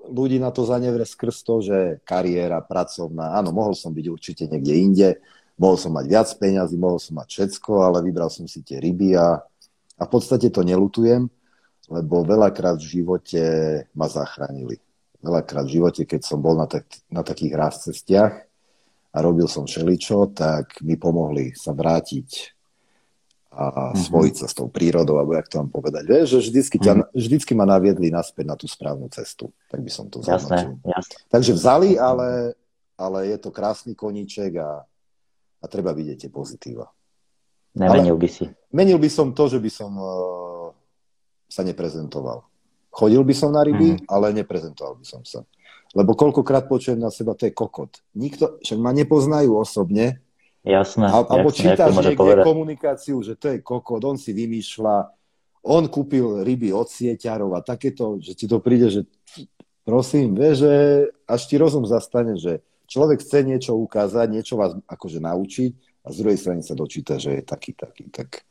ľudí 0.06 0.38
na 0.38 0.52
to 0.52 0.68
zanevre 0.68 1.08
skrz 1.08 1.48
to, 1.48 1.64
že 1.64 1.78
kariéra, 2.04 2.60
pracovná, 2.60 3.40
áno, 3.40 3.56
mohol 3.56 3.74
som 3.74 3.96
byť 3.96 4.06
určite 4.12 4.44
niekde 4.52 4.74
inde, 4.76 5.10
mohol 5.56 5.80
som 5.80 5.96
mať 5.96 6.06
viac 6.12 6.30
peňazí, 6.36 6.76
mohol 6.76 7.00
som 7.00 7.16
mať 7.18 7.28
všetko, 7.32 7.72
ale 7.80 8.04
vybral 8.04 8.28
som 8.28 8.44
si 8.44 8.60
tie 8.60 8.84
ryby 8.84 9.16
a, 9.16 9.40
a 9.98 10.04
v 10.04 10.10
podstate 10.12 10.52
to 10.52 10.62
nelutujem, 10.62 11.32
lebo 11.88 12.28
veľakrát 12.28 12.76
v 12.76 12.90
živote 13.00 13.44
ma 13.96 14.12
zachránili. 14.12 14.84
Veľakrát 15.24 15.64
v 15.64 15.80
živote, 15.80 16.04
keď 16.04 16.22
som 16.28 16.44
bol 16.44 16.60
na, 16.60 16.68
tak, 16.68 16.84
na 17.08 17.24
takých 17.24 17.54
raz 17.56 17.88
cestiach 17.88 18.44
a 19.14 19.18
robil 19.24 19.48
som 19.48 19.64
všeličo, 19.64 20.36
tak 20.36 20.84
mi 20.84 21.00
pomohli 21.00 21.56
sa 21.56 21.72
vrátiť 21.72 22.52
a 23.54 23.94
mm-hmm. 23.94 24.04
spojiť 24.10 24.36
sa 24.36 24.48
s 24.50 24.58
tou 24.58 24.68
prírodou, 24.68 25.22
alebo 25.22 25.38
jak 25.38 25.48
to 25.48 25.62
mám 25.62 25.70
povedať. 25.70 26.04
Vieš, 26.10 26.26
že 26.28 26.40
vždycky, 26.50 26.78
ťa, 26.82 26.94
mm-hmm. 26.98 27.14
vždycky 27.16 27.52
ma 27.54 27.66
naviedli 27.70 28.10
naspäť 28.10 28.46
na 28.50 28.56
tú 28.58 28.66
správnu 28.66 29.08
cestu. 29.14 29.54
Tak 29.70 29.80
by 29.80 29.92
som 29.94 30.10
to 30.10 30.26
jasné. 30.26 30.76
Takže 31.30 31.54
vzali, 31.54 31.96
ale, 31.96 32.58
ale 32.98 33.30
je 33.30 33.38
to 33.38 33.54
krásny 33.54 33.94
koníček 33.94 34.58
a, 34.58 34.84
a 35.62 35.66
treba 35.70 35.94
vidieť 35.94 36.28
tie 36.28 36.32
pozitíva. 36.34 36.90
Nemenil 37.78 38.18
by 38.18 38.30
si. 38.30 38.46
Menil 38.74 38.98
by 38.98 39.10
som 39.10 39.34
to, 39.34 39.50
že 39.50 39.62
by 39.62 39.70
som 39.70 39.92
uh, 39.98 40.70
sa 41.50 41.62
neprezentoval. 41.62 42.42
Chodil 42.94 43.26
by 43.26 43.34
som 43.34 43.50
na 43.50 43.66
ryby, 43.66 43.98
mm. 43.98 44.06
ale 44.06 44.30
neprezentoval 44.38 45.02
by 45.02 45.06
som 45.06 45.26
sa. 45.26 45.42
Lebo 45.98 46.14
koľkokrát 46.14 46.70
počujem 46.70 47.02
na 47.02 47.10
seba, 47.10 47.34
to 47.34 47.50
je 47.50 47.54
kokot. 47.54 48.02
Nikto, 48.14 48.62
však 48.62 48.78
ma 48.78 48.94
nepoznajú 48.94 49.58
osobne, 49.58 50.22
Jasné. 50.64 51.12
A, 51.12 51.28
alebo 51.28 51.52
jasné, 51.52 51.76
čítaš 51.76 51.92
niekde 51.92 52.16
povedať. 52.16 52.46
komunikáciu, 52.48 53.20
že 53.20 53.36
to 53.36 53.52
je 53.52 53.60
kokot, 53.60 54.00
on 54.00 54.16
si 54.16 54.32
vymýšľa, 54.32 55.12
on 55.68 55.92
kúpil 55.92 56.40
ryby 56.40 56.72
od 56.72 56.88
sieťarov 56.88 57.52
a 57.56 57.60
takéto, 57.60 58.16
že 58.24 58.32
ti 58.32 58.48
to 58.48 58.64
príde, 58.64 58.88
že 58.88 59.02
prosím, 59.84 60.32
vieš, 60.40 60.64
že 60.64 60.74
až 61.28 61.42
ti 61.52 61.60
rozum 61.60 61.84
zastane, 61.84 62.40
že 62.40 62.64
človek 62.88 63.20
chce 63.20 63.44
niečo 63.44 63.76
ukázať, 63.76 64.28
niečo 64.32 64.56
vás 64.56 64.72
akože 64.88 65.20
naučiť 65.20 65.72
a 66.04 66.16
z 66.16 66.16
druhej 66.24 66.40
strany 66.40 66.62
sa 66.64 66.80
dočíta, 66.80 67.20
že 67.20 67.40
je 67.40 67.44
taký, 67.44 67.76
taký, 67.76 68.08
tak... 68.08 68.48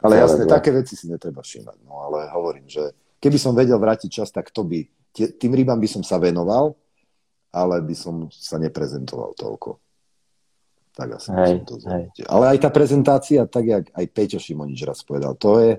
Ale 0.00 0.16
jasne, 0.16 0.48
také 0.48 0.72
veci 0.72 0.96
si 0.96 1.12
netreba 1.12 1.44
všímať. 1.44 1.76
No 1.84 2.08
ale 2.08 2.24
hovorím, 2.32 2.64
že 2.64 2.96
keby 3.20 3.38
som 3.38 3.52
vedel 3.52 3.76
vrátiť 3.76 4.10
čas, 4.10 4.32
tak 4.32 4.50
to 4.50 4.64
by, 4.64 4.82
tým 5.14 5.52
rybám 5.52 5.78
by 5.78 5.88
som 5.88 6.02
sa 6.02 6.16
venoval, 6.16 6.74
ale 7.52 7.84
by 7.84 7.94
som 7.94 8.26
sa 8.32 8.56
neprezentoval 8.56 9.36
toľko. 9.36 9.78
Tak 10.90 11.08
asi 11.16 11.30
hej, 11.30 11.54
to 11.64 11.78
hej. 11.86 12.10
Ale 12.26 12.56
aj 12.56 12.58
tá 12.66 12.70
prezentácia, 12.72 13.46
tak 13.46 13.64
jak 13.64 13.84
aj 13.94 14.06
Peťo 14.10 14.38
Šimonič 14.42 14.82
raz 14.82 15.00
povedal, 15.06 15.38
to 15.38 15.62
je, 15.62 15.78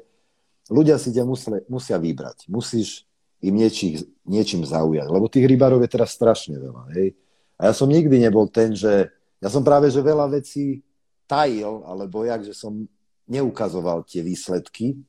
ľudia 0.71 0.95
si 0.95 1.11
ťa 1.11 1.27
musia, 1.27 1.59
musia 1.67 1.97
vybrať. 1.99 2.47
Musíš 2.47 3.03
im 3.43 3.57
niečím, 3.57 3.99
niečím 4.23 4.63
zaujať. 4.63 5.07
Lebo 5.09 5.27
tých 5.27 5.49
rybárov 5.49 5.83
je 5.83 5.89
teraz 5.91 6.15
strašne 6.15 6.55
veľa. 6.55 6.95
Hej? 6.95 7.17
A 7.59 7.69
ja 7.69 7.73
som 7.75 7.91
nikdy 7.91 8.21
nebol 8.21 8.47
ten, 8.47 8.71
že 8.71 9.11
ja 9.41 9.49
som 9.49 9.65
práve, 9.65 9.89
že 9.89 9.99
veľa 9.99 10.31
vecí 10.31 10.85
tajil, 11.25 11.83
alebo 11.85 12.23
jak, 12.23 12.45
že 12.45 12.53
som 12.53 12.85
neukazoval 13.27 14.05
tie 14.05 14.21
výsledky 14.21 14.99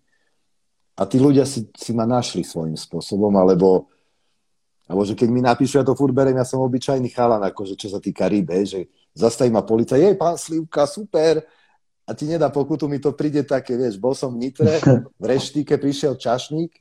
a 0.93 1.03
tí 1.09 1.17
ľudia 1.17 1.49
si, 1.49 1.69
si 1.73 1.97
ma 1.97 2.05
našli 2.05 2.45
svojím 2.45 2.77
spôsobom, 2.77 3.33
alebo, 3.37 3.89
alebo 4.85 5.03
že 5.09 5.17
keď 5.17 5.29
mi 5.33 5.41
napíšu, 5.41 5.81
ja 5.81 5.87
to 5.87 5.97
furt 5.97 6.13
berem, 6.13 6.37
ja 6.37 6.45
som 6.45 6.61
obyčajný 6.61 7.09
chalan, 7.11 7.41
akože 7.41 7.75
čo 7.77 7.89
sa 7.89 7.99
týka 7.99 8.29
rybe, 8.29 8.61
že 8.69 8.93
zastaví 9.17 9.49
ma 9.49 9.65
policia, 9.65 9.97
jej, 9.97 10.15
pán 10.17 10.37
Slivka, 10.37 10.85
super, 10.85 11.41
a 12.03 12.11
ti 12.13 12.29
nedá 12.29 12.53
pokutu, 12.53 12.91
mi 12.91 13.01
to 13.01 13.17
príde 13.17 13.47
také, 13.47 13.79
vieš, 13.79 13.97
bol 13.97 14.13
som 14.13 14.35
v 14.37 14.49
Nitre, 14.49 14.83
v 15.23 15.25
reštike 15.25 15.81
prišiel 15.81 16.21
čašník, 16.21 16.77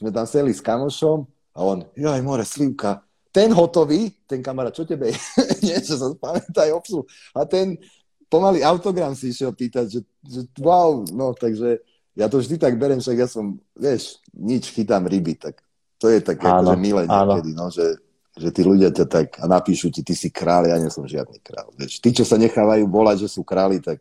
sme 0.00 0.10
tam 0.10 0.24
sedeli 0.24 0.56
s 0.56 0.64
kamošom 0.64 1.28
a 1.52 1.58
on, 1.60 1.84
jaj, 1.92 2.20
more, 2.24 2.46
Slivka, 2.48 3.04
ten 3.32 3.48
hotový, 3.56 4.12
ten 4.28 4.44
kamarát, 4.44 4.76
čo 4.76 4.84
tebe 4.84 5.08
je? 5.12 5.16
Niečo 5.64 5.96
sa 5.96 6.12
pamätaj 6.12 6.68
obsluh. 6.76 7.08
A 7.32 7.48
ten 7.48 7.80
pomaly 8.28 8.60
autogram 8.60 9.16
si 9.16 9.32
išiel 9.32 9.56
pýtať, 9.56 9.88
že, 9.88 10.00
že 10.20 10.40
wow, 10.60 11.00
no 11.08 11.32
takže 11.32 11.80
ja 12.16 12.26
to 12.28 12.40
vždy 12.40 12.60
tak 12.60 12.76
berem, 12.76 13.00
však 13.00 13.16
ja 13.16 13.28
som, 13.28 13.56
vieš, 13.72 14.20
nič 14.36 14.68
chytám 14.72 15.08
ryby, 15.08 15.38
tak 15.40 15.60
to 15.96 16.12
je 16.12 16.20
také 16.20 16.44
akože 16.44 16.76
milé 16.76 17.02
niekedy, 17.08 17.52
no, 17.56 17.72
že 17.72 18.00
že 18.32 18.48
tí 18.48 18.64
ľudia 18.64 18.88
ťa 18.88 19.06
tak 19.08 19.28
a 19.36 19.44
napíšu 19.44 19.92
ti, 19.92 20.00
ty 20.00 20.16
si 20.16 20.32
král, 20.32 20.64
ja 20.64 20.80
nie 20.80 20.88
som 20.88 21.04
žiadny 21.04 21.36
král. 21.44 21.68
Vieš, 21.76 22.00
tí, 22.00 22.16
čo 22.16 22.24
sa 22.24 22.40
nechávajú 22.40 22.88
volať, 22.88 23.28
že 23.28 23.36
sú 23.36 23.44
králi, 23.44 23.76
tak, 23.76 24.00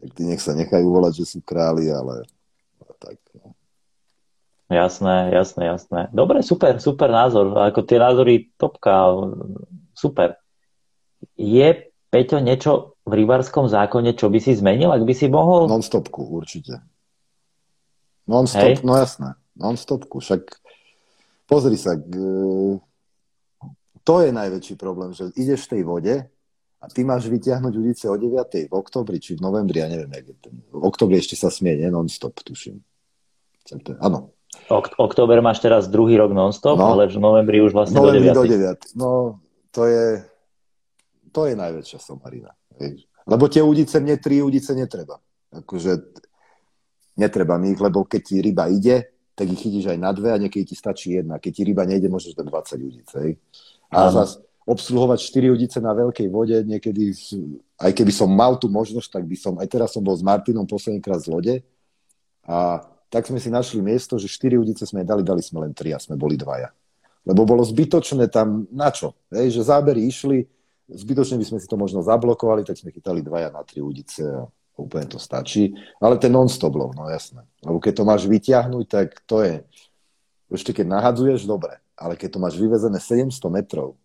tak 0.00 0.08
tí 0.16 0.24
nech 0.24 0.40
sa 0.40 0.56
nechajú 0.56 0.88
volať, 0.88 1.20
že 1.20 1.36
sú 1.36 1.38
králi, 1.44 1.92
ale, 1.92 2.24
ale 2.80 2.94
tak. 2.96 3.16
No. 3.36 3.52
Jasné, 4.72 5.36
jasné, 5.36 5.62
jasné. 5.68 6.00
Dobre, 6.16 6.40
super, 6.40 6.80
super 6.80 7.12
názor. 7.12 7.52
Ako 7.60 7.84
tie 7.84 8.00
názory 8.00 8.50
topka, 8.56 9.12
super. 9.92 10.40
Je, 11.36 11.92
Peťo, 12.08 12.40
niečo 12.40 12.96
v 13.04 13.20
rybárskom 13.20 13.68
zákone, 13.68 14.16
čo 14.16 14.32
by 14.32 14.40
si 14.40 14.56
zmenil, 14.56 14.96
ak 14.96 15.04
by 15.04 15.12
si 15.12 15.28
mohol? 15.28 15.68
Non-stopku, 15.68 16.24
určite. 16.24 16.80
Non-stop, 18.26 18.82
Hej. 18.82 18.82
no 18.82 18.98
jasné. 18.98 19.38
Non-stopku. 19.54 20.18
Však 20.18 20.42
pozri 21.46 21.78
sa, 21.78 21.94
to 24.02 24.14
je 24.22 24.30
najväčší 24.34 24.74
problém, 24.74 25.14
že 25.14 25.30
ideš 25.38 25.66
v 25.66 25.70
tej 25.78 25.82
vode 25.86 26.14
a 26.82 26.84
ty 26.90 27.06
máš 27.06 27.30
vyťahnuť 27.30 27.72
udice 27.74 28.04
o 28.10 28.16
9. 28.18 28.70
v 28.70 28.74
oktobri, 28.74 29.22
či 29.22 29.38
v 29.38 29.42
novembri, 29.46 29.80
ja 29.80 29.88
neviem, 29.88 30.10
jak 30.10 30.26
je 30.30 30.36
ten. 30.42 30.54
V 30.70 30.82
oktobri 30.84 31.18
ešte 31.22 31.38
sa 31.38 31.48
smie, 31.48 31.78
nie? 31.78 31.88
Non-stop, 31.88 32.42
tuším. 32.42 32.82
Áno. 34.02 34.34
Ok- 34.70 34.94
október 34.98 35.42
máš 35.42 35.58
teraz 35.62 35.90
druhý 35.90 36.16
rok 36.18 36.30
non-stop, 36.34 36.78
no, 36.78 36.94
ale 36.94 37.10
v 37.10 37.18
novembri 37.18 37.58
už 37.62 37.74
vlastne 37.74 37.98
novembri 37.98 38.30
do 38.30 38.42
9. 38.42 38.94
Do 38.94 38.94
9. 38.94 38.98
No, 38.98 39.10
to 39.74 39.82
je, 39.86 40.04
to 41.30 41.40
je 41.46 41.54
najväčšia 41.54 41.98
somarina. 41.98 42.54
Lebo 43.26 43.50
tie 43.50 43.62
udice, 43.62 43.98
mne 43.98 44.18
tri 44.22 44.38
udice 44.38 44.74
netreba. 44.78 45.18
Akože 45.50 45.98
netreba 47.16 47.56
mi 47.56 47.72
ich, 47.72 47.80
lebo 47.80 48.04
keď 48.04 48.20
ti 48.22 48.34
ryba 48.44 48.68
ide, 48.68 49.10
tak 49.36 49.52
ich 49.52 49.60
chytíš 49.60 49.92
aj 49.92 49.98
na 50.00 50.12
dve 50.16 50.32
a 50.32 50.40
niekedy 50.40 50.72
ti 50.72 50.76
stačí 50.76 51.16
jedna. 51.16 51.36
Keď 51.36 51.52
ti 51.52 51.62
ryba 51.64 51.84
nejde, 51.84 52.08
môžeš 52.08 52.36
dať 52.36 52.46
20 52.48 52.88
udice. 52.88 53.14
Hej. 53.20 53.32
A 53.92 54.08
zase 54.08 54.46
obsluhovať 54.66 55.18
4 55.30 55.54
udice 55.54 55.78
na 55.78 55.94
veľkej 55.94 56.26
vode, 56.26 56.58
niekedy, 56.66 57.14
aj 57.78 57.92
keby 57.94 58.10
som 58.10 58.26
mal 58.26 58.58
tú 58.58 58.66
možnosť, 58.66 59.22
tak 59.22 59.24
by 59.24 59.36
som, 59.38 59.54
aj 59.62 59.68
teraz 59.70 59.94
som 59.94 60.02
bol 60.02 60.18
s 60.18 60.26
Martinom 60.26 60.66
poslednýkrát 60.66 61.22
z 61.22 61.30
lode 61.30 61.54
a 62.42 62.82
tak 63.06 63.30
sme 63.30 63.38
si 63.38 63.46
našli 63.46 63.78
miesto, 63.78 64.18
že 64.18 64.26
4 64.26 64.58
udice 64.58 64.82
sme 64.82 65.06
dali, 65.06 65.22
dali 65.22 65.38
sme 65.38 65.62
len 65.62 65.70
3 65.70 65.94
a 65.94 66.02
sme 66.02 66.18
boli 66.18 66.34
dvaja. 66.34 66.74
Lebo 67.22 67.46
bolo 67.46 67.62
zbytočné 67.62 68.26
tam, 68.26 68.66
na 68.74 68.90
čo? 68.90 69.14
Hej, 69.30 69.54
že 69.54 69.70
zábery 69.70 70.02
išli, 70.02 70.42
zbytočne 70.90 71.38
by 71.38 71.46
sme 71.46 71.58
si 71.62 71.70
to 71.70 71.78
možno 71.78 72.02
zablokovali, 72.02 72.66
tak 72.66 72.74
sme 72.74 72.90
chytali 72.90 73.22
dvaja 73.22 73.54
na 73.54 73.62
3 73.62 73.78
udice 73.86 74.26
a 74.26 74.50
úplne 74.76 75.08
to 75.08 75.16
stačí. 75.16 75.72
Ale 75.98 76.20
ten 76.20 76.30
non-stop 76.30 76.72
lov, 76.76 76.92
no 76.92 77.08
jasné. 77.08 77.42
Lebo 77.64 77.80
keď 77.80 77.92
to 78.00 78.04
máš 78.04 78.22
vyťahnuť, 78.28 78.84
tak 78.86 79.08
to 79.24 79.42
je, 79.42 79.54
ešte 80.52 80.76
keď 80.76 80.86
nahadzuješ, 80.92 81.48
dobre 81.48 81.80
ale 81.96 82.14
keď 82.14 82.36
to 82.36 82.38
máš 82.38 82.60
vyvezené 82.60 83.00
700 83.00 83.40
metrov 83.48 83.96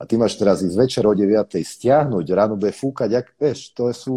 a 0.00 0.08
ty 0.08 0.16
máš 0.16 0.40
teraz 0.40 0.64
ísť 0.64 0.76
večer 0.80 1.04
o 1.04 1.12
9. 1.12 1.60
stiahnuť, 1.60 2.24
ráno 2.32 2.56
bude 2.56 2.72
fúkať, 2.72 3.08
jak, 3.20 3.26
vieš, 3.36 3.76
to 3.76 3.92
sú... 3.92 4.14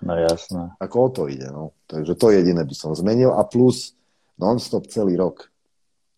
No 0.00 0.16
jasné. 0.16 0.72
Ako 0.80 0.96
o 0.96 1.08
to 1.12 1.22
ide, 1.28 1.52
no. 1.52 1.76
Takže 1.84 2.16
to 2.16 2.32
jediné 2.32 2.64
by 2.64 2.72
som 2.72 2.96
zmenil 2.96 3.36
a 3.36 3.44
plus 3.44 3.92
non-stop 4.40 4.88
celý 4.88 5.20
rok. 5.20 5.52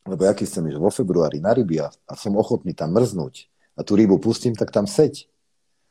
Lebo 0.07 0.23
aký 0.31 0.47
chcem 0.47 0.71
že 0.71 0.79
vo 0.79 0.91
februári 0.91 1.43
na 1.43 1.51
ryby 1.51 1.83
a, 1.83 1.91
a 1.91 2.15
som 2.15 2.39
ochotný 2.39 2.79
tam 2.79 2.95
mrznúť 2.95 3.51
a 3.75 3.83
tú 3.83 3.99
rybu 3.99 4.23
pustím, 4.23 4.55
tak 4.55 4.71
tam 4.71 4.87
seď. 4.87 5.27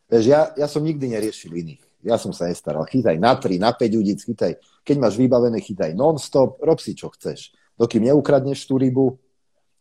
Vieš, 0.08 0.24
ja, 0.28 0.42
ja 0.56 0.68
som 0.72 0.84
nikdy 0.84 1.12
neriešil 1.12 1.52
iných. 1.52 1.84
Ja 2.02 2.18
som 2.18 2.34
sa 2.34 2.50
nestaral. 2.50 2.86
Chytaj 2.90 3.18
na 3.22 3.38
3, 3.38 3.62
na 3.62 3.72
5 3.74 3.98
ľudí, 3.98 4.18
chytaj. 4.18 4.58
Keď 4.82 4.96
máš 4.98 5.16
vybavené, 5.18 5.62
chytaj 5.62 5.94
non-stop, 5.94 6.62
rob 6.62 6.82
si, 6.82 6.98
čo 6.98 7.14
chceš. 7.14 7.54
Dokým 7.78 8.06
neukradneš 8.10 8.66
tú 8.66 8.82
rybu, 8.82 9.18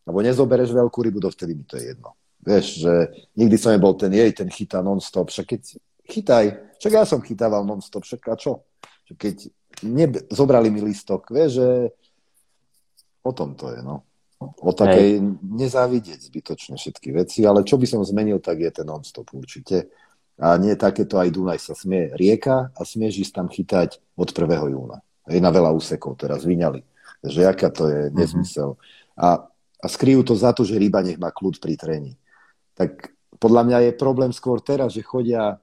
alebo 0.05 0.19
nezobereš 0.25 0.73
veľkú 0.73 0.99
rybu, 1.05 1.19
dovtedy 1.21 1.53
mi 1.53 1.65
to 1.65 1.77
je 1.77 1.93
jedno. 1.93 2.17
Vieš, 2.41 2.65
že 2.81 2.93
nikdy 3.37 3.55
som 3.57 3.73
nebol 3.73 3.93
ten 3.93 4.09
jej, 4.09 4.33
ten 4.33 4.49
chytá 4.49 4.81
non-stop, 4.81 5.29
však 5.29 5.45
keď 5.45 5.61
chytaj, 6.09 6.45
však 6.81 6.93
ja 6.93 7.03
som 7.05 7.21
chytával 7.21 7.61
non-stop, 7.61 8.01
však 8.01 8.21
a 8.33 8.35
čo? 8.37 8.65
Však 9.05 9.17
keď 9.17 9.35
ne, 9.85 10.05
zobrali 10.33 10.73
mi 10.73 10.81
listok, 10.81 11.29
vieš, 11.29 11.61
že 11.61 11.69
o 13.21 13.31
tom 13.33 13.53
to 13.53 13.69
je, 13.69 13.85
no. 13.85 14.01
O 14.41 14.73
takej 14.73 15.21
Hej. 15.21 15.37
nezávidieť 15.37 16.33
zbytočne 16.33 16.73
všetky 16.73 17.13
veci, 17.13 17.45
ale 17.45 17.61
čo 17.61 17.77
by 17.77 17.85
som 17.85 18.01
zmenil, 18.01 18.41
tak 18.41 18.57
je 18.57 18.73
ten 18.73 18.89
non-stop 18.89 19.29
určite. 19.37 19.93
A 20.41 20.57
nie 20.57 20.73
takéto 20.73 21.21
aj 21.21 21.29
Dunaj 21.29 21.61
sa 21.61 21.77
smie 21.77 22.09
rieka 22.17 22.73
a 22.73 22.81
smieš 22.81 23.29
ísť 23.29 23.33
tam 23.37 23.47
chytať 23.47 24.01
od 24.17 24.29
1. 24.33 24.73
júna. 24.73 25.05
Je 25.29 25.37
na 25.37 25.53
veľa 25.53 25.69
úsekov 25.69 26.17
teraz 26.17 26.41
vyňali. 26.41 26.81
Takže 27.21 27.41
aká 27.45 27.69
to 27.69 27.85
je 27.85 28.09
mhm. 28.09 28.13
nezmysel. 28.17 28.73
Mm-hmm. 28.73 29.21
A, 29.21 29.27
a 29.77 29.85
skryjú 29.85 30.25
to 30.25 30.33
za 30.33 30.49
to, 30.57 30.65
že 30.65 30.81
ryba 30.81 31.05
nech 31.05 31.21
má 31.21 31.29
kľud 31.29 31.61
pri 31.61 31.77
tréni. 31.77 32.17
Tak 32.73 33.13
podľa 33.37 33.69
mňa 33.69 33.77
je 33.85 33.91
problém 34.01 34.33
skôr 34.33 34.57
teraz, 34.65 34.97
že 34.97 35.05
chodia 35.05 35.61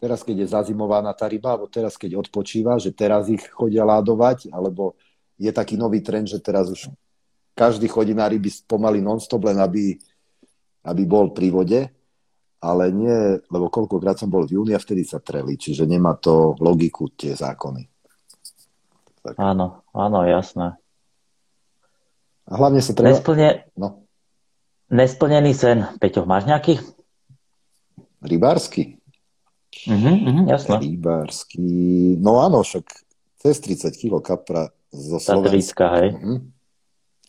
teraz, 0.00 0.24
keď 0.24 0.46
je 0.46 0.52
zazimovaná 0.54 1.12
tá 1.12 1.28
ryba, 1.28 1.52
alebo 1.52 1.68
teraz, 1.68 2.00
keď 2.00 2.16
odpočíva, 2.24 2.80
že 2.80 2.94
teraz 2.94 3.28
ich 3.28 3.42
chodia 3.52 3.84
ládovať, 3.84 4.48
alebo 4.48 4.96
je 5.36 5.52
taký 5.52 5.76
nový 5.76 6.00
trend, 6.00 6.30
že 6.30 6.40
teraz 6.40 6.72
už 6.72 6.88
každý 7.52 7.84
chodí 7.90 8.16
na 8.16 8.24
ryby 8.24 8.48
pomaly 8.64 9.04
non-stop, 9.04 9.44
len 9.44 9.60
aby, 9.60 10.00
aby 10.88 11.02
bol 11.04 11.36
pri 11.36 11.48
vode 11.52 11.80
ale 12.60 12.92
nie, 12.92 13.40
lebo 13.48 13.72
koľkokrát 13.72 14.20
som 14.20 14.28
bol 14.28 14.44
v 14.44 14.60
júni 14.60 14.72
a 14.76 14.80
vtedy 14.80 15.00
sa 15.02 15.16
treli, 15.16 15.56
čiže 15.56 15.88
nemá 15.88 16.12
to 16.20 16.54
logiku 16.60 17.08
tie 17.08 17.32
zákony. 17.32 17.88
Tak. 19.24 19.36
Áno, 19.40 19.84
áno, 19.96 20.18
jasné. 20.28 20.76
A 22.48 22.52
hlavne 22.56 22.84
sa 22.84 22.92
treba... 22.92 23.16
Nesplne... 23.16 23.68
No. 23.76 24.04
Nesplnený 24.92 25.52
sen. 25.56 25.86
Peťo, 26.02 26.28
máš 26.28 26.44
nejaký? 26.48 26.80
Rybársky? 28.20 29.00
Mhm, 29.86 30.12
uh-huh, 30.12 30.44
jasné. 30.50 30.76
Rybársky... 30.82 31.64
No 32.20 32.44
áno, 32.44 32.60
však 32.60 32.84
cez 33.40 33.56
30 33.64 33.96
kg 33.96 34.20
kapra 34.20 34.68
zo 34.92 35.16
Slovenska. 35.16 35.96
hej. 36.00 36.08
Uh-huh. 36.12 36.40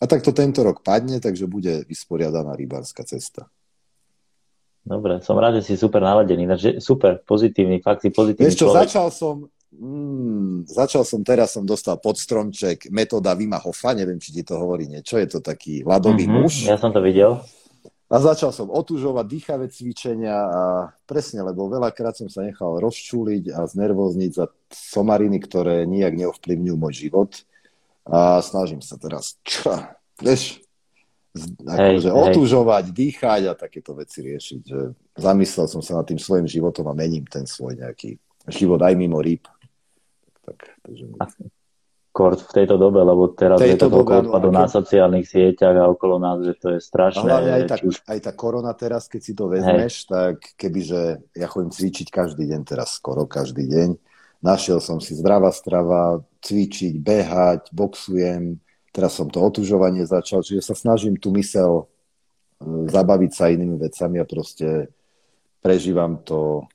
A 0.01 0.03
tak 0.09 0.25
to 0.25 0.33
tento 0.33 0.65
rok 0.65 0.81
padne, 0.81 1.21
takže 1.21 1.45
bude 1.45 1.85
vysporiadaná 1.85 2.57
rybárska 2.57 3.05
cesta. 3.05 3.45
Dobre, 4.81 5.21
som 5.21 5.37
rád, 5.37 5.61
že 5.61 5.73
si 5.73 5.73
super 5.77 6.01
naladený. 6.01 6.49
Super, 6.81 7.21
pozitívny, 7.21 7.85
fakt 7.85 8.01
si 8.01 8.09
pozitívny 8.09 8.49
Vieš 8.49 8.57
čo, 8.57 8.67
človek. 8.73 8.89
začal 8.89 9.07
som, 9.13 9.35
mm, 9.77 10.65
začal 10.65 11.03
som, 11.05 11.21
teraz 11.21 11.53
som 11.53 11.61
dostal 11.61 12.01
pod 12.01 12.17
stromček 12.17 12.89
metóda 12.89 13.37
Vima 13.37 13.61
Hofa, 13.61 13.93
neviem, 13.93 14.17
či 14.17 14.33
ti 14.33 14.41
to 14.41 14.57
hovorí 14.57 14.89
niečo, 14.89 15.21
je 15.21 15.29
to 15.29 15.39
taký 15.39 15.85
ľadový 15.85 16.25
mm-hmm, 16.25 16.41
muž. 16.41 16.65
Ja 16.65 16.81
som 16.81 16.89
to 16.89 16.97
videl. 16.97 17.45
A 18.11 18.19
začal 18.19 18.51
som 18.51 18.67
otužovať 18.67 19.23
dýchavé 19.23 19.65
cvičenia 19.71 20.35
a 20.35 20.61
presne, 21.07 21.47
lebo 21.47 21.71
veľakrát 21.71 22.17
som 22.17 22.27
sa 22.27 22.43
nechal 22.43 22.75
rozčúliť 22.81 23.55
a 23.55 23.63
znervozniť 23.63 24.31
za 24.35 24.51
somariny, 24.67 25.39
ktoré 25.39 25.87
nijak 25.87 26.19
neovplyvňujú 26.19 26.75
môj 26.75 26.93
život. 27.07 27.31
A 28.03 28.41
snažím 28.43 28.81
sa 28.81 28.97
teraz, 28.99 29.39
čo, 29.45 29.77
vieš, 30.19 30.59
akože 31.63 32.09
hej, 32.11 32.15
otužovať, 32.15 32.85
hej. 32.91 32.95
dýchať 32.95 33.41
a 33.47 33.53
takéto 33.55 33.95
veci 33.95 34.19
riešiť. 34.19 34.61
Že 34.67 34.79
zamyslel 35.15 35.67
som 35.71 35.81
sa 35.83 35.99
nad 35.99 36.05
tým 36.07 36.19
svojim 36.19 36.47
životom 36.47 36.91
a 36.91 36.97
mením 36.97 37.23
ten 37.23 37.47
svoj 37.47 37.79
nejaký 37.79 38.19
život 38.51 38.83
aj 38.83 38.93
mimo 38.99 39.23
rýb. 39.23 39.47
Tak, 40.43 40.59
takže... 40.83 41.05
Kort 42.11 42.43
v 42.43 42.51
tejto 42.51 42.75
dobe, 42.75 42.99
lebo 43.07 43.31
teraz 43.31 43.55
tejto 43.55 43.71
je 43.71 43.79
to 43.79 43.87
dobe, 43.87 44.19
no, 44.27 44.51
na 44.51 44.67
sociálnych 44.67 45.23
sieťach 45.23 45.79
a 45.79 45.87
okolo 45.87 46.19
nás, 46.19 46.43
že 46.43 46.59
to 46.59 46.75
je 46.75 46.79
strašné. 46.83 47.23
A 47.23 47.39
hlavne 47.39 47.51
aj 47.55 47.63
tá, 47.71 47.75
už... 47.79 47.95
aj 48.03 48.19
tá 48.19 48.31
korona 48.35 48.75
teraz, 48.75 49.07
keď 49.07 49.21
si 49.23 49.31
to 49.31 49.47
vezmeš, 49.47 50.03
hej. 50.03 50.07
tak 50.11 50.35
kebyže 50.59 51.23
ja 51.31 51.47
chodím 51.47 51.71
cvičiť 51.71 52.11
každý 52.11 52.51
deň, 52.51 52.67
teraz 52.67 52.99
skoro 52.99 53.23
každý 53.23 53.63
deň, 53.63 53.95
našiel 54.43 54.83
som 54.83 54.99
si 54.99 55.15
zdravá 55.15 55.55
strava, 55.55 56.19
cvičiť, 56.43 56.99
behať, 56.99 57.71
boxujem, 57.71 58.59
Teraz 58.91 59.15
som 59.15 59.31
to 59.31 59.39
otužovanie 59.39 60.03
začal, 60.03 60.43
čiže 60.43 60.63
sa 60.63 60.75
snažím 60.75 61.15
tú 61.15 61.31
mysel 61.39 61.83
e, 61.83 61.85
zabaviť 62.91 63.31
sa 63.31 63.47
inými 63.47 63.79
vecami 63.79 64.19
a 64.19 64.27
proste 64.27 64.91
prežívam 65.63 66.19
to 66.19 66.67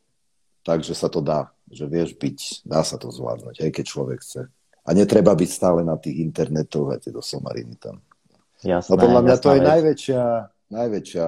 tak, 0.64 0.80
že 0.80 0.97
sa 0.97 1.12
to 1.12 1.20
dá. 1.20 1.52
Že 1.68 1.84
vieš 1.93 2.10
byť, 2.16 2.38
dá 2.64 2.80
sa 2.86 2.97
to 2.97 3.12
zvládnuť, 3.12 3.60
aj 3.60 3.70
keď 3.70 3.84
človek 3.84 4.18
chce. 4.22 4.48
A 4.86 4.90
netreba 4.94 5.34
byť 5.34 5.51
stále 5.51 5.82
na 5.82 5.98
tých 5.98 6.22
internetoch 6.22 6.94
a 6.94 6.97
tie 6.97 7.10
do 7.10 7.20
somariny 7.20 7.76
tam. 7.76 8.01
Jasné, 8.64 8.88
no 8.88 8.97
podľa 8.97 9.20
mňa 9.22 9.36
to 9.36 9.48
je 9.52 9.60
najväčšia, 9.60 10.22
najväčšia 10.72 11.26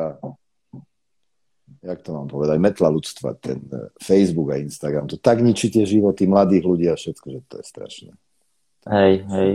jak 1.83 2.03
to 2.03 2.11
mám 2.13 2.29
povedať, 2.29 2.57
metla 2.59 2.89
ľudstva, 2.91 3.39
ten 3.39 3.61
e, 3.71 3.93
Facebook 4.01 4.51
a 4.51 4.61
Instagram. 4.61 5.07
To 5.09 5.17
tak 5.21 5.45
ničí 5.45 5.71
tie 5.71 5.85
životy 5.87 6.27
mladých 6.27 6.65
ľudí 6.65 6.87
a 6.91 6.97
všetko, 6.97 7.27
že 7.31 7.41
to 7.47 7.55
je 7.61 7.65
strašné. 7.65 8.13
Hej, 8.89 9.13
hej. 9.29 9.51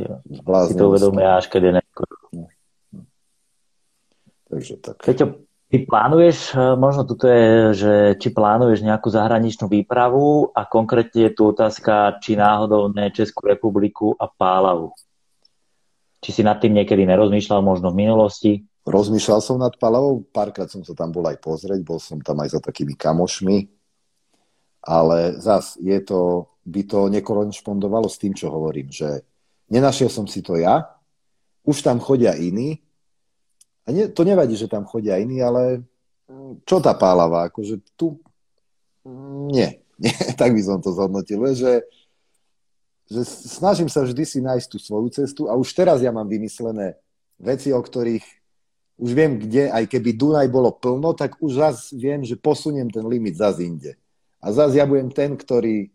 Si 0.70 0.78
to 0.78 0.94
uvedomuje 0.94 1.26
až 1.26 1.50
keď 1.50 1.62
je 1.66 1.72
neskoro. 1.82 2.14
Takže 4.54 4.74
tak. 4.86 5.02
Peťo, 5.02 5.26
ty 5.74 5.82
plánuješ, 5.82 6.54
e, 6.54 6.78
možno 6.78 7.10
tuto 7.10 7.26
je, 7.26 7.74
že 7.74 7.94
či 8.22 8.30
plánuješ 8.30 8.86
nejakú 8.86 9.10
zahraničnú 9.10 9.66
výpravu 9.66 10.54
a 10.54 10.70
konkrétne 10.70 11.26
je 11.26 11.32
tu 11.34 11.50
otázka, 11.50 12.22
či 12.22 12.38
náhodou 12.38 12.94
ne 12.94 13.10
Českú 13.10 13.50
republiku 13.50 14.14
a 14.14 14.30
Pálavu. 14.30 14.94
Či 16.22 16.30
si 16.30 16.42
nad 16.46 16.62
tým 16.62 16.78
niekedy 16.78 17.02
nerozmýšľal, 17.10 17.66
možno 17.66 17.90
v 17.90 18.06
minulosti? 18.06 18.52
Rozmýšľal 18.86 19.42
som 19.42 19.58
nad 19.58 19.74
Pálavou, 19.82 20.22
párkrát 20.22 20.70
som 20.70 20.86
sa 20.86 20.94
tam 20.94 21.10
bol 21.10 21.26
aj 21.26 21.42
pozrieť, 21.42 21.82
bol 21.82 21.98
som 21.98 22.22
tam 22.22 22.38
aj 22.46 22.54
za 22.54 22.62
takými 22.62 22.94
kamošmi, 22.94 23.66
ale 24.86 25.42
zas 25.42 25.82
je 25.82 25.98
to 26.06 26.53
by 26.64 26.82
to 26.88 27.12
nekorešpondovalo 27.12 28.08
s 28.08 28.20
tým, 28.20 28.32
čo 28.32 28.48
hovorím, 28.48 28.88
že 28.88 29.24
nenašiel 29.68 30.08
som 30.08 30.28
si 30.28 30.40
to 30.40 30.56
ja, 30.56 30.88
už 31.64 31.84
tam 31.84 32.00
chodia 32.00 32.36
iní, 32.36 32.80
a 33.84 33.92
ne, 33.92 34.08
to 34.08 34.24
nevadí, 34.24 34.56
že 34.56 34.72
tam 34.72 34.88
chodia 34.88 35.20
iní, 35.20 35.44
ale 35.44 35.84
mm, 36.32 36.64
čo 36.64 36.80
tá 36.80 36.96
pálava, 36.96 37.52
akože 37.52 37.84
tu 38.00 38.16
mm, 39.04 39.48
nie, 39.52 39.70
nie, 40.04 40.16
tak 40.40 40.56
by 40.56 40.62
som 40.64 40.80
to 40.80 40.96
zhodnotil, 40.96 41.44
že, 41.52 41.84
že 43.12 43.22
snažím 43.28 43.92
sa 43.92 44.08
vždy 44.08 44.24
si 44.24 44.40
nájsť 44.40 44.68
tú 44.72 44.78
svoju 44.80 45.08
cestu 45.12 45.42
a 45.52 45.60
už 45.60 45.68
teraz 45.76 46.00
ja 46.00 46.16
mám 46.16 46.32
vymyslené 46.32 46.96
veci, 47.36 47.76
o 47.76 47.82
ktorých 47.84 48.24
už 49.04 49.12
viem, 49.12 49.42
kde, 49.42 49.74
aj 49.74 49.90
keby 49.90 50.16
Dunaj 50.16 50.48
bolo 50.54 50.70
plno, 50.72 51.18
tak 51.18 51.42
už 51.42 51.54
raz 51.58 51.78
viem, 51.92 52.22
že 52.22 52.38
posuniem 52.38 52.88
ten 52.94 53.04
limit 53.04 53.36
zase 53.36 53.66
inde. 53.66 53.92
A 54.38 54.54
zase 54.54 54.78
ja 54.78 54.86
budem 54.86 55.10
ten, 55.10 55.34
ktorý 55.34 55.90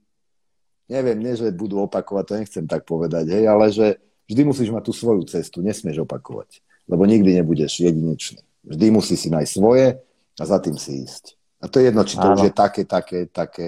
neviem, 0.88 1.20
nie, 1.20 1.36
že 1.36 1.52
budú 1.52 1.84
opakovať, 1.84 2.24
to 2.24 2.34
nechcem 2.40 2.64
tak 2.64 2.88
povedať, 2.88 3.28
hej, 3.28 3.44
ale 3.44 3.68
že 3.68 4.00
vždy 4.28 4.42
musíš 4.44 4.68
mať 4.72 4.82
tú 4.88 4.92
svoju 4.96 5.22
cestu, 5.28 5.60
nesmieš 5.60 6.02
opakovať, 6.08 6.64
lebo 6.88 7.04
nikdy 7.04 7.38
nebudeš 7.38 7.84
jedinečný. 7.84 8.40
Vždy 8.64 8.86
musí 8.92 9.14
si 9.16 9.28
nájsť 9.28 9.52
svoje 9.52 10.00
a 10.36 10.42
za 10.42 10.58
tým 10.60 10.76
si 10.76 11.04
ísť. 11.04 11.36
A 11.58 11.66
to 11.66 11.80
je 11.80 11.90
jedno, 11.90 12.02
či 12.04 12.16
to 12.16 12.26
Áno. 12.28 12.36
už 12.38 12.50
je 12.50 12.52
také, 12.54 12.82
také, 12.84 13.26
také, 13.28 13.66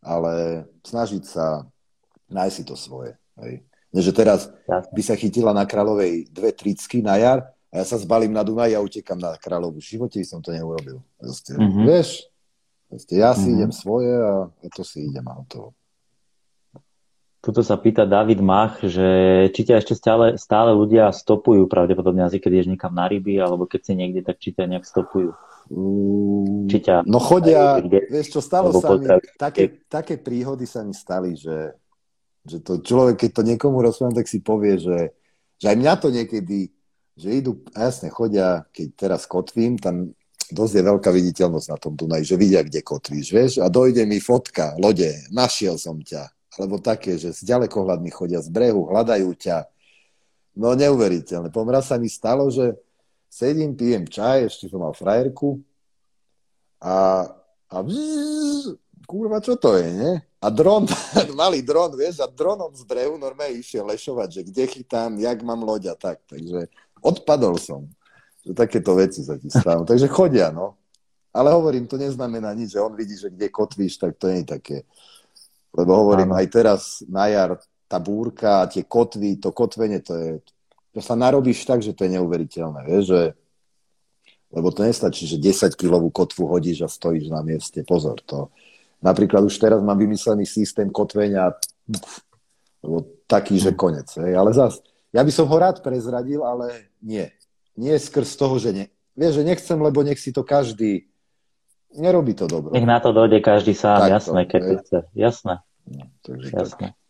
ale 0.00 0.64
snažiť 0.84 1.22
sa 1.26 1.66
nájsť 2.30 2.54
si 2.54 2.64
to 2.64 2.74
svoje. 2.78 3.12
Hej. 3.40 3.64
Nie, 3.92 4.00
že 4.00 4.12
teraz 4.16 4.48
by 4.68 5.02
sa 5.04 5.18
chytila 5.18 5.52
na 5.52 5.68
Kráľovej 5.68 6.32
dve 6.32 6.56
tricky 6.56 7.04
na 7.04 7.20
jar 7.20 7.44
a 7.68 7.80
ja 7.80 7.84
sa 7.84 8.00
zbalím 8.00 8.32
na 8.32 8.40
Dunaj 8.40 8.72
a 8.72 8.80
utekam 8.80 9.20
na 9.20 9.36
Kráľovú. 9.36 9.80
V 9.84 9.96
živote 9.98 10.16
by 10.16 10.26
som 10.26 10.40
to 10.40 10.54
neurobil. 10.54 11.04
Proste, 11.20 11.52
mm-hmm. 11.58 11.84
Vieš, 11.84 12.08
proste 12.88 13.14
ja 13.20 13.36
si 13.36 13.52
mm-hmm. 13.52 13.56
idem 13.60 13.72
svoje 13.72 14.12
a, 14.16 14.48
a 14.48 14.66
to 14.72 14.82
si 14.84 15.12
idem 15.12 15.26
a 15.28 15.44
to. 15.44 15.76
Tuto 17.42 17.66
sa 17.66 17.74
pýta 17.74 18.06
David 18.06 18.38
Mach, 18.38 18.78
že 18.78 19.08
či 19.50 19.66
ťa 19.66 19.82
ešte 19.82 19.98
stále, 19.98 20.38
stále 20.38 20.70
ľudia 20.70 21.10
stopujú 21.10 21.66
pravdepodobne 21.66 22.22
asi 22.22 22.38
keď 22.38 22.62
ješ 22.62 22.70
niekam 22.70 22.94
na 22.94 23.10
ryby, 23.10 23.42
alebo 23.42 23.66
keď 23.66 23.80
si 23.82 23.92
niekde, 23.98 24.22
tak 24.22 24.38
či 24.38 24.54
ťa 24.54 24.70
nejak 24.70 24.86
stopujú. 24.86 25.34
Mm, 25.66 26.70
či 26.70 26.78
ťa, 26.86 27.02
no 27.02 27.18
chodia, 27.18 27.82
niekde, 27.82 28.06
vieš 28.06 28.38
čo, 28.38 28.40
stalo 28.46 28.70
sa 28.78 28.94
mi, 28.94 29.10
také, 29.34 29.82
také 29.90 30.22
príhody 30.22 30.70
sa 30.70 30.86
mi 30.86 30.94
stali, 30.94 31.34
že, 31.34 31.74
že 32.46 32.62
to 32.62 32.78
človek, 32.78 33.26
keď 33.26 33.30
to 33.34 33.42
niekomu 33.42 33.82
rozprávam, 33.82 34.14
tak 34.14 34.30
si 34.30 34.38
povie, 34.38 34.78
že, 34.78 35.10
že 35.58 35.66
aj 35.66 35.76
mňa 35.82 35.94
to 35.98 36.08
niekedy, 36.14 36.70
že 37.18 37.28
idú, 37.42 37.58
a 37.74 37.90
jasne 37.90 38.06
chodia, 38.14 38.70
keď 38.70 38.86
teraz 38.94 39.26
kotvím, 39.26 39.82
tam 39.82 40.14
dosť 40.46 40.74
je 40.78 40.82
veľká 40.94 41.10
viditeľnosť 41.10 41.68
na 41.74 41.78
tom 41.80 41.98
Dunaj, 41.98 42.22
že 42.22 42.38
vidia, 42.38 42.62
kde 42.62 42.86
kotvíš, 42.86 43.34
vieš, 43.34 43.52
a 43.58 43.66
dojde 43.66 44.06
mi 44.06 44.22
fotka, 44.22 44.78
lode, 44.78 45.10
našiel 45.34 45.74
som 45.74 45.98
ťa, 45.98 46.28
alebo 46.60 46.76
také, 46.76 47.16
že 47.16 47.32
z 47.32 47.48
ďalekohľadmi 47.48 48.10
chodia 48.12 48.44
z 48.44 48.52
brehu, 48.52 48.92
hľadajú 48.92 49.32
ťa. 49.32 49.64
No 50.52 50.76
neuveriteľné. 50.76 51.48
Pomraz 51.48 51.88
sa 51.88 51.96
mi 51.96 52.12
stalo, 52.12 52.52
že 52.52 52.76
sedím, 53.32 53.72
pijem 53.72 54.04
čaj, 54.04 54.52
ešte 54.52 54.68
som 54.68 54.84
mal 54.84 54.92
frajerku 54.92 55.64
a, 56.76 57.24
a 57.72 57.76
bzz, 57.80 58.76
kurva, 59.08 59.40
čo 59.40 59.56
to 59.56 59.80
je, 59.80 59.88
nie? 59.88 60.12
A 60.42 60.52
dron, 60.52 60.84
malý 61.40 61.64
dron, 61.64 61.96
vieš, 61.96 62.20
a 62.20 62.28
dronom 62.28 62.74
z 62.76 62.84
brehu 62.84 63.16
normálne 63.16 63.56
išiel 63.56 63.88
lešovať, 63.88 64.28
že 64.28 64.42
kde 64.52 64.64
chytám, 64.68 65.16
jak 65.16 65.38
mám 65.40 65.64
loď 65.64 65.92
a 65.92 65.96
tak. 65.96 66.20
Takže 66.28 66.68
odpadol 67.00 67.56
som. 67.56 67.88
Že 68.44 68.52
takéto 68.58 68.92
veci 68.98 69.24
sa 69.24 69.40
ti 69.40 69.48
stanú. 69.48 69.88
Takže 69.88 70.10
chodia, 70.10 70.52
no. 70.52 70.76
Ale 71.32 71.48
hovorím, 71.48 71.88
to 71.88 71.96
neznamená 71.96 72.52
nič, 72.52 72.76
že 72.76 72.82
on 72.82 72.92
vidí, 72.92 73.16
že 73.16 73.32
kde 73.32 73.48
kotvíš, 73.48 73.96
tak 73.96 74.20
to 74.20 74.28
nie 74.28 74.44
je 74.44 74.52
také 74.52 74.76
lebo 75.72 75.90
hovorím, 75.96 76.36
aj 76.36 76.46
teraz 76.52 76.80
na 77.08 77.28
jar 77.28 77.56
tá 77.88 78.00
búrka 78.00 78.64
tie 78.68 78.84
kotvy, 78.84 79.40
to 79.40 79.52
kotvenie, 79.52 80.00
to 80.00 80.12
je, 80.16 80.30
to 80.92 81.00
sa 81.00 81.16
narobíš 81.16 81.64
tak, 81.64 81.80
že 81.80 81.96
to 81.96 82.04
je 82.08 82.16
neuveriteľné, 82.16 82.80
vieš, 82.88 83.04
že 83.12 83.22
lebo 84.52 84.68
to 84.68 84.84
nestačí, 84.84 85.24
že 85.24 85.40
10 85.40 85.72
kilovú 85.80 86.12
kotvu 86.12 86.44
hodíš 86.44 86.84
a 86.84 86.88
stojíš 86.88 87.32
na 87.32 87.40
mieste. 87.40 87.80
Pozor, 87.88 88.20
to 88.20 88.52
Napríklad 89.02 89.42
už 89.42 89.58
teraz 89.58 89.82
mám 89.82 89.98
vymyslený 89.98 90.46
systém 90.46 90.86
kotvenia, 90.86 91.50
lebo 92.86 93.02
taký, 93.26 93.58
že 93.58 93.74
konec. 93.74 94.06
Hej. 94.14 94.38
Ale 94.38 94.54
zas, 94.54 94.78
ja 95.10 95.26
by 95.26 95.32
som 95.34 95.50
ho 95.50 95.56
rád 95.58 95.82
prezradil, 95.82 96.46
ale 96.46 96.86
nie. 97.02 97.26
Nie 97.74 97.98
skrz 97.98 98.38
toho, 98.38 98.62
že 98.62 98.70
nie. 98.70 98.86
Vieš, 99.18 99.42
že 99.42 99.44
nechcem, 99.44 99.78
lebo 99.82 100.06
nech 100.06 100.22
si 100.22 100.30
to 100.30 100.46
každý... 100.46 101.10
Nerobí 101.92 102.32
to 102.32 102.48
dobro. 102.48 102.72
Nech 102.72 102.88
na 102.88 103.00
to 103.00 103.12
dojde 103.12 103.40
každý 103.44 103.76
sám, 103.76 104.08
tak 104.08 104.22
jasné, 104.22 104.40
keď 104.48 104.62
hej. 104.62 104.76
chce. 104.80 104.98
Jasné. 105.12 105.54
No, 105.88 106.04
takže 106.24 106.48
jasné. 106.52 106.88
Tak. 106.92 107.00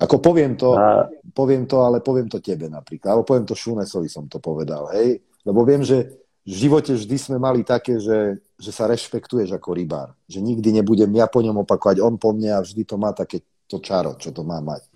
Ako 0.00 0.16
poviem 0.24 0.56
to, 0.56 0.72
a... 0.80 1.12
poviem 1.36 1.68
to, 1.68 1.84
ale 1.84 2.00
poviem 2.00 2.24
to 2.24 2.40
tebe 2.40 2.72
napríklad. 2.72 3.12
Alebo 3.12 3.28
poviem 3.28 3.44
to 3.44 3.52
Šunesovi 3.52 4.08
som 4.08 4.24
to 4.32 4.40
povedal, 4.40 4.88
hej. 4.96 5.20
Lebo 5.44 5.60
viem, 5.68 5.84
že 5.84 6.24
v 6.40 6.54
živote 6.56 6.96
vždy 6.96 7.16
sme 7.20 7.36
mali 7.36 7.60
také, 7.60 8.00
že, 8.00 8.40
že 8.56 8.72
sa 8.72 8.88
rešpektuješ 8.88 9.52
ako 9.52 9.76
rybár. 9.76 10.16
Že 10.24 10.40
nikdy 10.40 10.80
nebudem 10.80 11.12
ja 11.12 11.28
po 11.28 11.44
ňom 11.44 11.68
opakovať, 11.68 12.00
on 12.00 12.16
po 12.16 12.32
mne 12.32 12.56
a 12.56 12.64
vždy 12.64 12.88
to 12.88 12.96
má 12.96 13.12
také 13.12 13.44
to 13.68 13.76
čaro, 13.78 14.16
čo 14.16 14.32
to 14.32 14.40
má 14.40 14.56
mať. 14.64 14.88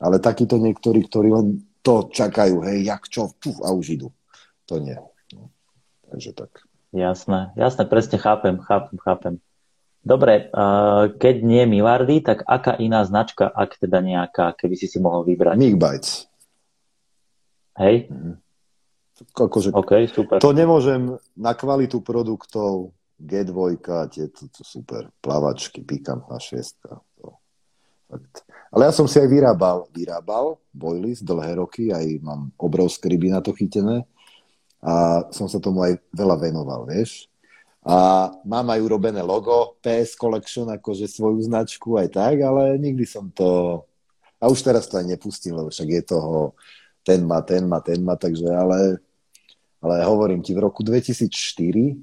Ale 0.00 0.16
takíto 0.16 0.56
niektorí, 0.56 1.04
ktorí 1.04 1.28
len 1.28 1.60
to 1.84 2.08
čakajú, 2.08 2.64
hej, 2.64 2.88
jak 2.88 3.04
čo, 3.06 3.28
puf, 3.36 3.60
a 3.60 3.68
už 3.68 4.00
idú. 4.00 4.08
To 4.64 4.80
nie. 4.80 4.96
No. 5.36 5.52
Takže 6.08 6.32
tak. 6.32 6.67
Jasné, 6.88 7.52
jasné, 7.52 7.84
presne 7.84 8.16
chápem, 8.16 8.56
chápem, 8.64 8.96
chápem. 8.96 9.34
Dobre, 10.00 10.48
keď 11.20 11.36
nie 11.44 11.68
Milardy, 11.68 12.24
tak 12.24 12.40
aká 12.48 12.80
iná 12.80 13.04
značka, 13.04 13.44
ak 13.44 13.76
teda 13.76 14.00
nejaká, 14.00 14.56
keby 14.56 14.72
si 14.78 14.88
si 14.88 14.96
mohol 14.96 15.26
vybrať? 15.28 15.58
Bites. 15.76 16.24
Hej? 17.76 18.08
Mm. 18.08 18.40
Akože, 19.36 19.74
okay, 19.74 20.08
super. 20.08 20.40
To 20.40 20.54
nemôžem 20.56 21.12
na 21.36 21.52
kvalitu 21.52 22.00
produktov 22.00 22.96
G2, 23.20 23.82
tieto 24.08 24.46
to 24.48 24.62
super, 24.64 25.12
plavačky, 25.20 25.82
pikantná 25.82 26.40
šestka. 26.40 27.02
To, 27.20 27.36
fakt. 28.08 28.48
Ale 28.72 28.88
ja 28.88 28.92
som 28.94 29.04
si 29.10 29.18
aj 29.20 29.28
vyrábal, 29.28 29.90
vyrábal 29.92 30.56
boilies 30.72 31.20
dlhé 31.20 31.58
roky, 31.58 31.92
aj 31.92 32.22
mám 32.22 32.54
obrovské 32.56 33.10
ryby 33.10 33.28
na 33.34 33.42
to 33.42 33.52
chytené 33.52 34.06
a 34.78 35.26
som 35.34 35.50
sa 35.50 35.58
tomu 35.58 35.82
aj 35.82 35.98
veľa 36.14 36.36
venoval, 36.38 36.86
vieš. 36.86 37.26
A 37.82 38.28
mám 38.44 38.68
aj 38.68 38.84
urobené 38.84 39.24
logo 39.24 39.78
PS 39.80 40.14
Collection, 40.14 40.68
akože 40.68 41.08
svoju 41.08 41.46
značku 41.46 41.96
aj 41.96 42.08
tak, 42.14 42.36
ale 42.42 42.76
nikdy 42.76 43.02
som 43.08 43.30
to... 43.32 43.80
A 44.38 44.46
už 44.46 44.62
teraz 44.62 44.86
to 44.86 45.00
aj 45.00 45.06
nepustím, 45.08 45.58
lebo 45.58 45.72
však 45.72 45.88
je 45.88 46.02
toho 46.06 46.54
ten 47.02 47.24
má, 47.24 47.42
ten 47.42 47.64
má, 47.64 47.80
ten 47.80 47.98
má, 48.04 48.14
takže 48.14 48.46
ale 48.46 49.02
ale 49.78 50.02
hovorím 50.02 50.42
ti, 50.42 50.54
v 50.54 50.62
roku 50.66 50.82
2004 50.82 51.94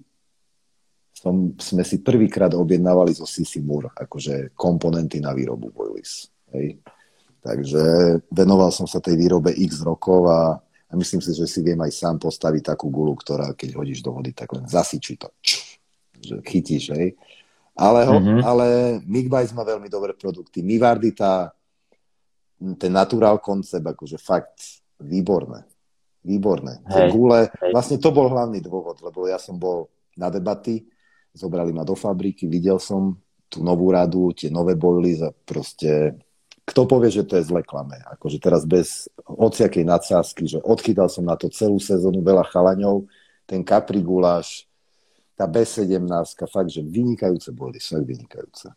som, 1.15 1.51
sme 1.59 1.83
si 1.83 1.99
prvýkrát 1.99 2.51
objednávali 2.55 3.11
zo 3.11 3.27
CC 3.27 3.59
Moore, 3.59 3.91
akože 3.91 4.55
komponenty 4.55 5.19
na 5.19 5.35
výrobu 5.35 5.71
Boilies. 5.71 6.31
Hej. 6.55 6.79
Takže 7.43 7.83
venoval 8.31 8.71
som 8.71 8.87
sa 8.87 9.03
tej 9.03 9.19
výrobe 9.19 9.51
x 9.53 9.83
rokov 9.83 10.27
a, 10.31 10.59
a 10.95 10.99
myslím 11.03 11.19
si, 11.19 11.35
že 11.35 11.43
si 11.43 11.59
viem 11.59 11.75
aj 11.83 11.91
sám 11.91 12.15
postaviť 12.23 12.71
takú 12.71 12.87
gulu, 12.87 13.19
ktorá 13.19 13.51
keď 13.51 13.75
hodíš 13.75 13.99
do 13.99 14.15
vody, 14.15 14.31
tak 14.31 14.55
len 14.55 14.63
zasyčí 14.63 15.19
to. 15.19 15.27
Že 16.23 16.39
chytíš, 16.47 16.95
hej. 16.95 17.19
Ale, 17.75 18.07
ho, 18.07 18.15
mm-hmm. 18.23 18.39
ale 18.39 18.65
Migbice 19.03 19.51
má 19.51 19.67
veľmi 19.67 19.91
dobré 19.91 20.15
produkty. 20.15 20.63
Mivardita, 20.63 21.51
ten 22.79 22.91
natural 22.95 23.43
koncept, 23.43 23.83
akože 23.83 24.15
fakt 24.15 24.79
výborné. 25.03 25.67
Výborné. 26.23 26.79
Hej, 26.87 27.11
gule, 27.11 27.51
hej. 27.51 27.75
vlastne 27.75 27.99
to 27.99 28.15
bol 28.15 28.31
hlavný 28.31 28.63
dôvod, 28.63 29.03
lebo 29.03 29.27
ja 29.27 29.35
som 29.35 29.59
bol 29.59 29.91
na 30.15 30.31
debaty, 30.31 30.87
zobrali 31.35 31.75
ma 31.75 31.83
do 31.83 31.99
fabriky, 31.99 32.47
videl 32.47 32.79
som 32.79 33.19
tú 33.51 33.59
novú 33.59 33.91
radu, 33.91 34.31
tie 34.31 34.47
nové 34.47 34.79
bojly 34.79 35.19
a 35.19 35.35
proste 35.43 36.15
kto 36.65 36.89
povie, 36.89 37.13
že 37.13 37.21
to 37.21 37.37
je 37.37 37.45
zle 37.45 37.61
klame. 37.61 38.01
Akože 38.09 38.41
teraz 38.41 38.65
bez 38.65 39.05
hociakej 39.21 39.85
nadsázky, 39.85 40.49
že 40.49 40.57
odchytal 40.65 41.05
som 41.05 41.25
na 41.25 41.37
to 41.37 41.45
celú 41.53 41.77
sezónu 41.77 42.25
veľa 42.25 42.41
chalaňov, 42.49 43.05
ten 43.45 43.61
Capri 43.61 44.01
guláš, 44.01 44.65
tá 45.37 45.45
B17, 45.45 46.01
fakt, 46.49 46.71
že 46.73 46.81
vynikajúce 46.81 47.53
boli, 47.53 47.77
sú 47.77 48.01
vynikajúce. 48.01 48.73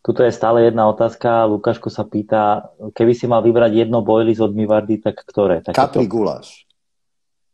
Tuto 0.00 0.22
je 0.22 0.32
stále 0.32 0.70
jedna 0.70 0.86
otázka. 0.88 1.44
Lukáško 1.50 1.90
sa 1.90 2.06
pýta, 2.06 2.70
keby 2.94 3.12
si 3.12 3.26
mal 3.26 3.42
vybrať 3.42 3.84
jedno 3.84 4.00
bojly 4.00 4.32
z 4.32 4.46
odmývardy, 4.46 5.02
tak 5.02 5.26
ktoré? 5.26 5.60
Také 5.60 5.76
Capri 5.76 6.06
to... 6.06 6.14
guláš. 6.14 6.64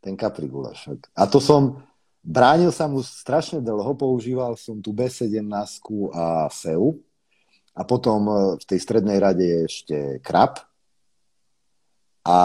Ten 0.05 0.15
Capri 0.15 0.47
guláš. 0.47 0.93
A 1.17 1.25
to 1.25 1.41
som, 1.41 1.81
bránil 2.21 2.69
sa 2.71 2.85
mu 2.85 3.01
strašne 3.01 3.65
dlho, 3.65 3.97
používal 3.97 4.55
som 4.61 4.79
tu 4.79 4.93
B17 4.93 5.41
a 6.13 6.47
SEU. 6.53 7.01
A 7.75 7.83
potom 7.83 8.21
e, 8.27 8.35
v 8.59 8.65
tej 8.65 8.79
strednej 8.79 9.19
rade 9.19 9.43
je 9.43 9.61
ešte 9.67 9.97
Krab. 10.23 10.63
A, 12.25 12.39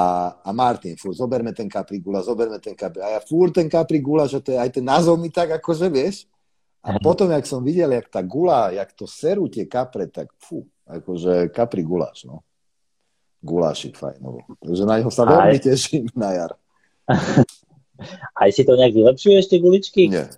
a 0.43 0.49
Martin, 0.51 0.99
fúr, 0.99 1.15
zoberme 1.15 1.55
ten 1.55 1.71
Capri 1.71 2.03
guláš, 2.03 2.27
zoberme 2.27 2.59
ten 2.59 2.75
Capri. 2.75 2.99
A 2.99 3.15
ja 3.15 3.21
fúr 3.23 3.47
ten 3.53 3.71
Capri 3.71 4.03
guláš, 4.03 4.35
že 4.35 4.41
to 4.43 4.49
je 4.51 4.59
aj 4.59 4.75
ten 4.75 4.83
názov 4.83 5.15
mi 5.15 5.31
tak 5.31 5.55
akože, 5.55 5.87
vieš, 5.87 6.27
a 6.79 6.95
potom, 7.03 7.27
jak 7.27 7.43
som 7.43 7.59
videl, 7.59 7.91
jak 7.91 8.07
tá 8.07 8.23
gula, 8.23 8.71
jak 8.71 8.95
to 8.95 9.03
serú 9.03 9.51
tie 9.51 9.67
kapre, 9.67 10.07
tak 10.07 10.31
fú, 10.39 10.63
akože 10.87 11.51
kapri 11.51 11.83
guláš, 11.83 12.23
no. 12.23 12.39
Gulášik 13.43 13.99
fajnovo. 13.99 14.47
Takže 14.63 14.83
na 14.87 14.99
neho 14.99 15.11
sa 15.11 15.27
veľmi 15.27 15.59
Aj. 15.59 15.63
teším 15.63 16.07
na 16.15 16.29
jar. 16.35 16.51
Aj 18.41 18.49
si 18.51 18.63
to 18.63 18.79
nejak 18.79 18.95
vylepšuješ, 18.95 19.51
tie 19.51 19.59
guličky? 19.59 20.07
Nie. 20.07 20.31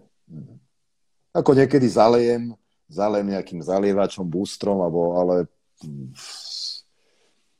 Ako 1.33 1.53
niekedy 1.53 1.85
zalejem, 1.85 2.57
zalejem 2.91 3.31
nejakým 3.33 3.63
zalievačom, 3.63 4.27
boostrom, 4.27 4.83
alebo, 4.83 5.15
ale 5.15 5.47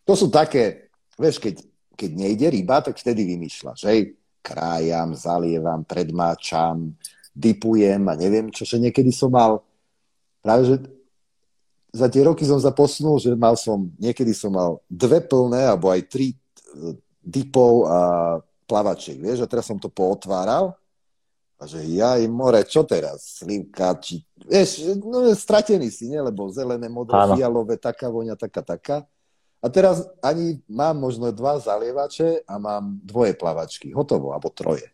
to 0.03 0.13
sú 0.13 0.27
také, 0.27 0.91
vieš, 1.15 1.39
keď, 1.39 1.55
keď 1.95 2.11
nejde 2.11 2.47
ryba, 2.51 2.83
tak 2.83 2.99
vtedy 2.99 3.23
vymýšľaš, 3.23 3.79
hej, 3.87 4.19
krájam, 4.43 5.15
zalievam, 5.15 5.87
predmáčam, 5.87 6.93
dipujem 7.31 8.01
a 8.11 8.13
neviem 8.19 8.51
čo, 8.51 8.67
že 8.67 8.81
niekedy 8.81 9.13
som 9.13 9.31
mal. 9.31 9.63
Práve, 10.41 10.67
že 10.67 10.75
za 11.93 12.11
tie 12.11 12.25
roky 12.25 12.43
som 12.43 12.59
sa 12.59 12.73
posunul, 12.73 13.21
že 13.21 13.31
mal 13.37 13.55
som, 13.55 13.87
niekedy 14.01 14.35
som 14.35 14.51
mal 14.51 14.81
dve 14.89 15.21
plné, 15.23 15.69
alebo 15.69 15.93
aj 15.93 16.01
tri 16.09 16.33
e, 16.33 16.37
dipov 17.21 17.85
a 17.87 17.99
plavačiek, 18.65 19.19
vieš, 19.21 19.45
a 19.45 19.51
teraz 19.51 19.69
som 19.69 19.77
to 19.77 19.87
pootváral 19.87 20.75
a 21.61 21.69
že 21.69 21.85
ja 21.93 22.17
im 22.17 22.33
more, 22.33 22.65
čo 22.65 22.81
teraz, 22.81 23.37
slivka, 23.37 23.93
či, 24.01 24.25
vieš, 24.41 24.97
no 24.97 25.29
stratený 25.29 25.93
si, 25.93 26.09
nie, 26.09 26.17
lebo 26.17 26.49
zelené, 26.49 26.89
modré, 26.89 27.13
Áno. 27.13 27.37
fialové, 27.37 27.77
taká 27.77 28.09
voňa, 28.09 28.33
taká, 28.33 28.65
taká. 28.65 28.97
A 29.61 29.69
teraz 29.69 30.09
ani 30.25 30.57
mám 30.65 30.97
možno 30.97 31.29
dva 31.29 31.61
zalievače 31.61 32.49
a 32.49 32.57
mám 32.57 32.97
dvoje 33.05 33.37
plavačky, 33.37 33.93
hotovo, 33.93 34.33
alebo 34.33 34.49
troje 34.49 34.89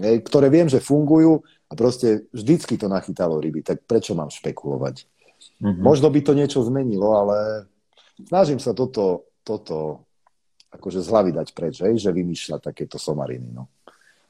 ktoré 0.00 0.48
viem, 0.48 0.68
že 0.70 0.80
fungujú 0.80 1.44
a 1.68 1.72
proste 1.76 2.24
vždycky 2.32 2.80
to 2.80 2.88
nachytalo 2.88 3.40
ryby, 3.42 3.60
tak 3.60 3.84
prečo 3.84 4.16
mám 4.16 4.32
špekulovať? 4.32 5.04
Mm-hmm. 5.60 5.82
Možno 5.82 6.08
by 6.08 6.20
to 6.22 6.32
niečo 6.32 6.64
zmenilo, 6.64 7.12
ale 7.12 7.68
snažím 8.24 8.62
sa 8.62 8.72
toto, 8.72 9.28
toto 9.44 10.06
akože 10.72 11.04
z 11.04 11.08
hlavy 11.12 11.30
dať 11.36 11.48
preč, 11.52 11.84
hej, 11.84 12.00
že 12.00 12.14
vymýšľa 12.14 12.72
takéto 12.72 12.96
somariny. 12.96 13.52
No. 13.52 13.68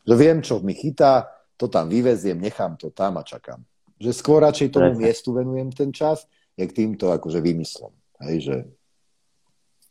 Že 0.02 0.14
viem, 0.18 0.38
čo 0.42 0.58
mi 0.58 0.74
chytá, 0.74 1.30
to 1.62 1.70
tam 1.70 1.86
vyveziem, 1.86 2.42
nechám 2.42 2.74
to 2.74 2.90
tam 2.90 3.14
a 3.18 3.22
čakám. 3.22 3.62
Že 4.02 4.10
skôr 4.10 4.42
radšej 4.42 4.74
tomu 4.74 4.90
Prečo. 4.90 5.02
miestu 5.06 5.30
venujem 5.30 5.70
ten 5.70 5.94
čas, 5.94 6.26
jak 6.58 6.74
týmto 6.74 7.14
akože 7.14 7.38
vymyslom. 7.38 7.94
Hej, 8.26 8.36
že 8.42 8.56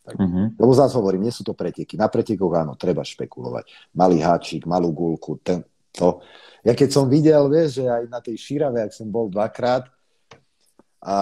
tak. 0.01 0.17
Mm-hmm. 0.17 0.57
Lebo 0.57 0.71
zás 0.73 0.97
hovorím, 0.97 1.29
nie 1.29 1.33
sú 1.33 1.45
to 1.45 1.53
preteky. 1.53 1.93
Na 1.93 2.09
pretekoch 2.09 2.51
áno, 2.57 2.73
treba 2.73 3.05
špekulovať. 3.05 3.93
Malý 3.93 4.17
háčik, 4.25 4.65
malú 4.65 4.89
gulku, 4.89 5.37
ten, 5.45 5.61
to. 5.93 6.25
Ja 6.65 6.73
keď 6.73 6.89
som 6.89 7.05
videl, 7.05 7.45
vieš, 7.47 7.81
že 7.81 7.85
aj 7.85 8.03
na 8.09 8.17
tej 8.17 8.35
šírave, 8.37 8.81
ak 8.81 8.97
som 8.97 9.07
bol 9.13 9.29
dvakrát 9.29 9.85
a, 11.05 11.17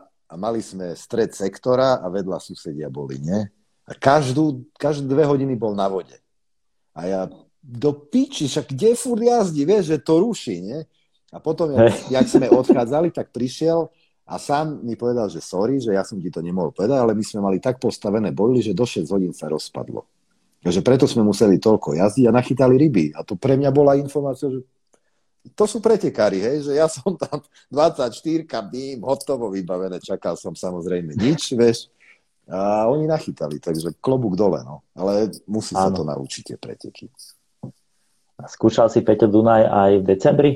a 0.00 0.34
mali 0.40 0.64
sme 0.64 0.96
stred 0.96 1.36
sektora 1.36 2.00
a 2.00 2.08
vedľa 2.08 2.40
susedia 2.40 2.88
boli, 2.88 3.20
nie? 3.20 3.40
A 3.84 3.92
každú, 3.92 4.64
každé 4.80 5.04
dve 5.12 5.28
hodiny 5.28 5.52
bol 5.52 5.76
na 5.76 5.92
vode. 5.92 6.16
A 6.96 7.04
ja 7.04 7.20
do 7.62 7.94
piči, 7.94 8.50
však 8.50 8.74
kde 8.74 8.98
furt 8.98 9.22
jazdí, 9.22 9.62
vieš, 9.62 9.94
že 9.94 9.98
to 10.02 10.18
ruší, 10.18 10.58
nie? 10.60 10.80
A 11.32 11.38
potom, 11.38 11.70
jak, 11.72 11.94
jak 12.10 12.26
sme 12.28 12.50
odchádzali, 12.50 13.14
tak 13.14 13.30
prišiel 13.30 13.88
a 14.26 14.36
sám 14.36 14.82
mi 14.84 14.98
povedal, 14.98 15.30
že 15.30 15.40
sorry, 15.40 15.80
že 15.80 15.94
ja 15.94 16.04
som 16.04 16.20
ti 16.20 16.28
to 16.28 16.42
nemohol 16.42 16.74
povedať, 16.74 16.98
ale 16.98 17.16
my 17.16 17.24
sme 17.24 17.40
mali 17.40 17.58
tak 17.62 17.78
postavené 17.80 18.34
bojly, 18.34 18.60
že 18.60 18.76
do 18.76 18.84
6 18.84 19.06
hodín 19.08 19.32
sa 19.32 19.48
rozpadlo. 19.48 20.04
Takže 20.62 20.80
preto 20.84 21.10
sme 21.10 21.26
museli 21.26 21.58
toľko 21.58 21.98
jazdiť 21.98 22.24
a 22.30 22.36
nachytali 22.36 22.78
ryby. 22.78 23.04
A 23.18 23.26
to 23.26 23.34
pre 23.34 23.58
mňa 23.58 23.70
bola 23.74 23.98
informácia, 23.98 24.46
že 24.46 24.62
to 25.58 25.66
sú 25.66 25.82
pretekári, 25.82 26.38
hej, 26.38 26.70
že 26.70 26.72
ja 26.78 26.86
som 26.86 27.18
tam 27.18 27.42
24 27.66 28.14
bím, 28.70 29.02
hotovo 29.02 29.50
vybavené, 29.50 29.98
čakal 29.98 30.38
som 30.38 30.54
samozrejme 30.54 31.18
nič, 31.18 31.58
vieš. 31.58 31.90
A 32.46 32.86
oni 32.86 33.10
nachytali, 33.10 33.58
takže 33.58 33.98
klobúk 33.98 34.38
dole, 34.38 34.62
no. 34.62 34.86
Ale 34.94 35.34
musí 35.50 35.74
sa 35.74 35.90
to 35.90 36.06
naučiť, 36.06 36.54
tie 36.54 36.58
preteky. 36.58 37.10
Skúšal 38.46 38.90
si 38.90 39.02
Peťo 39.02 39.30
Dunaj 39.30 39.62
aj 39.66 39.92
v 40.00 40.04
decembri? 40.04 40.52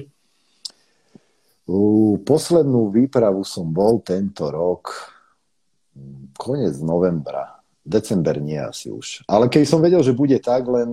Poslednú 2.23 2.95
výpravu 2.95 3.43
som 3.43 3.67
bol 3.67 3.99
tento 4.03 4.51
rok 4.51 5.15
koniec 6.39 6.79
novembra. 6.79 7.59
December 7.87 8.39
nie 8.43 8.59
asi 8.59 8.91
už. 8.91 9.27
Ale 9.31 9.47
keď 9.47 9.63
som 9.67 9.83
vedel, 9.83 10.03
že 10.03 10.15
bude 10.15 10.39
tak, 10.43 10.67
len 10.67 10.91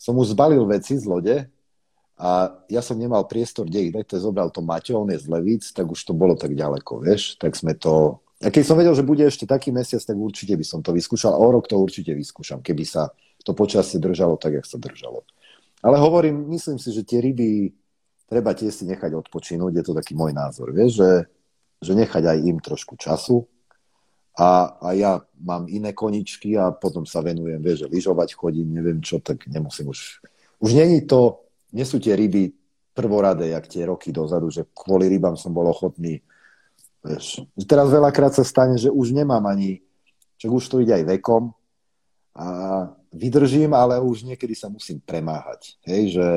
som 0.00 0.16
už 0.16 0.36
zbalil 0.36 0.64
veci 0.68 0.96
z 0.96 1.04
lode 1.08 1.36
a 2.20 2.30
ja 2.68 2.80
som 2.84 3.00
nemal 3.00 3.24
priestor, 3.24 3.64
kde 3.64 3.88
ich 3.88 3.92
dať, 3.92 4.20
zobral 4.20 4.52
to 4.52 4.60
Maťo, 4.60 5.00
on 5.00 5.12
je 5.12 5.20
z 5.20 5.28
Levíc, 5.28 5.72
tak 5.72 5.88
už 5.88 6.00
to 6.00 6.12
bolo 6.12 6.36
tak 6.36 6.52
ďaleko, 6.52 7.00
vieš, 7.00 7.36
tak 7.40 7.56
sme 7.56 7.72
to... 7.72 8.20
A 8.44 8.52
keď 8.52 8.64
som 8.68 8.76
vedel, 8.76 8.92
že 8.92 9.06
bude 9.06 9.24
ešte 9.24 9.48
taký 9.48 9.72
mesiac, 9.72 10.04
tak 10.04 10.16
určite 10.16 10.52
by 10.56 10.64
som 10.66 10.84
to 10.84 10.92
vyskúšal. 10.92 11.32
O 11.32 11.46
rok 11.48 11.64
to 11.64 11.80
určite 11.80 12.12
vyskúšam, 12.12 12.60
keby 12.60 12.84
sa 12.84 13.08
to 13.44 13.56
počasie 13.56 13.96
držalo 13.96 14.36
tak, 14.36 14.60
jak 14.60 14.66
sa 14.68 14.76
držalo. 14.76 15.24
Ale 15.84 16.00
hovorím, 16.00 16.48
myslím 16.56 16.80
si, 16.80 16.88
že 16.88 17.04
tie 17.04 17.20
ryby 17.20 17.68
treba 18.24 18.56
tie 18.56 18.72
si 18.72 18.88
nechať 18.88 19.12
odpočinúť, 19.12 19.72
je 19.76 19.84
to 19.84 19.92
taký 19.92 20.16
môj 20.16 20.32
názor, 20.32 20.72
vieš, 20.72 21.04
že, 21.04 21.10
že 21.84 21.92
nechať 21.92 22.24
aj 22.24 22.38
im 22.40 22.56
trošku 22.56 22.96
času, 22.96 23.44
a, 24.34 24.74
a 24.82 24.88
ja 24.98 25.22
mám 25.38 25.70
iné 25.70 25.94
koničky 25.94 26.58
a 26.58 26.74
potom 26.74 27.06
sa 27.06 27.22
venujem, 27.22 27.62
vieš, 27.62 27.86
že 27.86 27.90
lyžovať 27.94 28.34
chodím, 28.34 28.74
neviem 28.74 28.98
čo, 28.98 29.22
tak 29.22 29.46
nemusím 29.46 29.94
už... 29.94 30.18
Už 30.58 30.74
není 30.74 31.06
to, 31.06 31.46
nie 31.70 31.86
sú 31.86 32.02
tie 32.02 32.18
ryby 32.18 32.50
prvoradé, 32.94 33.54
jak 33.54 33.70
tie 33.70 33.86
roky 33.86 34.10
dozadu, 34.10 34.50
že 34.50 34.66
kvôli 34.74 35.06
rybám 35.06 35.38
som 35.38 35.54
bol 35.54 35.70
ochotný, 35.70 36.18
vieš. 37.06 37.46
Teraz 37.62 37.90
veľakrát 37.94 38.34
sa 38.34 38.42
stane, 38.42 38.74
že 38.74 38.90
už 38.90 39.14
nemám 39.14 39.46
ani, 39.46 39.86
čo 40.34 40.50
už 40.50 40.66
to 40.66 40.82
ide 40.82 40.98
aj 40.98 41.04
vekom 41.14 41.54
a 42.34 42.46
vydržím, 43.14 43.70
ale 43.72 44.02
už 44.02 44.26
niekedy 44.26 44.58
sa 44.58 44.66
musím 44.66 44.98
premáhať, 44.98 45.78
hej, 45.86 46.18
že 46.18 46.28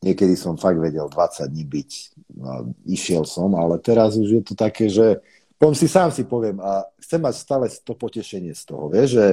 niekedy 0.00 0.32
som 0.36 0.56
fakt 0.56 0.80
vedel 0.80 1.08
20 1.08 1.46
dní 1.52 1.64
byť, 1.64 1.90
no, 2.36 2.72
išiel 2.88 3.28
som, 3.28 3.52
ale 3.54 3.76
teraz 3.78 4.16
už 4.16 4.40
je 4.40 4.42
to 4.42 4.54
také, 4.56 4.88
že 4.88 5.20
poviem 5.60 5.76
si 5.76 5.88
sám 5.88 6.08
si 6.08 6.24
poviem 6.24 6.56
a 6.64 6.88
chcem 7.00 7.20
mať 7.20 7.34
stále 7.36 7.64
to 7.68 7.92
potešenie 7.92 8.56
z 8.56 8.62
toho, 8.64 8.88
vieš, 8.88 9.20
že, 9.20 9.26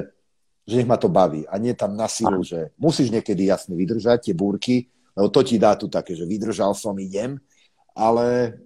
že 0.67 0.73
nech 0.83 0.89
ma 0.89 0.99
to 0.99 1.07
baví 1.07 1.47
a 1.47 1.55
nie 1.55 1.71
tam 1.71 1.95
na 1.95 2.11
silu, 2.11 2.43
že 2.43 2.75
musíš 2.75 3.11
niekedy 3.11 3.47
jasne 3.47 3.73
vydržať 3.79 4.31
tie 4.31 4.35
búrky, 4.35 4.91
lebo 5.15 5.31
to 5.31 5.41
ti 5.43 5.55
dá 5.55 5.75
tu 5.79 5.87
také, 5.87 6.15
že 6.15 6.27
vydržal 6.27 6.75
som, 6.75 6.95
idem, 6.99 7.39
ale, 7.95 8.59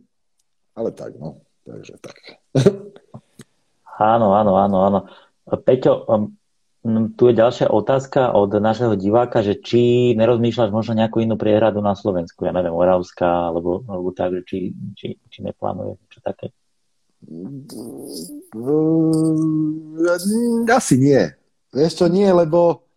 ale 0.74 0.90
tak, 0.94 1.14
no, 1.22 1.44
takže 1.66 1.94
tak. 2.02 2.18
Áno, 3.98 4.38
áno, 4.38 4.54
áno, 4.62 4.78
áno. 4.86 5.00
Peťo, 5.66 6.06
um, 6.06 6.30
tu 7.20 7.24
je 7.28 7.36
ďalšia 7.36 7.68
otázka 7.68 8.32
od 8.32 8.52
našeho 8.58 8.96
diváka, 8.96 9.44
že 9.44 9.60
či 9.60 10.14
nerozmýšľaš 10.16 10.70
možno 10.72 10.96
nejakú 10.96 11.20
inú 11.20 11.36
priehradu 11.36 11.84
na 11.84 11.94
Slovensku, 11.94 12.48
ja 12.48 12.54
neviem, 12.56 12.72
Oravská, 12.74 13.52
alebo, 13.52 13.84
alebo 13.86 14.16
tak, 14.16 14.42
či, 14.48 14.72
či, 14.96 15.20
či 15.28 15.40
neplánuje 15.44 16.00
čo 16.08 16.20
také. 16.24 16.54
Asi 20.70 20.96
nie. 21.02 21.24
Vieš 21.74 21.94
čo, 22.00 22.06
nie, 22.08 22.30
lebo 22.30 22.88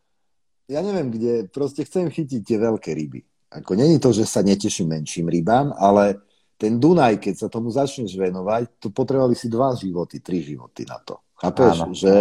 ja 0.70 0.84
neviem 0.86 1.10
kde, 1.10 1.50
proste 1.50 1.82
chcem 1.82 2.06
chytiť 2.06 2.40
tie 2.46 2.58
veľké 2.60 2.94
ryby. 2.94 3.26
Ako 3.50 3.74
není 3.74 3.98
to, 3.98 4.14
že 4.14 4.28
sa 4.28 4.46
neteším 4.46 4.94
menším 4.94 5.26
rybám, 5.26 5.74
ale 5.74 6.22
ten 6.54 6.78
Dunaj, 6.78 7.18
keď 7.18 7.34
sa 7.34 7.48
tomu 7.50 7.72
začneš 7.72 8.14
venovať, 8.14 8.78
to 8.78 8.94
potrebovali 8.94 9.34
si 9.34 9.50
dva 9.50 9.74
životy, 9.74 10.22
tri 10.22 10.44
životy 10.44 10.86
na 10.86 11.00
to. 11.02 11.18
Chápeš? 11.40 11.96
Že, 11.96 12.16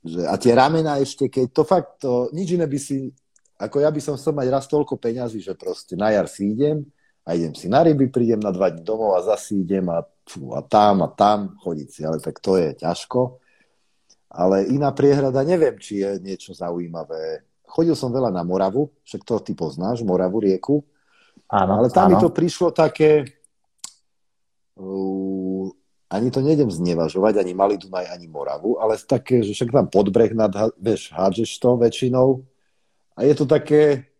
že, 0.00 0.24
a 0.24 0.34
tie 0.40 0.52
ramena 0.56 0.96
ešte, 0.96 1.28
keď 1.28 1.46
to 1.52 1.62
fakt, 1.62 2.00
to, 2.00 2.32
nič 2.32 2.56
iné 2.56 2.64
by 2.64 2.78
si, 2.80 3.12
ako 3.60 3.84
ja 3.84 3.92
by 3.92 4.00
som 4.00 4.16
chcel 4.16 4.32
mať 4.32 4.48
raz 4.48 4.64
toľko 4.64 4.96
peňazí, 4.96 5.44
že 5.44 5.52
proste 5.52 5.96
na 5.96 6.12
jar 6.12 6.24
si 6.28 6.56
idem, 6.56 6.84
a 7.30 7.36
idem 7.36 7.54
si 7.54 7.68
na 7.68 7.84
ryby, 7.84 8.08
prídem 8.08 8.40
na 8.40 8.50
dva 8.50 8.72
dní 8.72 8.80
domov 8.80 9.14
a 9.14 9.22
zase 9.22 9.60
idem 9.60 9.86
a, 9.92 10.02
fú, 10.24 10.56
a 10.56 10.64
tam 10.64 11.04
a 11.04 11.08
tam 11.12 11.54
chodiť 11.60 11.88
si, 11.92 12.00
ale 12.02 12.18
tak 12.18 12.40
to 12.40 12.56
je 12.56 12.72
ťažko. 12.80 13.38
Ale 14.30 14.66
iná 14.70 14.94
priehrada, 14.94 15.42
neviem, 15.42 15.76
či 15.76 16.00
je 16.00 16.16
niečo 16.22 16.54
zaujímavé. 16.54 17.44
Chodil 17.66 17.94
som 17.94 18.14
veľa 18.14 18.30
na 18.30 18.46
Moravu, 18.46 18.90
však 19.02 19.22
to 19.26 19.42
ty 19.42 19.52
poznáš, 19.54 20.06
Moravu 20.06 20.42
rieku. 20.42 20.82
Áno, 21.50 21.82
ale 21.82 21.90
tam 21.90 22.08
áno. 22.08 22.12
mi 22.14 22.16
to 22.18 22.30
prišlo 22.30 22.70
také... 22.70 23.26
Uh, 24.80 25.49
ani 26.10 26.28
to 26.34 26.42
nejdem 26.42 26.66
znevažovať, 26.66 27.38
ani 27.38 27.54
Malý 27.54 27.78
Dunaj, 27.78 28.10
ani 28.10 28.26
Moravu, 28.26 28.82
ale 28.82 28.98
také, 28.98 29.46
že 29.46 29.54
však 29.54 29.70
tam 29.70 29.86
podbreh 29.86 30.34
nad, 30.34 30.50
vieš, 30.74 31.14
hádžeš 31.14 31.54
to 31.62 31.78
väčšinou. 31.78 32.42
A 33.14 33.22
je 33.22 33.34
to 33.38 33.46
také, 33.46 34.10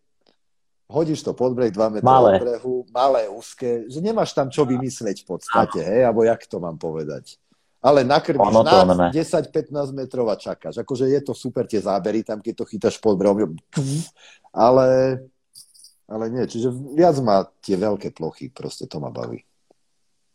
hodíš 0.87 1.19
to 1.19 1.35
pod 1.35 1.51
breh, 1.51 1.67
2 1.67 1.99
metre 1.99 2.07
malé. 2.07 2.39
od 2.39 2.43
brehu, 2.47 2.75
malé, 2.95 3.27
úzke, 3.27 3.91
že 3.91 3.99
nemáš 3.99 4.31
tam 4.31 4.47
čo 4.47 4.63
vymysleť 4.63 5.27
v 5.27 5.35
podstate, 5.35 5.83
hej, 5.83 6.07
alebo 6.07 6.23
jak 6.23 6.39
to 6.47 6.63
mám 6.63 6.79
povedať. 6.79 7.35
Ale 7.81 8.05
nakrmíš 8.07 8.55
na 8.61 9.09
10-15 9.09 9.73
metrov 9.91 10.29
a 10.29 10.37
čakáš. 10.37 10.79
Akože 10.79 11.09
je 11.11 11.21
to 11.25 11.33
super 11.33 11.65
tie 11.65 11.81
zábery 11.81 12.21
tam, 12.21 12.37
keď 12.37 12.61
to 12.61 12.65
chytáš 12.69 13.01
pod 13.01 13.17
brehom, 13.17 13.57
ale, 14.53 15.17
ale 16.05 16.25
nie, 16.29 16.45
čiže 16.47 16.71
viac 16.71 17.17
má 17.19 17.49
tie 17.59 17.75
veľké 17.75 18.13
plochy, 18.15 18.53
proste 18.53 18.85
to 18.87 19.01
ma 19.01 19.09
baví. 19.11 19.43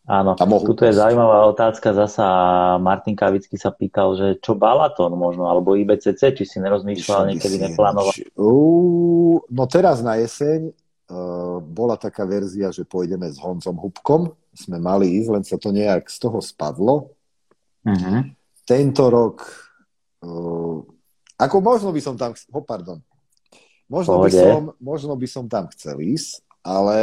Áno, 0.06 0.38
tuto 0.38 0.86
je 0.86 0.94
zaujímavá 0.94 1.50
otázka, 1.50 1.90
zasa 1.90 2.26
Martin 2.78 3.18
Kavický 3.18 3.58
sa 3.58 3.74
pýtal, 3.74 4.14
že 4.14 4.38
čo 4.38 4.54
Balaton 4.54 5.10
možno, 5.18 5.50
alebo 5.50 5.74
IBCC, 5.74 6.30
či 6.30 6.46
si 6.46 6.62
nerozmýšľal, 6.62 7.34
niekedy 7.34 7.58
neplánoval? 7.58 8.14
no 9.50 9.64
teraz 9.66 10.06
na 10.06 10.14
jeseň 10.14 10.70
uh, 10.70 11.58
bola 11.58 11.98
taká 11.98 12.22
verzia, 12.22 12.70
že 12.70 12.86
pôjdeme 12.86 13.26
s 13.26 13.42
Honzom 13.42 13.74
Hubkom, 13.82 14.30
sme 14.54 14.78
mali 14.78 15.18
ísť, 15.18 15.28
len 15.34 15.42
sa 15.42 15.58
to 15.58 15.74
nejak 15.74 16.06
z 16.06 16.18
toho 16.22 16.38
spadlo. 16.38 17.10
Uh-huh. 17.82 18.30
Tento 18.62 19.10
rok, 19.10 19.42
uh, 20.22 20.86
ako 21.34 21.56
možno 21.58 21.90
by 21.90 21.98
som 21.98 22.14
tam, 22.14 22.30
oh, 22.54 22.62
pardon, 22.62 23.02
možno 23.90 24.22
by, 24.22 24.30
som, 24.30 24.70
možno 24.78 25.18
by 25.18 25.26
som 25.26 25.50
tam 25.50 25.66
chcel 25.74 25.98
ísť, 25.98 26.46
ale 26.62 26.98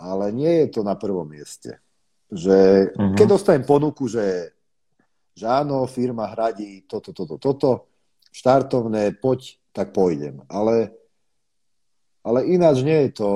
ale 0.00 0.32
nie 0.32 0.64
je 0.64 0.66
to 0.72 0.80
na 0.80 0.96
prvom 0.96 1.28
mieste. 1.28 1.76
Že 2.32 2.56
uh-huh. 2.96 3.14
keď 3.14 3.26
dostanem 3.28 3.64
ponuku, 3.68 4.08
že, 4.08 4.56
že 5.36 5.44
áno, 5.44 5.84
firma 5.84 6.32
hradí 6.32 6.88
toto, 6.88 7.12
toto, 7.12 7.36
toto, 7.36 7.92
štartovné, 8.32 9.20
poď, 9.20 9.60
tak 9.76 9.92
pôjdem. 9.92 10.40
Ale, 10.48 10.96
ale 12.24 12.48
ináč 12.48 12.80
nie 12.80 13.06
je 13.06 13.20
to 13.20 13.30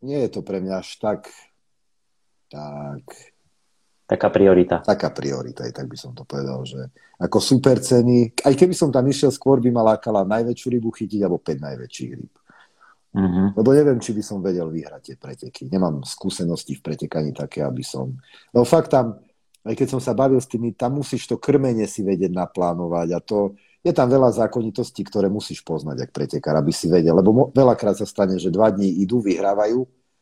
nie 0.00 0.18
je 0.26 0.30
to 0.32 0.40
pre 0.40 0.64
mňa 0.64 0.80
až 0.80 0.96
tak 0.96 1.28
tak 2.50 3.04
taká 4.10 4.26
priorita. 4.26 4.82
Taká 4.82 5.14
priorita, 5.14 5.62
aj 5.70 5.72
tak 5.76 5.86
by 5.86 5.94
som 5.94 6.10
to 6.10 6.26
povedal, 6.26 6.66
že 6.66 6.90
ako 7.22 7.38
super 7.38 7.78
ceny, 7.78 8.34
aj 8.42 8.54
keby 8.58 8.74
som 8.74 8.90
tam 8.90 9.06
išiel, 9.06 9.30
skôr 9.30 9.62
by 9.62 9.70
ma 9.70 9.94
lákala 9.94 10.26
najväčšiu 10.26 10.66
rybu 10.74 10.90
chytiť, 10.90 11.20
alebo 11.22 11.38
5 11.38 11.62
najväčších 11.62 12.10
ryb. 12.18 12.34
Uh-huh. 13.10 13.50
Lebo 13.58 13.74
neviem, 13.74 13.98
či 13.98 14.14
by 14.14 14.22
som 14.22 14.38
vedel 14.38 14.70
vyhrať 14.70 15.02
tie 15.02 15.16
preteky. 15.18 15.66
Nemám 15.66 16.06
skúsenosti 16.06 16.78
v 16.78 16.84
pretekaní 16.86 17.34
také, 17.34 17.66
aby 17.66 17.82
som... 17.82 18.14
No 18.54 18.62
fakt 18.62 18.94
tam, 18.94 19.18
aj 19.66 19.74
keď 19.74 19.98
som 19.98 20.00
sa 20.00 20.14
bavil 20.14 20.38
s 20.38 20.46
tými, 20.46 20.78
tam 20.78 21.02
musíš 21.02 21.26
to 21.26 21.36
krmenie 21.36 21.90
si 21.90 22.06
vedieť 22.06 22.30
naplánovať 22.30 23.08
a 23.10 23.18
to, 23.18 23.58
je 23.80 23.92
tam 23.96 24.12
veľa 24.12 24.30
zákonitostí, 24.36 25.02
ktoré 25.08 25.32
musíš 25.32 25.64
poznať, 25.64 26.06
ak 26.06 26.10
pretekár, 26.12 26.54
aby 26.60 26.70
si 26.70 26.86
vedel. 26.86 27.16
Lebo 27.16 27.30
mo- 27.32 27.50
veľakrát 27.50 27.96
sa 27.96 28.06
stane, 28.06 28.36
že 28.36 28.52
dva 28.52 28.68
dní 28.68 29.02
idú, 29.02 29.24
vyhrávajú 29.24 29.80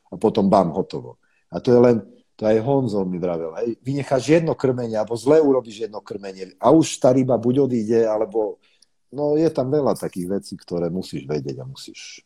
a 0.08 0.16
potom 0.16 0.46
bam, 0.46 0.70
hotovo. 0.72 1.18
A 1.50 1.58
to 1.58 1.74
je 1.74 1.80
len, 1.82 1.96
to 2.38 2.46
aj 2.46 2.62
Honzo 2.62 3.02
mi 3.02 3.18
vravel, 3.18 3.50
hej, 3.58 3.74
vynecháš 3.82 4.30
jedno 4.30 4.54
krmenie, 4.54 4.94
alebo 4.94 5.18
zle 5.18 5.42
urobíš 5.42 5.90
jedno 5.90 5.98
krmenie 5.98 6.54
a 6.62 6.70
už 6.70 7.02
tá 7.02 7.10
ryba 7.10 7.34
buď 7.34 7.66
odíde, 7.66 8.00
alebo 8.06 8.62
no 9.10 9.34
je 9.34 9.50
tam 9.50 9.74
veľa 9.74 9.98
takých 9.98 10.38
vecí, 10.38 10.54
ktoré 10.54 10.86
musíš 10.86 11.26
vedieť 11.26 11.58
a 11.58 11.66
musíš 11.66 12.22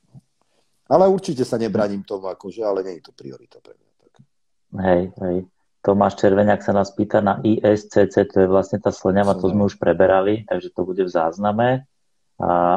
ale 0.93 1.09
určite 1.09 1.49
sa 1.49 1.57
nebraním 1.57 2.05
tomu, 2.05 2.29
akože, 2.29 2.61
ale 2.61 2.85
nie 2.85 3.01
je 3.01 3.09
to 3.09 3.13
priorita 3.17 3.65
pre 3.65 3.73
mňa. 3.73 3.93
Tak. 3.97 4.13
Hej, 4.85 5.03
hej. 5.25 5.37
Tomáš 5.83 6.21
Červeniak 6.21 6.63
sa 6.63 6.71
nás 6.71 6.95
pýta 6.95 7.19
na 7.19 7.43
ISCC, 7.43 8.15
to 8.31 8.37
je 8.45 8.47
vlastne 8.47 8.79
tá 8.79 8.95
slňava, 8.95 9.35
to 9.35 9.51
sme 9.51 9.67
už 9.67 9.81
preberali, 9.83 10.47
takže 10.47 10.71
to 10.71 10.87
bude 10.87 11.03
v 11.03 11.11
zázname. 11.11 11.89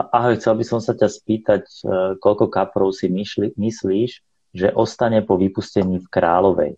ahoj, 0.09 0.41
chcel 0.41 0.57
by 0.57 0.65
som 0.65 0.79
sa 0.81 0.97
ťa 0.97 1.09
spýtať, 1.09 1.63
e, 1.65 1.81
koľko 2.17 2.49
kaprov 2.49 2.97
si 2.97 3.05
myšli, 3.09 3.53
myslíš, 3.61 4.11
že 4.57 4.73
ostane 4.73 5.21
po 5.21 5.37
vypustení 5.37 6.01
v 6.01 6.07
Královej? 6.09 6.73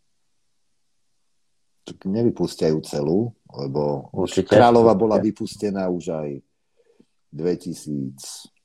Tak 1.87 2.03
nevypustiajú 2.03 2.79
celú, 2.83 3.31
lebo 3.47 4.11
Určite. 4.11 4.51
Kráľova 4.51 4.91
bola 4.99 5.23
vypustená 5.23 5.87
už 5.87 6.11
aj 6.11 6.29
2000 7.31 8.51
2011 8.51 8.56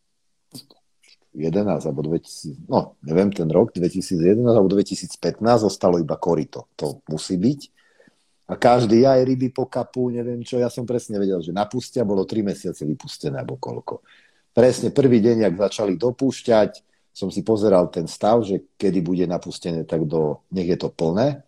alebo 1.32 2.00
2000, 2.04 2.68
no 2.68 2.94
neviem 3.00 3.32
ten 3.32 3.48
rok, 3.48 3.72
2011 3.72 4.44
alebo 4.44 4.68
2015 4.68 5.16
zostalo 5.64 5.96
iba 5.96 6.20
korito. 6.20 6.68
To 6.76 7.00
musí 7.08 7.40
byť. 7.40 7.60
A 8.52 8.58
každý 8.60 9.08
aj 9.08 9.24
ryby 9.24 9.48
po 9.48 9.64
kapu, 9.64 10.12
neviem 10.12 10.44
čo, 10.44 10.60
ja 10.60 10.68
som 10.68 10.84
presne 10.84 11.16
vedel, 11.16 11.40
že 11.40 11.56
napustia, 11.56 12.04
bolo 12.04 12.28
3 12.28 12.52
mesiace 12.52 12.84
vypustené 12.84 13.40
alebo 13.40 13.56
koľko. 13.56 14.04
Presne 14.52 14.92
prvý 14.92 15.24
deň, 15.24 15.48
ak 15.48 15.72
začali 15.72 15.96
dopúšťať, 15.96 16.84
som 17.12 17.32
si 17.32 17.40
pozeral 17.40 17.88
ten 17.88 18.04
stav, 18.04 18.44
že 18.44 18.60
kedy 18.76 19.00
bude 19.00 19.24
napustené, 19.24 19.88
tak 19.88 20.04
do, 20.04 20.44
nech 20.52 20.68
je 20.68 20.78
to 20.80 20.92
plné. 20.92 21.44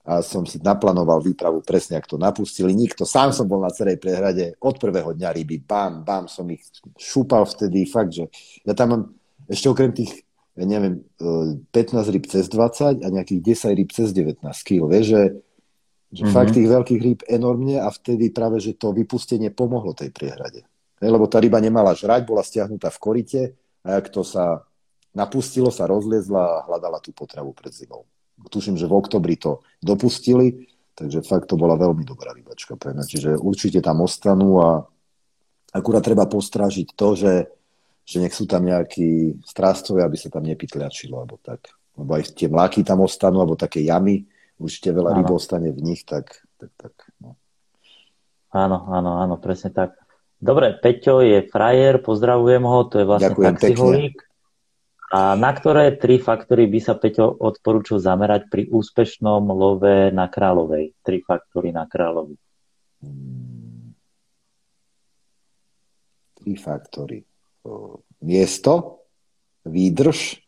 A 0.00 0.24
som 0.24 0.48
si 0.48 0.56
naplánoval 0.56 1.20
výpravu 1.20 1.60
presne, 1.60 2.00
ak 2.00 2.08
to 2.08 2.16
napustili. 2.16 2.72
Nikto, 2.72 3.04
sám 3.04 3.36
som 3.36 3.44
bol 3.44 3.60
na 3.60 3.68
celej 3.68 4.00
prehrade 4.00 4.56
od 4.64 4.80
prvého 4.80 5.12
dňa 5.12 5.28
ryby, 5.28 5.60
bam, 5.60 6.00
bam, 6.02 6.24
som 6.24 6.48
ich 6.48 6.64
šúpal 6.96 7.44
vtedy, 7.44 7.84
fakt, 7.84 8.16
že 8.16 8.24
ja 8.64 8.72
tam 8.72 8.88
mám 8.88 9.02
ešte 9.44 9.68
okrem 9.68 9.92
tých, 9.92 10.24
ja 10.56 10.64
neviem, 10.64 11.04
15 11.20 12.00
e, 12.00 12.10
ryb 12.16 12.24
cez 12.24 12.48
20 12.48 13.04
a 13.04 13.08
nejakých 13.12 13.40
10 13.68 13.76
ryb 13.76 13.90
cez 13.92 14.08
19 14.16 14.40
kg, 14.40 14.80
vieš, 14.88 15.06
že, 15.12 15.22
že 16.16 16.22
mm-hmm. 16.24 16.32
fakt 16.32 16.52
tých 16.56 16.68
veľkých 16.70 17.00
ryb 17.04 17.20
enormne 17.28 17.76
a 17.84 17.88
vtedy 17.92 18.32
práve, 18.32 18.56
že 18.62 18.80
to 18.80 18.96
vypustenie 18.96 19.52
pomohlo 19.52 19.92
tej 19.92 20.14
priehrade. 20.16 20.64
Lebo 21.00 21.28
tá 21.28 21.44
ryba 21.44 21.60
nemala 21.60 21.92
žrať, 21.92 22.24
bola 22.24 22.40
stiahnutá 22.40 22.88
v 22.88 23.02
korite 23.02 23.42
a 23.84 24.00
ak 24.00 24.08
to 24.08 24.24
sa 24.24 24.64
napustilo, 25.12 25.68
sa 25.68 25.84
rozliezla 25.90 26.40
a 26.40 26.62
hľadala 26.68 27.02
tú 27.02 27.10
potravu 27.10 27.50
pred 27.52 27.72
zimou. 27.72 28.06
Tuším, 28.48 28.80
že 28.80 28.88
v 28.88 28.96
oktobri 28.96 29.36
to 29.36 29.60
dopustili, 29.84 30.70
takže 30.96 31.20
fakt 31.26 31.52
to 31.52 31.60
bola 31.60 31.76
veľmi 31.76 32.02
dobrá 32.02 32.32
rybačka 32.32 32.74
pre 32.80 32.96
mňa. 32.96 33.04
Čiže 33.04 33.30
určite 33.36 33.84
tam 33.84 34.00
ostanú 34.00 34.60
a 34.62 34.70
akurát 35.74 36.02
treba 36.02 36.26
postrážiť 36.26 36.96
to, 36.96 37.08
že, 37.14 37.34
že 38.06 38.16
nech 38.18 38.34
sú 38.34 38.48
tam 38.48 38.66
nejakí 38.66 39.40
strážcovia, 39.44 40.08
aby 40.08 40.16
sa 40.18 40.32
tam 40.32 40.44
nepitľačilo, 40.46 41.20
alebo 41.20 41.38
tak. 41.38 41.72
Lebo 41.94 42.10
aj 42.16 42.32
tie 42.32 42.48
mláky 42.48 42.82
tam 42.82 43.04
ostanú, 43.04 43.44
alebo 43.44 43.60
také 43.60 43.84
jamy, 43.84 44.24
určite 44.60 44.92
veľa 44.92 45.20
ryb 45.20 45.30
ostane 45.32 45.72
v 45.72 45.80
nich, 45.80 46.04
tak, 46.04 46.44
tak, 46.60 46.70
tak 46.76 46.94
no. 47.20 47.36
Áno, 48.50 48.90
áno, 48.90 49.22
áno, 49.22 49.34
presne 49.38 49.70
tak. 49.70 49.94
Dobre, 50.40 50.74
Peťo 50.74 51.20
je 51.20 51.46
frajer, 51.46 52.00
pozdravujem 52.00 52.64
ho, 52.64 52.78
to 52.88 52.96
je 52.98 53.06
vlastne 53.06 53.36
Ďakujem 53.36 53.54
taxiholík. 53.56 54.16
Pekne. 54.16 54.29
A 55.10 55.34
na 55.34 55.50
ktoré 55.50 55.98
tri 55.98 56.22
faktory 56.22 56.70
by 56.70 56.78
sa 56.78 56.94
Peťo 56.94 57.34
odporúčil 57.34 57.98
zamerať 57.98 58.46
pri 58.46 58.70
úspešnom 58.70 59.42
love 59.50 60.14
na 60.14 60.30
kráľovej? 60.30 60.94
Tri 61.02 61.18
faktory 61.26 61.74
na 61.74 61.90
kráľovi. 61.90 62.38
Tri 66.38 66.52
faktory. 66.54 67.26
Miesto, 68.22 69.02
výdrž, 69.66 70.38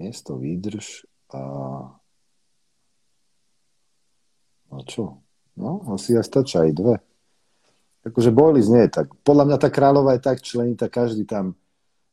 miesto, 0.00 0.40
výdrž 0.40 1.04
a 1.30 1.40
No 4.68 4.84
čo? 4.84 5.24
No, 5.56 5.80
asi 5.96 6.14
aj 6.14 6.28
stačí 6.28 6.60
aj 6.60 6.76
dve. 6.76 6.96
Akože 8.04 8.30
Boilies 8.30 8.68
nie 8.70 8.86
je 8.86 9.00
tak. 9.00 9.10
Podľa 9.24 9.44
mňa 9.48 9.56
tá 9.58 9.68
kráľová 9.72 10.14
je 10.16 10.22
tak 10.22 10.38
členitá, 10.44 10.86
každý 10.92 11.24
tam 11.24 11.58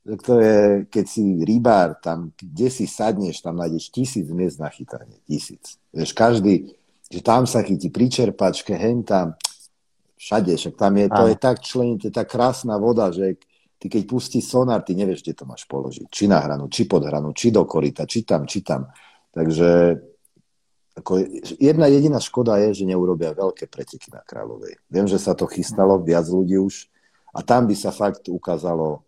to 0.05 0.33
je, 0.37 0.57
keď 0.85 1.05
si 1.09 1.23
rybár, 1.41 1.97
tam, 1.97 2.29
kde 2.37 2.69
si 2.69 2.85
sadneš, 2.85 3.41
tam 3.41 3.57
nájdeš 3.57 3.89
tisíc 3.89 4.29
miest 4.29 4.61
na 4.61 4.69
chytanie. 4.69 5.17
Tisíc. 5.25 5.81
Vieš, 5.89 6.13
každý, 6.13 6.77
že 7.09 7.25
tam 7.25 7.49
sa 7.49 7.65
chytí 7.65 7.89
pri 7.89 8.13
čerpačke, 8.13 8.77
hen 8.77 9.01
tam, 9.01 9.33
všade, 10.21 10.53
však 10.53 10.77
tam 10.77 10.93
je, 11.01 11.05
to 11.09 11.23
je 11.25 11.35
tak 11.41 11.57
členité, 11.65 12.13
tá 12.13 12.21
krásna 12.21 12.77
voda, 12.77 13.09
že 13.09 13.41
ty 13.81 13.89
keď 13.89 14.03
pustí 14.05 14.39
sonár, 14.45 14.85
ty 14.85 14.93
nevieš, 14.93 15.25
kde 15.25 15.33
to 15.41 15.45
máš 15.49 15.65
položiť. 15.65 16.05
Či 16.09 16.29
na 16.29 16.37
hranu, 16.37 16.69
či 16.69 16.85
pod 16.85 17.01
hranu, 17.05 17.33
či 17.33 17.49
do 17.49 17.65
korita, 17.65 18.05
či 18.05 18.21
tam, 18.21 18.45
či 18.45 18.61
tam. 18.61 18.85
Takže 19.33 19.69
ako 20.95 21.11
jedna 21.59 21.91
jediná 21.91 22.23
škoda 22.23 22.55
je, 22.61 22.81
že 22.81 22.87
neurobia 22.87 23.35
veľké 23.35 23.67
preteky 23.67 24.15
na 24.15 24.23
Kráľovej. 24.23 24.79
Viem, 24.87 25.11
že 25.11 25.19
sa 25.19 25.35
to 25.35 25.43
chystalo, 25.43 25.99
viac 25.99 26.23
ľudí 26.29 26.55
už, 26.55 26.87
a 27.35 27.43
tam 27.43 27.67
by 27.67 27.75
sa 27.75 27.91
fakt 27.91 28.31
ukázalo, 28.31 29.03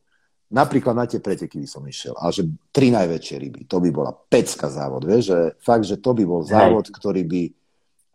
Napríklad 0.48 0.96
na 0.96 1.04
tie 1.04 1.20
preteky 1.20 1.60
by 1.60 1.68
som 1.68 1.84
išiel. 1.84 2.16
A 2.16 2.32
že 2.32 2.48
tri 2.72 2.88
najväčšie 2.88 3.36
ryby, 3.36 3.68
to 3.68 3.84
by 3.84 3.90
bola 3.92 4.16
pecka 4.16 4.72
závod. 4.72 5.04
Vieš, 5.04 5.24
že 5.28 5.40
fakt, 5.60 5.84
že 5.84 6.00
to 6.00 6.16
by 6.16 6.24
bol 6.24 6.40
závod, 6.40 6.88
ktorý 6.88 7.28
by 7.28 7.44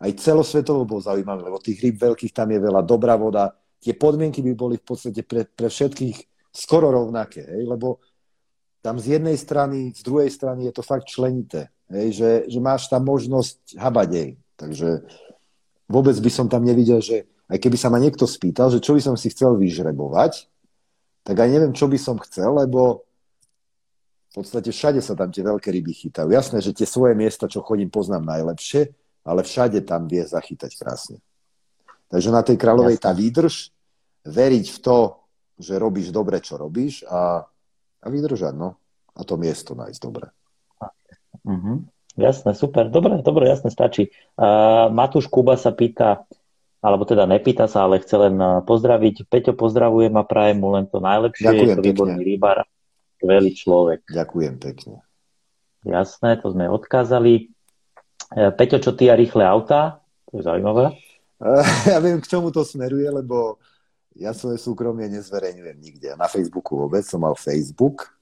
aj 0.02 0.10
celosvetovo 0.18 0.82
bol 0.88 0.98
zaujímavý, 0.98 1.46
lebo 1.46 1.62
tých 1.62 1.78
ryb 1.78 2.00
veľkých 2.00 2.32
tam 2.34 2.50
je 2.50 2.58
veľa, 2.58 2.80
dobrá 2.82 3.14
voda. 3.14 3.54
Tie 3.78 3.94
podmienky 3.94 4.40
by 4.40 4.52
boli 4.56 4.76
v 4.80 4.86
podstate 4.86 5.22
pre, 5.22 5.46
pre 5.46 5.70
všetkých 5.70 6.50
skoro 6.50 6.90
rovnaké, 6.90 7.44
hej? 7.44 7.68
lebo 7.68 8.02
tam 8.82 8.98
z 8.98 9.20
jednej 9.20 9.38
strany, 9.38 9.94
z 9.94 10.02
druhej 10.02 10.26
strany 10.32 10.66
je 10.66 10.74
to 10.74 10.82
fakt 10.82 11.06
členité, 11.06 11.70
hej? 11.86 12.18
Že, 12.18 12.30
že 12.50 12.58
máš 12.58 12.90
tam 12.90 13.06
možnosť 13.06 13.78
habadej. 13.78 14.40
Takže 14.58 15.06
vôbec 15.86 16.18
by 16.18 16.30
som 16.34 16.50
tam 16.50 16.66
nevidel, 16.66 16.98
že 16.98 17.30
aj 17.46 17.62
keby 17.62 17.78
sa 17.78 17.92
ma 17.92 18.02
niekto 18.02 18.26
spýtal, 18.26 18.74
že 18.74 18.82
čo 18.82 18.98
by 18.98 19.00
som 19.04 19.14
si 19.14 19.30
chcel 19.30 19.54
vyžrebovať, 19.54 20.50
tak 21.22 21.36
aj 21.38 21.48
neviem, 21.50 21.72
čo 21.74 21.86
by 21.86 21.98
som 21.98 22.16
chcel, 22.22 22.50
lebo 22.54 23.06
v 24.32 24.40
podstate 24.40 24.72
všade 24.72 25.04
sa 25.04 25.12
tam 25.12 25.28
tie 25.28 25.44
veľké 25.44 25.68
ryby 25.68 25.92
chytajú. 25.92 26.32
Jasné, 26.32 26.64
že 26.64 26.72
tie 26.72 26.88
svoje 26.88 27.12
miesta, 27.12 27.50
čo 27.50 27.60
chodím, 27.60 27.92
poznám 27.92 28.24
najlepšie, 28.24 28.88
ale 29.28 29.44
všade 29.44 29.84
tam 29.84 30.08
vie 30.08 30.24
zachytať 30.24 30.72
krásne. 30.80 31.18
Takže 32.08 32.28
na 32.32 32.40
tej 32.40 32.56
kráľovej 32.56 32.96
tá 32.96 33.12
výdrž, 33.12 33.72
veriť 34.26 34.66
v 34.72 34.78
to, 34.78 34.98
že 35.58 35.78
robíš 35.78 36.10
dobre, 36.10 36.40
čo 36.40 36.58
robíš 36.58 37.06
a, 37.06 37.44
a 38.02 38.06
vydržať, 38.08 38.54
no. 38.56 38.78
A 39.12 39.20
to 39.22 39.36
miesto 39.36 39.76
nájsť 39.76 40.00
dobre. 40.00 40.32
Uh-huh. 41.44 41.84
Jasné, 42.16 42.56
super. 42.56 42.88
Dobre, 42.88 43.20
dobre, 43.20 43.48
jasné, 43.48 43.68
stačí. 43.68 44.12
Uh, 44.36 44.88
Matúš 44.92 45.28
Kuba 45.28 45.60
sa 45.60 45.72
pýta, 45.72 46.24
alebo 46.82 47.06
teda 47.06 47.30
nepýta 47.30 47.70
sa, 47.70 47.86
ale 47.86 48.02
chce 48.02 48.18
len 48.18 48.34
eh, 48.36 48.60
pozdraviť. 48.66 49.30
Peťo, 49.30 49.54
pozdravujem 49.54 50.12
a 50.18 50.26
prajem 50.26 50.58
mu 50.58 50.74
len 50.74 50.90
to 50.90 50.98
najlepšie. 50.98 51.46
Ďakujem 51.46 51.70
je 51.70 51.78
to 51.78 51.86
výborný 51.86 52.22
rybár, 52.26 52.66
skvelý 53.22 53.50
človek. 53.54 54.00
Ďakujem 54.10 54.54
pekne. 54.58 54.96
Jasné, 55.86 56.42
to 56.42 56.50
sme 56.50 56.66
odkázali. 56.66 57.54
Eh, 58.34 58.50
Peťo, 58.50 58.82
čo 58.82 58.92
ty 58.98 59.06
a 59.08 59.14
rýchle 59.14 59.46
autá? 59.46 60.02
To 60.28 60.42
je 60.42 60.44
zaujímavé. 60.44 60.98
Ja 61.90 61.98
viem, 61.98 62.22
k 62.22 62.30
čomu 62.30 62.54
to 62.54 62.62
smeruje, 62.62 63.10
lebo 63.10 63.58
ja 64.14 64.30
svoje 64.30 64.62
súkromie 64.62 65.10
nezverejňujem 65.10 65.78
nikde. 65.82 66.08
Na 66.14 66.30
Facebooku 66.30 66.78
vôbec 66.78 67.02
som 67.02 67.26
mal 67.26 67.34
Facebook 67.34 68.14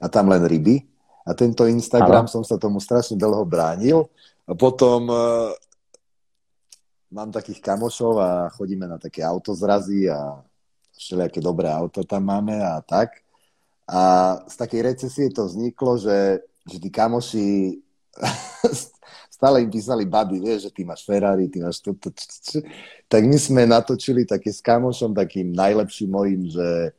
a 0.00 0.08
tam 0.08 0.32
len 0.32 0.48
ryby. 0.48 0.80
A 1.28 1.36
tento 1.36 1.68
Instagram 1.68 2.24
ano. 2.24 2.32
som 2.32 2.40
sa 2.40 2.56
tomu 2.56 2.80
strašne 2.80 3.20
dlho 3.20 3.44
bránil. 3.44 4.08
A 4.48 4.56
potom 4.56 5.08
eh, 5.12 5.52
mám 7.14 7.30
takých 7.30 7.62
kamošov 7.62 8.18
a 8.18 8.50
chodíme 8.50 8.90
na 8.90 8.98
také 8.98 9.22
autozrazy 9.22 10.10
a 10.10 10.42
všelijaké 10.98 11.38
dobré 11.38 11.70
auto 11.70 12.02
tam 12.02 12.26
máme 12.26 12.58
a 12.58 12.82
tak. 12.82 13.22
A 13.86 14.34
z 14.50 14.54
takej 14.58 14.80
recesie 14.82 15.30
to 15.30 15.46
vzniklo, 15.46 15.94
že, 15.94 16.42
že 16.66 16.76
tí 16.82 16.90
kamoši 16.90 17.78
stále 19.30 19.62
im 19.62 19.70
písali 19.70 20.08
baby, 20.08 20.40
vieš, 20.40 20.66
že 20.66 20.74
ty 20.74 20.82
máš 20.82 21.06
Ferrari, 21.06 21.46
ty 21.46 21.62
máš 21.62 21.78
toto. 21.78 22.10
Tak 23.06 23.22
my 23.22 23.38
sme 23.38 23.62
natočili 23.68 24.26
také 24.26 24.50
s 24.50 24.64
kamošom, 24.64 25.14
takým 25.14 25.54
najlepším 25.54 26.10
mojím, 26.10 26.42
že 26.50 26.96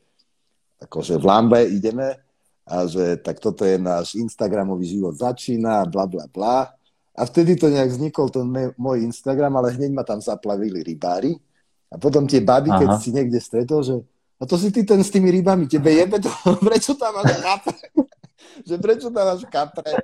akože 0.80 1.18
v 1.18 1.26
Lambe 1.26 1.60
ideme 1.66 2.22
a 2.68 2.86
že 2.86 3.18
tak 3.18 3.42
toto 3.42 3.66
je 3.66 3.82
náš 3.82 4.14
Instagramový 4.16 4.86
život 4.86 5.18
začína, 5.18 5.90
bla 5.90 6.06
bla 6.06 6.30
bla. 6.30 6.75
A 7.16 7.24
vtedy 7.24 7.56
to 7.56 7.72
nejak 7.72 7.96
vznikol 7.96 8.28
ten 8.28 8.44
môj 8.76 9.08
Instagram, 9.08 9.56
ale 9.56 9.72
hneď 9.72 9.92
ma 9.96 10.04
tam 10.04 10.20
zaplavili 10.20 10.84
rybári. 10.84 11.40
A 11.88 11.96
potom 11.96 12.28
tie 12.28 12.44
baby, 12.44 12.76
Aha. 12.76 12.80
keď 12.84 12.90
si 13.00 13.10
niekde 13.16 13.40
stretol, 13.40 13.80
že 13.82 13.96
a 14.36 14.44
to 14.44 14.60
si 14.60 14.68
ty 14.68 14.84
ten 14.84 15.00
s 15.00 15.16
tými 15.16 15.32
rybami, 15.32 15.64
tebe 15.64 15.96
jebe 15.96 16.20
to, 16.20 16.28
prečo 16.68 16.92
tam 17.00 17.16
máš 17.16 17.40
kapre? 17.40 17.80
že 18.68 18.76
prečo 18.76 19.08
tam 19.08 19.26
máš 19.32 19.48
kapre? 19.48 19.96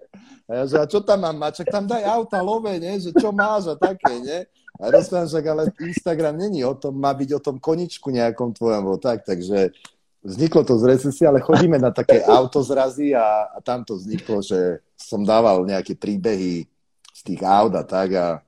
A 0.47 0.51
ja, 0.51 0.63
že 0.67 0.75
a 0.79 0.85
čo 0.87 1.03
tam 1.03 1.27
mám 1.27 1.35
mať? 1.35 1.63
Čak 1.63 1.67
tam 1.67 1.83
daj 1.83 2.03
auta, 2.07 2.39
love, 2.39 2.71
nie? 2.79 2.95
Že 2.99 3.11
čo 3.19 3.29
máš 3.35 3.71
a 3.71 3.75
také, 3.75 4.23
nie? 4.23 4.39
A 4.79 4.87
rozprávam, 4.87 5.27
že 5.27 5.43
ale 5.43 5.63
Instagram 5.83 6.35
není 6.39 6.63
o 6.63 6.73
tom, 6.73 6.95
má 6.95 7.11
byť 7.11 7.29
o 7.37 7.43
tom 7.43 7.59
koničku 7.59 8.07
nejakom 8.09 8.55
tvojom, 8.55 8.97
tak, 8.97 9.27
takže 9.27 9.75
vzniklo 10.23 10.63
to 10.63 10.79
z 10.79 10.83
recesie, 10.95 11.25
ale 11.27 11.43
chodíme 11.43 11.75
na 11.75 11.91
také 11.91 12.23
autozrazy 12.39 13.11
a, 13.11 13.51
a 13.51 13.57
tam 13.59 13.83
to 13.83 13.99
vzniklo, 13.99 14.39
že 14.41 14.79
som 14.95 15.21
dával 15.27 15.67
nejaké 15.67 15.93
príbehy 15.93 16.65
z 17.21 17.33
tých 17.33 17.41
aut 17.45 17.73
a 17.77 17.85
tak 17.85 18.09
a, 18.17 18.41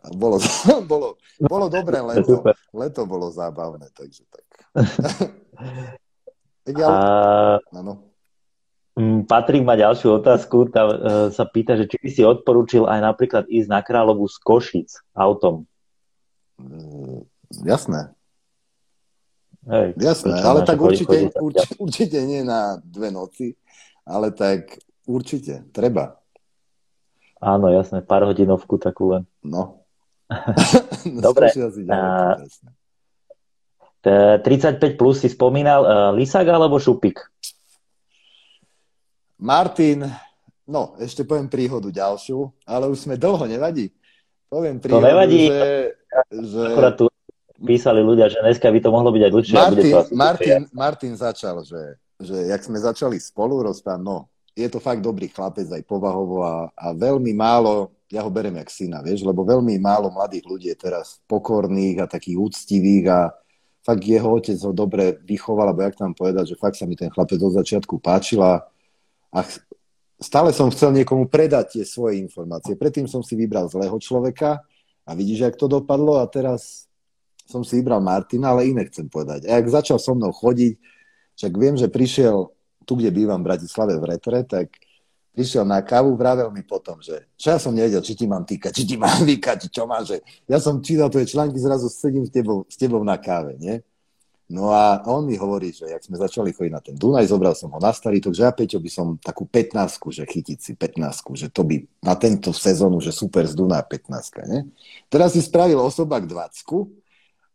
a 0.00 0.06
bolo, 0.16 0.40
bolo, 0.90 1.20
bolo 1.44 1.66
dobré 1.68 2.00
leto. 2.00 2.40
Leto 2.72 3.04
bolo 3.04 3.28
zábavné, 3.28 3.92
takže 3.92 4.24
tak. 4.32 4.44
ja, 6.80 6.88
áno. 7.60 8.08
Mm, 8.96 9.28
Patrik 9.28 9.60
má 9.60 9.76
ďalšiu 9.76 10.24
otázku, 10.24 10.72
tá, 10.72 10.88
uh, 10.88 11.28
sa 11.28 11.44
pýta, 11.44 11.76
že 11.76 11.84
či 11.84 12.00
by 12.00 12.08
si 12.08 12.22
odporúčil 12.24 12.88
aj 12.88 13.04
napríklad 13.04 13.44
ísť 13.44 13.68
na 13.68 13.84
Kráľovú 13.84 14.24
z 14.24 14.40
Košic 14.40 14.88
autom. 15.12 15.68
Mm, 16.56 17.28
jasné. 17.68 18.16
Hej, 19.68 20.00
jasné, 20.00 20.40
ale 20.40 20.64
tak 20.64 20.80
určite, 20.80 21.28
určite, 21.36 21.76
určite 21.76 22.18
nie 22.24 22.40
na 22.40 22.80
dve 22.80 23.12
noci, 23.12 23.52
ale 24.08 24.32
tak 24.32 24.80
určite, 25.04 25.68
treba. 25.76 26.16
Áno, 27.40 27.68
jasné, 27.68 28.00
pár 28.00 28.24
hodinovku 28.24 28.80
takú 28.80 29.12
len. 29.12 29.22
No. 29.44 29.84
Dobre. 31.26 31.52
Uh, 34.06 34.38
35 34.40 34.96
plus 34.96 35.20
si 35.20 35.28
spomínal, 35.28 35.82
uh, 35.82 36.10
Lisák 36.16 36.46
alebo 36.46 36.80
Šupik? 36.80 37.20
Martin, 39.36 40.08
no, 40.64 40.96
ešte 40.96 41.28
poviem 41.28 41.50
príhodu 41.50 41.92
ďalšiu, 41.92 42.40
ale 42.64 42.88
už 42.88 43.04
sme 43.04 43.20
dlho, 43.20 43.44
nevadí. 43.44 43.92
Poviem 44.48 44.80
príhodu, 44.80 45.04
to 45.04 45.10
nevadí. 45.12 45.42
že... 45.52 45.62
že... 46.32 46.62
Akurát 46.72 46.96
tu 46.96 47.06
písali 47.60 48.00
ľudia, 48.00 48.32
že 48.32 48.40
dneska 48.40 48.68
by 48.68 48.80
to 48.80 48.88
mohlo 48.88 49.12
byť 49.12 49.22
aj 49.28 49.32
dlhšie. 49.32 49.56
Martin, 49.56 49.76
bude 49.76 49.92
to 49.92 50.00
Martin, 50.16 50.62
Martin 50.72 51.12
začal, 51.16 51.60
že, 51.64 52.00
že 52.16 52.36
jak 52.48 52.60
sme 52.64 52.78
začali 52.80 53.20
spolu 53.20 53.60
rozprávať, 53.64 54.00
no, 54.00 54.28
je 54.56 54.68
to 54.72 54.80
fakt 54.80 55.04
dobrý 55.04 55.28
chlapec 55.28 55.68
aj 55.68 55.84
povahovo 55.84 56.40
a, 56.40 56.72
a 56.72 56.96
veľmi 56.96 57.36
málo, 57.36 57.92
ja 58.08 58.24
ho 58.24 58.32
berem 58.32 58.56
jak 58.56 58.72
syna, 58.72 59.04
vieš, 59.04 59.20
lebo 59.20 59.44
veľmi 59.44 59.76
málo 59.76 60.08
mladých 60.08 60.48
ľudí 60.48 60.72
je 60.72 60.78
teraz 60.80 61.20
pokorných 61.28 62.00
a 62.00 62.08
takých 62.08 62.40
úctivých 62.40 63.04
a 63.12 63.20
fakt 63.84 64.02
jeho 64.02 64.26
otec 64.32 64.56
ho 64.64 64.72
dobre 64.72 65.20
vychoval, 65.28 65.70
alebo 65.70 65.84
jak 65.84 66.00
tam 66.00 66.16
povedať, 66.16 66.56
že 66.56 66.56
fakt 66.56 66.80
sa 66.80 66.88
mi 66.88 66.96
ten 66.96 67.12
chlapec 67.12 67.36
od 67.36 67.52
začiatku 67.52 68.00
páčila 68.00 68.64
a 69.28 69.38
stále 70.16 70.56
som 70.56 70.72
chcel 70.72 70.96
niekomu 70.96 71.28
predať 71.28 71.76
tie 71.76 71.84
svoje 71.84 72.16
informácie. 72.16 72.80
Predtým 72.80 73.04
som 73.04 73.20
si 73.20 73.36
vybral 73.36 73.68
zlého 73.68 73.94
človeka 74.00 74.64
a 75.04 75.10
vidíš, 75.12 75.52
jak 75.52 75.56
to 75.60 75.68
dopadlo 75.68 76.16
a 76.16 76.24
teraz 76.24 76.88
som 77.46 77.60
si 77.62 77.78
vybral 77.78 78.00
Martina, 78.00 78.56
ale 78.56 78.72
iné 78.72 78.88
chcem 78.88 79.06
povedať. 79.06 79.46
A 79.46 79.60
ak 79.60 79.68
začal 79.68 80.00
so 80.00 80.16
mnou 80.16 80.32
chodiť, 80.32 80.80
však 81.36 81.52
viem, 81.54 81.76
že 81.76 81.92
prišiel 81.92 82.55
tu, 82.86 82.94
kde 82.94 83.10
bývam 83.10 83.42
v 83.42 83.50
Bratislave 83.50 83.98
v 83.98 84.14
Retre, 84.14 84.46
tak 84.46 84.70
prišiel 85.36 85.68
na 85.68 85.84
kávu, 85.84 86.16
vravel 86.16 86.48
mi 86.48 86.64
potom, 86.64 86.96
že 87.04 87.28
čo 87.36 87.52
ja 87.52 87.58
som 87.60 87.76
nevedel, 87.76 88.00
či 88.00 88.16
ti 88.16 88.24
mám 88.24 88.48
týkať, 88.48 88.72
či 88.72 88.84
ti 88.88 88.96
mám 88.96 89.20
vykať, 89.20 89.68
čo 89.68 89.84
má, 89.84 90.00
že 90.00 90.24
ja 90.48 90.56
som 90.56 90.80
čítal 90.80 91.12
tvoje 91.12 91.28
články, 91.28 91.60
zrazu 91.60 91.92
sedím 91.92 92.24
s 92.24 92.32
tebou, 92.32 92.64
s 92.64 92.80
tebou 92.80 93.04
na 93.04 93.20
káve, 93.20 93.58
nie? 93.60 93.84
No 94.46 94.70
a 94.70 95.02
on 95.10 95.26
mi 95.26 95.34
hovorí, 95.34 95.74
že 95.74 95.90
jak 95.90 96.06
sme 96.06 96.22
začali 96.22 96.54
chodiť 96.54 96.70
na 96.72 96.78
ten 96.78 96.94
Dunaj, 96.94 97.26
zobral 97.26 97.58
som 97.58 97.66
ho 97.74 97.82
na 97.82 97.90
starý, 97.90 98.22
takže 98.22 98.46
ja 98.46 98.54
Peťo 98.54 98.78
by 98.78 98.90
som 98.90 99.18
takú 99.18 99.42
15 99.42 99.98
že 100.14 100.22
chytiť 100.22 100.58
si 100.62 100.72
15 100.78 101.34
že 101.34 101.50
to 101.50 101.66
by 101.66 101.82
na 101.98 102.14
tento 102.14 102.54
sezónu, 102.54 103.02
že 103.02 103.10
super 103.10 103.42
z 103.42 103.58
Dunaja 103.58 103.82
15 103.82 104.46
nie? 104.46 104.70
Teraz 105.10 105.34
si 105.34 105.42
spravil 105.42 105.82
osobák 105.82 106.30
20 106.30 106.62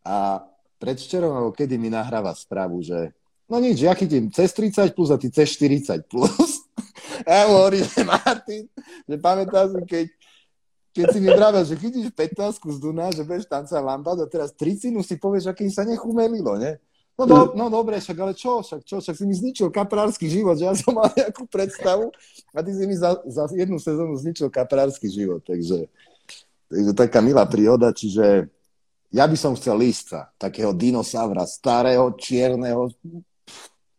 a 0.04 0.44
predvčerom, 0.76 1.56
kedy 1.56 1.80
mi 1.80 1.88
nahráva 1.88 2.36
správu, 2.36 2.84
že 2.84 3.16
no 3.52 3.60
nič, 3.60 3.84
ja 3.84 3.92
chytím 3.92 4.32
cez 4.32 4.48
30 4.56 4.96
plus 4.96 5.12
a 5.12 5.20
ty 5.20 5.28
cez 5.28 5.52
40 5.60 6.08
plus. 6.08 6.64
A 7.28 7.28
ja 7.28 7.44
hovorím, 7.52 7.84
že 7.84 8.02
Martin, 8.02 8.64
že 9.04 9.16
pamätáš 9.20 9.76
si, 9.76 9.82
keď, 9.84 10.06
keď 10.96 11.06
si 11.12 11.18
mi 11.20 11.28
vravel, 11.28 11.62
že 11.62 11.76
chytíš 11.76 12.08
15 12.10 12.58
z 12.58 12.78
Duna, 12.80 13.12
že 13.12 13.22
budeš 13.22 13.46
tancovať 13.46 13.84
lambad 13.84 14.18
a 14.24 14.26
teraz 14.26 14.50
tricinu 14.56 15.04
si 15.04 15.20
povieš, 15.20 15.52
aký 15.52 15.68
sa 15.68 15.84
nechumelilo, 15.84 16.56
ne? 16.56 16.80
No, 17.12 17.28
do, 17.28 17.38
no 17.52 17.68
dobre, 17.68 18.00
však 18.00 18.16
ale 18.16 18.32
čo, 18.32 18.64
však 18.64 18.80
čo, 18.88 18.96
však 19.04 19.14
si 19.14 19.24
mi 19.28 19.36
zničil 19.36 19.68
kaprársky 19.68 20.32
život, 20.32 20.56
že 20.56 20.64
ja 20.64 20.72
som 20.72 20.96
mal 20.96 21.12
nejakú 21.12 21.44
predstavu 21.44 22.08
a 22.56 22.58
ty 22.64 22.72
si 22.72 22.88
mi 22.88 22.96
za, 22.96 23.20
za 23.28 23.44
jednu 23.52 23.76
sezónu 23.76 24.16
zničil 24.16 24.48
kaprársky 24.48 25.12
život, 25.12 25.44
takže, 25.44 25.92
takže 26.72 26.90
taká 26.96 27.20
milá 27.20 27.44
príhoda, 27.44 27.92
čiže 27.92 28.48
ja 29.12 29.28
by 29.28 29.36
som 29.36 29.52
chcel 29.52 29.76
lístca, 29.76 30.32
takého 30.40 30.72
dinosaura, 30.72 31.44
starého, 31.44 32.16
čierneho, 32.16 32.88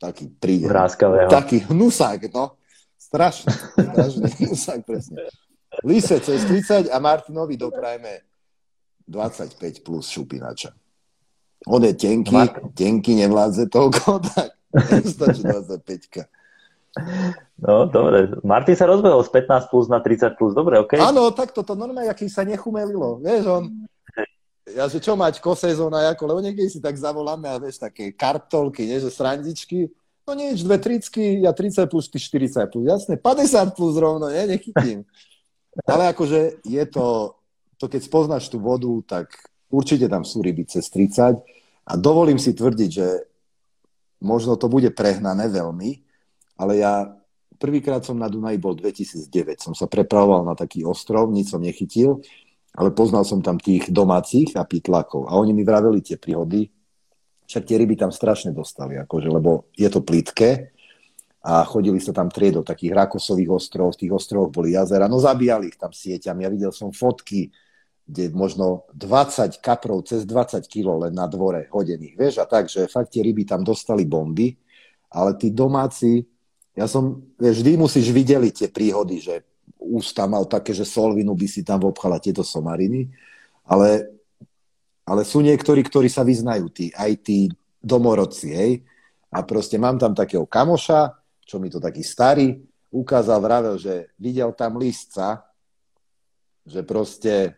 taký 0.03 0.25
príde. 0.27 0.67
Vráskavého. 0.67 1.31
Taký 1.31 1.63
hnusák, 1.71 2.27
no. 2.35 2.59
Strašný, 2.99 3.53
strašný 3.71 4.29
hnusák, 4.43 4.79
presne. 4.83 5.23
Lise 5.87 6.19
cez 6.19 6.43
30 6.45 6.91
a 6.91 6.97
Martinovi 6.99 7.55
doprajme 7.57 8.21
25 9.07 9.57
plus 9.81 10.05
šupinača. 10.11 10.75
On 11.71 11.79
je 11.79 11.95
tenký, 11.95 12.35
Martin. 12.35 12.69
tenký, 12.75 13.15
nevládze 13.23 13.71
toľko, 13.71 14.19
tak 14.35 14.51
stačí 15.07 15.47
25 15.47 16.27
No, 17.57 17.89
dobre. 17.89 18.29
Martin 18.45 18.77
sa 18.77 18.85
rozbehol 18.85 19.25
z 19.25 19.31
15 19.33 19.71
plus 19.73 19.89
na 19.89 19.97
30 19.97 20.37
plus. 20.37 20.53
Dobre, 20.53 20.77
OK. 20.77 20.93
Áno, 21.01 21.33
tak 21.33 21.49
toto 21.49 21.73
normálne, 21.73 22.05
aký 22.05 22.29
sa 22.29 22.45
nechumelilo. 22.45 23.17
Vieš, 23.17 23.43
on 23.49 23.63
ja, 24.63 24.87
že 24.87 25.03
čo 25.03 25.19
mať 25.19 25.43
kosezóna, 25.43 26.15
ako, 26.15 26.23
lebo 26.23 26.39
niekde 26.39 26.71
si 26.71 26.79
tak 26.79 26.95
zavoláme 26.95 27.51
a 27.51 27.59
vieš, 27.59 27.83
také 27.83 28.15
kartolky, 28.15 28.87
nie, 28.87 29.03
že 29.03 29.11
srandičky, 29.11 29.91
no 30.23 30.31
nič, 30.31 30.63
dve 30.63 30.79
tricky, 30.79 31.43
ja 31.43 31.51
30 31.51 31.91
plus, 31.91 32.07
ty 32.07 32.15
40 32.15 32.71
plus, 32.71 32.85
jasne, 32.87 33.19
50 33.19 33.75
plus 33.75 33.99
rovno, 33.99 34.31
nie, 34.31 34.47
nechytím. 34.47 35.03
Ale 35.91 36.13
akože 36.15 36.63
je 36.63 36.83
to, 36.87 37.35
to 37.75 37.85
keď 37.91 38.01
spoznáš 38.07 38.47
tú 38.47 38.61
vodu, 38.61 39.19
tak 39.19 39.35
určite 39.67 40.07
tam 40.07 40.23
sú 40.23 40.39
ryby 40.39 40.63
cez 40.69 40.87
30 40.87 41.43
a 41.83 41.93
dovolím 41.99 42.39
si 42.39 42.55
tvrdiť, 42.55 42.89
že 42.93 43.07
možno 44.23 44.55
to 44.55 44.71
bude 44.71 44.87
prehnané 44.95 45.51
veľmi, 45.51 45.99
ale 46.55 46.79
ja 46.79 47.11
prvýkrát 47.59 48.05
som 48.05 48.15
na 48.15 48.31
Dunaji 48.31 48.55
bol 48.61 48.77
2009, 48.79 49.27
som 49.59 49.73
sa 49.75 49.89
prepravoval 49.89 50.47
na 50.47 50.55
taký 50.55 50.87
ostrov, 50.87 51.27
nič 51.33 51.51
som 51.51 51.59
nechytil 51.59 52.23
ale 52.73 52.89
poznal 52.89 53.21
som 53.21 53.39
tam 53.39 53.61
tých 53.61 53.93
domácich 53.93 54.57
a 54.57 54.65
pitlakov 54.65 55.29
a 55.29 55.37
oni 55.37 55.53
mi 55.53 55.61
vraveli 55.61 56.01
tie 56.01 56.17
príhody, 56.17 56.69
však 57.45 57.63
tie 57.69 57.77
ryby 57.77 57.93
tam 57.99 58.09
strašne 58.09 58.49
dostali, 58.49 58.97
akože, 58.97 59.29
lebo 59.29 59.69
je 59.77 59.85
to 59.91 60.01
plítke 60.01 60.73
a 61.43 61.67
chodili 61.67 61.99
sa 61.99 62.15
tam 62.15 62.31
trieť 62.31 62.53
do 62.57 62.63
takých 62.63 62.95
rakosových 62.97 63.51
ostrov, 63.51 63.93
v 63.93 64.07
tých 64.07 64.13
ostrovoch 64.15 64.49
boli 64.49 64.73
jazera, 64.73 65.05
no 65.05 65.21
zabíjali 65.21 65.69
ich 65.69 65.77
tam 65.77 65.93
sieťami, 65.93 66.47
ja 66.47 66.49
videl 66.49 66.71
som 66.73 66.89
fotky, 66.89 67.53
kde 68.03 68.33
možno 68.35 68.89
20 68.95 69.63
kaprov 69.63 70.03
cez 70.07 70.25
20 70.25 70.65
kg 70.67 71.07
len 71.07 71.13
na 71.13 71.29
dvore 71.29 71.69
hodených, 71.69 72.15
vieš, 72.17 72.35
a 72.41 72.45
tak, 72.49 72.67
že 72.71 72.89
fakt 72.89 73.13
tie 73.13 73.21
ryby 73.21 73.45
tam 73.45 73.61
dostali 73.61 74.07
bomby, 74.07 74.55
ale 75.13 75.37
tí 75.37 75.53
domáci, 75.53 76.25
ja 76.73 76.89
som, 76.89 77.21
vieš, 77.37 77.61
vždy 77.61 77.71
musíš 77.77 78.09
videli 78.09 78.49
tie 78.49 78.65
príhody, 78.71 79.21
že 79.21 79.45
ústa 79.83 80.23
mal 80.25 80.47
také, 80.47 80.71
že 80.71 80.87
solvinu 80.87 81.35
by 81.35 81.47
si 81.47 81.61
tam 81.61 81.83
obchala 81.83 82.17
tieto 82.23 82.41
somariny, 82.41 83.11
ale, 83.67 84.07
ale 85.03 85.27
sú 85.27 85.43
niektorí, 85.43 85.83
ktorí 85.83 86.07
sa 86.07 86.23
vyznajú, 86.23 86.71
tí, 86.71 86.89
aj 86.95 87.11
tí 87.19 87.51
domorodci, 87.83 88.49
hej, 88.55 88.71
a 89.33 89.43
proste 89.43 89.75
mám 89.75 89.99
tam 89.99 90.15
takého 90.15 90.47
kamoša, 90.47 91.19
čo 91.43 91.59
mi 91.59 91.67
to 91.67 91.81
taký 91.81 92.05
starý, 92.05 92.63
ukázal, 92.93 93.41
vravel, 93.41 93.75
že 93.75 94.13
videl 94.15 94.53
tam 94.53 94.77
listca, 94.77 95.41
že 96.63 96.85
proste 96.85 97.57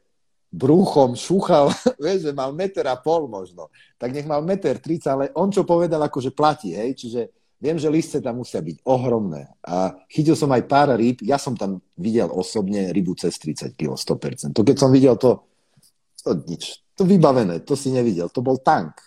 brúchom 0.50 1.14
šúchal, 1.14 1.70
vieš, 2.04 2.32
že 2.32 2.32
mal 2.32 2.56
meter 2.56 2.88
a 2.88 2.96
pol 2.96 3.28
možno. 3.28 3.68
Tak 4.00 4.16
nech 4.16 4.26
mal 4.26 4.40
meter 4.40 4.80
30, 4.80 5.06
ale 5.12 5.26
on 5.36 5.52
čo 5.52 5.68
povedal, 5.68 6.00
akože 6.00 6.32
platí, 6.32 6.74
hej, 6.74 6.96
čiže 6.96 7.22
Viem, 7.64 7.80
že 7.80 7.88
lisce 7.88 8.20
tam 8.20 8.44
musia 8.44 8.60
byť 8.60 8.84
ohromné. 8.84 9.48
A 9.64 9.96
chytil 10.12 10.36
som 10.36 10.52
aj 10.52 10.68
pár 10.68 10.92
rýb. 10.94 11.24
Ja 11.24 11.40
som 11.40 11.56
tam 11.56 11.80
videl 11.96 12.28
osobne 12.28 12.92
rybu 12.92 13.16
cez 13.16 13.40
30 13.40 13.74
kg, 13.80 13.96
100%. 13.96 14.52
To 14.52 14.62
keď 14.62 14.76
som 14.76 14.92
videl 14.92 15.16
to, 15.16 15.48
to 16.20 16.36
nič. 16.46 16.84
To 17.00 17.08
vybavené, 17.08 17.64
to 17.64 17.76
si 17.80 17.92
nevidel. 17.92 18.28
To 18.32 18.44
bol 18.44 18.60
tank. 18.60 19.00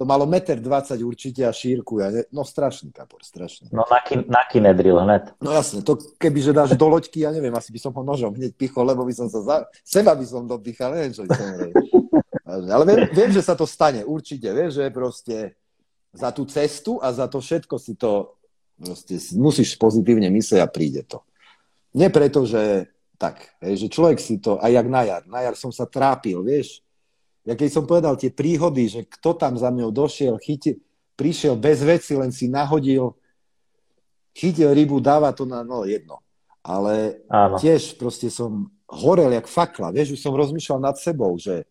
To 0.00 0.08
malo 0.08 0.26
1,20 0.26 0.66
m 0.66 1.06
určite 1.06 1.46
a 1.46 1.54
šírku. 1.54 2.02
Ja 2.02 2.10
ne... 2.10 2.26
No 2.34 2.42
strašný 2.42 2.90
kapor, 2.90 3.22
strašný. 3.22 3.70
No 3.70 3.86
na, 3.86 4.02
kin, 4.02 4.26
na 4.26 4.42
kinedril 4.50 4.98
hned. 4.98 5.30
No 5.38 5.54
jasne, 5.54 5.86
to 5.86 5.94
keby, 6.18 6.42
že 6.42 6.50
dáš 6.50 6.74
do 6.74 6.86
loďky, 6.90 7.22
ja 7.22 7.30
neviem, 7.30 7.54
asi 7.54 7.70
by 7.70 7.78
som 7.78 7.94
ho 7.94 8.02
nožom 8.02 8.34
hneď 8.34 8.58
pichol, 8.58 8.82
lebo 8.82 9.06
by 9.06 9.14
som 9.14 9.30
sa 9.30 9.40
za... 9.46 9.56
Seba 9.86 10.18
by 10.18 10.26
som 10.26 10.50
dopichal, 10.50 10.98
neviem, 10.98 11.14
čo 11.14 11.22
by 11.22 11.30
som 11.30 11.46
Ale 12.74 12.84
viem, 12.84 13.00
viem, 13.14 13.30
že 13.30 13.46
sa 13.46 13.54
to 13.54 13.62
stane, 13.62 14.02
určite. 14.02 14.50
Vieš, 14.50 14.82
že 14.82 14.84
proste 14.90 15.36
za 16.12 16.30
tú 16.30 16.44
cestu 16.44 17.00
a 17.00 17.08
za 17.12 17.26
to 17.26 17.40
všetko 17.40 17.74
si 17.80 17.96
to 17.96 18.36
proste, 18.76 19.16
musíš 19.36 19.80
pozitívne 19.80 20.28
myslieť 20.28 20.60
a 20.60 20.68
príde 20.68 21.02
to. 21.08 21.24
Nie 21.96 22.12
preto, 22.12 22.44
že 22.44 22.92
tak, 23.16 23.54
že 23.60 23.86
človek 23.88 24.18
si 24.18 24.40
to, 24.42 24.58
aj 24.58 24.72
jak 24.72 24.88
na 24.88 25.02
jar, 25.06 25.22
na 25.28 25.40
jar 25.44 25.54
som 25.56 25.70
sa 25.70 25.86
trápil, 25.86 26.42
vieš, 26.42 26.82
ja 27.42 27.58
keď 27.58 27.68
som 27.70 27.84
povedal 27.86 28.14
tie 28.14 28.30
príhody, 28.30 28.86
že 28.86 29.00
kto 29.06 29.34
tam 29.34 29.58
za 29.58 29.70
mňou 29.70 29.90
došiel, 29.90 30.38
chyti, 30.38 30.78
prišiel 31.18 31.58
bez 31.58 31.82
veci, 31.82 32.14
len 32.14 32.30
si 32.30 32.46
nahodil, 32.46 33.18
chytil 34.34 34.70
rybu, 34.70 35.02
dáva 35.02 35.34
to 35.34 35.42
na, 35.42 35.66
no 35.66 35.82
jedno. 35.82 36.22
Ale 36.62 37.26
Áno. 37.26 37.58
tiež 37.58 37.98
proste 37.98 38.30
som 38.30 38.70
horel 38.86 39.34
jak 39.34 39.50
fakla, 39.50 39.90
vieš, 39.90 40.14
už 40.14 40.20
som 40.22 40.34
rozmýšľal 40.38 40.78
nad 40.78 40.94
sebou, 40.94 41.34
že, 41.34 41.66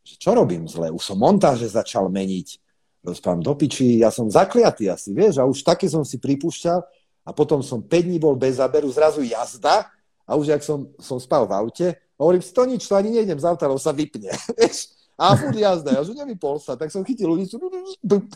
že 0.00 0.16
čo 0.16 0.32
robím 0.32 0.64
zle, 0.64 0.88
už 0.88 1.04
som 1.04 1.20
montáže 1.20 1.68
začal 1.68 2.08
meniť, 2.08 2.67
rozprávam 3.04 3.42
do 3.42 3.54
piči, 3.54 4.02
ja 4.02 4.10
som 4.10 4.26
zakliatý 4.28 4.90
asi, 4.90 5.14
vieš, 5.14 5.38
a 5.38 5.46
už 5.46 5.62
také 5.62 5.86
som 5.86 6.02
si 6.02 6.18
pripúšťal 6.18 6.78
a 7.24 7.30
potom 7.30 7.62
som 7.62 7.82
5 7.82 8.08
dní 8.08 8.18
bol 8.18 8.34
bez 8.34 8.58
záberu, 8.58 8.90
zrazu 8.90 9.22
jazda 9.22 9.86
a 10.28 10.30
už 10.36 10.52
jak 10.52 10.62
som, 10.62 10.90
som 10.98 11.16
spal 11.20 11.46
v 11.46 11.52
aute, 11.54 11.86
hovorím 12.18 12.42
si, 12.42 12.50
to 12.52 12.62
nič, 12.66 12.82
to 12.84 12.94
ani 12.98 13.14
nejdem 13.14 13.38
z 13.38 13.46
auta, 13.46 13.70
sa 13.78 13.92
vypne, 13.94 14.32
vieš, 14.58 14.92
a 15.18 15.34
furt 15.34 15.58
jazda, 15.58 15.98
ja 15.98 16.00
už 16.02 16.14
nevypol 16.14 16.62
sa, 16.62 16.78
tak 16.78 16.94
som 16.94 17.02
chytil 17.02 17.30
ulicu 17.30 17.58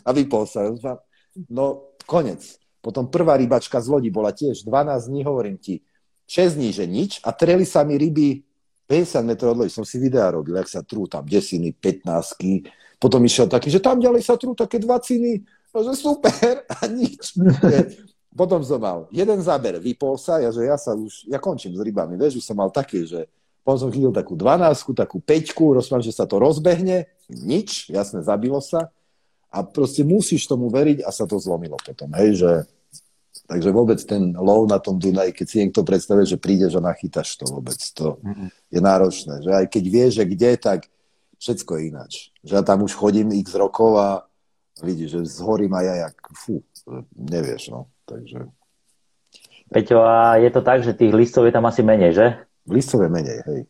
a 0.03 0.09
vypol 0.11 0.43
sa. 0.43 0.67
No, 1.47 1.95
konec. 2.03 2.59
Potom 2.83 3.07
prvá 3.07 3.39
rybačka 3.39 3.79
z 3.79 3.87
lodi 3.87 4.11
bola 4.11 4.35
tiež 4.35 4.67
12 4.67 5.07
dní, 5.07 5.23
hovorím 5.23 5.55
ti, 5.55 5.79
6 6.27 6.59
dní, 6.59 6.69
že 6.75 6.83
nič 6.83 7.11
a 7.23 7.31
treli 7.31 7.63
sa 7.63 7.87
mi 7.87 7.95
ryby 7.95 8.43
50 8.83 9.23
metrov 9.23 9.55
od 9.55 9.57
lodi, 9.63 9.71
som 9.71 9.87
si 9.87 9.95
videa 9.95 10.27
robil, 10.27 10.59
jak 10.59 10.67
sa 10.67 10.83
trú 10.83 11.07
tam 11.07 11.23
desiny, 11.23 11.71
15 11.71 12.35
potom 13.03 13.19
išiel 13.27 13.51
taký, 13.51 13.67
že 13.67 13.83
tam 13.83 13.99
ďalej 13.99 14.23
sa 14.23 14.39
trú 14.39 14.55
také 14.55 14.79
dva 14.79 14.95
ciny, 14.95 15.43
no, 15.75 15.83
že 15.83 15.91
super 15.99 16.63
a 16.79 16.87
nič. 16.87 17.35
potom 18.31 18.63
som 18.63 18.79
mal 18.79 19.11
jeden 19.11 19.43
záber, 19.43 19.75
vypol 19.83 20.15
sa, 20.15 20.39
ja, 20.39 20.55
že 20.55 20.63
ja 20.63 20.79
sa 20.79 20.95
už, 20.95 21.27
ja 21.27 21.35
končím 21.35 21.75
s 21.75 21.83
rybami, 21.83 22.15
vieš, 22.15 22.39
už 22.39 22.47
som 22.47 22.55
mal 22.55 22.71
také, 22.71 23.03
že 23.03 23.27
potom 23.59 23.87
som 23.87 23.89
chytil 23.91 24.15
takú 24.15 24.39
12, 24.39 24.95
takú 24.95 25.19
5, 25.19 25.75
rozprávam, 25.83 26.03
že 26.07 26.15
sa 26.15 26.23
to 26.23 26.39
rozbehne, 26.39 27.11
nič, 27.27 27.91
jasne, 27.91 28.23
zabilo 28.23 28.63
sa 28.63 28.87
a 29.51 29.59
proste 29.67 30.07
musíš 30.07 30.47
tomu 30.47 30.71
veriť 30.71 31.03
a 31.03 31.11
sa 31.11 31.27
to 31.27 31.35
zlomilo 31.35 31.75
potom, 31.83 32.07
hej, 32.15 32.39
že 32.39 32.51
takže 33.43 33.69
vôbec 33.75 33.99
ten 33.99 34.31
lov 34.39 34.71
na 34.71 34.79
tom 34.79 34.95
Dunaj, 34.95 35.35
keď 35.35 35.45
si 35.45 35.59
niekto 35.59 35.83
predstavuje, 35.83 36.23
že 36.23 36.39
prídeš 36.39 36.79
a 36.79 36.85
nachytaš 36.87 37.35
to 37.35 37.45
vôbec, 37.51 37.75
to 37.75 38.15
mm-hmm. 38.23 38.49
je 38.71 38.79
náročné, 38.79 39.35
že 39.43 39.51
aj 39.51 39.65
keď 39.67 39.83
vieš, 39.91 40.11
že 40.15 40.23
kde, 40.23 40.51
tak 40.55 40.79
všetko 41.43 41.71
je 41.75 41.81
ináč. 41.91 42.13
Že 42.47 42.53
ja 42.55 42.63
tam 42.63 42.87
už 42.87 42.95
chodím 42.95 43.35
x 43.35 43.51
rokov 43.59 43.99
a 43.99 44.07
vidíš, 44.79 45.19
že 45.19 45.43
zhorím 45.43 45.75
aj 45.75 45.85
ja, 45.85 45.95
jak, 46.07 46.15
fú, 46.31 46.63
nevieš, 47.11 47.75
no. 47.75 47.91
Takže... 48.07 48.47
Peťo, 49.67 49.99
a 49.99 50.39
je 50.39 50.49
to 50.53 50.61
tak, 50.63 50.87
že 50.87 50.95
tých 50.95 51.11
listov 51.11 51.43
je 51.43 51.53
tam 51.53 51.67
asi 51.67 51.83
menej, 51.83 52.15
že? 52.15 52.27
Listov 52.63 53.03
je 53.03 53.11
menej, 53.11 53.39
hej. 53.43 53.61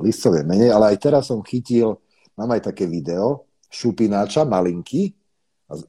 Listov 0.00 0.32
je 0.40 0.44
menej, 0.48 0.72
ale 0.72 0.96
aj 0.96 0.98
teraz 0.98 1.28
som 1.28 1.44
chytil, 1.44 2.00
mám 2.40 2.56
aj 2.56 2.72
také 2.72 2.88
video, 2.88 3.44
šupináča, 3.68 4.48
malinký, 4.48 5.12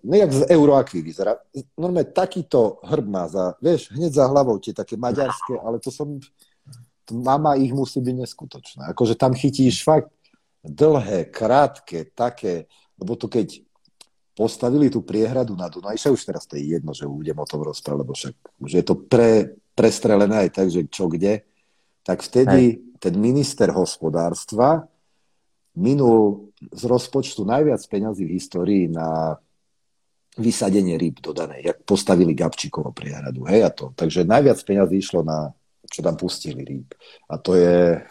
nejak 0.03 0.31
z 0.31 0.41
Euroakvy 0.55 1.03
vyzerá. 1.03 1.35
Normálne 1.76 2.07
takýto 2.07 2.80
hrb 2.88 3.03
má 3.03 3.27
za, 3.27 3.60
vieš, 3.60 3.91
hneď 3.91 4.15
za 4.15 4.26
hlavou 4.31 4.55
tie 4.60 4.72
také 4.72 4.95
maďarské, 4.95 5.60
ale 5.60 5.80
to 5.84 5.91
som, 5.91 6.19
mama 7.11 7.60
ich 7.60 7.76
musí 7.76 7.99
byť 7.99 8.15
neskutočná. 8.15 8.81
Akože 8.95 9.19
tam 9.19 9.35
chytíš 9.35 9.84
fakt 9.84 10.07
dlhé, 10.64 11.27
krátke, 11.27 12.07
také, 12.15 12.65
lebo 12.95 13.19
to 13.19 13.27
keď 13.27 13.60
postavili 14.34 14.90
tú 14.90 15.06
priehradu 15.06 15.53
na 15.53 15.69
Dunaj, 15.69 16.10
už 16.10 16.23
teraz 16.26 16.49
to 16.49 16.57
je 16.57 16.73
jedno, 16.73 16.95
že 16.95 17.06
budem 17.06 17.38
o 17.38 17.45
tom 17.45 17.61
rozprávať, 17.61 17.99
lebo 18.02 18.14
však 18.18 18.35
už 18.65 18.72
je 18.72 18.84
to 18.84 18.95
pre, 18.98 19.60
prestrelené 19.77 20.48
aj 20.48 20.49
tak, 20.49 20.68
že 20.73 20.90
čo 20.90 21.06
kde, 21.06 21.45
tak 22.02 22.26
vtedy 22.26 22.61
Hej. 22.76 22.80
ten 22.98 23.14
minister 23.19 23.69
hospodárstva 23.69 24.90
minul 25.77 26.49
z 26.73 26.84
rozpočtu 26.85 27.45
najviac 27.45 27.81
peňazí 27.85 28.23
v 28.26 28.35
histórii 28.38 28.85
na 28.90 29.38
vysadenie 30.34 30.98
rýb 30.98 31.22
dodané, 31.22 31.61
jak 31.61 31.85
postavili 31.85 32.34
Gabčíkovo 32.34 32.90
priehradu, 32.90 33.45
hej, 33.45 33.61
a 33.61 33.69
to. 33.69 33.94
Takže 33.94 34.26
najviac 34.26 34.57
peňazí 34.65 34.98
išlo 34.98 35.22
na, 35.22 35.53
čo 35.85 36.02
tam 36.02 36.18
pustili 36.18 36.65
rýb. 36.65 36.90
A 37.30 37.38
to 37.38 37.53
je, 37.53 38.02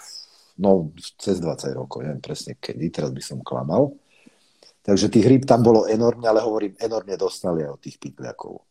no, 0.59 0.93
cez 1.17 1.41
20 1.41 1.73
rokov, 1.77 2.05
neviem 2.05 2.21
presne 2.21 2.59
kedy, 2.59 2.91
teraz 2.93 3.11
by 3.15 3.23
som 3.23 3.39
klamal. 3.41 3.97
Takže 4.83 5.13
tých 5.13 5.27
rýb 5.31 5.43
tam 5.47 5.63
bolo 5.63 5.87
enormne, 5.87 6.27
ale 6.27 6.43
hovorím, 6.43 6.75
enormne 6.83 7.15
dostali 7.15 7.63
aj 7.63 7.79
od 7.79 7.81
tých 7.81 8.03
pitliakov. 8.03 8.67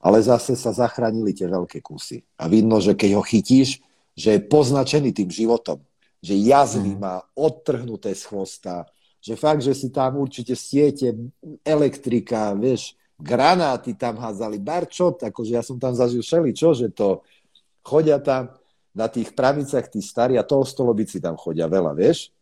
Ale 0.00 0.22
zase 0.22 0.54
sa 0.54 0.70
zachránili 0.70 1.34
tie 1.34 1.50
veľké 1.50 1.82
kusy. 1.82 2.22
A 2.38 2.46
vidno, 2.46 2.78
že 2.78 2.94
keď 2.94 3.18
ho 3.18 3.24
chytíš, 3.26 3.82
že 4.14 4.38
je 4.38 4.46
poznačený 4.46 5.10
tým 5.10 5.28
životom. 5.28 5.82
Že 6.22 6.34
jazvy 6.46 6.92
mm. 6.94 7.00
má 7.00 7.24
odtrhnuté 7.34 8.14
z 8.14 8.22
chvosta, 8.28 8.86
že 9.20 9.36
fakt, 9.36 9.60
že 9.60 9.76
si 9.76 9.92
tam 9.92 10.20
určite 10.20 10.56
siete, 10.56 11.12
elektrika, 11.64 12.56
vieš, 12.56 12.96
granáty 13.20 13.92
tam 13.92 14.16
házali, 14.16 14.56
barčot, 14.56 15.20
akože 15.20 15.52
ja 15.52 15.60
som 15.60 15.76
tam 15.76 15.92
zažil 15.92 16.24
šeli, 16.24 16.56
čo, 16.56 16.72
že 16.72 16.88
to 16.88 17.20
chodia 17.84 18.16
tam 18.20 18.52
na 18.90 19.06
tých 19.06 19.30
pravicách 19.34 19.86
tí 19.86 20.02
starí 20.02 20.34
a 20.34 20.46
tolstolobici 20.46 21.22
tam 21.22 21.38
chodia 21.38 21.70
veľa, 21.70 21.94
vieš. 21.94 22.34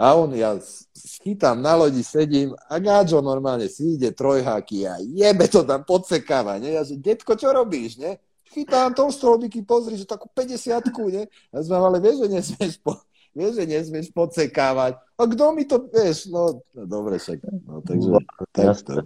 A 0.00 0.16
on, 0.16 0.32
ja 0.32 0.56
schytám 0.96 1.60
na 1.60 1.76
lodi, 1.76 2.00
sedím 2.00 2.56
a 2.72 2.80
gáčo 2.80 3.20
normálne 3.20 3.68
si 3.68 4.00
ide 4.00 4.08
trojháky 4.16 4.88
a 4.88 4.96
jebe 4.96 5.44
to 5.44 5.60
tam 5.60 5.84
podsekáva, 5.84 6.56
ne? 6.56 6.72
Ja 6.72 6.82
že, 6.88 6.96
detko, 6.96 7.36
čo 7.36 7.52
robíš, 7.52 8.00
ne? 8.00 8.16
Chytám 8.48 8.96
tolstolobiky, 8.96 9.60
pozri, 9.60 10.00
že 10.00 10.08
takú 10.08 10.24
50 10.32 10.88
ne? 11.12 11.28
Ja 11.52 11.58
sme, 11.60 11.76
ale 11.76 12.00
vieš, 12.00 12.24
že 12.24 12.28
nesmieš, 12.32 12.74
po, 12.80 12.96
vieš, 13.36 13.60
že 13.60 13.64
nesmieš 13.68 14.08
podsekávať. 14.16 14.96
A 14.96 15.22
kto 15.28 15.44
mi 15.52 15.68
to, 15.68 15.84
vieš, 15.92 16.32
no, 16.32 16.64
no 16.72 16.82
dobre, 16.88 17.20
však, 17.20 17.38
no, 17.68 17.84
takže, 17.84 18.08
takto. 18.56 19.04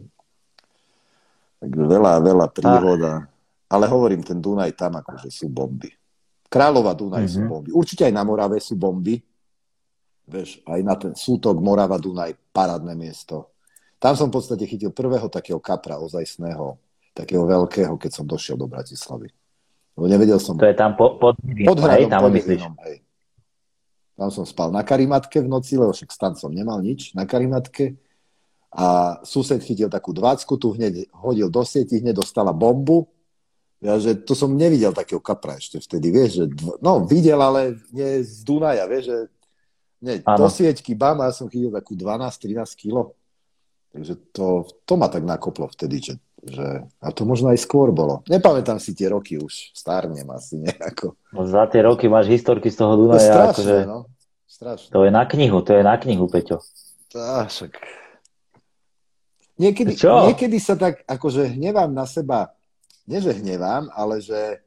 Takže 1.58 1.84
veľa, 1.90 2.12
veľa 2.22 2.46
príhoda. 2.54 3.26
Ale 3.66 3.90
hovorím, 3.90 4.22
ten 4.22 4.38
Dunaj 4.38 4.78
tam 4.78 5.02
akože 5.02 5.26
sú 5.26 5.50
bomby. 5.50 5.90
Králova 6.54 6.94
Dunaj 6.94 7.26
mm-hmm. 7.26 7.34
sú 7.34 7.40
mhm. 7.42 7.50
bomby. 7.50 7.70
Určite 7.74 8.06
aj 8.06 8.14
na 8.14 8.22
Morave 8.22 8.62
sú 8.62 8.78
bomby, 8.78 9.18
Vieš, 10.24 10.64
aj 10.64 10.80
na 10.80 10.94
ten 10.96 11.12
sútok 11.12 11.60
Morava 11.60 12.00
Dunaj, 12.00 12.32
parádne 12.48 12.96
miesto. 12.96 13.52
Tam 14.00 14.16
som 14.16 14.32
v 14.32 14.40
podstate 14.40 14.64
chytil 14.64 14.88
prvého 14.88 15.28
takého 15.28 15.60
kapra 15.60 16.00
ozajstného, 16.00 16.80
takého 17.12 17.44
veľkého, 17.44 17.92
keď 18.00 18.10
som 18.10 18.24
došiel 18.24 18.56
do 18.56 18.64
Bratislavy. 18.64 19.28
Lebo 19.94 20.06
nevedel 20.08 20.40
som... 20.40 20.56
To 20.56 20.64
je 20.64 20.76
tam 20.76 20.96
po, 20.96 21.20
pod, 21.20 21.36
pod 21.36 21.78
hradom, 21.78 22.08
hej, 22.08 22.08
tam 22.08 22.20
pod 22.24 22.32
hej. 22.88 22.98
Tam 24.16 24.28
som 24.32 24.44
spal 24.48 24.72
na 24.72 24.80
karimatke 24.80 25.44
v 25.44 25.48
noci, 25.48 25.76
lebo 25.76 25.92
však 25.92 26.08
stan 26.08 26.32
som 26.40 26.48
nemal 26.48 26.80
nič, 26.80 27.12
na 27.12 27.28
karimatke. 27.28 28.00
A 28.74 29.20
sused 29.22 29.60
chytil 29.60 29.92
takú 29.92 30.16
dvácku, 30.16 30.56
tu 30.56 30.72
hneď 30.72 31.12
hodil 31.14 31.52
do 31.52 31.62
sieti, 31.62 32.00
hneď 32.00 32.24
dostala 32.24 32.50
bombu. 32.50 33.12
Ja, 33.84 34.00
že 34.00 34.16
to 34.16 34.32
som 34.32 34.56
nevidel 34.56 34.96
takého 34.96 35.20
kapra 35.20 35.60
ešte 35.60 35.76
vtedy, 35.76 36.08
vieš, 36.08 36.30
že 36.40 36.44
dv... 36.48 36.80
no 36.80 37.04
videl, 37.04 37.36
ale 37.36 37.76
nie 37.92 38.24
z 38.24 38.40
Dunaja, 38.40 38.88
vieš, 38.88 39.12
že 39.12 39.18
nie, 40.00 40.14
do 40.24 40.48
sieťky, 40.48 40.96
bam, 40.96 41.20
ja 41.20 41.32
som 41.36 41.52
chytil 41.52 41.68
takú 41.68 41.92
12-13 41.92 42.64
kilo. 42.80 43.12
Takže 43.92 44.16
to, 44.32 44.64
to 44.88 44.94
ma 44.96 45.12
tak 45.12 45.22
nakoplo 45.22 45.68
vtedy, 45.68 46.00
že, 46.00 46.14
že, 46.42 46.88
a 47.00 47.08
to 47.12 47.28
možno 47.28 47.52
aj 47.52 47.60
skôr 47.60 47.92
bolo. 47.92 48.24
Nepamätám 48.24 48.80
si 48.80 48.96
tie 48.96 49.12
roky 49.12 49.36
už, 49.36 49.76
stárnem 49.76 50.26
asi 50.32 50.64
nejako. 50.64 51.16
No 51.30 51.44
za 51.44 51.68
tie 51.68 51.84
roky 51.84 52.08
máš 52.08 52.32
historky 52.32 52.72
z 52.72 52.80
toho 52.80 52.96
Dunaja. 52.96 53.20
To 53.20 53.28
strašné, 53.28 53.52
akože, 53.52 53.76
no. 53.84 53.98
Strašné. 54.48 54.90
To 54.96 55.00
je 55.04 55.10
na 55.12 55.24
knihu, 55.28 55.58
to 55.60 55.72
je 55.76 55.82
na 55.84 55.96
knihu, 56.00 56.24
Peťo. 56.24 56.58
Tá, 57.12 57.46
však. 57.46 57.76
Niekedy, 59.54 59.92
Čo? 59.94 60.26
niekedy 60.26 60.58
sa 60.58 60.74
tak 60.74 61.06
akože 61.06 61.54
hnevám 61.54 61.94
na 61.94 62.10
seba, 62.10 62.50
nie 63.04 63.20
že 63.20 63.36
hnevám, 63.36 63.92
ale 63.92 64.20
že 64.20 64.64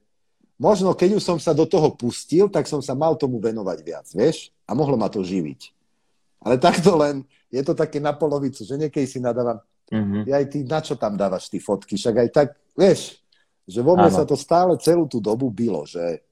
možno 0.57 0.93
keď 0.93 1.17
už 1.17 1.23
som 1.23 1.37
sa 1.37 1.53
do 1.53 1.65
toho 1.65 1.93
pustil, 1.93 2.49
tak 2.49 2.65
som 2.69 2.81
sa 2.81 2.93
mal 2.93 3.17
tomu 3.17 3.37
venovať 3.41 3.77
viac, 3.85 4.05
vieš? 4.13 4.53
A 4.65 4.73
mohlo 4.77 4.97
ma 4.97 5.09
to 5.09 5.21
živiť. 5.21 5.73
Ale 6.41 6.61
takto 6.61 6.93
len, 6.97 7.25
je 7.49 7.61
to 7.65 7.73
také 7.73 7.97
na 7.97 8.13
polovicu, 8.13 8.61
že 8.61 8.77
niekedy 8.77 9.05
si 9.09 9.17
nadávam, 9.17 9.57
mm-hmm. 9.89 10.29
aj 10.29 10.45
ty, 10.53 10.59
na 10.63 10.79
čo 10.83 10.93
tam 10.93 11.17
dávaš 11.17 11.49
ty 11.49 11.57
fotky? 11.57 11.97
Však 11.97 12.15
aj 12.15 12.29
tak, 12.29 12.47
vieš, 12.77 13.17
že 13.67 13.79
vo 13.81 13.97
mne 13.97 14.07
sa 14.13 14.23
to 14.23 14.37
stále 14.37 14.77
celú 14.79 15.09
tú 15.09 15.19
dobu 15.19 15.51
bylo, 15.51 15.83
že 15.83 16.23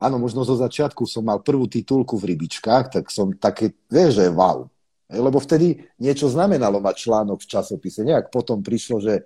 áno, 0.00 0.20
možno 0.20 0.44
zo 0.44 0.56
začiatku 0.56 1.04
som 1.08 1.24
mal 1.24 1.40
prvú 1.40 1.68
titulku 1.68 2.18
v 2.18 2.34
rybičkách, 2.34 3.00
tak 3.00 3.04
som 3.12 3.32
také, 3.36 3.72
vieš, 3.88 4.24
že 4.24 4.26
wow. 4.32 4.66
Lebo 5.06 5.38
vtedy 5.38 5.86
niečo 6.02 6.26
znamenalo 6.26 6.82
mať 6.82 7.06
článok 7.06 7.38
v 7.38 7.50
časopise. 7.50 8.02
Nejak 8.02 8.34
potom 8.34 8.58
prišlo, 8.58 8.98
že, 8.98 9.22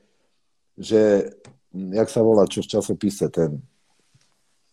že 0.76 1.32
jak 1.74 2.08
sa 2.10 2.20
volá, 2.22 2.46
čo 2.50 2.62
v 2.62 2.70
časopise, 2.78 3.30
ten 3.30 3.62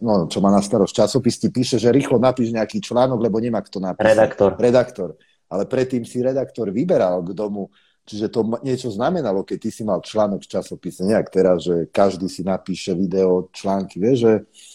no, 0.02 0.30
čo 0.30 0.40
má 0.42 0.54
na 0.54 0.62
starosť 0.62 0.94
časopis, 0.94 1.42
ti 1.42 1.50
píše, 1.50 1.82
že 1.82 1.90
rýchlo 1.90 2.22
napíš 2.22 2.54
nejaký 2.54 2.82
článok, 2.82 3.18
lebo 3.18 3.42
nemá 3.42 3.62
kto 3.66 3.82
napísať. 3.82 4.14
Redaktor. 4.14 4.50
Redaktor. 4.58 5.10
Ale 5.48 5.64
predtým 5.66 6.04
si 6.04 6.20
redaktor 6.22 6.70
vyberal 6.70 7.24
k 7.24 7.32
domu, 7.32 7.72
čiže 8.04 8.28
to 8.30 8.44
niečo 8.62 8.92
znamenalo, 8.92 9.48
keď 9.48 9.58
ty 9.58 9.70
si 9.72 9.84
mal 9.88 10.04
článok 10.04 10.44
v 10.44 10.52
časopise, 10.60 11.08
nejak 11.08 11.28
teraz, 11.32 11.66
že 11.66 11.88
každý 11.90 12.28
si 12.28 12.44
napíše 12.44 12.92
video, 12.94 13.48
články, 13.56 13.98
vieš, 13.98 14.18
že, 14.28 14.34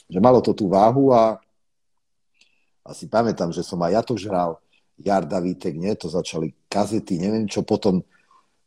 že 0.08 0.18
malo 0.18 0.40
to 0.40 0.56
tú 0.56 0.72
váhu 0.72 1.12
a 1.12 1.38
asi 2.82 3.06
pamätám, 3.06 3.54
že 3.54 3.62
som 3.62 3.78
aj 3.84 3.92
ja 3.94 4.02
to 4.02 4.14
žral, 4.18 4.58
Jarda 4.98 5.38
Vítek, 5.38 5.76
nie, 5.78 5.92
to 5.94 6.10
začali 6.10 6.52
kazety, 6.66 7.20
neviem 7.20 7.46
čo, 7.46 7.62
potom, 7.62 8.02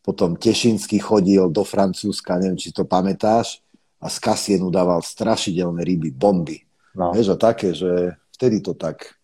potom 0.06 0.38
Tešinsky 0.38 1.02
chodil 1.02 1.50
do 1.50 1.66
Francúzska, 1.66 2.38
neviem, 2.38 2.62
či 2.62 2.70
to 2.70 2.86
pamätáš, 2.86 3.66
a 3.98 4.06
z 4.06 4.22
kasienu 4.22 4.70
dával 4.70 5.02
strašidelné 5.02 5.82
ryby, 5.82 6.14
bomby. 6.14 6.62
No. 6.94 7.10
Vieš, 7.10 7.34
a 7.34 7.38
také, 7.42 7.74
že 7.74 8.14
vtedy 8.38 8.62
to 8.62 8.78
tak, 8.78 9.18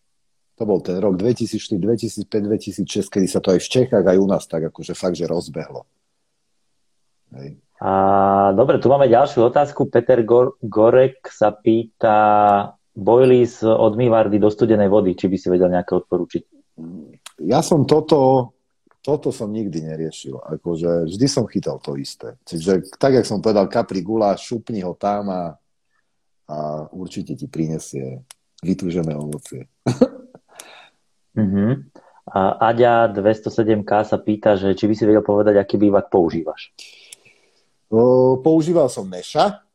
to 0.58 0.66
bol 0.66 0.82
ten 0.82 0.98
rok 0.98 1.22
2004, 1.22 1.78
2005, 1.78 2.26
2006, 2.26 3.14
kedy 3.14 3.28
sa 3.30 3.38
to 3.38 3.54
aj 3.54 3.62
v 3.62 3.70
Čechách, 3.70 4.02
aj 4.02 4.18
u 4.18 4.26
nás 4.26 4.50
tak 4.50 4.74
akože 4.74 4.98
fakt, 4.98 5.22
že 5.22 5.30
rozbehlo. 5.30 5.86
Hej. 7.38 7.62
A, 7.82 7.92
dobre, 8.58 8.82
tu 8.82 8.90
máme 8.90 9.10
ďalšiu 9.10 9.54
otázku. 9.54 9.90
Peter 9.90 10.22
Gor- 10.26 10.58
Gorek 10.62 11.30
sa 11.30 11.54
pýta 11.54 12.18
bojlis 12.94 13.62
od 13.66 13.98
Mivardy 13.98 14.38
do 14.38 14.50
studenej 14.54 14.90
vody, 14.90 15.18
či 15.18 15.26
by 15.30 15.38
si 15.38 15.48
vedel 15.50 15.70
nejaké 15.74 15.98
odporučiť. 15.98 16.44
Ja 17.42 17.66
som 17.66 17.90
toto 17.90 18.52
toto 19.02 19.34
som 19.34 19.50
nikdy 19.50 19.82
neriešil. 19.82 20.38
Akože 20.38 21.10
vždy 21.10 21.28
som 21.28 21.50
chytal 21.50 21.82
to 21.82 21.98
isté. 21.98 22.38
Čiže 22.46 22.98
tak, 23.02 23.18
jak 23.18 23.26
som 23.26 23.42
povedal, 23.42 23.66
kapri 23.66 24.06
gula, 24.06 24.38
šupni 24.38 24.86
ho 24.86 24.94
tam 24.94 25.34
a, 25.34 25.44
a 26.46 26.58
určite 26.94 27.34
ti 27.34 27.50
prinesie 27.50 28.22
vytúžené 28.62 29.18
ovocie. 29.18 29.66
uh-huh. 31.36 31.74
A 32.32 32.70
Aďa 32.70 33.12
207K 33.12 33.92
sa 34.06 34.22
pýta, 34.22 34.54
že 34.54 34.78
či 34.78 34.86
by 34.86 34.94
si 34.94 35.04
vedel 35.10 35.26
povedať, 35.26 35.58
aký 35.58 35.76
bývak 35.82 36.08
používaš. 36.08 36.70
O, 37.92 38.38
používal 38.40 38.88
som 38.88 39.10
Neša, 39.10 39.66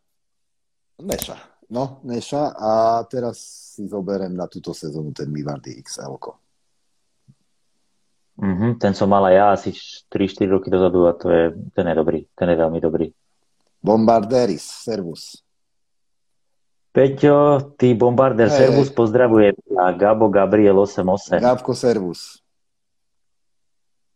Neša. 1.02 1.36
No, 1.68 2.00
Neša 2.06 2.56
a 2.56 3.02
teraz 3.10 3.36
si 3.76 3.84
zoberiem 3.84 4.32
na 4.32 4.48
túto 4.48 4.72
sezónu 4.72 5.12
ten 5.12 5.28
Mivardy 5.28 5.76
XL. 5.84 6.16
Mm-hmm, 8.36 8.76
ten 8.76 8.92
som 8.92 9.08
mal 9.08 9.24
aj 9.32 9.34
ja 9.34 9.46
asi 9.56 9.72
3-4 10.12 10.52
roky 10.52 10.68
dozadu 10.68 11.08
a 11.08 11.16
to 11.16 11.32
je, 11.32 11.56
ten 11.72 11.88
je 11.88 11.94
dobrý, 11.96 12.20
ten 12.36 12.52
je 12.52 12.56
veľmi 12.60 12.78
dobrý. 12.84 13.08
Bombarderis, 13.80 14.64
servus. 14.84 15.40
Peťo, 16.92 17.72
ty 17.76 17.92
bombarder, 17.96 18.48
hey, 18.48 18.68
servus, 18.68 18.88
pozdravuje 18.92 19.56
a 19.76 19.92
Gabo 19.92 20.28
Gabriel 20.28 20.76
88. 20.80 21.44
Gabko, 21.44 21.72
servus. 21.76 22.40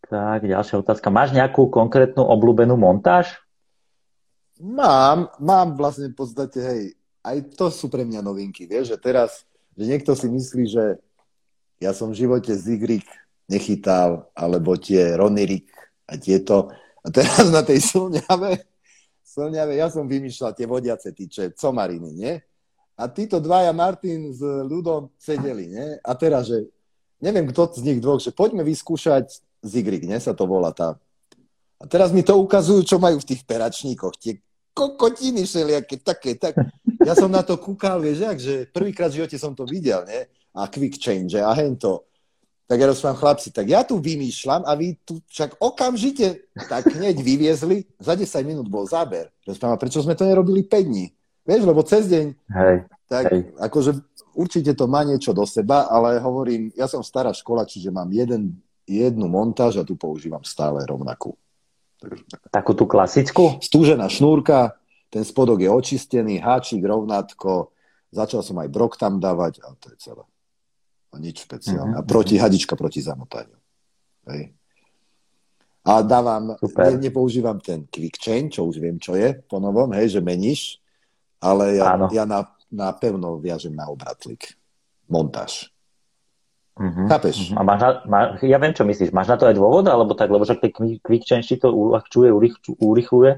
Tak, 0.04 0.44
ďalšia 0.44 0.80
otázka. 0.80 1.08
Máš 1.12 1.36
nejakú 1.36 1.68
konkrétnu 1.68 2.24
obľúbenú 2.24 2.76
montáž? 2.76 3.40
Mám, 4.60 5.32
mám 5.40 5.76
vlastne 5.76 6.12
v 6.12 6.16
podstate, 6.16 6.58
hej, 6.60 6.82
aj 7.24 7.36
to 7.56 7.72
sú 7.72 7.88
pre 7.88 8.04
mňa 8.04 8.20
novinky, 8.20 8.68
vieš, 8.68 8.92
že 8.92 8.98
teraz, 9.00 9.48
že 9.76 9.84
niekto 9.88 10.12
si 10.12 10.28
myslí, 10.28 10.64
že 10.68 10.84
ja 11.80 11.96
som 11.96 12.12
v 12.12 12.20
živote 12.24 12.52
Zigrik 12.52 13.08
nechytal, 13.50 14.30
alebo 14.32 14.78
tie 14.78 15.18
Ronirik 15.18 15.74
a 16.06 16.14
tieto. 16.14 16.70
A 17.02 17.10
teraz 17.10 17.50
na 17.50 17.66
tej 17.66 17.82
slňave, 17.82 18.62
slňave, 19.26 19.74
ja 19.74 19.90
som 19.90 20.06
vymýšľal 20.06 20.54
tie 20.54 20.70
vodiace 20.70 21.10
tyče, 21.10 21.58
comariny, 21.58 22.10
nie? 22.14 22.34
A 22.94 23.08
títo 23.08 23.40
dvaja, 23.40 23.72
Martin 23.72 24.30
s 24.30 24.44
ľudom, 24.44 25.10
sedeli, 25.16 25.72
nie? 25.72 25.98
A 26.04 26.12
teraz, 26.14 26.52
že 26.52 26.68
neviem, 27.18 27.48
kto 27.48 27.72
z 27.72 27.82
nich 27.82 27.98
dvoch, 27.98 28.20
že 28.20 28.30
poďme 28.30 28.62
vyskúšať 28.62 29.40
Zigrig, 29.64 30.04
nie? 30.04 30.20
Sa 30.20 30.36
to 30.36 30.44
volá 30.44 30.70
tá. 30.70 31.00
A 31.80 31.88
teraz 31.88 32.12
mi 32.12 32.20
to 32.20 32.36
ukazujú, 32.36 32.84
čo 32.84 33.00
majú 33.00 33.16
v 33.16 33.28
tých 33.32 33.42
peračníkoch. 33.48 34.20
Tie 34.20 34.44
kokotiny 34.76 35.48
všelijaké, 35.48 35.96
také, 36.04 36.36
tak. 36.36 36.60
Ja 37.00 37.16
som 37.16 37.32
na 37.32 37.40
to 37.40 37.56
kúkal, 37.56 38.04
vieš, 38.04 38.20
jak, 38.20 38.38
že 38.38 38.54
prvýkrát 38.68 39.08
v 39.08 39.24
živote 39.24 39.36
som 39.40 39.56
to 39.56 39.64
videl, 39.64 40.04
nie? 40.04 40.28
A 40.52 40.68
quick 40.68 41.00
change, 41.00 41.40
a 41.40 41.48
hento. 41.56 42.09
Tak 42.70 42.78
ja 42.78 42.86
rozprávam, 42.86 43.18
chlapci, 43.18 43.50
tak 43.50 43.66
ja 43.66 43.82
tu 43.82 43.98
vymýšľam 43.98 44.62
a 44.62 44.78
vy 44.78 44.94
tu 45.02 45.18
však 45.26 45.58
okamžite 45.58 46.46
tak 46.70 46.86
hneď 46.86 47.18
vyviezli. 47.18 47.82
Za 47.98 48.14
10 48.14 48.46
minút 48.46 48.70
bol 48.70 48.86
záber. 48.86 49.34
Rozprávam, 49.42 49.74
prečo 49.74 49.98
sme 49.98 50.14
to 50.14 50.22
nerobili 50.22 50.62
5 50.62 50.86
dní? 50.86 51.10
Vieš, 51.42 51.66
lebo 51.66 51.82
cez 51.82 52.06
deň, 52.06 52.26
hej, 52.30 52.76
tak 53.10 53.26
hej. 53.26 53.50
akože 53.58 53.90
určite 54.38 54.70
to 54.78 54.86
má 54.86 55.02
niečo 55.02 55.34
do 55.34 55.42
seba, 55.42 55.90
ale 55.90 56.22
hovorím, 56.22 56.70
ja 56.78 56.86
som 56.86 57.02
stará 57.02 57.34
škola, 57.34 57.66
čiže 57.66 57.90
mám 57.90 58.06
jeden, 58.14 58.54
jednu 58.86 59.26
montáž 59.26 59.82
a 59.82 59.86
tu 59.86 59.98
používam 59.98 60.46
stále 60.46 60.86
rovnakú. 60.86 61.34
Takú 62.54 62.78
tú 62.78 62.86
klasickú? 62.86 63.58
Stúžená 63.58 64.06
šnúrka, 64.06 64.78
ten 65.10 65.26
spodok 65.26 65.58
je 65.58 65.66
očistený, 65.66 66.38
háčik 66.38 66.86
rovnátko, 66.86 67.74
začal 68.14 68.46
som 68.46 68.62
aj 68.62 68.70
brok 68.70 68.94
tam 68.94 69.18
dávať 69.18 69.58
a 69.66 69.74
to 69.74 69.90
je 69.90 69.98
celé. 69.98 70.22
A 71.10 71.18
nič 71.18 71.42
špeciálne. 71.44 71.98
Mm-hmm. 71.98 72.06
A 72.06 72.08
proti, 72.08 72.38
hadička 72.38 72.78
proti 72.78 73.02
zamotaniu. 73.02 73.58
Hej. 74.30 74.54
A 75.82 76.04
dávam, 76.04 76.54
ne, 76.60 76.90
nepoužívam 77.00 77.58
ten 77.58 77.88
quick 77.88 78.20
chain, 78.20 78.52
čo 78.52 78.68
už 78.68 78.78
viem, 78.78 79.00
čo 79.00 79.16
je 79.16 79.32
po 79.48 79.58
novom, 79.58 79.90
hej, 79.96 80.18
že 80.18 80.20
meníš 80.20 80.80
ale 81.40 81.80
ja, 81.80 81.96
ja 82.12 82.24
na, 82.28 82.44
na 82.68 82.92
pevno 82.92 83.40
viažem 83.40 83.72
na 83.72 83.88
obratlík. 83.88 84.54
Montáž. 85.08 85.72
Uh-huh, 86.76 87.08
Chápeš? 87.08 87.50
Uh-huh. 87.50 87.58
A 87.58 87.66
máš 87.66 87.80
na, 87.80 87.90
má, 88.06 88.20
ja 88.44 88.60
viem, 88.60 88.76
čo 88.76 88.84
myslíš. 88.84 89.10
Máš 89.10 89.32
na 89.32 89.36
to 89.40 89.48
aj 89.48 89.56
dôvod, 89.56 89.88
alebo 89.88 90.12
tak, 90.12 90.28
lebo 90.28 90.44
však 90.44 90.60
quick 91.00 91.24
change 91.24 91.48
ti 91.48 91.56
to 91.56 91.72
uľahčuje, 91.72 92.28
urychluje? 92.78 93.32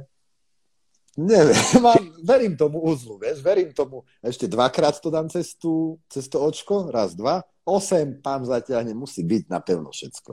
Neviem, 1.16 1.62
mám, 1.86 2.03
verím 2.27 2.59
tomu 2.59 2.82
uzlu, 2.82 3.16
vieš, 3.23 3.40
verím 3.40 3.70
tomu. 3.70 4.03
Ešte 4.20 4.51
dvakrát 4.51 4.99
to 4.99 5.09
dám 5.09 5.31
cez, 5.31 5.55
tú, 5.55 5.97
cez 6.11 6.27
to 6.27 6.43
očko, 6.43 6.90
raz, 6.90 7.15
dva. 7.15 7.47
Osem 7.62 8.18
pán 8.18 8.43
zaťahne, 8.43 8.90
musí 8.94 9.22
byť 9.22 9.47
na 9.47 9.62
pevno 9.62 9.94
všetko. 9.94 10.32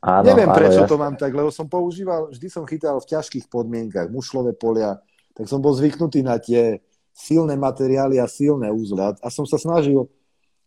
Áno, 0.00 0.24
Neviem, 0.24 0.48
áno, 0.48 0.56
prečo 0.56 0.80
jasne. 0.86 0.90
to 0.90 0.96
mám 0.96 1.14
tak, 1.18 1.34
lebo 1.34 1.52
som 1.52 1.68
používal, 1.68 2.32
vždy 2.32 2.48
som 2.48 2.64
chytal 2.64 2.96
v 3.02 3.10
ťažkých 3.10 3.52
podmienkach, 3.52 4.08
mušlové 4.08 4.56
polia, 4.56 4.96
tak 5.36 5.50
som 5.50 5.60
bol 5.60 5.76
zvyknutý 5.76 6.24
na 6.24 6.40
tie 6.40 6.80
silné 7.12 7.58
materiály 7.58 8.16
a 8.16 8.30
silné 8.30 8.72
úzle. 8.72 9.12
A 9.20 9.28
som 9.28 9.44
sa 9.44 9.60
snažil 9.60 10.08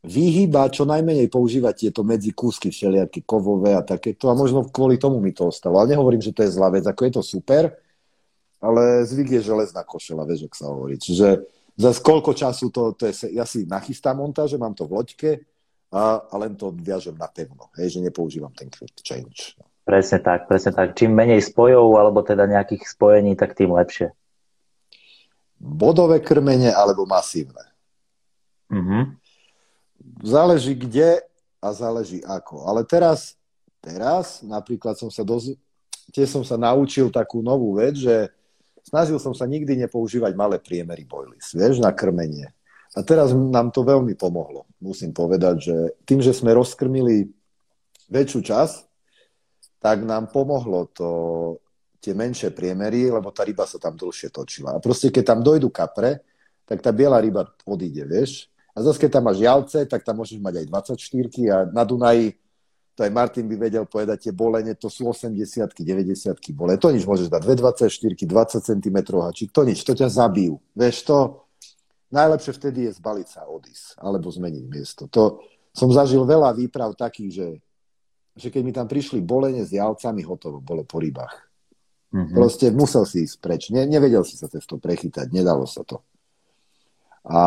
vyhýbať 0.04 0.78
čo 0.78 0.84
najmenej 0.84 1.32
používať 1.32 1.88
tieto 1.88 2.04
medzi 2.04 2.36
kúsky 2.36 2.70
všelijaké 2.70 3.24
kovové 3.24 3.72
a 3.74 3.82
takéto. 3.82 4.28
A 4.28 4.36
možno 4.36 4.68
kvôli 4.68 5.00
tomu 5.00 5.24
mi 5.24 5.32
to 5.32 5.48
ostalo. 5.48 5.80
Ale 5.80 5.96
nehovorím, 5.96 6.20
že 6.20 6.36
to 6.36 6.44
je 6.44 6.54
zlá 6.54 6.68
vec, 6.70 6.84
ako 6.84 7.02
je 7.08 7.14
to 7.16 7.24
super, 7.24 7.72
ale 8.60 9.08
zvyk 9.08 9.40
je 9.40 9.48
železná 9.48 9.82
košela, 9.88 10.28
vieš, 10.28 10.52
ak 10.52 10.60
sa 10.60 10.68
hovorí. 10.70 11.00
Čiže 11.00 11.48
za 11.74 11.90
koľko 12.04 12.36
času 12.36 12.70
to, 12.70 12.94
to 12.94 13.10
je, 13.10 13.34
ja 13.34 13.48
si 13.48 13.66
nachystám 13.66 14.20
montáže, 14.20 14.60
mám 14.60 14.76
to 14.76 14.86
v 14.86 14.94
loďke 14.94 15.32
a, 15.94 16.26
a 16.26 16.34
len 16.42 16.58
to 16.58 16.74
viažem 16.74 17.14
na 17.14 17.30
pevno, 17.30 17.70
hej, 17.78 17.94
že 17.96 18.00
nepoužívam 18.02 18.50
ten 18.58 18.68
quick 18.74 18.98
change. 19.06 19.54
Presne 19.86 20.18
tak, 20.24 20.50
presne 20.50 20.74
tak. 20.74 20.98
Čím 20.98 21.14
menej 21.14 21.46
spojov, 21.46 22.02
alebo 22.02 22.26
teda 22.26 22.50
nejakých 22.50 22.88
spojení, 22.90 23.38
tak 23.38 23.54
tým 23.54 23.78
lepšie 23.78 24.10
bodové 25.64 26.20
krmenie 26.20 26.76
alebo 26.76 27.08
masívne. 27.08 27.64
Mm-hmm. 28.68 29.04
Záleží 30.28 30.76
kde 30.76 31.24
a 31.64 31.68
záleží 31.72 32.20
ako. 32.20 32.68
Ale 32.68 32.84
teraz, 32.84 33.40
teraz 33.80 34.44
napríklad 34.44 35.00
som 35.00 35.08
sa 35.08 35.24
doz... 35.24 35.56
tiež 36.12 36.28
som 36.28 36.44
sa 36.44 36.60
naučil 36.60 37.08
takú 37.08 37.40
novú 37.40 37.80
vec, 37.80 37.96
že 37.96 38.28
snažil 38.84 39.16
som 39.24 39.32
sa 39.32 39.48
nikdy 39.48 39.80
nepoužívať 39.88 40.36
malé 40.36 40.60
priemery 40.60 41.08
boilies, 41.08 41.56
vieš, 41.56 41.80
na 41.80 41.96
krmenie. 41.96 42.52
A 42.94 43.02
teraz 43.02 43.34
nám 43.34 43.74
to 43.74 43.82
veľmi 43.82 44.14
pomohlo. 44.14 44.70
Musím 44.78 45.14
povedať, 45.14 45.56
že 45.66 45.76
tým, 46.06 46.22
že 46.22 46.30
sme 46.30 46.54
rozkrmili 46.54 47.26
väčšiu 48.14 48.40
časť, 48.46 48.76
tak 49.82 50.06
nám 50.06 50.30
pomohlo 50.30 50.88
to 50.94 51.10
tie 52.04 52.14
menšie 52.14 52.54
priemery, 52.54 53.10
lebo 53.10 53.34
tá 53.34 53.48
ryba 53.48 53.66
sa 53.66 53.82
tam 53.82 53.98
dlhšie 53.98 54.30
točila. 54.30 54.78
A 54.78 54.84
proste, 54.84 55.10
keď 55.10 55.24
tam 55.34 55.40
dojdu 55.42 55.74
kapre, 55.74 56.22
tak 56.68 56.84
tá 56.84 56.94
biela 56.94 57.18
ryba 57.18 57.50
odíde, 57.66 58.06
vieš. 58.06 58.48
A 58.76 58.82
zase, 58.86 59.02
keď 59.02 59.20
tam 59.20 59.24
máš 59.30 59.40
jalce, 59.42 59.86
tak 59.90 60.06
tam 60.06 60.22
môžeš 60.22 60.40
mať 60.40 60.64
aj 60.64 60.66
24 60.96 61.54
a 61.54 61.58
na 61.70 61.84
Dunaji, 61.84 62.36
to 62.94 63.02
aj 63.02 63.12
Martin 63.12 63.50
by 63.50 63.58
vedel 63.58 63.86
povedať, 63.90 64.30
tie 64.30 64.34
bolenie, 64.34 64.78
to 64.78 64.86
sú 64.86 65.10
80 65.10 65.34
90 65.34 65.74
bole. 66.54 66.78
To 66.78 66.94
nič 66.94 67.10
môžeš 67.10 67.26
dať, 67.26 67.42
2 67.42 67.58
24 67.58 67.90
20 67.90 68.70
cm 68.70 68.98
hačík, 69.18 69.50
to 69.50 69.62
nič, 69.66 69.82
to 69.82 69.98
ťa 69.98 70.14
zabijú. 70.14 70.62
Vieš, 70.78 71.10
to 71.10 71.43
najlepšie 72.14 72.54
vtedy 72.54 72.80
je 72.88 72.98
zbaliť 73.02 73.28
sa 73.28 73.50
odísť, 73.50 73.98
alebo 73.98 74.30
zmeniť 74.30 74.66
miesto. 74.70 75.10
To 75.10 75.42
som 75.74 75.90
zažil 75.90 76.22
veľa 76.22 76.54
výprav 76.54 76.94
takých, 76.94 77.32
že, 77.34 77.50
že 78.38 78.48
keď 78.54 78.62
mi 78.62 78.72
tam 78.72 78.86
prišli 78.86 79.26
bolenie 79.26 79.66
s 79.66 79.74
jalcami, 79.74 80.22
hotovo, 80.22 80.62
bolo 80.62 80.86
po 80.86 81.02
rybách. 81.02 81.34
Mm-hmm. 82.14 82.36
Proste 82.38 82.70
musel 82.70 83.10
si 83.10 83.26
ísť 83.26 83.38
preč. 83.42 83.74
Ne, 83.74 83.90
nevedel 83.90 84.22
si 84.22 84.38
sa 84.38 84.46
cez 84.46 84.62
to 84.70 84.78
prechytať. 84.78 85.34
Nedalo 85.34 85.66
sa 85.66 85.82
to. 85.82 86.06
A, 87.26 87.42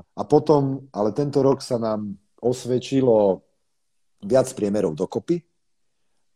a 0.00 0.22
potom, 0.24 0.88
ale 0.96 1.12
tento 1.12 1.44
rok 1.44 1.60
sa 1.60 1.76
nám 1.76 2.16
osvedčilo 2.40 3.44
viac 4.24 4.48
priemerov 4.56 4.96
dokopy 4.96 5.44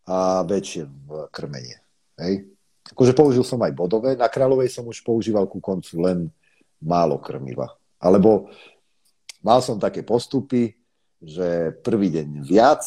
a 0.05 0.45
väčšie 0.45 0.85
krmenie. 1.33 1.81
Hej? 2.21 2.53
Akože 2.93 3.17
použil 3.17 3.47
som 3.47 3.63
aj 3.65 3.73
bodové. 3.73 4.21
Na 4.21 4.29
Kráľovej 4.29 4.69
som 4.69 4.85
už 4.85 5.01
používal 5.01 5.49
ku 5.49 5.65
koncu 5.65 5.97
len 6.05 6.19
málo 6.81 7.21
krmiva. 7.21 7.77
Alebo 8.01 8.49
mal 9.45 9.61
som 9.61 9.77
také 9.77 10.01
postupy, 10.05 10.77
že 11.21 11.77
prvý 11.85 12.09
deň 12.09 12.43
viac, 12.43 12.85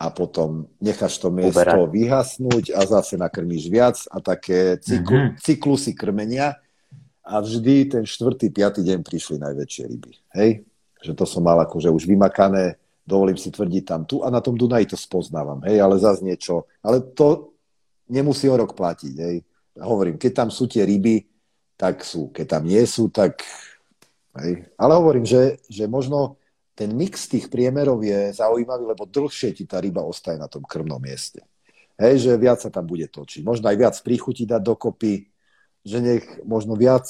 a 0.00 0.08
potom 0.08 0.64
necháš 0.80 1.20
to 1.20 1.28
miesto 1.28 1.60
Uberať. 1.60 1.92
vyhasnúť 1.92 2.64
a 2.72 2.80
zase 2.88 3.20
nakrmíš 3.20 3.68
viac 3.68 4.00
a 4.08 4.16
také 4.24 4.80
cyklu, 4.80 5.12
mm-hmm. 5.12 5.36
cyklusy 5.44 5.92
krmenia 5.92 6.56
a 7.20 7.36
vždy 7.44 7.84
ten 7.84 8.04
štvrtý, 8.08 8.48
piatý 8.48 8.80
deň 8.80 9.04
prišli 9.04 9.36
najväčšie 9.36 9.82
ryby. 9.84 10.12
Hej? 10.40 10.64
Že 11.04 11.12
to 11.20 11.24
som 11.28 11.44
mal 11.44 11.60
akože 11.68 11.92
už 11.92 12.08
vymakané, 12.08 12.80
dovolím 13.04 13.36
si 13.36 13.52
tvrdiť 13.52 13.84
tam 13.84 14.08
tu 14.08 14.24
a 14.24 14.32
na 14.32 14.40
tom 14.40 14.56
Dunaji 14.56 14.88
to 14.88 14.96
spoznávam, 14.96 15.60
hej, 15.68 15.84
ale 15.84 16.00
zase 16.00 16.24
niečo, 16.24 16.64
ale 16.80 17.04
to 17.12 17.52
nemusí 18.08 18.48
o 18.48 18.56
rok 18.56 18.72
platiť, 18.72 19.14
hej. 19.20 19.44
Hovorím, 19.76 20.16
keď 20.16 20.32
tam 20.32 20.48
sú 20.48 20.64
tie 20.64 20.82
ryby, 20.88 21.28
tak 21.80 22.04
sú, 22.04 22.28
keď 22.28 22.60
tam 22.60 22.68
nie 22.68 22.84
sú, 22.84 23.08
tak 23.08 23.40
hej. 24.44 24.68
Ale 24.76 24.92
hovorím, 25.00 25.24
že, 25.24 25.64
že 25.64 25.88
možno 25.88 26.36
ten 26.76 26.92
mix 26.92 27.24
tých 27.24 27.48
priemerov 27.48 28.04
je 28.04 28.36
zaujímavý, 28.36 28.84
lebo 28.84 29.08
dlhšie 29.08 29.56
ti 29.56 29.64
tá 29.64 29.80
ryba 29.80 30.04
ostaje 30.04 30.36
na 30.36 30.44
tom 30.44 30.60
krmnom 30.60 31.00
mieste. 31.00 31.40
Hej, 31.96 32.28
že 32.28 32.32
viac 32.36 32.60
sa 32.60 32.68
tam 32.68 32.84
bude 32.84 33.08
točiť. 33.08 33.40
Možno 33.40 33.72
aj 33.72 33.76
viac 33.80 33.96
príchutí 34.04 34.44
dať 34.44 34.60
dokopy, 34.60 35.28
že 35.80 35.98
nech 36.04 36.24
možno 36.44 36.76
viac 36.76 37.08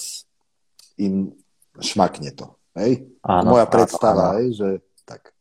im 0.99 1.35
šmakne 1.83 2.31
to. 2.31 2.55
Hej? 2.79 3.11
Áno, 3.27 3.59
Moja 3.59 3.67
predstava, 3.67 4.35
áno. 4.35 4.39
Hej, 4.39 4.47
že 4.55 4.69
tak. 5.03 5.35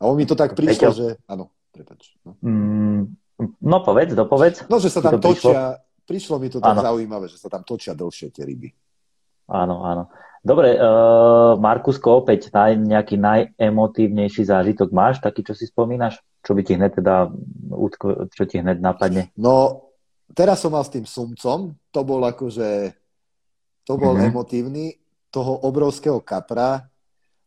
A 0.00 0.08
on 0.08 0.20
mi 0.20 0.28
to 0.28 0.36
tak 0.36 0.52
prišlo, 0.52 0.92
Peťo. 0.92 0.96
že... 0.96 1.08
Áno, 1.28 1.52
prepač. 1.72 2.16
No. 2.24 2.36
Mm, 2.44 3.16
no 3.60 3.76
povedz, 3.80 4.12
dopovedz. 4.12 4.68
No, 4.68 4.80
že 4.80 4.92
sa 4.92 5.00
tam 5.00 5.16
to 5.16 5.32
točia... 5.32 5.80
Prišlo? 6.06 6.38
mi 6.38 6.48
to 6.48 6.62
tak 6.62 6.78
áno. 6.78 6.86
zaujímavé, 6.86 7.26
že 7.26 7.42
sa 7.42 7.50
tam 7.50 7.66
točia 7.66 7.92
dlhšie 7.92 8.30
tie 8.30 8.46
ryby. 8.46 8.70
áno, 9.50 9.82
áno. 9.82 10.04
Dobre, 10.46 10.78
uh, 10.78 11.58
Markusko, 11.58 12.22
opäť 12.22 12.54
naj, 12.54 12.78
nejaký 12.78 13.18
najemotívnejší 13.18 14.46
zážitok 14.46 14.94
máš, 14.94 15.18
taký, 15.18 15.42
čo 15.42 15.58
si 15.58 15.66
spomínaš? 15.66 16.22
Čo 16.46 16.54
by 16.54 16.62
ti 16.62 16.78
hneď 16.78 17.02
teda, 17.02 17.34
čo 18.30 18.42
ti 18.46 18.62
hneď 18.62 18.78
napadne? 18.78 19.34
No, 19.34 19.90
teraz 20.30 20.62
som 20.62 20.70
mal 20.70 20.86
s 20.86 20.94
tým 20.94 21.02
sumcom, 21.02 21.74
to 21.90 22.00
bol 22.06 22.22
akože, 22.22 22.94
to 23.82 23.92
bol 23.98 24.14
mm-hmm. 24.14 24.30
emotívny, 24.30 24.86
toho 25.34 25.66
obrovského 25.66 26.22
kapra, 26.22 26.86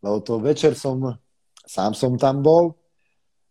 lebo 0.03 0.19
to 0.19 0.35
večer 0.43 0.75
som, 0.75 0.99
sám 1.63 1.95
som 1.95 2.19
tam 2.19 2.43
bol, 2.43 2.75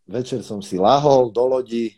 večer 0.05 0.45
som 0.45 0.61
si 0.61 0.77
lahol 0.77 1.33
do 1.33 1.45
lodi, 1.49 1.97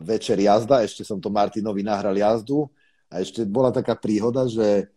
večer 0.00 0.40
jazda, 0.40 0.80
ešte 0.80 1.04
som 1.04 1.20
to 1.20 1.28
Martinovi 1.28 1.84
nahral 1.84 2.16
jazdu 2.16 2.66
a 3.12 3.20
ešte 3.20 3.44
bola 3.44 3.68
taká 3.68 3.92
príhoda, 3.92 4.48
že 4.48 4.88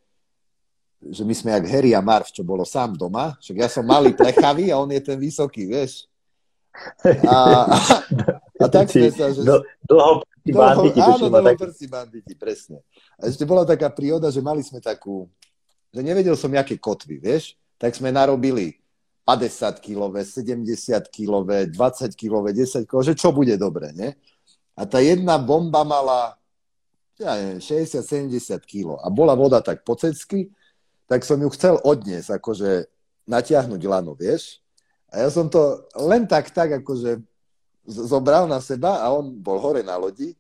že 1.04 1.28
my 1.28 1.36
sme 1.36 1.52
jak 1.52 1.68
Harry 1.68 1.92
a 1.92 2.00
Marv, 2.00 2.32
čo 2.32 2.48
bolo 2.48 2.64
sám 2.64 2.96
doma, 2.96 3.36
však 3.44 3.58
ja 3.60 3.68
som 3.68 3.84
malý 3.84 4.16
plechavý 4.16 4.72
a 4.72 4.80
on 4.80 4.88
je 4.88 5.04
ten 5.04 5.20
vysoký, 5.20 5.68
vieš. 5.68 6.08
A, 7.28 7.36
a, 7.68 7.78
a 8.56 8.66
tak 8.72 8.88
sme 8.88 9.12
sa, 9.12 9.28
že... 9.36 9.44
Do, 9.44 9.68
dlho 9.84 10.24
banditi. 10.52 11.00
Áno, 11.00 11.28
dlhoprstí 11.28 11.86
banditi, 11.92 12.34
presne. 12.40 12.84
A 13.20 13.28
ešte 13.28 13.44
bola 13.44 13.68
taká 13.68 13.92
príhoda, 13.92 14.32
že 14.32 14.40
mali 14.40 14.64
sme 14.64 14.80
takú, 14.80 15.28
že 15.92 16.02
nevedel 16.02 16.40
som, 16.40 16.52
aké 16.56 16.80
kotvy, 16.80 17.20
vieš, 17.20 17.60
tak 17.76 17.96
sme 17.96 18.12
narobili 18.12 18.80
50 19.24 19.80
kilové, 19.80 20.28
70 20.28 21.08
kilové, 21.08 21.72
20 21.72 22.12
kilové, 22.16 22.50
10 22.52 22.84
kilové, 22.88 23.04
že 23.08 23.16
čo 23.16 23.32
bude 23.32 23.56
dobre, 23.56 23.96
ne? 23.96 24.20
A 24.74 24.86
tá 24.90 25.00
jedna 25.02 25.38
bomba 25.38 25.86
mala 25.86 26.38
ja 27.22 27.38
neviem, 27.38 27.62
60-70 27.62 28.58
kg 28.66 28.98
a 28.98 29.08
bola 29.14 29.38
voda 29.38 29.62
tak 29.62 29.86
po 29.86 29.94
cecky 29.94 30.50
tak 31.08 31.22
som 31.28 31.38
ju 31.38 31.50
chcel 31.54 31.78
odniesť, 31.84 32.42
akože 32.42 32.90
natiahnuť 33.28 33.82
lano, 33.86 34.18
vieš. 34.18 34.64
A 35.14 35.22
ja 35.22 35.30
som 35.30 35.46
to 35.46 35.86
len 35.94 36.26
tak, 36.26 36.50
tak 36.50 36.82
akože 36.82 37.22
zobral 37.86 38.50
na 38.50 38.58
seba 38.64 39.04
a 39.04 39.14
on 39.14 39.30
bol 39.30 39.60
hore 39.60 39.84
na 39.86 40.00
lodi 40.00 40.34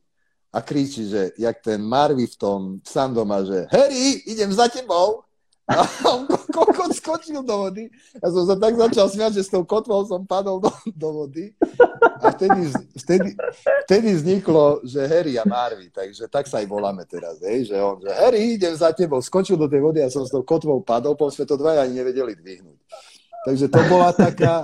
a 0.50 0.64
kričí, 0.64 1.06
že 1.06 1.36
jak 1.38 1.62
ten 1.62 1.78
Marvy 1.78 2.26
v 2.26 2.40
tom 2.40 2.60
Sandoma, 2.82 3.46
že 3.46 3.70
Harry, 3.70 4.24
idem 4.26 4.50
za 4.50 4.66
tebou. 4.72 5.22
A 5.64 5.88
on 6.11 6.27
kokot 6.27 6.91
skočil 6.91 7.40
do 7.40 7.56
vody. 7.56 7.88
Ja 8.19 8.27
som 8.27 8.44
sa 8.44 8.56
tak 8.60 8.76
začal 8.76 9.07
smiať, 9.07 9.40
že 9.40 9.44
s 9.48 9.53
tou 9.53 9.64
kotvou 9.64 10.03
som 10.03 10.27
padol 10.27 10.60
do, 10.60 10.68
do 10.91 11.10
vody. 11.23 11.56
A 12.19 12.35
vtedy, 12.35 12.68
vtedy, 12.99 13.30
vtedy 13.88 14.10
vzniklo, 14.15 14.84
že 14.84 15.03
Harry 15.07 15.40
a 15.40 15.48
Marvy, 15.48 15.88
takže 15.91 16.27
tak 16.27 16.48
sa 16.48 16.60
aj 16.60 16.68
voláme 16.68 17.03
teraz, 17.03 17.40
hej, 17.44 17.68
že 17.72 17.76
on, 17.80 17.99
že 17.99 18.11
Harry, 18.15 18.56
idem 18.56 18.76
za 18.76 18.95
tebou, 18.95 19.19
skočil 19.19 19.60
do 19.60 19.68
tej 19.68 19.84
vody 19.84 19.99
a 19.99 20.11
som 20.11 20.23
s 20.23 20.31
tou 20.31 20.44
kotvou 20.44 20.80
padol, 20.80 21.19
po 21.19 21.27
sme 21.27 21.44
to 21.44 21.60
dvaja 21.60 21.84
ani 21.84 21.99
nevedeli 21.99 22.35
dvihnúť. 22.35 22.80
Takže 23.44 23.68
to 23.68 23.80
bola 23.91 24.15
taká 24.15 24.64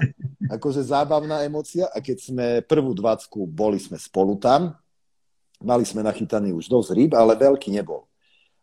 akože 0.55 0.88
zábavná 0.88 1.43
emocia 1.43 1.91
a 1.91 1.99
keď 1.99 2.17
sme 2.31 2.45
prvú 2.63 2.95
dvacku 2.95 3.43
boli 3.43 3.76
sme 3.76 3.99
spolu 3.99 4.39
tam, 4.39 4.71
mali 5.59 5.84
sme 5.84 5.99
nachytaný 5.99 6.55
už 6.55 6.71
dosť 6.71 6.95
rýb, 6.95 7.11
ale 7.11 7.35
veľký 7.35 7.76
nebol. 7.76 8.07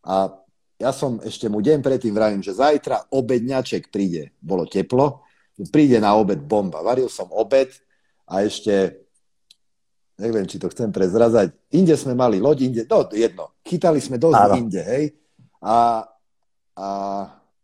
A 0.00 0.32
ja 0.76 0.92
som 0.92 1.16
ešte 1.24 1.48
mu 1.48 1.64
deň 1.64 1.80
predtým 1.80 2.12
vravím, 2.12 2.44
že 2.44 2.52
zajtra 2.52 3.08
obedňaček 3.08 3.88
príde. 3.88 4.36
Bolo 4.36 4.68
teplo, 4.68 5.24
príde 5.72 5.96
na 5.96 6.12
obed 6.12 6.44
bomba. 6.44 6.84
Varil 6.84 7.08
som 7.08 7.32
obed 7.32 7.72
a 8.28 8.44
ešte, 8.44 9.08
neviem, 10.20 10.44
či 10.44 10.60
to 10.60 10.68
chcem 10.68 10.92
prezrazať, 10.92 11.56
inde 11.72 11.96
sme 11.96 12.12
mali 12.12 12.36
loď, 12.36 12.68
inde, 12.68 12.82
no 12.84 13.08
jedno, 13.08 13.56
chytali 13.64 14.04
sme 14.04 14.20
dosť 14.20 14.36
Áno. 14.36 14.54
inde, 14.60 14.82
hej. 14.84 15.04
A, 15.64 16.04
a 16.76 16.86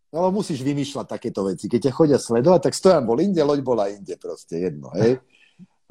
no 0.09 0.32
musíš 0.32 0.64
vymýšľať 0.64 1.06
takéto 1.09 1.44
veci. 1.44 1.68
Keď 1.68 1.90
ťa 1.90 1.93
chodia 1.93 2.16
sledovať, 2.16 2.60
tak 2.64 2.72
stojan 2.72 3.05
bol 3.05 3.20
inde, 3.20 3.44
loď 3.44 3.60
bola 3.60 3.93
inde, 3.93 4.16
proste 4.16 4.56
jedno, 4.72 4.89
hej. 4.97 5.20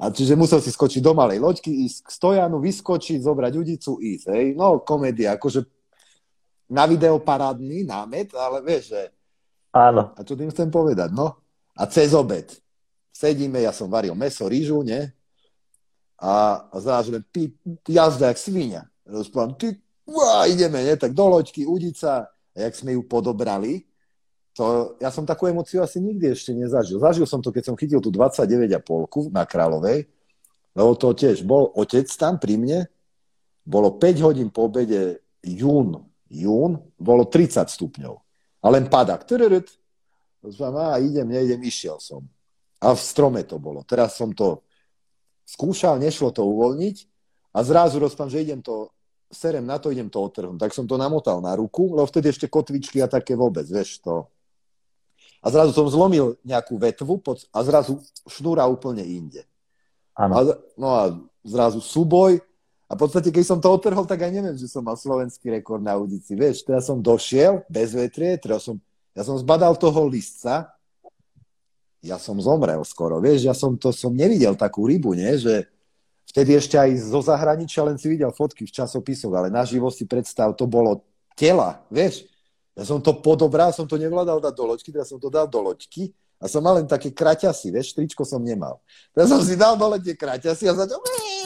A 0.02 0.10
čiže 0.10 0.34
musel 0.34 0.58
si 0.58 0.74
skočiť 0.74 0.98
do 0.98 1.14
malej 1.14 1.38
loďky, 1.38 1.86
ísť 1.86 1.98
k 2.02 2.08
stojanu, 2.10 2.58
vyskočiť, 2.58 3.22
zobrať 3.22 3.52
udicu, 3.54 4.02
ísť, 4.02 4.26
hej. 4.34 4.46
No, 4.58 4.82
komédia, 4.82 5.38
akože 5.38 5.62
na 6.68 6.84
video 6.86 7.18
parádny 7.20 7.84
námet, 7.86 8.32
ale 8.34 8.60
vieš, 8.64 8.92
že... 8.94 9.02
Áno. 9.72 10.12
A 10.16 10.20
čo 10.20 10.36
tým 10.36 10.52
chcem 10.52 10.68
povedať, 10.68 11.12
no? 11.12 11.36
A 11.76 11.88
cez 11.88 12.12
obed. 12.12 12.48
Sedíme, 13.12 13.60
ja 13.60 13.72
som 13.72 13.88
varil 13.88 14.12
meso, 14.16 14.48
rýžu, 14.48 14.84
nie? 14.84 15.00
A, 16.20 16.64
a 16.68 16.76
zrazu 16.80 17.12
len 17.12 17.24
ty, 17.32 17.52
jazda 17.88 18.30
jak 18.30 18.38
svinia. 18.38 18.82
Rozprávam, 19.04 19.56
ty, 19.56 19.74
uá, 20.08 20.46
ideme, 20.46 20.84
nie? 20.84 20.94
Tak 20.96 21.16
do 21.16 21.26
loďky, 21.28 21.64
udica. 21.64 22.28
A 22.52 22.56
jak 22.68 22.76
sme 22.76 22.92
ju 22.92 23.02
podobrali, 23.08 23.88
to 24.52 24.96
ja 25.00 25.08
som 25.08 25.24
takú 25.24 25.48
emociu 25.48 25.80
asi 25.80 25.96
nikdy 25.96 26.36
ešte 26.36 26.52
nezažil. 26.52 27.00
Zažil 27.00 27.24
som 27.24 27.40
to, 27.40 27.48
keď 27.48 27.72
som 27.72 27.76
chytil 27.80 28.04
tú 28.04 28.12
29,5 28.12 29.32
na 29.32 29.48
Kráľovej, 29.48 30.04
lebo 30.76 30.90
to 30.96 31.16
tiež 31.16 31.40
bol 31.48 31.72
otec 31.72 32.04
tam 32.12 32.36
pri 32.36 32.60
mne, 32.60 32.80
bolo 33.64 33.96
5 33.96 34.24
hodín 34.24 34.48
po 34.52 34.68
obede 34.68 35.24
jún 35.40 36.11
jún, 36.32 36.80
bolo 36.96 37.28
30 37.28 37.68
stupňov. 37.68 38.14
A 38.64 38.66
len 38.72 38.88
padak. 38.88 39.28
A 39.28 40.96
idem, 40.98 41.28
neidem, 41.28 41.60
išiel 41.62 42.00
som. 42.00 42.24
A 42.82 42.96
v 42.96 43.00
strome 43.00 43.44
to 43.44 43.60
bolo. 43.60 43.84
Teraz 43.84 44.16
som 44.16 44.32
to 44.32 44.64
skúšal, 45.46 46.00
nešlo 46.00 46.32
to 46.32 46.42
uvoľniť 46.42 46.96
a 47.52 47.58
zrazu 47.60 48.00
rozpám, 48.00 48.32
že 48.32 48.42
idem 48.42 48.64
to, 48.64 48.88
serem 49.28 49.68
na 49.68 49.76
to, 49.76 49.92
idem 49.92 50.08
to 50.08 50.18
otrhnúť. 50.18 50.58
Tak 50.66 50.72
som 50.72 50.88
to 50.88 50.96
namotal 50.96 51.44
na 51.44 51.52
ruku, 51.52 51.92
lebo 51.92 52.08
vtedy 52.08 52.32
ešte 52.32 52.48
kotvičky 52.48 53.04
a 53.04 53.10
také 53.10 53.36
vôbec, 53.36 53.68
vieš 53.68 54.00
to. 54.00 54.26
A 55.42 55.50
zrazu 55.50 55.74
som 55.74 55.90
zlomil 55.90 56.38
nejakú 56.46 56.78
vetvu 56.78 57.18
pod, 57.18 57.42
a 57.50 57.58
zrazu 57.66 57.98
šnúra 58.30 58.64
úplne 58.66 59.02
inde. 59.02 59.42
A, 60.14 60.28
no 60.78 60.88
a 60.90 61.02
zrazu 61.42 61.82
súboj, 61.82 62.38
a 62.92 62.96
v 62.96 63.08
podstate, 63.08 63.32
keď 63.32 63.44
som 63.48 63.56
to 63.56 63.72
otrhol, 63.72 64.04
tak 64.04 64.20
aj 64.20 64.28
neviem, 64.28 64.52
že 64.52 64.68
som 64.68 64.84
mal 64.84 65.00
slovenský 65.00 65.48
rekord 65.48 65.80
na 65.80 65.96
udici. 65.96 66.36
Vieš, 66.36 66.68
teraz 66.68 66.84
som 66.84 67.00
došiel 67.00 67.64
bez 67.64 67.96
vetrie, 67.96 68.36
teraz 68.36 68.68
som, 68.68 68.76
ja 69.16 69.24
som 69.24 69.40
zbadal 69.40 69.80
toho 69.80 70.04
listca, 70.04 70.76
ja 72.04 72.20
som 72.20 72.36
zomrel 72.36 72.84
skoro, 72.84 73.16
vieš, 73.16 73.48
ja 73.48 73.56
som 73.56 73.80
to 73.80 73.96
som 73.96 74.12
nevidel 74.12 74.52
takú 74.60 74.84
rybu, 74.84 75.16
nie, 75.16 75.40
že 75.40 75.72
vtedy 76.28 76.52
ešte 76.52 76.76
aj 76.76 77.00
zo 77.00 77.24
zahraničia 77.24 77.80
len 77.80 77.96
si 77.96 78.12
videl 78.12 78.28
fotky 78.28 78.68
v 78.68 78.74
časopisoch, 78.76 79.32
ale 79.32 79.48
naživo 79.48 79.88
si 79.88 80.04
predstav, 80.04 80.52
to 80.52 80.68
bolo 80.68 81.00
tela, 81.32 81.80
vieš. 81.88 82.28
Ja 82.76 82.84
som 82.84 83.00
to 83.00 83.16
podobral, 83.24 83.72
som 83.72 83.88
to 83.88 83.96
nevládal 83.96 84.36
dať 84.36 84.52
do 84.52 84.68
loďky, 84.68 84.92
teraz 84.92 85.08
som 85.08 85.16
to 85.16 85.32
dal 85.32 85.48
do 85.48 85.64
loďky 85.64 86.12
a 86.42 86.50
som 86.50 86.58
mal 86.58 86.82
len 86.82 86.90
také 86.90 87.14
kraťasy, 87.14 87.70
vieš, 87.70 87.94
tričko 87.94 88.26
som 88.26 88.42
nemal. 88.42 88.82
Teraz 89.14 89.30
som 89.30 89.38
si 89.38 89.54
dal 89.54 89.78
dole 89.78 90.02
tie 90.02 90.18
kraťasy 90.18 90.66
a 90.66 90.74
začal, 90.74 90.98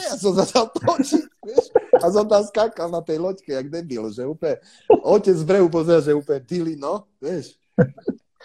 ja 0.09 0.13
som 0.17 0.33
začal 0.33 0.65
točiť, 0.73 1.25
vieš, 1.45 1.65
a 2.01 2.05
som 2.09 2.25
tam 2.25 2.41
skákal 2.41 2.89
na 2.89 3.05
tej 3.05 3.21
loďke, 3.21 3.53
jak 3.53 3.69
debil, 3.69 4.09
že 4.09 4.25
úplne, 4.25 4.57
otec 5.05 5.37
z 5.37 5.45
brehu 5.45 5.69
pozera, 5.69 6.01
že 6.01 6.17
úplne 6.17 6.41
tyli, 6.41 6.73
no, 6.73 7.05
vieš. 7.21 7.61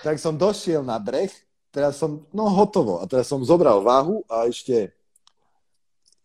Tak 0.05 0.20
som 0.20 0.37
došiel 0.37 0.85
na 0.85 1.01
breh, 1.01 1.33
teraz 1.73 1.97
som, 1.97 2.29
no 2.37 2.53
hotovo, 2.53 3.01
a 3.01 3.09
teraz 3.09 3.33
som 3.33 3.41
zobral 3.41 3.81
váhu 3.81 4.20
a 4.29 4.45
ešte 4.45 4.93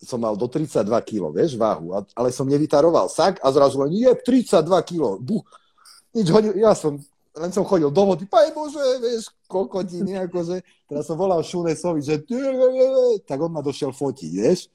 som 0.03 0.19
mal 0.21 0.35
do 0.35 0.45
32 0.45 0.83
kg, 1.07 1.31
vieš, 1.31 1.55
váhu, 1.55 1.95
a, 1.95 2.03
ale 2.13 2.35
som 2.35 2.45
nevytaroval 2.45 3.07
sak 3.07 3.39
a 3.39 3.47
zrazu 3.49 3.79
len, 3.79 3.95
je, 3.95 4.11
32 4.11 4.59
kg, 4.91 5.17
buch, 5.23 5.47
nič 6.11 6.27
ja 6.59 6.75
som, 6.75 6.99
len 7.37 7.51
som 7.53 7.63
chodil 7.63 7.93
do 7.93 8.03
vody, 8.03 8.25
paj 8.25 8.49
Bože, 8.51 8.81
vieš, 8.99 9.29
kokotiny, 9.45 10.17
akože, 10.25 10.61
teraz 10.89 11.05
som 11.05 11.15
volal 11.15 11.45
Šunesovi, 11.45 12.01
že 12.01 12.25
tak 13.23 13.37
on 13.37 13.53
ma 13.53 13.61
došiel 13.61 13.93
fotiť, 13.93 14.31
vieš, 14.33 14.73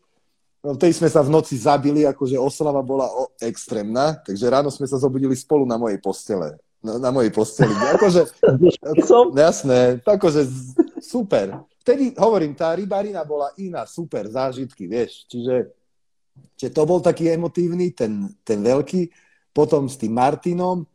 No, 0.63 0.79
tej 0.79 0.95
sme 0.95 1.11
sa 1.11 1.27
v 1.27 1.35
noci 1.35 1.59
zabili, 1.59 2.07
akože 2.07 2.39
oslava 2.39 2.87
bola 2.87 3.11
o, 3.11 3.35
extrémna, 3.43 4.15
takže 4.23 4.47
ráno 4.47 4.71
sme 4.71 4.87
sa 4.87 4.95
zobudili 4.95 5.35
spolu 5.35 5.67
na 5.67 5.75
mojej 5.75 5.99
postele. 5.99 6.55
Na, 6.79 7.03
na 7.03 7.11
mojej 7.11 7.35
posteli. 7.35 7.75
Akože, 7.75 8.31
ako, 8.95 9.35
jasné, 9.35 9.99
akože 10.07 10.47
super. 11.03 11.67
Vtedy, 11.83 12.15
hovorím, 12.15 12.55
tá 12.55 12.71
rybarina 12.79 13.27
bola 13.27 13.51
iná, 13.59 13.83
super, 13.91 14.31
zážitky, 14.31 14.87
vieš. 14.87 15.27
Čiže, 15.27 15.75
čiže 16.55 16.71
to 16.71 16.83
bol 16.87 17.03
taký 17.03 17.35
emotívny, 17.35 17.91
ten, 17.91 18.31
ten 18.47 18.63
veľký, 18.63 19.11
potom 19.51 19.91
s 19.91 19.99
tým 19.99 20.15
Martinom 20.15 20.87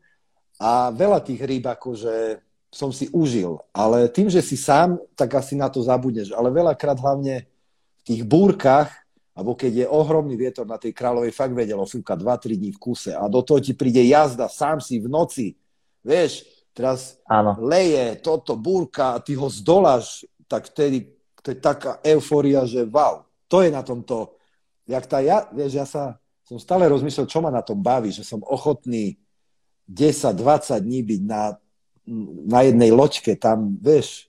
a 0.58 0.90
veľa 0.90 1.22
tých 1.22 1.42
rýb 1.42 1.66
akože 1.70 2.42
som 2.74 2.92
si 2.92 3.08
užil. 3.14 3.62
Ale 3.72 4.10
tým, 4.12 4.28
že 4.28 4.44
si 4.44 4.58
sám, 4.60 5.00
tak 5.16 5.38
asi 5.38 5.56
na 5.56 5.72
to 5.72 5.82
zabudneš. 5.82 6.36
Ale 6.36 6.52
veľakrát 6.52 7.00
hlavne 7.00 7.46
v 7.46 8.02
tých 8.04 8.22
búrkach 8.28 8.92
alebo 9.38 9.54
keď 9.54 9.86
je 9.86 9.88
ohromný 9.88 10.34
vietor 10.34 10.66
na 10.66 10.82
tej 10.82 10.98
kráľovej, 10.98 11.30
fakt 11.30 11.54
vedelo 11.54 11.86
fúka 11.86 12.18
2-3 12.18 12.58
dní 12.58 12.74
v 12.74 12.82
kuse 12.82 13.14
a 13.14 13.30
do 13.30 13.46
toho 13.46 13.62
ti 13.62 13.78
príde 13.78 14.02
jazda, 14.02 14.50
sám 14.50 14.82
si 14.82 14.98
v 14.98 15.06
noci, 15.06 15.54
vieš, 16.02 16.42
teraz 16.74 17.22
Áno. 17.30 17.54
leje 17.62 18.18
toto, 18.18 18.58
búrka 18.58 19.14
a 19.14 19.22
ty 19.22 19.38
ho 19.38 19.46
zdoláš, 19.46 20.26
tak 20.50 20.74
vtedy 20.74 21.14
to 21.46 21.54
je 21.54 21.58
taká 21.62 22.02
euforia, 22.02 22.66
že 22.66 22.82
wow, 22.90 23.30
to 23.46 23.62
je 23.62 23.70
na 23.70 23.86
tomto, 23.86 24.34
jak 24.90 25.06
tá 25.06 25.22
ja, 25.22 25.46
vieš, 25.54 25.72
ja 25.78 25.86
sa, 25.86 26.18
som 26.42 26.58
stále 26.58 26.90
rozmýšľal, 26.90 27.30
čo 27.30 27.38
ma 27.38 27.54
na 27.54 27.62
tom 27.62 27.78
baví, 27.78 28.10
že 28.10 28.26
som 28.26 28.42
ochotný 28.42 29.22
10-20 29.88 30.84
dní 30.84 31.00
byť 31.04 31.22
na, 31.24 31.56
na 32.48 32.60
jednej 32.68 32.92
loďke 32.92 33.40
tam, 33.40 33.80
vieš, 33.80 34.28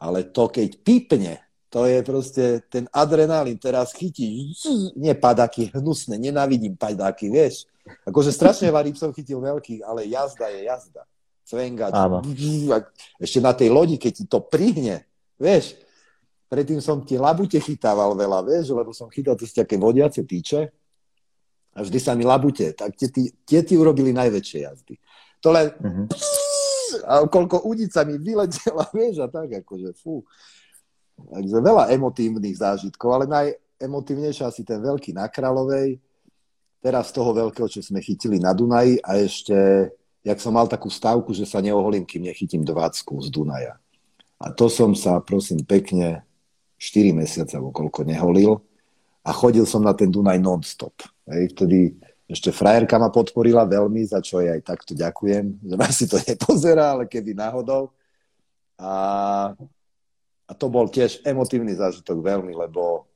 ale 0.00 0.24
to 0.24 0.48
keď 0.48 0.80
pípne, 0.80 1.40
to 1.68 1.84
je 1.84 1.98
proste 2.06 2.44
ten 2.70 2.86
adrenalín, 2.94 3.58
teraz 3.58 3.90
chytí, 3.92 4.54
nie 4.94 5.14
padáky, 5.14 5.74
hnusné, 5.74 6.16
nenávidím 6.16 6.78
padáky, 6.78 7.26
vieš. 7.28 7.66
Akože 8.06 8.30
strašne 8.30 8.70
varím 8.70 8.96
som 8.96 9.12
chytil 9.12 9.42
veľkých, 9.42 9.82
ale 9.84 10.06
jazda 10.06 10.48
je 10.54 10.70
jazda. 10.70 11.02
Cvengač. 11.44 11.92
Ešte 13.20 13.38
na 13.42 13.52
tej 13.52 13.68
lodi, 13.68 14.00
keď 14.00 14.12
ti 14.16 14.24
to 14.24 14.40
prihne, 14.40 15.04
vieš, 15.36 15.76
predtým 16.48 16.80
som 16.80 17.04
tie 17.04 17.20
labute 17.20 17.60
chytával 17.60 18.16
veľa, 18.16 18.40
vieš, 18.46 18.72
lebo 18.72 18.96
som 18.96 19.12
chytal 19.12 19.36
tie 19.36 19.50
také 19.50 19.76
vodiace 19.76 20.24
týče 20.24 20.83
a 21.74 21.82
vždy 21.82 21.98
sa 21.98 22.14
mi 22.14 22.22
labute, 22.22 22.70
tak 22.72 22.94
tie, 22.94 23.10
tie, 23.42 23.60
ti 23.66 23.74
urobili 23.74 24.14
najväčšie 24.14 24.58
jazdy. 24.62 24.94
To 25.42 25.50
len 25.50 25.74
uh-huh. 25.74 26.06
a 27.10 27.26
koľko 27.26 27.66
udica 27.66 28.06
mi 28.06 28.16
vyletela, 28.16 28.86
vieš, 28.96 29.26
a 29.26 29.28
tak 29.28 29.50
akože, 29.66 29.90
fú. 29.98 30.22
Takže 31.14 31.58
veľa 31.62 31.94
emotívnych 31.94 32.58
zážitkov, 32.58 33.10
ale 33.14 33.24
najemotívnejšia 33.30 34.50
asi 34.50 34.66
ten 34.66 34.82
veľký 34.82 35.14
na 35.14 35.30
Kráľovej, 35.30 35.98
teraz 36.82 37.14
toho 37.14 37.30
veľkého, 37.30 37.70
čo 37.70 37.80
sme 37.80 38.02
chytili 38.02 38.42
na 38.42 38.50
Dunaji 38.50 38.98
a 39.00 39.16
ešte, 39.22 39.56
jak 40.26 40.38
som 40.42 40.52
mal 40.52 40.66
takú 40.66 40.90
stávku, 40.90 41.30
že 41.32 41.46
sa 41.46 41.62
neoholím, 41.62 42.04
kým 42.04 42.26
nechytím 42.26 42.66
dvácku 42.66 43.22
z 43.24 43.30
Dunaja. 43.30 43.78
A 44.42 44.50
to 44.52 44.66
som 44.68 44.92
sa, 44.92 45.22
prosím, 45.22 45.62
pekne 45.64 46.26
4 46.76 47.16
mesiace 47.16 47.56
alebo 47.56 47.72
koľko 47.72 48.04
neholil 48.04 48.60
a 49.24 49.30
chodil 49.32 49.64
som 49.64 49.80
na 49.80 49.96
ten 49.96 50.12
Dunaj 50.12 50.36
non-stop. 50.36 50.92
Hej, 51.24 51.56
vtedy 51.56 51.96
ešte 52.24 52.52
frajerka 52.52 52.96
ma 52.96 53.12
podporila 53.12 53.68
veľmi, 53.68 54.00
za 54.04 54.20
čo 54.24 54.40
jej 54.40 54.52
aj 54.52 54.62
takto 54.64 54.92
ďakujem, 54.96 55.44
že 55.68 55.74
ma 55.76 55.88
si 55.92 56.04
to 56.08 56.16
nepozerá, 56.20 56.96
ale 56.96 57.04
keby 57.04 57.36
náhodou. 57.36 57.92
A, 58.80 58.92
a 60.48 60.52
to 60.56 60.66
bol 60.66 60.90
tiež 60.90 61.22
emotívny 61.22 61.76
zážitok 61.76 62.18
veľmi, 62.20 62.52
lebo 62.56 63.06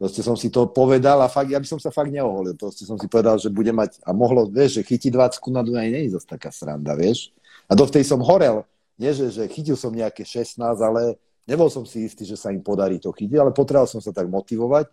proste 0.00 0.24
som 0.24 0.34
si 0.34 0.48
to 0.50 0.70
povedal 0.70 1.20
a 1.22 1.28
fakt, 1.30 1.52
ja 1.52 1.60
by 1.60 1.68
som 1.68 1.78
sa 1.78 1.92
fakt 1.92 2.10
neoholil. 2.10 2.56
Proste 2.56 2.88
som 2.88 2.96
si 2.96 3.06
povedal, 3.06 3.36
že 3.38 3.52
bude 3.52 3.70
mať, 3.70 4.00
a 4.02 4.10
mohlo, 4.16 4.48
vieš, 4.48 4.80
že 4.80 4.86
chytiť 4.86 5.12
20 5.12 5.54
na 5.54 5.62
Dunaj 5.62 5.88
nie 5.90 6.02
je 6.08 6.14
zase 6.18 6.28
taká 6.30 6.50
sranda, 6.50 6.96
vieš. 6.96 7.30
A 7.68 7.76
dovtedy 7.76 8.04
som 8.06 8.22
horel, 8.22 8.64
nie 8.94 9.10
že, 9.10 9.30
že 9.30 9.44
chytil 9.50 9.74
som 9.74 9.90
nejaké 9.90 10.22
16, 10.22 10.62
ale 10.62 11.18
Nebol 11.44 11.68
som 11.68 11.84
si 11.84 12.08
istý, 12.08 12.24
že 12.24 12.40
sa 12.40 12.48
im 12.48 12.64
podarí 12.64 12.96
to 12.96 13.12
chytiť, 13.12 13.36
ale 13.36 13.52
potreboval 13.52 13.84
som 13.84 14.00
sa 14.00 14.16
tak 14.16 14.32
motivovať. 14.32 14.88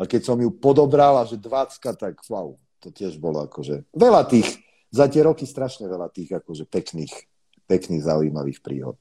A 0.00 0.08
keď 0.08 0.32
som 0.32 0.40
ju 0.40 0.48
podobral 0.48 1.20
a 1.20 1.28
že 1.28 1.36
20, 1.36 1.76
tak 2.00 2.16
wow, 2.32 2.56
to 2.80 2.88
tiež 2.88 3.20
bolo 3.20 3.44
akože 3.44 3.84
veľa 3.92 4.24
tých, 4.24 4.48
za 4.88 5.04
tie 5.12 5.20
roky 5.20 5.44
strašne 5.44 5.84
veľa 5.84 6.08
tých 6.08 6.40
akože 6.40 6.64
pekných, 6.64 7.12
pekných 7.68 8.00
zaujímavých 8.00 8.64
príhod, 8.64 8.96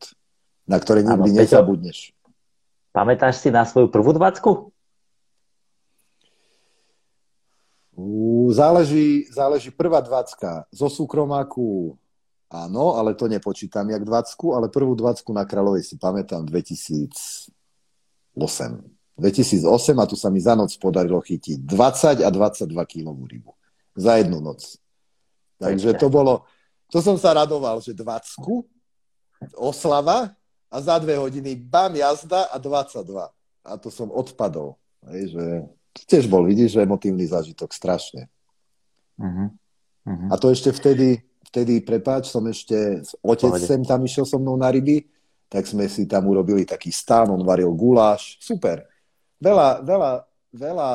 na 0.68 0.76
ktoré 0.76 1.08
nikdy 1.08 1.32
ano, 1.32 1.40
nezabudneš. 1.40 2.12
Pamätáš 2.92 3.40
si 3.40 3.48
na 3.48 3.64
svoju 3.64 3.88
prvú 3.88 4.12
dvacku? 4.12 4.76
Záleží, 8.50 9.32
záleží 9.32 9.72
prvá 9.72 10.04
dvacka 10.04 10.68
zo 10.72 10.92
súkromáku 10.92 11.96
Áno, 12.50 12.98
ale 12.98 13.14
to 13.14 13.30
nepočítam 13.30 13.86
jak 13.94 14.02
20, 14.02 14.58
ale 14.58 14.74
prvú 14.74 14.98
20 14.98 15.22
na 15.38 15.46
Kráľovej 15.46 15.86
si 15.86 16.02
pamätám 16.02 16.50
2008. 16.50 18.34
2008 19.20 20.00
a 20.00 20.06
tu 20.08 20.16
sa 20.16 20.32
mi 20.32 20.40
za 20.40 20.56
noc 20.56 20.72
podarilo 20.80 21.20
chytiť 21.20 21.68
20 21.68 22.24
a 22.24 22.30
22 22.32 22.72
kilovú 22.88 23.28
rybu. 23.28 23.52
Za 24.00 24.18
jednu 24.18 24.40
noc. 24.40 24.80
Takže 25.60 26.00
to 26.00 26.08
bolo, 26.08 26.48
to 26.88 27.04
som 27.04 27.20
sa 27.20 27.36
radoval, 27.36 27.84
že 27.84 27.92
20 27.92 28.40
oslava 29.60 30.32
a 30.72 30.76
za 30.80 30.96
dve 31.00 31.20
hodiny 31.20 31.56
bam, 31.60 31.96
jazda 31.96 32.48
a 32.48 32.58
22. 32.58 33.28
A 33.68 33.72
to 33.76 33.92
som 33.92 34.08
odpadol. 34.08 34.80
Hej, 35.12 35.36
že 35.36 35.46
tiež 36.08 36.32
bol, 36.32 36.48
vidíš, 36.48 36.80
že 36.80 36.86
emotívny 36.86 37.28
zážitok, 37.28 37.76
strašne. 37.76 38.32
Uh-huh. 39.20 39.52
Uh-huh. 40.08 40.30
A 40.32 40.36
to 40.40 40.54
ešte 40.54 40.72
vtedy, 40.72 41.20
vtedy, 41.52 41.84
prepáč, 41.84 42.32
som 42.32 42.46
ešte, 42.48 43.04
otec 43.20 43.52
Pohode. 43.52 43.68
sem 43.68 43.82
tam 43.84 44.00
išiel 44.06 44.24
so 44.24 44.40
mnou 44.40 44.56
na 44.56 44.72
ryby, 44.72 45.08
tak 45.50 45.66
sme 45.66 45.90
si 45.90 46.06
tam 46.06 46.30
urobili 46.30 46.64
taký 46.64 46.94
stán, 46.94 47.34
on 47.34 47.42
varil 47.42 47.74
guláš, 47.74 48.38
super. 48.38 48.86
Veľa, 49.40 49.82
veľa, 49.88 50.12
veľa 50.52 50.90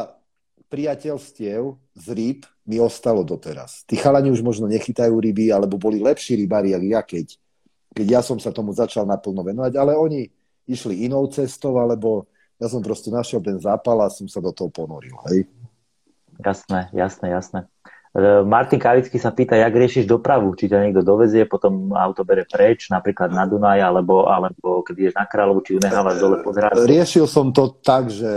priateľstiev 0.69 1.63
z 1.97 2.07
rýb 2.13 2.41
mi 2.69 2.81
ostalo 2.81 3.25
doteraz. 3.25 3.85
Tí 3.89 3.97
chalani 3.97 4.33
už 4.33 4.45
možno 4.45 4.69
nechytajú 4.69 5.17
ryby, 5.17 5.53
alebo 5.53 5.81
boli 5.81 6.01
lepší 6.01 6.37
rybári, 6.45 6.77
ako 6.77 6.87
ja, 6.89 7.01
keď, 7.05 7.27
keď 7.93 8.07
ja 8.07 8.21
som 8.25 8.37
sa 8.41 8.53
tomu 8.53 8.73
začal 8.77 9.05
naplno 9.09 9.45
venovať, 9.45 9.73
ale 9.77 9.93
oni 9.97 10.29
išli 10.69 11.05
inou 11.09 11.29
cestou, 11.29 11.77
alebo 11.77 12.29
ja 12.57 12.69
som 12.69 12.81
proste 12.81 13.13
našiel 13.13 13.45
ten 13.45 13.61
zápal 13.61 14.01
a 14.01 14.13
som 14.13 14.29
sa 14.29 14.41
do 14.41 14.53
toho 14.53 14.73
ponoril. 14.73 15.17
Hej? 15.29 15.49
Jasné, 16.41 16.89
jasné, 16.93 17.31
jasné. 17.31 17.61
E, 18.15 18.47
Martin 18.47 18.79
Kavický 18.79 19.19
sa 19.19 19.35
pýta, 19.35 19.59
jak 19.59 19.75
riešiš 19.75 20.07
dopravu, 20.07 20.55
či 20.55 20.71
ťa 20.71 20.87
niekto 20.87 21.03
dovezie, 21.03 21.51
potom 21.51 21.91
auto 21.99 22.23
bere 22.23 22.47
preč, 22.47 22.87
napríklad 22.87 23.35
na 23.35 23.43
Dunaj, 23.43 23.83
alebo, 23.83 24.31
alebo 24.31 24.87
keď 24.87 24.95
ideš 24.95 25.15
na 25.19 25.27
Kráľovu, 25.27 25.67
či 25.67 25.75
ju 25.75 25.81
nechávaš 25.83 26.23
dole 26.23 26.39
pozerať. 26.47 26.79
Riešil 26.87 27.27
som 27.27 27.51
to 27.51 27.75
tak, 27.83 28.15
že 28.15 28.31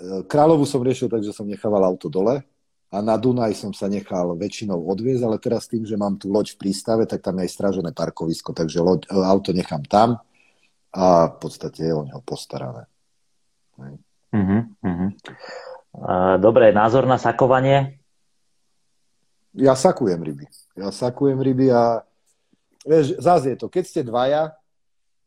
e, 0.00 0.24
Kráľovu 0.24 0.64
som 0.64 0.80
riešil 0.80 1.12
tak, 1.12 1.20
že 1.20 1.36
som 1.36 1.44
nechával 1.44 1.84
auto 1.84 2.08
dole 2.08 2.40
a 2.88 2.96
na 3.04 3.20
Dunaj 3.20 3.52
som 3.52 3.76
sa 3.76 3.84
nechal 3.84 4.32
väčšinou 4.32 4.80
odviezť, 4.80 5.22
ale 5.28 5.36
teraz 5.36 5.68
tým, 5.68 5.84
že 5.84 6.00
mám 6.00 6.16
tu 6.16 6.32
loď 6.32 6.56
v 6.56 6.64
prístave, 6.64 7.04
tak 7.04 7.20
tam 7.20 7.36
je 7.36 7.44
aj 7.44 7.52
strážené 7.52 7.92
parkovisko, 7.92 8.56
takže 8.56 8.80
loď, 8.80 9.12
e, 9.12 9.20
auto 9.28 9.52
nechám 9.52 9.84
tam 9.84 10.24
a 10.88 11.28
v 11.28 11.36
podstate 11.36 11.84
je 11.84 11.92
o 11.92 12.00
neho 12.00 12.24
postarané. 12.24 12.88
Uh-huh, 14.32 14.62
uh-huh. 14.80 15.10
Dobre, 16.40 16.72
názor 16.72 17.04
na 17.04 17.20
sakovanie? 17.20 18.01
Ja 19.54 19.74
sakujem 19.76 20.20
ryby. 20.22 20.46
Ja 20.76 20.88
sakujem 20.88 21.40
ryby 21.40 21.68
a 21.72 22.04
vieš, 22.84 23.20
zase 23.20 23.54
je 23.54 23.56
to, 23.60 23.66
keď 23.68 23.84
ste 23.84 24.00
dvaja, 24.02 24.56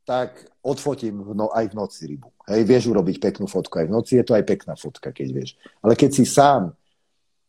tak 0.06 0.38
odfotím 0.62 1.26
v 1.26 1.34
no, 1.34 1.50
aj 1.50 1.74
v 1.74 1.78
noci 1.78 2.02
rybu. 2.06 2.30
Hej, 2.46 2.62
vieš 2.62 2.84
urobiť 2.94 3.18
peknú 3.18 3.50
fotku 3.50 3.82
aj 3.82 3.90
v 3.90 3.94
noci, 3.98 4.22
je 4.22 4.26
to 4.26 4.38
aj 4.38 4.46
pekná 4.46 4.78
fotka, 4.78 5.10
keď 5.10 5.28
vieš. 5.34 5.58
Ale 5.82 5.98
keď 5.98 6.10
si 6.14 6.26
sám, 6.30 6.78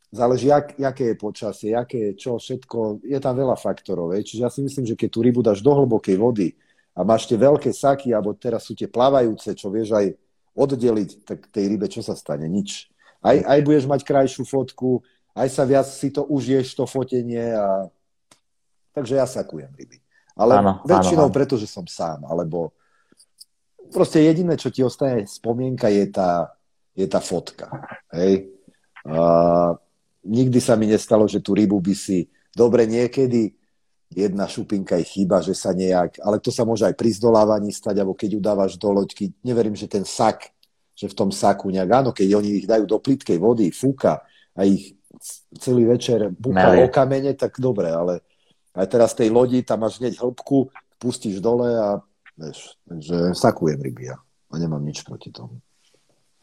záleží, 0.08 0.48
jak, 0.48 0.72
aké 0.80 1.12
je 1.12 1.16
počasie, 1.20 1.70
aké 1.76 2.10
je 2.10 2.12
čo, 2.16 2.40
všetko, 2.40 3.04
je 3.04 3.18
tam 3.20 3.36
veľa 3.36 3.60
faktorov. 3.60 4.16
Hej. 4.16 4.32
Čiže 4.32 4.40
ja 4.40 4.50
si 4.52 4.64
myslím, 4.64 4.88
že 4.88 4.96
keď 4.96 5.08
tú 5.12 5.20
rybu 5.20 5.40
dáš 5.44 5.60
do 5.60 5.68
hlbokej 5.68 6.16
vody 6.16 6.56
a 6.96 7.04
máš 7.04 7.28
tie 7.28 7.36
veľké 7.36 7.68
saky, 7.76 8.16
alebo 8.16 8.32
teraz 8.32 8.64
sú 8.64 8.72
tie 8.72 8.88
plavajúce, 8.88 9.52
čo 9.52 9.68
vieš 9.68 9.92
aj 9.92 10.16
oddeliť, 10.56 11.10
tak 11.28 11.52
tej 11.52 11.76
rybe 11.76 11.92
čo 11.92 12.00
sa 12.00 12.16
stane? 12.16 12.48
Nič. 12.48 12.88
Aj, 13.20 13.36
aj 13.36 13.60
budeš 13.60 13.84
mať 13.84 14.00
krajšiu 14.00 14.48
fotku, 14.48 15.04
aj 15.36 15.48
sa 15.52 15.68
viac 15.68 15.84
si 15.84 16.08
to 16.08 16.24
užiješ, 16.24 16.72
to 16.72 16.88
fotenie 16.88 17.52
a... 17.52 17.92
Takže 18.96 19.20
ja 19.20 19.28
sakujem 19.28 19.68
ryby. 19.76 20.00
Ale 20.32 20.56
áno, 20.56 20.80
väčšinou 20.88 21.28
áno, 21.28 21.36
preto, 21.36 21.60
že 21.60 21.68
som 21.68 21.84
sám, 21.84 22.24
alebo 22.24 22.72
proste 23.92 24.24
jediné, 24.24 24.56
čo 24.56 24.72
ti 24.72 24.80
ostane 24.80 25.28
spomienka, 25.28 25.92
je 25.92 26.08
tá, 26.08 26.56
je 26.96 27.04
tá 27.04 27.20
fotka. 27.20 27.68
Hej? 28.16 28.56
A 29.04 29.20
nikdy 30.24 30.58
sa 30.58 30.74
mi 30.74 30.88
nestalo, 30.88 31.28
že 31.28 31.44
tú 31.44 31.52
rybu 31.52 31.78
by 31.78 31.94
si... 31.94 32.26
Dobre, 32.56 32.88
niekedy 32.88 33.52
jedna 34.08 34.48
šupinka 34.48 34.96
je 34.96 35.04
chyba, 35.04 35.44
že 35.44 35.52
sa 35.52 35.76
nejak... 35.76 36.24
Ale 36.24 36.40
to 36.40 36.48
sa 36.48 36.64
môže 36.64 36.88
aj 36.88 36.96
pri 36.96 37.12
zdolávaní 37.12 37.70
stať, 37.70 38.00
alebo 38.00 38.16
keď 38.16 38.34
ju 38.34 38.40
dávaš 38.40 38.72
do 38.80 38.88
loďky. 38.90 39.30
Neverím, 39.44 39.76
že 39.76 39.86
ten 39.86 40.08
sak, 40.08 40.50
že 40.96 41.06
v 41.06 41.14
tom 41.14 41.30
saku 41.30 41.68
nejak... 41.68 41.90
Áno, 41.92 42.10
keď 42.16 42.28
oni 42.32 42.64
ich 42.64 42.66
dajú 42.66 42.88
do 42.88 42.96
plitkej 42.96 43.36
vody, 43.36 43.68
fúka 43.70 44.24
a 44.56 44.64
ich 44.64 44.95
celý 45.56 45.88
večer 45.88 46.30
búcha 46.32 46.76
o 46.76 46.86
kamene, 46.90 47.32
tak 47.34 47.56
dobre, 47.58 47.90
ale 47.90 48.20
aj 48.76 48.86
teraz 48.92 49.10
tej 49.16 49.32
lodi 49.32 49.64
tam 49.64 49.86
máš 49.86 49.98
hneď 49.98 50.20
hĺbku, 50.20 50.68
pustíš 51.00 51.40
dole 51.40 51.72
a 51.72 51.88
vieš, 52.36 52.76
takže 52.84 53.32
sakujem 53.32 53.80
ryby 53.80 54.12
a 54.12 54.20
nemám 54.56 54.84
nič 54.84 55.04
proti 55.04 55.32
tomu. 55.32 55.60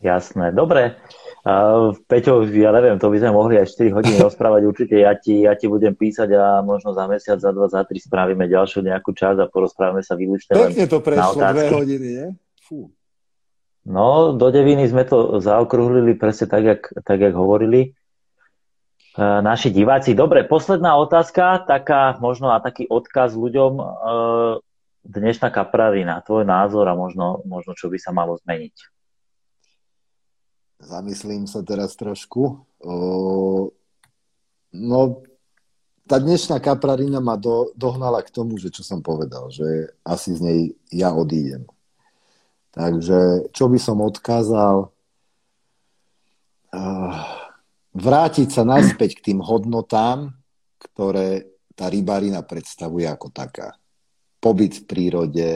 Jasné, 0.04 0.52
dobre. 0.52 1.00
Uh, 1.48 1.96
Peťo, 2.12 2.44
ja 2.44 2.76
neviem, 2.76 3.00
to 3.00 3.08
by 3.08 3.24
sme 3.24 3.32
mohli 3.32 3.56
aj 3.56 3.72
4 3.72 3.96
hodiny 3.96 4.18
rozprávať 4.28 4.62
určite. 4.68 4.96
Ja 5.00 5.16
ti, 5.16 5.48
ja 5.48 5.56
ti 5.56 5.72
budem 5.72 5.96
písať 5.96 6.28
a 6.36 6.60
možno 6.60 6.92
za 6.92 7.08
mesiac, 7.08 7.40
za 7.40 7.56
dva, 7.56 7.72
za 7.72 7.88
tri 7.88 8.04
spravíme 8.04 8.44
ďalšiu 8.44 8.84
nejakú 8.84 9.16
časť 9.16 9.40
a 9.40 9.48
porozprávame 9.48 10.04
sa 10.04 10.20
výlučne 10.20 10.60
Pekne 10.60 10.92
to 10.92 11.00
prešlo, 11.00 11.40
dve 11.40 11.72
hodiny, 11.72 12.08
nie? 12.20 12.28
Fú. 12.60 12.92
No, 13.84 14.36
do 14.36 14.48
deviny 14.52 14.88
sme 14.88 15.08
to 15.08 15.40
zaokrúhlili 15.44 16.16
presne 16.20 16.48
tak, 16.52 16.64
jak, 16.64 16.82
tak, 17.04 17.20
jak 17.20 17.36
hovorili. 17.36 17.96
E, 19.14 19.42
naši 19.42 19.70
diváci. 19.70 20.18
Dobre, 20.18 20.42
posledná 20.42 20.98
otázka, 20.98 21.62
taká 21.70 22.18
možno 22.18 22.50
a 22.50 22.58
taký 22.58 22.90
odkaz 22.90 23.38
ľuďom. 23.38 23.74
E, 23.78 23.84
dnešná 25.06 25.54
kaprarina, 25.54 26.26
tvoj 26.26 26.50
názor 26.50 26.90
a 26.90 26.98
možno, 26.98 27.46
možno 27.46 27.78
čo 27.78 27.94
by 27.94 28.02
sa 28.02 28.10
malo 28.10 28.42
zmeniť. 28.42 28.74
Zamyslím 30.82 31.46
sa 31.48 31.62
teraz 31.64 31.96
trošku. 31.96 32.60
no, 34.74 35.00
tá 36.04 36.20
dnešná 36.20 36.60
kaprarina 36.60 37.24
ma 37.24 37.40
do, 37.40 37.72
dohnala 37.80 38.20
k 38.20 38.34
tomu, 38.34 38.60
že 38.60 38.68
čo 38.68 38.84
som 38.84 39.00
povedal, 39.00 39.48
že 39.48 39.96
asi 40.04 40.36
z 40.36 40.42
nej 40.44 40.60
ja 40.92 41.16
odídem. 41.16 41.64
Takže 42.76 43.48
čo 43.56 43.72
by 43.72 43.80
som 43.80 44.04
odkázal? 44.04 44.92
Uh, 46.74 47.43
vrátiť 47.94 48.50
sa 48.50 48.66
naspäť 48.66 49.22
k 49.22 49.34
tým 49.34 49.40
hodnotám, 49.40 50.34
ktoré 50.82 51.48
tá 51.74 51.90
rybarina 51.90 52.46
predstavuje 52.46 53.08
ako 53.08 53.34
taká. 53.34 53.78
Pobyt 54.44 54.84
v 54.84 54.86
prírode, 54.86 55.50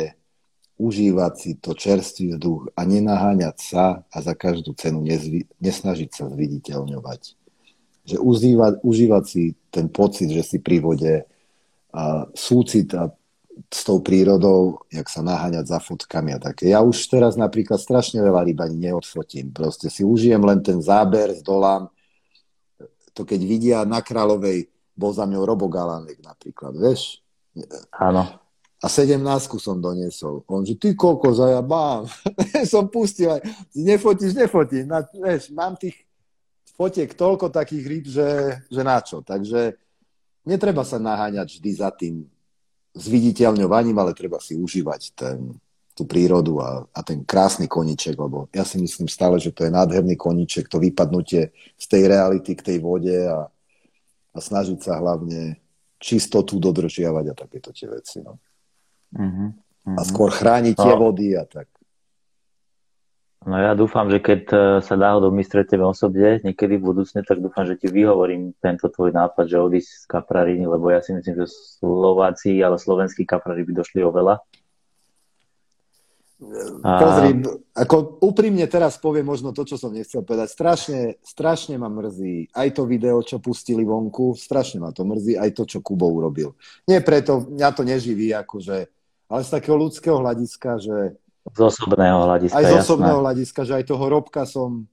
užívať 0.78 1.34
si 1.36 1.52
to 1.58 1.74
čerstvý 1.74 2.38
vzduch 2.38 2.72
a 2.78 2.82
nenaháňať 2.86 3.58
sa 3.58 3.86
a 4.08 4.18
za 4.22 4.38
každú 4.38 4.78
cenu 4.78 5.02
nezvi, 5.02 5.50
nesnažiť 5.58 6.10
sa 6.14 6.30
zviditeľňovať. 6.30 7.22
Že 8.08 8.18
užívať, 8.24 8.74
užívať 8.86 9.24
si 9.26 9.58
ten 9.74 9.90
pocit, 9.92 10.32
že 10.32 10.46
si 10.46 10.58
pri 10.62 10.80
vode 10.80 11.26
a 11.92 12.30
súcit 12.38 12.94
a 12.94 13.10
s 13.74 13.82
tou 13.82 14.00
prírodou, 14.06 14.86
jak 14.94 15.10
sa 15.10 15.26
naháňať 15.26 15.66
za 15.66 15.80
fotkami 15.82 16.38
a 16.38 16.40
také. 16.40 16.70
Ja 16.70 16.86
už 16.86 17.10
teraz 17.10 17.34
napríklad 17.34 17.82
strašne 17.82 18.22
veľa 18.22 18.46
ryb 18.46 18.62
ani 18.62 18.78
neodfotím. 18.90 19.50
Proste 19.50 19.90
si 19.90 20.06
užijem 20.06 20.40
len 20.46 20.62
ten 20.62 20.78
záber 20.78 21.34
z 21.34 21.42
dolám. 21.42 21.90
To 23.18 23.26
keď 23.26 23.42
vidia 23.42 23.78
na 23.82 24.06
Kráľovej, 24.06 24.70
bol 24.94 25.14
za 25.14 25.26
mňou 25.26 25.46
Robo 25.46 25.66
Galánek 25.70 26.22
napríklad, 26.22 26.74
vieš? 26.78 27.22
Áno. 27.94 28.26
A 28.78 28.86
17 28.86 29.18
som 29.58 29.82
doniesol. 29.82 30.46
On, 30.46 30.62
že 30.62 30.78
ty 30.78 30.94
koľko 30.94 31.34
za 31.34 31.50
ja 31.50 31.62
mám. 31.66 32.06
som 32.74 32.86
pustil 32.86 33.34
aj, 33.34 33.42
nefotíš, 33.74 34.38
nefotím. 34.38 34.86
Na, 34.86 35.02
vieš, 35.02 35.50
mám 35.50 35.74
tých 35.74 35.98
fotiek 36.78 37.10
toľko 37.10 37.50
takých 37.50 37.86
rýb, 37.90 38.06
že, 38.06 38.62
že 38.70 38.82
na 38.86 39.02
čo. 39.02 39.26
Takže 39.26 39.74
netreba 40.46 40.86
sa 40.86 41.02
naháňať 41.02 41.58
vždy 41.58 41.72
za 41.74 41.90
tým 41.90 42.22
zviditeľňovaním, 42.94 43.98
ale 43.98 44.14
treba 44.14 44.38
si 44.38 44.54
užívať 44.54 45.02
ten, 45.18 45.58
tú 45.98 46.06
prírodu 46.06 46.62
a, 46.62 46.86
a 46.94 47.00
ten 47.02 47.26
krásny 47.26 47.66
koniček, 47.66 48.14
lebo 48.14 48.46
ja 48.54 48.62
si 48.62 48.78
myslím 48.78 49.10
stále, 49.10 49.42
že 49.42 49.50
to 49.50 49.66
je 49.66 49.74
nádherný 49.74 50.14
koniček, 50.14 50.70
to 50.70 50.78
vypadnutie 50.78 51.50
z 51.74 51.86
tej 51.90 52.06
reality 52.06 52.54
k 52.54 52.62
tej 52.62 52.78
vode 52.86 53.18
a, 53.18 53.50
a 54.32 54.38
snažiť 54.38 54.78
sa 54.78 55.02
hlavne 55.02 55.58
čistotu 55.98 56.62
dodržiavať 56.62 57.26
a 57.26 57.34
takéto 57.34 57.74
tie 57.74 57.90
veci. 57.90 58.22
No. 58.22 58.38
Uh-huh. 59.18 59.50
A 59.98 60.02
skôr 60.06 60.30
chrániť 60.30 60.78
tie 60.78 60.94
no. 60.94 61.02
vody 61.10 61.34
a 61.34 61.50
tak. 61.50 61.66
No 63.48 63.56
ja 63.56 63.74
dúfam, 63.74 64.12
že 64.12 64.20
keď 64.20 64.42
e, 64.52 64.56
sa 64.84 65.00
náhodou 65.00 65.32
my 65.32 65.40
stretneme 65.40 65.88
osobne 65.88 66.44
niekedy 66.44 66.78
v 66.78 66.84
budúcne, 66.84 67.24
tak 67.24 67.40
dúfam, 67.40 67.64
že 67.64 67.80
ti 67.80 67.88
vyhovorím 67.88 68.52
tento 68.60 68.92
tvoj 68.92 69.16
nápad, 69.16 69.48
že 69.48 69.58
odísť 69.58 69.88
z 69.88 70.06
kaprariny, 70.06 70.68
lebo 70.68 70.92
ja 70.92 71.00
si 71.00 71.16
myslím, 71.16 71.42
že 71.42 71.48
Slováci, 71.80 72.60
ale 72.60 72.76
slovenskí 72.76 73.24
kaprari 73.24 73.64
by 73.64 73.74
došli 73.82 74.04
oveľa. 74.04 74.44
Pozri, 76.38 77.42
ako 77.74 78.22
úprimne 78.22 78.62
teraz 78.70 79.02
poviem 79.02 79.26
možno 79.26 79.58
to, 79.58 79.66
čo 79.66 79.74
som 79.74 79.90
nechcel 79.90 80.22
povedať. 80.22 80.54
Strašne, 80.54 81.02
strašne 81.26 81.82
ma 81.82 81.90
mrzí 81.90 82.54
aj 82.54 82.78
to 82.78 82.86
video, 82.86 83.26
čo 83.26 83.42
pustili 83.42 83.82
vonku, 83.82 84.38
strašne 84.38 84.86
ma 84.86 84.94
to 84.94 85.02
mrzí, 85.02 85.34
aj 85.34 85.50
to, 85.58 85.66
čo 85.66 85.82
Kubo 85.82 86.06
urobil. 86.06 86.54
Nie 86.86 87.02
preto, 87.02 87.42
mňa 87.42 87.70
to 87.74 87.82
neživí, 87.82 88.30
akože, 88.38 88.78
ale 89.34 89.42
z 89.42 89.50
takého 89.50 89.82
ľudského 89.82 90.22
hľadiska, 90.22 90.78
že 90.78 91.18
z 91.48 91.60
osobného 91.64 92.28
hľadiska, 92.28 92.60
Aj 92.60 92.66
z 92.70 92.74
osobného 92.86 93.18
jasné. 93.18 93.24
hľadiska, 93.24 93.62
že 93.66 93.74
aj 93.82 93.86
toho 93.88 94.06
Robka 94.06 94.44
som 94.46 94.86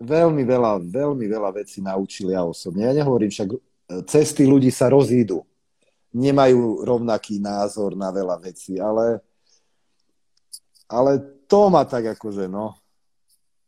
veľmi 0.00 0.48
veľa, 0.48 0.80
veľmi 0.80 1.26
veľa 1.28 1.50
vecí 1.60 1.84
naučil 1.84 2.32
ja 2.32 2.40
osobne. 2.40 2.88
Ja 2.88 2.96
nehovorím 2.96 3.28
však, 3.28 3.48
cesty 4.08 4.48
ľudí 4.48 4.72
sa 4.72 4.88
rozídu. 4.88 5.44
Nemajú 6.16 6.86
rovnaký 6.88 7.42
názor 7.42 7.92
na 7.98 8.08
veľa 8.08 8.40
vecí, 8.40 8.80
ale, 8.80 9.20
ale 10.86 11.22
to 11.46 11.70
ma 11.70 11.86
tak 11.86 12.18
akože, 12.18 12.50
no, 12.50 12.74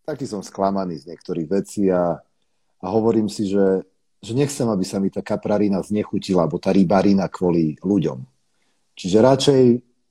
taký 0.07 0.25
som 0.25 0.43
sklamaný 0.43 1.03
z 1.03 1.15
niektorých 1.15 1.49
vecí 1.51 1.93
a, 1.93 2.19
a 2.81 2.87
hovorím 2.89 3.29
si, 3.29 3.51
že, 3.51 3.85
že 4.19 4.33
nechcem, 4.35 4.67
aby 4.67 4.85
sa 4.87 4.99
mi 4.99 5.13
tá 5.13 5.23
kaprarina 5.23 5.83
znechutila, 5.85 6.47
alebo 6.47 6.57
tá 6.59 6.73
rybarina 6.75 7.29
kvôli 7.29 7.79
ľuďom. 7.85 8.25
Čiže 8.99 9.19
radšej 9.23 9.63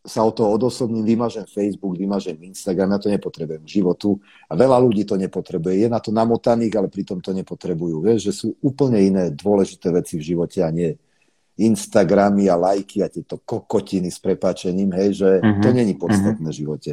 sa 0.08 0.24
o 0.24 0.32
to 0.32 0.48
odosobním, 0.48 1.04
vymažem 1.04 1.44
Facebook, 1.44 2.00
vymažem 2.00 2.40
Instagram, 2.40 2.96
ja 2.96 3.00
to 3.04 3.12
nepotrebujem 3.12 3.60
v 3.68 3.74
životu 3.82 4.16
a 4.48 4.56
veľa 4.56 4.80
ľudí 4.80 5.04
to 5.04 5.20
nepotrebuje. 5.20 5.84
Je 5.84 5.92
na 5.92 6.00
to 6.00 6.16
namotaných, 6.16 6.80
ale 6.80 6.88
pritom 6.88 7.20
to 7.20 7.36
nepotrebujú. 7.36 8.00
Vieš, 8.00 8.20
že 8.32 8.34
sú 8.34 8.48
úplne 8.64 9.04
iné 9.04 9.24
dôležité 9.36 9.92
veci 9.92 10.16
v 10.16 10.32
živote 10.32 10.64
a 10.64 10.72
nie 10.72 10.96
Instagramy 11.58 12.46
a 12.48 12.56
lajky 12.56 13.02
a 13.02 13.10
tieto 13.10 13.42
kokotiny 13.42 14.14
s 14.14 14.22
prepáčením, 14.22 14.94
hej, 14.94 15.26
že 15.26 15.30
uh-huh. 15.42 15.62
to 15.66 15.74
není 15.74 15.98
podstatné 15.98 16.46
uh-huh. 16.46 16.54
v 16.54 16.60
živote. 16.62 16.92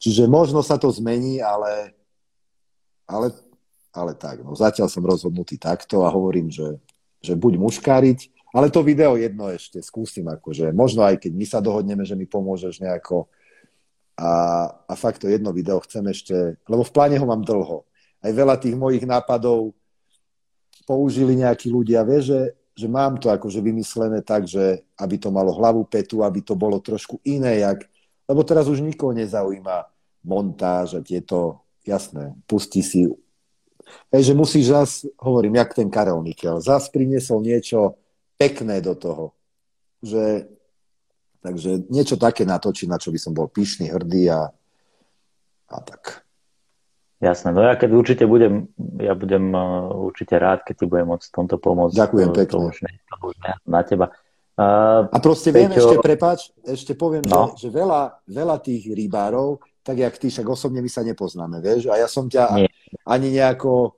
Čiže 0.00 0.24
možno 0.24 0.64
sa 0.64 0.80
to 0.80 0.88
zmení, 0.88 1.44
ale, 1.44 1.92
ale, 3.04 3.32
ale 3.92 4.12
tak, 4.16 4.40
no 4.40 4.56
zatiaľ 4.56 4.88
som 4.88 5.04
rozhodnutý 5.04 5.60
takto 5.60 6.04
a 6.04 6.12
hovorím, 6.12 6.48
že, 6.48 6.80
že 7.20 7.36
buď 7.36 7.60
muškáriť, 7.60 8.18
ale 8.56 8.72
to 8.72 8.80
video 8.80 9.20
jedno 9.20 9.52
ešte 9.52 9.84
skúsim, 9.84 10.24
akože 10.28 10.72
možno 10.72 11.04
aj 11.04 11.20
keď 11.20 11.32
my 11.36 11.46
sa 11.48 11.60
dohodneme, 11.60 12.08
že 12.08 12.16
mi 12.16 12.24
pomôžeš 12.24 12.80
nejako 12.80 13.28
a, 14.14 14.30
a 14.86 14.92
fakt 14.94 15.20
to 15.20 15.26
jedno 15.26 15.50
video 15.50 15.82
chcem 15.82 16.06
ešte, 16.06 16.56
lebo 16.70 16.86
v 16.86 16.94
pláne 16.94 17.18
ho 17.18 17.26
mám 17.26 17.42
dlho. 17.42 17.82
Aj 18.22 18.30
veľa 18.30 18.56
tých 18.62 18.78
mojich 18.78 19.02
nápadov 19.02 19.74
použili 20.86 21.34
nejakí 21.34 21.66
ľudia, 21.66 22.06
vieš, 22.06 22.30
že, 22.30 22.40
že 22.74 22.90
mám 22.90 23.22
to 23.22 23.30
akože 23.30 23.62
vymyslené 23.62 24.22
tak, 24.26 24.50
že 24.50 24.82
aby 24.98 25.18
to 25.18 25.30
malo 25.30 25.54
hlavu, 25.54 25.86
petu, 25.86 26.26
aby 26.26 26.42
to 26.42 26.58
bolo 26.58 26.82
trošku 26.82 27.22
iné, 27.22 27.62
jak, 27.62 27.86
lebo 28.26 28.42
teraz 28.42 28.66
už 28.66 28.82
nikoho 28.82 29.14
nezaujíma 29.14 29.86
montáž 30.26 30.98
a 30.98 31.00
tieto, 31.00 31.62
jasné, 31.86 32.34
pustí 32.50 32.82
si 32.82 33.06
Hej, 34.12 34.32
že 34.32 34.34
musíš 34.34 34.66
zas, 34.66 34.90
hovorím, 35.20 35.54
jak 35.54 35.74
ten 35.74 35.90
Karel 35.90 36.22
Mikel, 36.22 36.60
zas 36.60 36.88
priniesol 36.88 37.44
niečo, 37.44 38.00
pekné 38.40 38.80
do 38.80 38.96
toho. 38.96 39.36
Že, 40.00 40.48
takže 41.44 41.70
niečo 41.92 42.16
také 42.16 42.48
natočiť, 42.48 42.88
na 42.88 42.96
čo 42.96 43.12
by 43.12 43.18
som 43.20 43.36
bol 43.36 43.48
pyšný, 43.48 43.92
hrdý 43.92 44.32
a, 44.32 44.48
a 45.68 45.76
tak. 45.84 46.23
Jasné, 47.24 47.56
no 47.56 47.64
ja 47.64 47.72
keď 47.80 47.90
určite 47.96 48.24
budem, 48.28 48.68
ja 49.00 49.16
budem 49.16 49.48
uh, 49.56 49.88
určite 49.96 50.36
rád, 50.36 50.60
keď 50.60 50.74
ti 50.76 50.84
budem 50.84 51.08
môcť 51.08 51.24
v 51.24 51.34
tomto 51.40 51.56
pomôcť. 51.56 51.96
Ďakujem 51.96 52.28
to, 52.28 52.36
pekne. 52.36 52.52
To 52.52 52.58
už 52.68 52.76
nie, 52.84 52.94
to 53.00 53.16
už 53.24 53.34
na 53.64 53.80
teba. 53.80 54.06
Uh, 54.54 55.08
a 55.08 55.18
proste 55.24 55.48
Peťo... 55.48 55.58
viem, 55.58 55.70
ešte 55.72 55.96
prepáč, 56.04 56.40
ešte 56.62 56.92
poviem, 56.92 57.24
no. 57.24 57.56
že, 57.56 57.66
že 57.66 57.68
veľa, 57.72 58.22
veľa 58.28 58.56
tých 58.60 58.92
rybárov, 58.92 59.56
tak 59.80 60.04
jak 60.04 60.14
ty, 60.20 60.28
však 60.28 60.46
osobne 60.46 60.84
my 60.84 60.90
sa 60.92 61.00
nepoznáme, 61.00 61.64
vieš, 61.64 61.88
a 61.88 61.96
ja 61.96 62.06
som 62.06 62.28
ťa 62.28 62.44
nie. 62.60 62.68
ani 63.08 63.28
nejako 63.34 63.96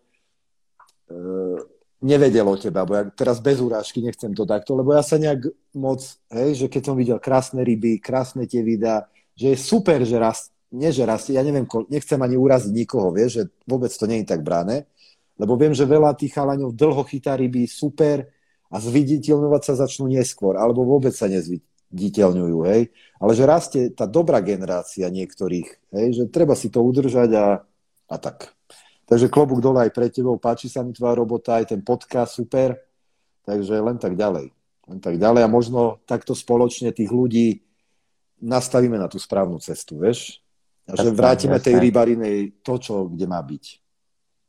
uh, 1.10 1.60
nevedel 2.00 2.46
o 2.46 2.56
teba, 2.56 2.86
bo 2.86 2.94
ja 2.94 3.04
teraz 3.10 3.42
bez 3.42 3.58
urážky 3.58 4.00
nechcem 4.00 4.32
to 4.32 4.46
takto, 4.46 4.78
lebo 4.78 4.94
ja 4.94 5.02
sa 5.02 5.18
nejak 5.18 5.50
moc, 5.76 6.00
hej, 6.30 6.64
že 6.64 6.66
keď 6.70 6.82
som 6.88 6.96
videl 6.96 7.18
krásne 7.18 7.60
ryby, 7.66 7.98
krásne 7.98 8.46
tie 8.46 8.62
videá, 8.62 9.10
že 9.36 9.52
je 9.52 9.58
super, 9.60 10.00
že 10.08 10.16
raz, 10.16 10.48
nie 10.72 10.90
že 10.90 11.06
raz, 11.06 11.28
ja 11.30 11.42
neviem, 11.42 11.66
nechcem 11.86 12.18
ani 12.18 12.34
uraziť 12.34 12.72
nikoho, 12.72 13.14
vieš, 13.14 13.30
že 13.38 13.42
vôbec 13.66 13.92
to 13.92 14.04
nie 14.10 14.22
je 14.22 14.30
tak 14.30 14.42
brané, 14.42 14.86
lebo 15.36 15.54
viem, 15.54 15.76
že 15.76 15.86
veľa 15.86 16.16
tých 16.16 16.34
chalaňov 16.34 16.74
dlho 16.74 17.02
chytá 17.06 17.36
ryby, 17.36 17.68
super, 17.68 18.26
a 18.66 18.82
zviditeľňovať 18.82 19.62
sa 19.62 19.74
začnú 19.86 20.10
neskôr, 20.10 20.58
alebo 20.58 20.82
vôbec 20.82 21.14
sa 21.14 21.30
nezviditeľňujú, 21.30 22.58
hej, 22.66 22.90
ale 23.22 23.32
že 23.38 23.44
rastie 23.46 23.82
tá 23.94 24.10
dobrá 24.10 24.42
generácia 24.42 25.06
niektorých, 25.06 25.68
hej, 25.94 26.06
že 26.18 26.24
treba 26.34 26.58
si 26.58 26.66
to 26.66 26.82
udržať 26.82 27.30
a, 27.38 27.62
a 28.10 28.16
tak. 28.18 28.56
Takže 29.06 29.30
klobúk 29.30 29.62
dole 29.62 29.86
aj 29.86 29.94
pre 29.94 30.10
tebou, 30.10 30.34
páči 30.34 30.66
sa 30.66 30.82
mi 30.82 30.90
tvoja 30.90 31.14
robota, 31.14 31.62
aj 31.62 31.70
ten 31.70 31.80
podcast, 31.80 32.34
super. 32.34 32.74
Takže 33.46 33.78
len 33.78 34.02
tak 34.02 34.18
ďalej. 34.18 34.50
Len 34.90 34.98
tak 34.98 35.14
ďalej 35.22 35.46
a 35.46 35.48
možno 35.48 36.02
takto 36.10 36.34
spoločne 36.34 36.90
tých 36.90 37.14
ľudí 37.14 37.62
nastavíme 38.42 38.98
na 38.98 39.06
tú 39.06 39.22
správnu 39.22 39.62
cestu, 39.62 40.02
vieš? 40.02 40.42
Že 40.86 41.10
vrátime 41.14 41.58
tej 41.58 41.82
rybarinej 41.82 42.62
to, 42.62 42.78
čo 42.78 43.10
kde 43.10 43.26
má 43.26 43.42
byť. 43.42 43.64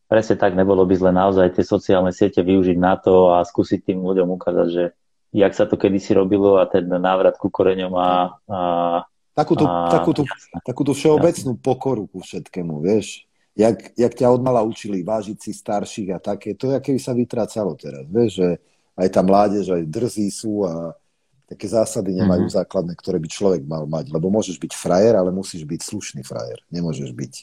Presne 0.07 0.35
tak, 0.39 0.55
nebolo 0.55 0.88
by 0.88 0.95
zle 0.95 1.11
naozaj 1.11 1.57
tie 1.57 1.65
sociálne 1.65 2.15
siete 2.15 2.39
využiť 2.39 2.77
na 2.80 2.95
to 2.95 3.34
a 3.35 3.43
skúsiť 3.43 3.91
tým 3.91 4.05
ľuďom 4.05 4.30
ukázať, 4.39 4.68
že 4.72 4.84
jak 5.35 5.51
sa 5.51 5.68
to 5.68 5.76
kedysi 5.76 6.15
robilo 6.15 6.61
a 6.61 6.69
ten 6.69 6.88
návrat 6.88 7.35
ku 7.35 7.51
koreňom 7.51 7.93
a, 7.97 8.09
a 8.47 8.59
Takúto, 9.38 9.69
a, 9.69 9.93
takúto, 9.93 10.26
takúto 10.65 10.97
všeobecnú 10.97 11.61
pokoru 11.61 12.09
ku 12.09 12.26
všetkému, 12.26 12.81
vieš 12.81 13.27
jak, 13.57 13.77
jak 13.97 14.14
ťa 14.14 14.30
odmala 14.30 14.61
učili 14.61 15.01
vážiť 15.01 15.38
si 15.41 15.51
starších 15.51 16.14
a 16.14 16.22
také, 16.22 16.53
to 16.53 16.69
keby 16.77 17.01
sa 17.01 17.18
vytrácalo 17.18 17.73
teraz. 17.73 18.05
Vieš, 18.05 18.31
že 18.38 18.49
aj 18.93 19.07
tá 19.09 19.22
mládež, 19.26 19.73
aj 19.73 19.84
drzí 19.89 20.30
sú 20.30 20.61
a 20.61 20.93
také 21.48 21.65
zásady 21.72 22.11
nemajú 22.11 22.52
mm-hmm. 22.52 22.60
základné, 22.60 22.94
ktoré 22.99 23.18
by 23.24 23.30
človek 23.32 23.64
mal 23.64 23.88
mať. 23.88 24.11
Lebo 24.11 24.28
môžeš 24.28 24.60
byť 24.60 24.76
frajer, 24.76 25.15
ale 25.15 25.32
musíš 25.32 25.64
byť 25.64 25.80
slušný 25.80 26.22
frajer. 26.28 26.60
Nemôžeš 26.69 27.15
byť. 27.15 27.34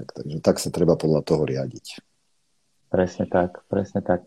Tak, 0.00 0.06
takže 0.16 0.38
tak 0.40 0.56
sa 0.56 0.72
treba 0.72 0.96
podľa 0.96 1.20
toho 1.22 1.44
riadiť. 1.44 2.00
Presne 2.88 3.28
tak, 3.28 3.62
presne 3.68 4.00
tak. 4.00 4.24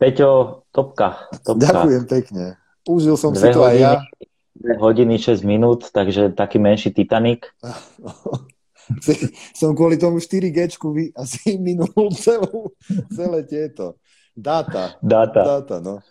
Peťo, 0.00 0.64
topka, 0.74 1.30
topka. 1.46 1.62
Ďakujem 1.62 2.04
pekne. 2.10 2.44
Užil 2.88 3.14
som 3.14 3.30
Dve 3.30 3.52
si 3.52 3.54
to 3.54 3.62
hodiny, 3.62 3.84
aj 3.86 4.00
ja. 4.02 4.74
2 4.76 4.82
hodiny 4.82 5.14
6 5.20 5.46
minút, 5.46 5.80
takže 5.94 6.34
taký 6.34 6.58
menší 6.58 6.90
Titanic. 6.90 7.46
som 9.58 9.72
kvôli 9.72 9.96
tomu 9.96 10.20
4G 10.20 10.68
asi 11.16 11.56
minul 11.56 12.10
celú, 12.24 12.74
celé 13.12 13.46
tieto. 13.46 13.96
Dáta. 14.34 14.98
Dáta. 14.98 15.42
Dáta, 15.62 15.76
no. 15.78 16.02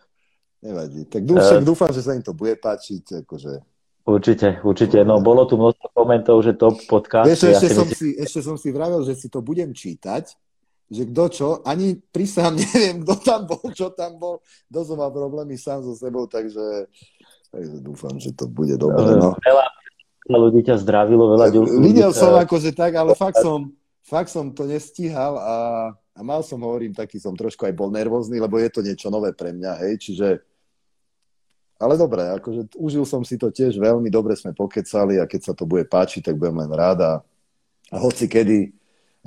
Nevadí. 0.64 1.04
Tak 1.12 1.28
dúfam, 1.28 1.60
uh, 1.60 1.66
dúfam, 1.68 1.92
že 1.92 2.02
sa 2.02 2.16
im 2.16 2.24
to 2.24 2.32
bude 2.32 2.56
páčiť. 2.56 3.28
Akože... 3.28 3.60
Určite, 4.08 4.64
určite. 4.64 5.04
No 5.04 5.20
bolo 5.20 5.44
tu 5.44 5.60
množstvo 5.60 5.92
komentov, 5.92 6.40
že 6.40 6.56
top 6.56 6.80
podcast. 6.88 7.28
Vieš, 7.28 7.52
ešte, 7.52 7.68
ja 7.68 7.76
som 7.76 7.88
si, 7.92 8.08
ešte 8.16 8.40
som 8.40 8.56
si 8.56 8.72
vravel, 8.72 9.04
že 9.04 9.20
si 9.20 9.28
to 9.28 9.44
budem 9.44 9.76
čítať, 9.76 10.32
že 10.88 11.04
kto 11.12 11.24
čo, 11.28 11.48
ani 11.68 12.00
prísahám 12.00 12.56
neviem, 12.64 13.04
kto 13.04 13.14
tam 13.20 13.44
bol, 13.44 13.64
čo 13.76 13.92
tam 13.92 14.16
bol. 14.16 14.40
Dosť 14.72 14.96
má 14.96 15.12
problémy 15.12 15.60
sám 15.60 15.84
so 15.84 15.92
sebou, 16.00 16.32
takže 16.32 16.88
Takže 17.54 17.86
dúfam, 17.86 18.18
že 18.18 18.34
to 18.34 18.50
bude 18.50 18.74
dobre. 18.82 19.14
No. 19.14 19.38
Veľa, 19.38 19.66
veľa 20.26 20.40
ľudí 20.50 20.62
ťa 20.66 20.82
zdravilo, 20.82 21.38
veľa 21.38 21.54
ľudí. 21.54 21.78
Videl 21.86 22.10
som 22.10 22.34
akože 22.34 22.74
tak, 22.74 22.98
ale 22.98 23.14
fakt 23.14 23.38
som, 23.38 23.70
fakt 24.02 24.34
som 24.34 24.50
to 24.50 24.66
nestíhal 24.66 25.38
a, 25.38 25.56
a 25.94 26.20
mal 26.26 26.42
som, 26.42 26.58
hovorím, 26.66 26.98
taký 26.98 27.22
som 27.22 27.38
trošku 27.38 27.70
aj 27.70 27.78
bol 27.78 27.94
nervózny, 27.94 28.42
lebo 28.42 28.58
je 28.58 28.74
to 28.74 28.82
niečo 28.82 29.14
nové 29.14 29.38
pre 29.38 29.54
mňa, 29.54 29.86
hej, 29.86 30.02
čiže 30.02 30.42
ale 31.84 32.00
dobre, 32.00 32.24
akože 32.40 32.80
užil 32.80 33.04
som 33.04 33.22
si 33.28 33.36
to 33.36 33.52
tiež 33.52 33.76
veľmi, 33.76 34.08
dobre 34.08 34.34
sme 34.40 34.56
pokecali 34.56 35.20
a 35.20 35.28
keď 35.28 35.52
sa 35.52 35.54
to 35.54 35.68
bude 35.68 35.84
páčiť, 35.92 36.32
tak 36.32 36.40
budem 36.40 36.64
len 36.64 36.72
rád 36.72 37.00
a, 37.04 37.14
hoci 37.94 38.26
kedy 38.26 38.72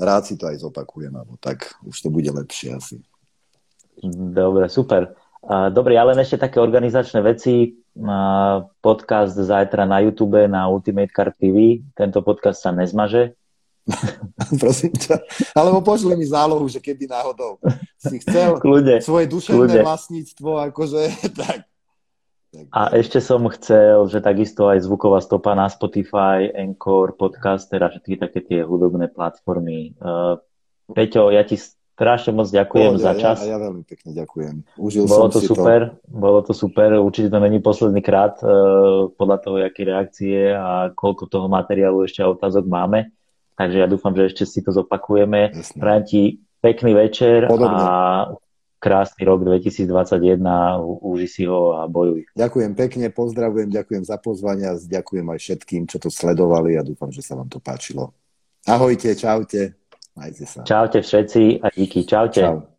rád 0.01 0.27
si 0.27 0.35
to 0.35 0.49
aj 0.49 0.65
zopakujem, 0.65 1.13
alebo 1.13 1.37
tak 1.39 1.77
už 1.85 1.97
to 2.01 2.09
bude 2.09 2.29
lepšie 2.33 2.75
asi. 2.75 2.97
Dobre, 4.33 4.69
super. 4.69 5.15
Dobre, 5.47 5.95
ale 5.95 6.19
ešte 6.19 6.43
také 6.43 6.59
organizačné 6.59 7.23
veci. 7.23 7.79
Podcast 8.83 9.39
zajtra 9.39 9.87
na 9.87 10.03
YouTube, 10.03 10.43
na 10.51 10.67
Ultimate 10.67 11.15
Card 11.15 11.39
TV. 11.39 11.87
Tento 11.95 12.21
podcast 12.21 12.61
sa 12.61 12.75
nezmaže. 12.75 13.39
Prosím 14.63 14.91
ťa. 14.91 15.23
Alebo 15.55 15.79
pošli 15.81 16.19
mi 16.19 16.27
zálohu, 16.27 16.67
že 16.67 16.83
keby 16.83 17.07
náhodou 17.07 17.63
si 18.03 18.19
chcel 18.27 18.59
kľude, 18.59 18.99
svoje 18.99 19.31
duševné 19.31 19.71
kľude. 19.71 19.81
vlastníctvo, 19.87 20.51
akože 20.75 21.03
tak. 21.47 21.63
A 22.73 22.95
ešte 22.97 23.21
som 23.21 23.45
chcel, 23.53 24.07
že 24.09 24.25
takisto 24.25 24.71
aj 24.71 24.87
zvuková 24.87 25.21
stopa 25.21 25.53
na 25.53 25.69
Spotify, 25.69 26.49
Encore, 26.53 27.13
Podcaster 27.13 27.83
a 27.85 27.93
všetky 27.93 28.17
také 28.17 28.41
tie 28.41 28.61
hudobné 28.65 29.13
platformy. 29.13 29.93
Uh, 30.01 30.41
Peťo, 30.89 31.29
ja 31.35 31.45
ti 31.45 31.61
Strašne 31.97 32.37
moc 32.37 32.53
ďakujem 32.53 32.93
Pohoď, 32.93 33.09
za 33.09 33.13
čas. 33.17 33.37
Ja, 33.41 33.57
ja 33.57 33.59
veľmi 33.73 33.81
pekne 33.89 34.13
ďakujem. 34.13 34.55
Užil 34.77 35.09
bolo 35.09 35.33
som 35.33 35.33
to 35.33 35.41
super, 35.41 35.97
to. 35.97 36.13
bolo 36.13 36.45
to 36.45 36.53
super. 36.53 36.93
Určite 37.01 37.33
to 37.33 37.41
není 37.41 37.57
posledný 37.65 38.05
krát 38.05 38.37
uh, 38.45 39.09
podľa 39.17 39.37
toho, 39.41 39.57
aké 39.65 39.89
reakcie 39.89 40.53
a 40.53 40.93
koľko 40.93 41.25
toho 41.25 41.49
materiálu 41.49 42.05
ešte 42.05 42.21
a 42.21 42.29
otázok 42.29 42.69
máme. 42.69 43.17
Takže 43.57 43.81
ja 43.81 43.89
dúfam, 43.89 44.13
že 44.13 44.29
ešte 44.29 44.45
si 44.45 44.61
to 44.61 44.77
zopakujeme. 44.77 45.57
Prajem 45.81 46.05
ti 46.05 46.23
pekný 46.61 46.93
večer 46.93 47.49
Podobne. 47.49 47.81
a 47.81 47.89
krásny 48.79 49.25
rok 49.25 49.43
2021. 49.43 50.41
Uži 51.03 51.29
si 51.29 51.43
ho 51.49 51.77
a 51.77 51.89
bojuj. 51.89 52.29
Ďakujem 52.37 52.73
pekne, 52.77 53.07
pozdravujem, 53.11 53.73
ďakujem 53.73 54.05
za 54.05 54.17
pozvanie 54.21 54.69
a 54.69 54.77
ďakujem 54.77 55.27
aj 55.27 55.39
všetkým, 55.41 55.83
čo 55.89 55.97
to 55.97 56.13
sledovali 56.13 56.77
a 56.77 56.85
dúfam, 56.85 57.09
že 57.11 57.25
sa 57.25 57.35
vám 57.35 57.49
to 57.49 57.59
páčilo. 57.59 58.13
Ahojte, 58.67 59.15
čaute. 59.15 59.79
Majte 60.17 60.45
sa. 60.49 60.65
Čaute 60.65 61.05
všetci 61.05 61.61
a 61.61 61.69
díky. 61.71 62.09
Čaute. 62.09 62.41
Čau. 62.41 62.76